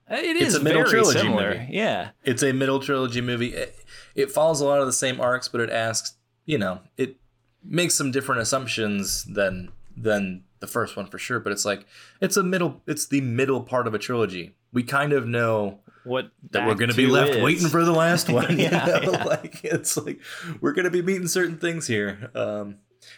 it 0.08 0.36
It's 0.36 0.54
a 0.54 0.62
middle 0.62 0.82
very 0.82 0.90
trilogy 0.90 1.18
similar. 1.18 1.50
movie. 1.58 1.66
Yeah. 1.70 2.10
it's 2.22 2.44
a 2.44 2.52
middle 2.52 2.78
trilogy 2.78 3.20
movie. 3.20 3.54
It, 3.54 3.74
it 4.14 4.30
follows 4.30 4.60
a 4.60 4.64
lot 4.66 4.78
of 4.80 4.86
the 4.86 4.92
same 4.92 5.20
arcs, 5.20 5.48
but 5.48 5.60
it 5.60 5.70
asks, 5.70 6.14
you 6.44 6.58
know, 6.58 6.78
it 6.96 7.16
makes 7.66 7.94
some 7.94 8.10
different 8.10 8.40
assumptions 8.40 9.24
than 9.24 9.70
than 9.96 10.44
the 10.60 10.66
first 10.66 10.96
one 10.96 11.06
for 11.06 11.18
sure. 11.18 11.40
But 11.40 11.52
it's 11.52 11.64
like 11.64 11.86
it's 12.20 12.36
a 12.36 12.42
middle. 12.42 12.82
It's 12.86 13.06
the 13.06 13.20
middle 13.20 13.62
part 13.62 13.86
of 13.86 13.94
a 13.94 13.98
trilogy. 13.98 14.54
We 14.72 14.82
kind 14.82 15.12
of 15.12 15.26
know 15.26 15.80
What 16.04 16.30
that 16.50 16.66
we're 16.66 16.74
going 16.74 16.90
to 16.90 16.96
be 16.96 17.06
left 17.06 17.30
is. 17.34 17.42
waiting 17.42 17.68
for 17.68 17.84
the 17.84 17.92
last 17.92 18.28
one. 18.30 18.58
you 18.58 18.64
Yeah, 18.64 18.84
know? 18.86 19.12
yeah. 19.12 19.24
Like 19.36 19.64
it's 19.64 19.96
like 19.96 20.20
we're 20.60 20.72
going 20.72 20.84
to 20.84 20.90
be 20.90 21.02
meeting 21.02 21.28
certain 21.28 21.58
things 21.58 21.86
here. 21.86 22.30
Um, 22.34 22.76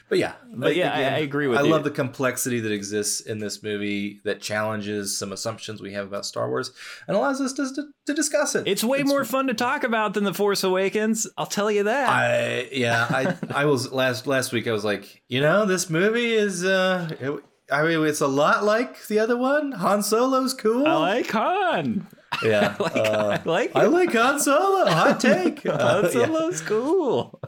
but 0.08 0.18
yeah, 0.18 0.32
But 0.54 0.74
yeah, 0.76 0.92
I- 0.94 1.16
I 1.16 1.18
agree 1.18 1.46
with 1.46 1.58
you. 1.58 1.64
I 1.64 1.66
you. 1.66 1.72
love 1.72 1.84
the 1.84 1.90
complexity 1.90 2.60
that 2.60 2.72
exists 2.72 3.20
in 3.20 3.38
this 3.38 3.62
movie 3.62 4.20
that 4.24 4.40
challenges 4.40 5.16
some 5.18 5.32
assumptions 5.32 5.80
we 5.82 5.92
have 5.92 6.06
about 6.06 6.24
Star 6.26 6.48
Wars 6.48 6.72
and 7.06 7.16
allows 7.16 7.40
us 7.40 7.52
to, 7.54 7.72
to, 7.74 7.82
to 8.06 8.14
discuss 8.14 8.54
it. 8.54 8.66
It's 8.66 8.82
way 8.84 9.02
more 9.02 9.24
fun 9.24 9.46
to 9.48 9.54
talk 9.54 9.84
about 9.84 10.14
than 10.14 10.24
The 10.24 10.34
Force 10.34 10.64
Awakens. 10.64 11.26
I'll 11.36 11.46
tell 11.46 11.70
you 11.70 11.82
that. 11.84 12.08
I 12.08 12.68
yeah, 12.72 13.06
I 13.52 13.62
I 13.62 13.64
was 13.66 13.92
last 13.92 14.26
last 14.26 14.52
week. 14.52 14.66
I 14.66 14.72
was 14.72 14.84
like, 14.84 15.22
you 15.28 15.40
know, 15.40 15.66
this 15.66 15.90
movie 15.90 16.32
is. 16.32 16.64
uh 16.64 17.08
it, 17.20 17.44
I 17.70 17.82
mean, 17.82 18.02
it's 18.06 18.22
a 18.22 18.26
lot 18.26 18.64
like 18.64 19.06
the 19.08 19.18
other 19.18 19.36
one. 19.36 19.72
Han 19.72 20.02
Solo's 20.02 20.54
cool. 20.54 20.86
I 20.86 20.94
like 20.94 21.30
Han. 21.32 22.06
yeah, 22.42 22.74
I 22.80 22.82
like, 22.82 22.96
uh, 22.96 23.38
I 23.44 23.48
like 23.48 23.72
I 23.76 23.84
like 23.84 24.12
Han 24.14 24.40
Solo. 24.40 24.86
Hot 24.90 25.20
take. 25.20 25.66
Uh, 25.66 25.76
Han 25.78 26.04
yeah. 26.04 26.10
Solo's 26.10 26.60
cool. 26.62 27.38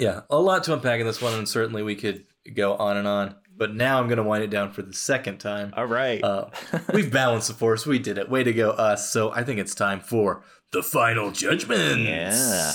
Yeah, 0.00 0.22
a 0.30 0.38
lot 0.38 0.64
to 0.64 0.72
unpack 0.72 0.98
in 0.98 1.06
this 1.06 1.20
one, 1.20 1.34
and 1.34 1.48
certainly 1.48 1.82
we 1.82 1.94
could 1.94 2.24
go 2.54 2.74
on 2.74 2.96
and 2.96 3.06
on. 3.06 3.36
But 3.54 3.74
now 3.74 4.00
I'm 4.00 4.06
going 4.06 4.16
to 4.16 4.22
wind 4.22 4.42
it 4.42 4.48
down 4.50 4.72
for 4.72 4.80
the 4.80 4.94
second 4.94 5.38
time. 5.38 5.74
All 5.76 5.84
right. 5.84 6.24
Uh, 6.24 6.48
we've 6.94 7.12
balanced 7.12 7.48
the 7.48 7.54
force. 7.54 7.84
We 7.86 7.98
did 7.98 8.16
it. 8.16 8.30
Way 8.30 8.42
to 8.42 8.52
go, 8.54 8.70
us. 8.70 9.10
So 9.10 9.30
I 9.32 9.44
think 9.44 9.60
it's 9.60 9.74
time 9.74 10.00
for 10.00 10.42
the 10.72 10.82
final 10.82 11.30
judgment. 11.30 12.00
Yeah. 12.00 12.72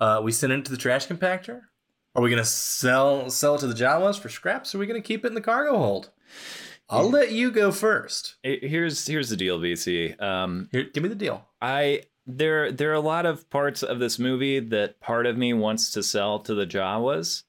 Uh, 0.00 0.20
we 0.24 0.32
send 0.32 0.52
it 0.52 0.64
to 0.64 0.72
the 0.72 0.76
trash 0.76 1.06
compactor. 1.06 1.60
Are 2.16 2.22
we 2.22 2.30
going 2.30 2.42
to 2.42 2.48
sell 2.48 3.30
sell 3.30 3.54
it 3.54 3.58
to 3.60 3.68
the 3.68 3.74
Jawas 3.74 4.18
for 4.18 4.28
scraps? 4.28 4.74
Or 4.74 4.78
are 4.78 4.80
we 4.80 4.86
going 4.86 5.00
to 5.00 5.06
keep 5.06 5.24
it 5.24 5.28
in 5.28 5.34
the 5.34 5.40
cargo 5.40 5.76
hold? 5.78 6.10
I'll 6.88 7.08
let 7.08 7.30
you 7.30 7.52
go 7.52 7.70
first. 7.70 8.34
Here- 8.42 8.58
here's 8.60 9.06
here's 9.06 9.28
the 9.28 9.36
deal, 9.36 9.60
BC. 9.60 10.20
Um, 10.20 10.68
Here, 10.72 10.88
give 10.92 11.04
me 11.04 11.08
the 11.08 11.14
deal. 11.14 11.46
I 11.62 12.02
there 12.36 12.72
there 12.72 12.90
are 12.90 12.94
a 12.94 13.00
lot 13.00 13.26
of 13.26 13.48
parts 13.50 13.82
of 13.82 13.98
this 13.98 14.18
movie 14.18 14.60
that 14.60 15.00
part 15.00 15.26
of 15.26 15.36
me 15.36 15.52
wants 15.52 15.92
to 15.92 16.02
sell 16.02 16.40
to 16.40 16.54
the 16.54 16.66
Jawas. 16.66 17.44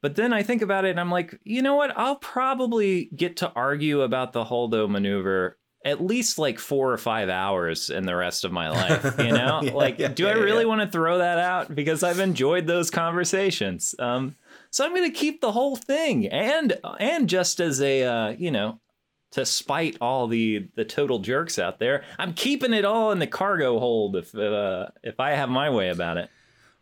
But 0.00 0.16
then 0.16 0.32
I 0.32 0.42
think 0.42 0.62
about 0.62 0.84
it 0.84 0.90
and 0.90 1.00
I'm 1.00 1.12
like, 1.12 1.38
you 1.44 1.62
know 1.62 1.76
what? 1.76 1.96
I'll 1.96 2.16
probably 2.16 3.08
get 3.14 3.36
to 3.38 3.52
argue 3.54 4.00
about 4.00 4.32
the 4.32 4.44
Holdo 4.44 4.88
maneuver 4.88 5.58
at 5.84 6.04
least 6.04 6.38
like 6.38 6.58
four 6.58 6.92
or 6.92 6.98
five 6.98 7.28
hours 7.28 7.90
in 7.90 8.06
the 8.06 8.14
rest 8.14 8.44
of 8.44 8.52
my 8.52 8.68
life. 8.70 9.18
You 9.18 9.32
know? 9.32 9.60
Yeah, 9.62 9.72
like, 9.72 9.98
yeah, 9.98 10.08
do 10.08 10.26
I 10.28 10.32
really 10.32 10.62
yeah. 10.62 10.68
want 10.68 10.80
to 10.82 10.88
throw 10.88 11.18
that 11.18 11.38
out? 11.38 11.74
Because 11.74 12.02
I've 12.02 12.20
enjoyed 12.20 12.66
those 12.66 12.90
conversations. 12.90 13.94
Um, 13.98 14.36
so 14.70 14.84
I'm 14.84 14.94
gonna 14.94 15.10
keep 15.10 15.40
the 15.40 15.52
whole 15.52 15.76
thing. 15.76 16.26
And 16.26 16.78
and 16.98 17.28
just 17.28 17.60
as 17.60 17.80
a 17.80 18.04
uh, 18.04 18.28
you 18.30 18.50
know, 18.50 18.80
to 19.32 19.44
spite 19.44 19.96
all 20.00 20.26
the 20.28 20.68
the 20.76 20.84
total 20.84 21.18
jerks 21.18 21.58
out 21.58 21.78
there. 21.78 22.04
I'm 22.18 22.34
keeping 22.34 22.72
it 22.72 22.84
all 22.84 23.10
in 23.10 23.18
the 23.18 23.26
cargo 23.26 23.78
hold 23.78 24.16
if 24.16 24.34
uh, 24.34 24.88
if 25.02 25.18
I 25.18 25.30
have 25.30 25.48
my 25.48 25.68
way 25.70 25.88
about 25.88 26.16
it. 26.16 26.30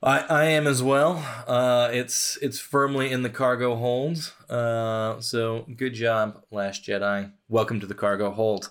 I, 0.02 0.20
I 0.20 0.44
am 0.44 0.66
as 0.66 0.82
well. 0.82 1.24
Uh, 1.46 1.90
it's 1.92 2.38
it's 2.40 2.58
firmly 2.58 3.10
in 3.10 3.22
the 3.22 3.30
cargo 3.30 3.76
hold. 3.76 4.32
Uh, 4.48 5.20
so 5.20 5.66
good 5.76 5.94
job, 5.94 6.42
Last 6.50 6.84
Jedi. 6.84 7.32
Welcome 7.48 7.80
to 7.80 7.86
the 7.86 7.94
cargo 7.94 8.30
hold. 8.30 8.70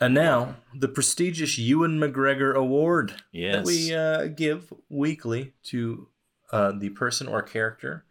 And 0.00 0.14
now 0.14 0.56
the 0.74 0.88
prestigious 0.88 1.58
Ewan 1.58 2.00
McGregor 2.00 2.54
Award 2.54 3.14
that 3.32 3.64
we 3.64 3.94
uh, 3.94 4.26
give 4.26 4.72
weekly 4.88 5.52
to 5.64 6.08
uh, 6.50 6.72
the 6.72 6.90
person 6.90 7.28
or 7.28 7.42
character 7.42 8.04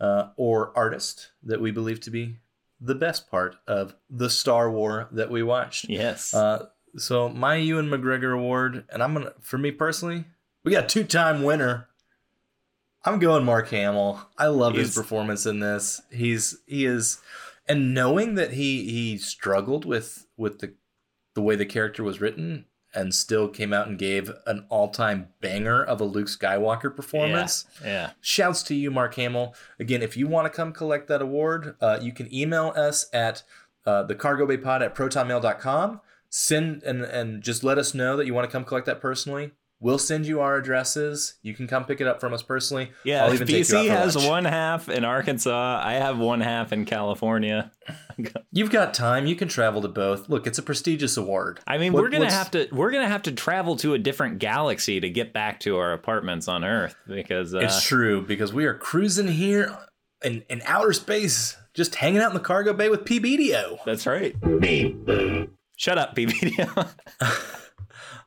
uh, 0.00 0.30
or 0.36 0.72
artist 0.76 1.30
that 1.42 1.60
we 1.60 1.70
believe 1.70 2.00
to 2.00 2.10
be 2.10 2.38
the 2.80 2.94
best 2.94 3.30
part 3.30 3.56
of 3.66 3.94
the 4.10 4.30
Star 4.30 4.70
War 4.70 5.08
that 5.12 5.30
we 5.30 5.42
watched. 5.42 5.88
Yes. 5.88 6.34
Uh, 6.34 6.66
so 6.96 7.28
my 7.28 7.56
Ewan 7.56 7.88
McGregor 7.88 8.34
Award, 8.34 8.84
and 8.90 9.02
I'm 9.02 9.14
gonna, 9.14 9.32
for 9.40 9.58
me 9.58 9.70
personally, 9.70 10.24
we 10.64 10.72
got 10.72 10.88
two-time 10.88 11.42
winner. 11.42 11.88
I'm 13.04 13.18
going 13.18 13.44
Mark 13.44 13.68
Hamill. 13.68 14.20
I 14.36 14.48
love 14.48 14.74
his 14.74 14.94
performance 14.94 15.46
in 15.46 15.60
this. 15.60 16.02
He's 16.10 16.58
he 16.66 16.84
is, 16.84 17.20
and 17.68 17.94
knowing 17.94 18.34
that 18.34 18.52
he 18.52 18.90
he 18.90 19.16
struggled 19.18 19.84
with 19.84 20.26
with 20.36 20.58
the 20.58 20.74
the 21.34 21.42
way 21.42 21.54
the 21.54 21.66
character 21.66 22.02
was 22.02 22.20
written, 22.20 22.64
and 22.96 23.14
still 23.14 23.46
came 23.48 23.72
out 23.72 23.86
and 23.86 23.98
gave 23.98 24.32
an 24.46 24.64
all-time 24.70 25.28
banger 25.40 25.84
of 25.84 26.00
a 26.00 26.04
Luke 26.04 26.28
Skywalker 26.28 26.94
performance. 26.94 27.66
yeah. 27.84 28.12
Shouts 28.20 28.62
to 28.64 28.74
you, 28.74 28.90
Mark 28.90 29.14
Hamill. 29.14 29.54
Again, 29.78 30.02
if 30.02 30.16
you 30.16 30.26
want 30.26 30.50
to 30.50 30.56
come 30.56 30.72
collect 30.72 31.06
that 31.08 31.20
award, 31.22 31.76
uh, 31.80 31.98
you 32.00 32.12
can 32.12 32.32
email 32.34 32.72
us 32.74 33.08
at 33.12 33.42
uh, 33.84 34.02
the 34.02 34.14
cargo 34.14 34.46
bay 34.46 34.56
pod 34.56 34.82
at 34.82 34.94
protonmail.com. 34.94 36.00
Send 36.28 36.82
and, 36.82 37.02
and 37.02 37.42
just 37.42 37.62
let 37.62 37.78
us 37.78 37.94
know 37.94 38.16
that 38.16 38.26
you 38.26 38.34
want 38.34 38.48
to 38.48 38.52
come 38.52 38.64
collect 38.64 38.86
that 38.86 39.00
personally. 39.00 39.52
We'll 39.78 39.98
send 39.98 40.26
you 40.26 40.40
our 40.40 40.56
addresses. 40.56 41.34
You 41.42 41.52
can 41.54 41.66
come 41.66 41.84
pick 41.84 42.00
it 42.00 42.06
up 42.06 42.18
from 42.18 42.32
us 42.32 42.42
personally. 42.42 42.92
Yeah, 43.04 43.24
I'll 43.26 43.34
even 43.34 43.46
take 43.46 43.68
you 43.68 43.76
out 43.76 43.84
BC 43.84 43.88
for 43.88 43.92
has 43.94 44.16
lunch. 44.16 44.28
one 44.28 44.44
half 44.46 44.88
in 44.88 45.04
Arkansas. 45.04 45.82
I 45.84 45.94
have 45.94 46.18
one 46.18 46.40
half 46.40 46.72
in 46.72 46.86
California. 46.86 47.70
You've 48.52 48.70
got 48.70 48.94
time. 48.94 49.26
You 49.26 49.36
can 49.36 49.48
travel 49.48 49.82
to 49.82 49.88
both. 49.88 50.30
Look, 50.30 50.46
it's 50.46 50.56
a 50.58 50.62
prestigious 50.62 51.18
award. 51.18 51.60
I 51.66 51.76
mean, 51.76 51.92
What- 51.92 52.02
we're 52.04 52.08
gonna 52.08 52.24
what's- 52.24 52.34
have 52.34 52.50
to 52.52 52.68
we're 52.72 52.90
gonna 52.90 53.06
have 53.08 53.22
to 53.24 53.32
travel 53.32 53.76
to 53.76 53.92
a 53.92 53.98
different 53.98 54.38
galaxy 54.38 54.98
to 54.98 55.10
get 55.10 55.34
back 55.34 55.60
to 55.60 55.76
our 55.76 55.92
apartments 55.92 56.48
on 56.48 56.64
Earth 56.64 56.96
because 57.06 57.54
uh, 57.54 57.58
It's 57.58 57.82
true 57.84 58.22
because 58.22 58.54
we 58.54 58.64
are 58.64 58.74
cruising 58.74 59.28
here 59.28 59.76
in, 60.24 60.42
in 60.48 60.62
outer 60.64 60.94
space, 60.94 61.54
just 61.74 61.96
hanging 61.96 62.20
out 62.22 62.30
in 62.30 62.34
the 62.34 62.40
cargo 62.40 62.72
bay 62.72 62.88
with 62.88 63.04
PBDO. 63.04 63.80
that's 63.84 64.06
right. 64.06 64.34
Shut 65.76 65.98
up, 65.98 66.16
BBDO. 66.16 66.88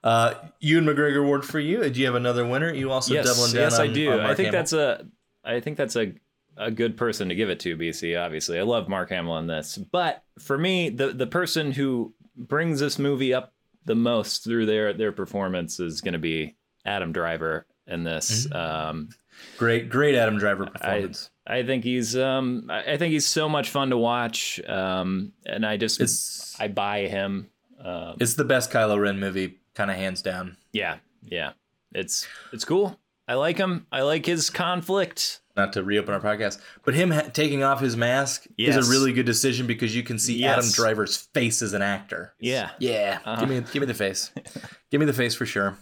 Uh, 0.04 0.34
Ewan 0.60 0.86
McGregor 0.86 1.22
Award 1.22 1.45
for 1.45 1.60
you. 1.60 1.89
Do 1.89 2.00
you 2.00 2.06
have 2.06 2.16
another 2.16 2.47
winner? 2.47 2.74
You 2.74 2.91
also 2.91 3.14
yes, 3.14 3.26
doubling 3.26 3.54
down 3.54 3.62
yes, 3.64 3.80
I 3.80 3.88
do. 3.88 4.14
on 4.14 4.20
I 4.22 4.36
think 4.36 4.47
Hamill? 4.47 4.52
that's 4.52 4.74
a 4.74 5.08
I 5.43 5.60
think 5.60 5.78
that's 5.78 5.95
a 5.95 6.14
a 6.58 6.72
good 6.72 6.97
person 6.97 7.30
to 7.30 7.36
give 7.36 7.50
it 7.50 7.60
to. 7.62 7.78
BC, 7.78 8.20
obviously, 8.20 8.60
I 8.60 8.64
love 8.64 8.89
Mark 8.89 9.10
Hamill 9.10 9.38
in 9.38 9.47
this, 9.47 9.78
but 9.78 10.24
for 10.39 10.58
me, 10.58 10.89
the 10.89 11.10
the 11.10 11.28
person 11.28 11.72
who 11.72 12.14
brings 12.36 12.80
this 12.80 12.97
movie 12.97 13.34
up 13.34 13.54
the 13.86 13.95
most 13.95 14.43
through 14.43 14.66
their 14.66 14.93
their 14.93 15.12
performance 15.12 15.80
is 15.80 16.02
going 16.02 16.14
to 16.14 16.20
be 16.20 16.56
Adam 16.86 17.12
Driver 17.12 17.66
in 17.88 18.04
this. 18.04 18.47
Mm-hmm. 18.47 18.56
Um, 18.56 19.10
great, 19.58 19.89
great 19.89 20.16
Adam 20.16 20.38
Driver 20.38 20.68
performance. 20.68 21.30
I 21.47 21.64
think 21.64 21.84
he's 21.84 22.16
um 22.16 22.68
I 22.70 22.93
I 22.93 22.97
think 22.97 23.12
he's 23.12 23.28
so 23.28 23.50
much 23.50 23.70
fun 23.70 23.89
to 23.89 23.97
watch. 23.97 24.62
Um 24.68 25.34
and 25.45 25.66
I 25.66 25.78
just 25.78 26.00
it's 26.00 26.60
I 26.60 26.68
buy 26.68 27.08
him. 27.08 27.50
Um 27.84 28.18
it's 28.20 28.36
the 28.36 28.43
best 28.43 28.72
Kylo 28.72 29.00
Ren 29.00 29.20
movie, 29.20 29.59
kind 29.76 29.89
of 29.91 29.97
hands 29.97 30.22
down. 30.22 30.57
yeah, 30.74 30.97
yeah. 31.24 31.51
It's 31.93 32.28
it's 32.53 32.65
cool. 32.65 32.99
I 33.28 33.34
like 33.36 33.57
him. 33.57 33.86
I 33.91 34.01
like 34.01 34.26
his 34.26 34.49
conflict. 34.49 35.41
Not 35.55 35.74
to 35.74 35.84
reopen 35.84 36.13
our 36.13 36.22
podcast, 36.22 36.59
but 36.86 36.93
him 36.93 37.11
ha- 37.11 37.30
taking 37.34 37.63
off 37.63 37.82
his 37.82 37.97
mask 37.97 38.45
is 38.57 38.76
a 38.78 38.89
really 38.89 39.11
good 39.11 39.26
decision 39.26 39.67
because 39.67 39.93
you 39.95 40.03
can 40.03 40.17
see 40.17 40.38
Yes. 40.38 40.57
Adam 40.57 40.72
Driver's 40.72 41.17
face 41.17 41.61
as 41.61 41.74
an 41.74 41.82
actor. 41.82 42.34
Yeah. 42.39 42.70
Yeah, 42.80 43.20
Uh-huh. 43.26 43.39
give 43.41 43.49
me 43.49 43.61
give 43.74 43.82
me 43.82 43.86
the 43.88 43.93
face, 43.93 44.32
give 44.91 44.99
me 44.99 45.05
the 45.05 45.13
face 45.13 45.36
for 45.36 45.45
sure. 45.45 45.78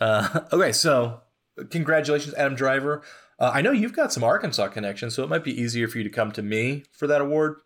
Uh, 0.00 0.40
okay, 0.52 0.72
so 0.72 1.20
congratulations, 1.70 2.34
Adam 2.34 2.54
Driver. 2.56 3.02
Uh, 3.38 3.50
I 3.54 3.62
know 3.62 3.70
you've 3.72 3.92
got 3.94 4.12
some 4.12 4.24
Arkansas 4.24 4.68
connections, 4.68 5.14
so 5.14 5.22
it 5.22 5.28
might 5.28 5.44
be 5.44 5.58
easier 5.58 5.88
for 5.88 5.98
you 5.98 6.04
to 6.04 6.10
come 6.10 6.32
to 6.32 6.42
me 6.42 6.84
for 6.90 7.06
that 7.06 7.20
award. 7.20 7.56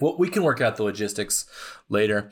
Well, 0.00 0.16
we 0.18 0.28
can 0.28 0.42
work 0.42 0.60
out 0.60 0.76
the 0.76 0.84
logistics 0.84 1.46
later. 1.88 2.30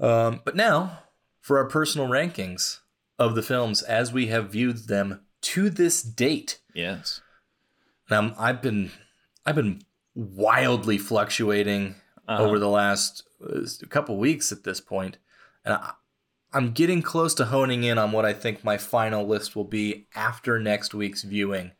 Um, 0.00 0.40
but 0.44 0.54
now, 0.54 1.00
for 1.48 1.56
our 1.58 1.64
personal 1.64 2.06
rankings 2.08 2.80
of 3.18 3.34
the 3.34 3.42
films 3.42 3.82
as 3.82 4.12
we 4.12 4.26
have 4.26 4.52
viewed 4.52 4.86
them 4.86 5.20
to 5.40 5.70
this 5.70 6.02
date. 6.02 6.60
Yes. 6.74 7.20
Now, 8.10 8.34
I've 8.38 8.60
been 8.62 8.90
I've 9.46 9.56
been 9.56 9.80
wildly 10.14 10.98
fluctuating 10.98 11.94
Uh-huh. 12.28 12.44
over 12.44 12.58
the 12.58 12.68
last 12.68 13.22
uh, 13.42 13.64
couple 13.88 14.18
weeks 14.18 14.52
at 14.52 14.62
this 14.64 14.80
point, 14.82 15.16
and 15.64 15.72
I, 15.74 15.92
I'm 16.52 16.72
getting 16.72 17.00
close 17.02 17.32
to 17.36 17.46
honing 17.46 17.82
in 17.84 17.96
on 17.98 18.12
what 18.12 18.26
I 18.26 18.34
think 18.34 18.62
my 18.62 18.76
final 18.76 19.26
list 19.26 19.56
will 19.56 19.64
be 19.80 20.06
after 20.14 20.58
next 20.58 20.92
week's 20.94 21.22
viewing. 21.22 21.72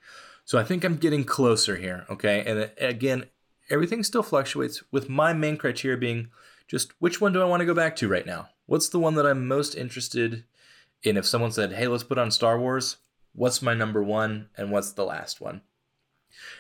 So 0.47 0.59
I 0.59 0.65
think 0.65 0.85
I'm 0.85 0.97
getting 0.97 1.25
closer 1.25 1.77
here. 1.77 2.07
Okay, 2.09 2.43
and 2.47 2.59
uh, 2.61 2.69
again, 2.79 3.27
everything 3.69 4.03
still 4.03 4.23
fluctuates. 4.23 4.83
With 4.91 5.11
my 5.11 5.35
main 5.35 5.59
criteria 5.59 5.99
being 5.99 6.31
just 6.67 6.93
which 6.99 7.21
one 7.21 7.33
do 7.35 7.43
I 7.43 7.49
want 7.51 7.61
to 7.61 7.67
go 7.67 7.75
back 7.75 7.95
to 7.97 8.09
right 8.09 8.25
now? 8.27 8.49
What's 8.69 8.91
the 8.91 8.99
one 9.01 9.15
that 9.15 9.27
I'm 9.27 9.49
most 9.49 9.75
interested 9.75 10.45
in? 11.03 11.17
If 11.17 11.25
someone 11.27 11.51
said, 11.53 11.73
"Hey, 11.73 11.89
let's 11.89 12.05
put 12.05 12.19
on 12.19 12.31
Star 12.31 12.59
Wars," 12.61 12.99
what's 13.33 13.63
my 13.63 13.73
number 13.73 14.03
one, 14.03 14.51
and 14.59 14.71
what's 14.71 14.93
the 14.93 15.05
last 15.07 15.41
one? 15.41 15.63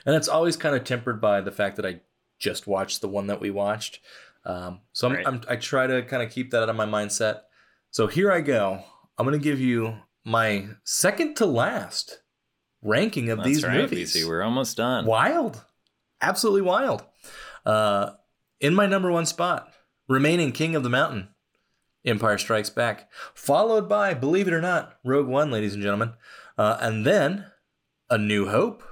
And 0.06 0.16
it's 0.16 0.26
always 0.26 0.56
kind 0.56 0.74
of 0.74 0.84
tempered 0.84 1.20
by 1.20 1.42
the 1.42 1.52
fact 1.52 1.76
that 1.76 1.84
I 1.86 2.00
just 2.38 2.66
watched 2.66 3.02
the 3.02 3.08
one 3.08 3.26
that 3.26 3.40
we 3.40 3.50
watched. 3.50 4.00
Um, 4.44 4.80
so 4.92 5.08
I'm, 5.08 5.14
Right. 5.14 5.26
I'm, 5.26 5.40
I 5.48 5.56
try 5.56 5.86
to 5.86 6.02
kind 6.02 6.22
of 6.22 6.30
keep 6.30 6.50
that 6.52 6.62
out 6.62 6.70
of 6.70 6.76
my 6.76 6.86
mindset. 6.86 7.42
So 7.90 8.06
here 8.06 8.32
I 8.32 8.40
go. 8.40 8.82
I'm 9.18 9.26
going 9.26 9.38
to 9.38 9.42
give 9.44 9.60
you 9.60 9.98
my 10.24 10.68
second 10.84 11.34
to 11.36 11.46
last 11.46 12.22
ranking 12.82 13.28
of 13.28 13.38
That's 13.38 13.48
these 13.48 13.64
right, 13.64 13.76
movies. 13.82 14.14
BC. 14.14 14.26
We're 14.26 14.42
almost 14.42 14.76
done. 14.78 15.04
Wild. 15.04 15.62
Absolutely 16.22 16.62
wild. 16.62 17.04
Uh, 17.66 18.12
in 18.60 18.74
my 18.74 18.86
number 18.86 19.10
one 19.12 19.26
spot, 19.26 19.72
remaining 20.08 20.52
King 20.52 20.74
of 20.74 20.82
the 20.82 20.88
Mountain, 20.90 21.28
Empire 22.08 22.38
Strikes 22.38 22.70
Back, 22.70 23.10
followed 23.34 23.88
by, 23.88 24.14
believe 24.14 24.48
it 24.48 24.54
or 24.54 24.60
not, 24.60 24.98
Rogue 25.04 25.28
One, 25.28 25.50
ladies 25.50 25.74
and 25.74 25.82
gentlemen, 25.82 26.14
uh, 26.56 26.78
and 26.80 27.04
then 27.04 27.46
A 28.10 28.18
New 28.18 28.48
Hope, 28.48 28.82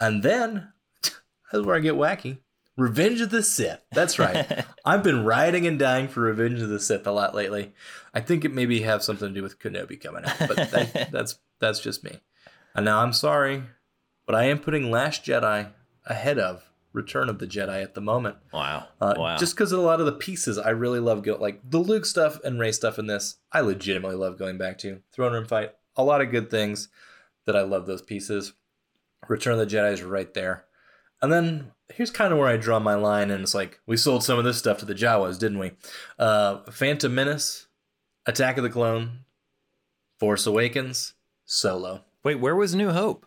and 0.00 0.22
then, 0.22 0.72
that's 1.02 1.64
where 1.64 1.76
I 1.76 1.80
get 1.80 1.94
wacky, 1.94 2.38
Revenge 2.76 3.20
of 3.20 3.30
the 3.30 3.42
Sith. 3.42 3.80
That's 3.92 4.18
right. 4.18 4.64
I've 4.84 5.04
been 5.04 5.24
riding 5.24 5.66
and 5.66 5.78
dying 5.78 6.08
for 6.08 6.22
Revenge 6.22 6.60
of 6.60 6.68
the 6.68 6.80
Sith 6.80 7.06
a 7.06 7.12
lot 7.12 7.34
lately. 7.34 7.72
I 8.12 8.20
think 8.20 8.44
it 8.44 8.52
maybe 8.52 8.80
have 8.80 9.04
something 9.04 9.28
to 9.28 9.34
do 9.34 9.42
with 9.42 9.60
Kenobi 9.60 10.00
coming 10.00 10.24
out, 10.24 10.36
but 10.40 10.56
that, 10.56 11.08
that's 11.12 11.38
that's 11.60 11.80
just 11.80 12.02
me. 12.02 12.18
And 12.74 12.84
now 12.84 13.00
I'm 13.00 13.12
sorry, 13.12 13.62
but 14.26 14.34
I 14.34 14.44
am 14.44 14.58
putting 14.58 14.90
Last 14.90 15.24
Jedi 15.24 15.70
ahead 16.04 16.38
of 16.38 16.64
Return 16.94 17.28
of 17.28 17.38
the 17.38 17.46
Jedi 17.46 17.82
at 17.82 17.94
the 17.94 18.00
moment. 18.00 18.36
Wow. 18.52 18.86
Uh, 19.00 19.14
wow. 19.18 19.36
Just 19.36 19.54
because 19.54 19.72
of 19.72 19.78
a 19.80 19.82
lot 19.82 20.00
of 20.00 20.06
the 20.06 20.12
pieces 20.12 20.56
I 20.56 20.70
really 20.70 21.00
love, 21.00 21.22
go- 21.22 21.36
like 21.36 21.60
the 21.68 21.78
Luke 21.80 22.06
stuff 22.06 22.38
and 22.44 22.58
Rey 22.58 22.72
stuff 22.72 22.98
in 22.98 23.06
this, 23.08 23.36
I 23.52 23.60
legitimately 23.60 24.16
love 24.16 24.38
going 24.38 24.56
back 24.56 24.78
to. 24.78 25.00
Throne 25.12 25.32
Room 25.32 25.44
Fight, 25.46 25.72
a 25.96 26.02
lot 26.04 26.22
of 26.22 26.30
good 26.30 26.50
things 26.50 26.88
that 27.44 27.56
I 27.56 27.62
love 27.62 27.84
those 27.86 28.00
pieces. 28.00 28.52
Return 29.28 29.52
of 29.54 29.58
the 29.58 29.66
Jedi 29.76 29.92
is 29.92 30.02
right 30.02 30.32
there. 30.32 30.64
And 31.20 31.32
then 31.32 31.72
here's 31.92 32.10
kind 32.10 32.32
of 32.32 32.38
where 32.38 32.48
I 32.48 32.56
draw 32.56 32.78
my 32.78 32.94
line, 32.94 33.30
and 33.30 33.42
it's 33.42 33.54
like, 33.54 33.80
we 33.86 33.96
sold 33.96 34.22
some 34.22 34.38
of 34.38 34.44
this 34.44 34.58
stuff 34.58 34.78
to 34.78 34.84
the 34.86 34.94
Jawas, 34.94 35.38
didn't 35.38 35.58
we? 35.58 35.72
Uh, 36.18 36.58
Phantom 36.70 37.14
Menace, 37.14 37.66
Attack 38.26 38.56
of 38.58 38.62
the 38.64 38.70
Clone, 38.70 39.20
Force 40.20 40.46
Awakens, 40.46 41.14
Solo. 41.44 42.04
Wait, 42.22 42.36
where 42.40 42.54
was 42.56 42.74
New 42.74 42.90
Hope? 42.90 43.26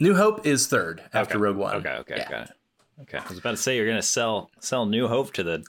New 0.00 0.14
Hope 0.16 0.46
is 0.46 0.66
third 0.66 1.02
after 1.12 1.34
Okay. 1.34 1.42
Rogue 1.42 1.56
One. 1.56 1.76
Okay, 1.76 1.92
okay, 2.00 2.14
Yeah. 2.18 2.30
got 2.30 2.50
it. 2.50 2.56
Okay. 3.02 3.18
I 3.18 3.28
was 3.28 3.38
about 3.38 3.52
to 3.52 3.56
say 3.56 3.76
you're 3.76 3.86
gonna 3.86 4.02
sell 4.02 4.50
sell 4.60 4.86
New 4.86 5.08
Hope 5.08 5.32
to 5.34 5.42
the 5.42 5.64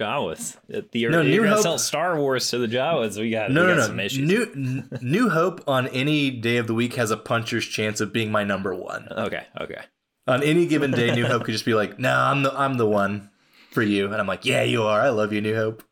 Jawas. 0.00 0.56
The, 0.68 0.82
No, 1.08 1.20
you're 1.20 1.22
New 1.22 1.36
gonna 1.44 1.50
Hope- 1.54 1.62
sell 1.62 1.78
Star 1.78 2.18
Wars 2.18 2.48
to 2.50 2.58
the 2.58 2.66
Jawas. 2.66 3.18
We 3.20 3.30
got 3.30 3.50
No, 3.50 3.62
we 3.62 3.66
no, 3.68 3.74
got 3.74 3.80
no. 3.82 3.86
some 3.88 4.00
issues. 4.00 4.26
New 4.28 4.84
New 5.00 5.28
Hope 5.28 5.62
on 5.68 5.86
any 5.88 6.30
day 6.30 6.56
of 6.56 6.66
the 6.66 6.74
week 6.74 6.94
has 6.94 7.10
a 7.10 7.16
puncher's 7.16 7.66
chance 7.66 8.00
of 8.00 8.12
being 8.12 8.32
my 8.32 8.44
number 8.44 8.74
one. 8.74 9.06
Okay, 9.10 9.44
okay. 9.60 9.80
On 10.26 10.42
any 10.42 10.66
given 10.66 10.92
day, 10.92 11.14
New 11.14 11.26
Hope 11.26 11.44
could 11.44 11.52
just 11.52 11.64
be 11.64 11.74
like, 11.74 11.98
"No, 11.98 12.12
I'm 12.14 12.42
the 12.42 12.52
I'm 12.58 12.76
the 12.78 12.86
one 12.86 13.30
for 13.70 13.82
you," 13.82 14.06
and 14.06 14.14
I'm 14.16 14.26
like, 14.26 14.44
"Yeah, 14.44 14.62
you 14.62 14.82
are. 14.84 15.00
I 15.00 15.10
love 15.10 15.32
you, 15.32 15.40
New 15.40 15.54
Hope." 15.54 15.82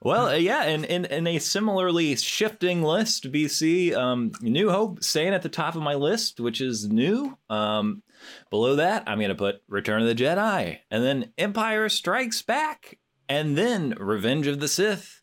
Well, 0.00 0.26
uh, 0.28 0.34
yeah, 0.34 0.62
and 0.62 0.84
in, 0.84 1.06
in 1.06 1.26
a 1.26 1.40
similarly 1.40 2.14
shifting 2.14 2.84
list, 2.84 3.32
BC, 3.32 3.92
um, 3.96 4.30
New 4.40 4.70
Hope 4.70 5.02
staying 5.02 5.34
at 5.34 5.42
the 5.42 5.48
top 5.48 5.74
of 5.74 5.82
my 5.82 5.94
list, 5.94 6.38
which 6.38 6.60
is 6.60 6.88
new. 6.88 7.36
Um, 7.50 8.02
below 8.50 8.76
that, 8.76 9.04
I'm 9.06 9.18
going 9.18 9.28
to 9.28 9.34
put 9.34 9.62
Return 9.68 10.02
of 10.02 10.08
the 10.08 10.14
Jedi, 10.14 10.78
and 10.90 11.04
then 11.04 11.32
Empire 11.38 11.88
Strikes 11.88 12.42
Back, 12.42 12.98
and 13.28 13.56
then 13.56 13.94
Revenge 13.98 14.46
of 14.46 14.60
the 14.60 14.68
Sith. 14.68 15.22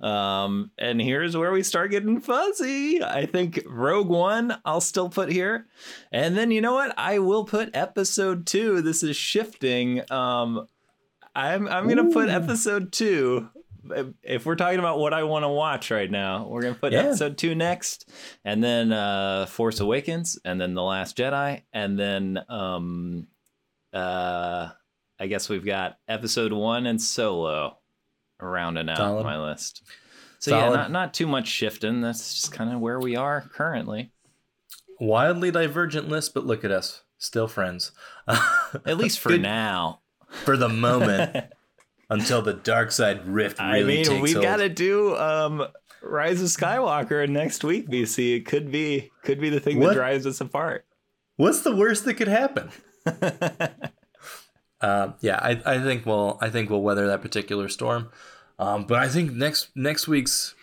Um, 0.00 0.72
and 0.78 1.00
here's 1.00 1.36
where 1.36 1.52
we 1.52 1.62
start 1.62 1.92
getting 1.92 2.20
fuzzy. 2.20 3.02
I 3.04 3.24
think 3.24 3.62
Rogue 3.66 4.08
One 4.08 4.58
I'll 4.64 4.80
still 4.80 5.08
put 5.08 5.30
here. 5.30 5.68
And 6.10 6.36
then 6.36 6.50
you 6.50 6.60
know 6.60 6.74
what? 6.74 6.92
I 6.98 7.20
will 7.20 7.44
put 7.44 7.76
episode 7.76 8.44
two. 8.44 8.82
This 8.82 9.04
is 9.04 9.16
shifting. 9.16 10.02
Um 10.10 10.66
I'm 11.36 11.68
I'm 11.68 11.88
gonna 11.88 12.10
put 12.10 12.28
episode 12.28 12.92
two. 12.92 13.48
If 14.22 14.46
we're 14.46 14.54
talking 14.56 14.78
about 14.78 14.98
what 14.98 15.12
I 15.12 15.24
want 15.24 15.42
to 15.44 15.48
watch 15.48 15.90
right 15.90 16.10
now, 16.10 16.46
we're 16.46 16.62
gonna 16.62 16.74
put 16.74 16.92
Yeah. 16.92 17.00
episode 17.00 17.36
two 17.38 17.54
next, 17.54 18.08
and 18.44 18.62
then 18.62 18.92
uh 18.92 19.46
Force 19.46 19.80
Awakens, 19.80 20.38
and 20.44 20.60
then 20.60 20.74
The 20.74 20.82
Last 20.82 21.16
Jedi, 21.16 21.62
and 21.72 21.98
then 21.98 22.38
um 22.48 23.26
uh 23.92 24.68
I 25.18 25.26
guess 25.26 25.48
we've 25.48 25.64
got 25.64 25.98
episode 26.08 26.52
one 26.52 26.86
and 26.86 27.00
Solo 27.00 27.78
rounding 28.40 28.88
out 28.88 28.96
Solid. 28.96 29.24
my 29.24 29.38
list. 29.50 29.82
So 30.38 30.56
yeah, 30.56 30.68
not 30.70 30.90
not 30.90 31.14
too 31.14 31.26
much 31.26 31.46
shifting. 31.48 32.00
That's 32.00 32.34
just 32.34 32.52
kind 32.52 32.72
of 32.72 32.80
where 32.80 32.98
we 33.00 33.16
are 33.16 33.42
currently. 33.52 34.12
Wildly 35.00 35.50
divergent 35.50 36.08
list, 36.08 36.34
but 36.34 36.46
look 36.46 36.64
at 36.64 36.70
us, 36.70 37.02
still 37.18 37.48
friends. 37.48 37.92
At 38.28 38.96
least 38.98 39.18
for 39.20 39.30
Good- 39.30 39.42
now. 39.42 40.00
for 40.44 40.56
the 40.56 40.68
moment, 40.68 41.46
until 42.12 42.42
the 42.42 42.52
dark 42.54 42.92
side 42.92 43.26
rift 43.26 43.58
really 43.58 43.80
I 43.80 43.82
mean, 43.84 44.04
takes 44.04 44.20
we've 44.22 44.40
got 44.42 44.56
to 44.56 44.68
do 44.68 45.16
um 45.16 45.66
Rise 46.02 46.40
of 46.42 46.48
Skywalker 46.48 47.28
next 47.28 47.62
week, 47.64 47.88
BC. 47.88 48.36
It 48.36 48.46
could 48.46 48.70
be 48.72 49.10
could 49.24 49.40
be 49.40 49.50
the 49.50 49.60
thing 49.60 49.78
What? 49.78 49.88
that 49.90 49.94
drives 49.94 50.26
us 50.26 50.40
apart. 50.40 50.84
What's 51.36 51.60
the 51.62 51.74
worst 51.74 52.04
that 52.04 52.14
could 52.14 52.28
happen? 52.28 52.70
Uh, 54.80 55.12
yeah, 55.20 55.38
I, 55.40 55.60
I 55.64 55.78
think 55.78 56.04
we'll 56.04 56.38
I 56.40 56.50
think 56.50 56.68
we'll 56.68 56.82
weather 56.82 57.06
that 57.06 57.22
particular 57.22 57.68
storm. 57.68 58.10
Um, 58.58 58.84
but 58.84 58.98
I 58.98 59.08
think 59.08 59.30
next 59.32 59.68
next 59.76 60.08
week's 60.08 60.56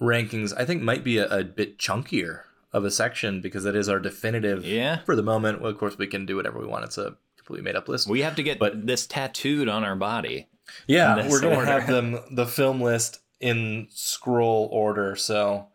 rankings 0.00 0.54
I 0.56 0.64
think 0.64 0.82
might 0.82 1.04
be 1.04 1.18
a, 1.18 1.28
a 1.28 1.44
bit 1.44 1.78
chunkier 1.78 2.44
of 2.72 2.86
a 2.86 2.90
section 2.90 3.42
because 3.42 3.64
that 3.64 3.76
is 3.76 3.88
our 3.90 3.98
definitive 4.00 4.64
Yeah. 4.64 5.00
for 5.04 5.14
the 5.14 5.22
moment. 5.22 5.60
Well, 5.60 5.70
of 5.70 5.76
course, 5.76 5.98
we 5.98 6.06
can 6.06 6.24
do 6.24 6.36
whatever 6.36 6.58
we 6.58 6.66
want. 6.66 6.84
It's 6.86 6.96
a 6.96 7.16
completely 7.36 7.64
made 7.64 7.76
up 7.76 7.86
list. 7.86 8.08
We 8.08 8.22
have 8.22 8.34
to 8.36 8.42
get 8.42 8.58
But- 8.58 8.86
this 8.86 9.06
tattooed 9.06 9.68
on 9.68 9.84
our 9.84 9.94
body. 9.96 10.48
Yeah, 10.86 11.28
we're 11.28 11.40
gonna 11.40 11.56
order. 11.56 11.70
have 11.70 11.86
them 11.88 12.18
the 12.30 12.46
film 12.46 12.80
list 12.80 13.20
in 13.40 13.88
scroll 13.90 14.68
order, 14.72 15.16
so 15.16 15.68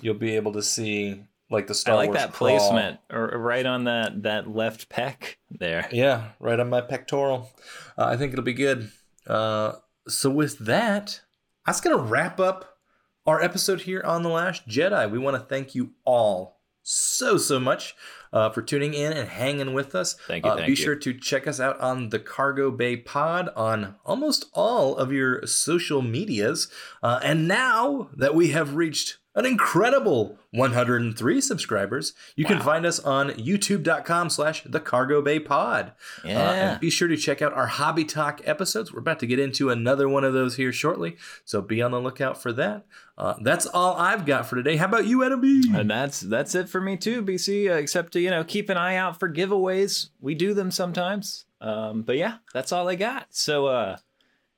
you'll 0.00 0.14
be 0.14 0.36
able 0.36 0.52
to 0.52 0.62
see 0.62 1.24
like 1.50 1.66
the 1.66 1.74
Star 1.74 1.94
I 1.94 1.98
like 1.98 2.08
Wars 2.08 2.18
that 2.18 2.32
crawl. 2.32 2.50
placement, 2.50 3.00
or 3.10 3.34
or 3.34 3.38
right 3.38 3.64
on 3.66 3.84
that 3.84 4.22
that 4.24 4.48
left 4.48 4.88
pec 4.88 5.36
there. 5.50 5.88
Yeah, 5.92 6.30
right 6.40 6.58
on 6.58 6.68
my 6.70 6.80
pectoral. 6.80 7.50
Uh, 7.96 8.04
I 8.04 8.16
think 8.16 8.32
it'll 8.32 8.44
be 8.44 8.52
good. 8.54 8.90
Uh, 9.26 9.72
so 10.08 10.30
with 10.30 10.58
that, 10.60 11.20
that's 11.64 11.80
gonna 11.80 11.96
wrap 11.96 12.38
up 12.40 12.78
our 13.26 13.42
episode 13.42 13.82
here 13.82 14.02
on 14.04 14.22
the 14.22 14.28
Last 14.28 14.68
Jedi. 14.68 15.10
We 15.10 15.18
want 15.18 15.36
to 15.36 15.42
thank 15.42 15.74
you 15.74 15.90
all 16.04 16.60
so 16.82 17.36
so 17.36 17.58
much 17.58 17.96
uh, 18.36 18.50
for 18.50 18.60
tuning 18.60 18.92
in 18.92 19.12
and 19.12 19.28
hanging 19.28 19.72
with 19.72 19.94
us. 19.94 20.12
Thank 20.28 20.44
you, 20.44 20.50
Uh, 20.50 20.56
thank 20.56 20.66
be 20.66 20.72
you. 20.72 20.76
sure 20.76 20.94
to 20.96 21.14
check 21.14 21.46
us 21.46 21.58
out 21.58 21.80
on 21.80 22.10
the 22.10 22.18
Cargo 22.18 22.70
Bay 22.70 22.96
Pod 22.96 23.48
on 23.56 23.94
almost 24.04 24.46
all 24.52 24.96
of 24.96 25.10
your 25.10 25.46
social 25.46 26.02
medias. 26.02 26.68
Uh, 27.02 27.18
and 27.22 27.48
now 27.48 28.10
that 28.14 28.34
we 28.34 28.50
have 28.50 28.74
reached 28.74 29.16
an 29.36 29.46
incredible 29.46 30.38
103 30.50 31.40
subscribers, 31.40 32.14
you 32.34 32.44
can 32.44 32.58
find 32.60 32.84
us 32.84 32.98
on 32.98 33.30
youtube.com 33.30 34.30
slash 34.30 34.62
the 34.64 34.80
Cargo 34.80 35.22
Bay 35.22 35.38
Pod. 35.38 35.92
Uh, 36.24 36.28
Yeah. 36.28 36.70
and 36.72 36.80
be 36.80 36.90
sure 36.90 37.06
to 37.06 37.16
check 37.16 37.40
out 37.42 37.52
our 37.52 37.66
Hobby 37.66 38.04
Talk 38.04 38.40
episodes. 38.44 38.92
We're 38.92 39.00
about 39.00 39.20
to 39.20 39.26
get 39.26 39.38
into 39.38 39.70
another 39.70 40.08
one 40.08 40.24
of 40.24 40.32
those 40.32 40.56
here 40.56 40.72
shortly, 40.72 41.16
so 41.44 41.60
be 41.62 41.80
on 41.82 41.90
the 41.92 42.00
lookout 42.00 42.40
for 42.42 42.52
that. 42.54 42.86
Uh, 43.18 43.34
that's 43.42 43.66
all 43.66 43.94
I've 43.96 44.26
got 44.26 44.46
for 44.46 44.56
today. 44.56 44.76
How 44.76 44.86
about 44.86 45.06
you, 45.06 45.22
Enemy? 45.22 45.60
And 45.74 45.88
that's 45.90 46.20
that's 46.20 46.54
it 46.54 46.68
for 46.68 46.80
me 46.80 46.96
too, 46.96 47.22
BC. 47.22 47.70
Uh, 47.70 47.74
except 47.74 48.12
to 48.14 48.20
you 48.20 48.30
know 48.30 48.42
keep 48.44 48.68
an 48.70 48.76
eye 48.76 48.96
out 48.96 49.18
for 49.20 49.28
giveaways. 49.32 50.08
We 50.20 50.34
do 50.34 50.52
them 50.54 50.70
sometimes. 50.70 51.44
Um, 51.60 52.02
but 52.02 52.16
yeah, 52.16 52.38
that's 52.52 52.72
all 52.72 52.88
I 52.88 52.94
got. 52.96 53.28
So 53.30 53.66
uh, 53.66 53.96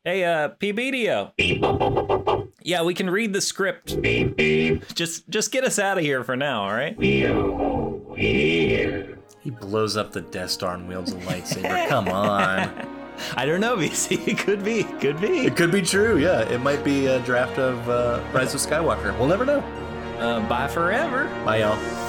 hey 0.05 0.25
uh, 0.25 0.51
PBDO. 0.61 2.35
Yeah, 2.69 2.83
we 2.83 2.93
can 2.93 3.09
read 3.09 3.33
the 3.33 3.41
script. 3.41 3.97
Just 4.95 5.27
just 5.31 5.51
get 5.53 5.65
us 5.65 5.79
out 5.79 5.97
of 5.97 6.05
here 6.05 6.23
for 6.23 6.37
now. 6.37 6.65
All 6.65 6.75
right. 6.75 6.95
He 9.41 9.51
blows 9.51 9.97
up 9.97 10.13
the 10.13 10.21
Death 10.21 10.51
Star 10.51 10.75
and 10.75 10.87
wields 10.87 11.13
a 11.13 11.17
lightsaber. 11.17 11.89
Come 11.89 12.09
on. 12.09 12.87
I 13.39 13.47
don't 13.47 13.63
know, 13.63 13.77
BC. 13.79 14.29
It 14.29 14.37
could 14.37 14.63
be. 14.63 14.83
Could 14.85 15.19
be. 15.19 15.47
It 15.47 15.57
could 15.57 15.73
be 15.73 15.81
true, 15.81 16.19
yeah. 16.19 16.43
It 16.43 16.61
might 16.61 16.85
be 16.85 17.07
a 17.07 17.21
draft 17.21 17.59
of 17.59 17.89
uh, 17.89 18.23
Rise 18.35 18.55
of 18.55 18.61
Skywalker. 18.61 19.19
We'll 19.19 19.29
never 19.29 19.47
know. 19.47 19.61
Uh, 20.19 20.47
bye 20.47 20.69
forever. 20.69 21.25
Bye, 21.47 21.61
y'all. 21.61 22.08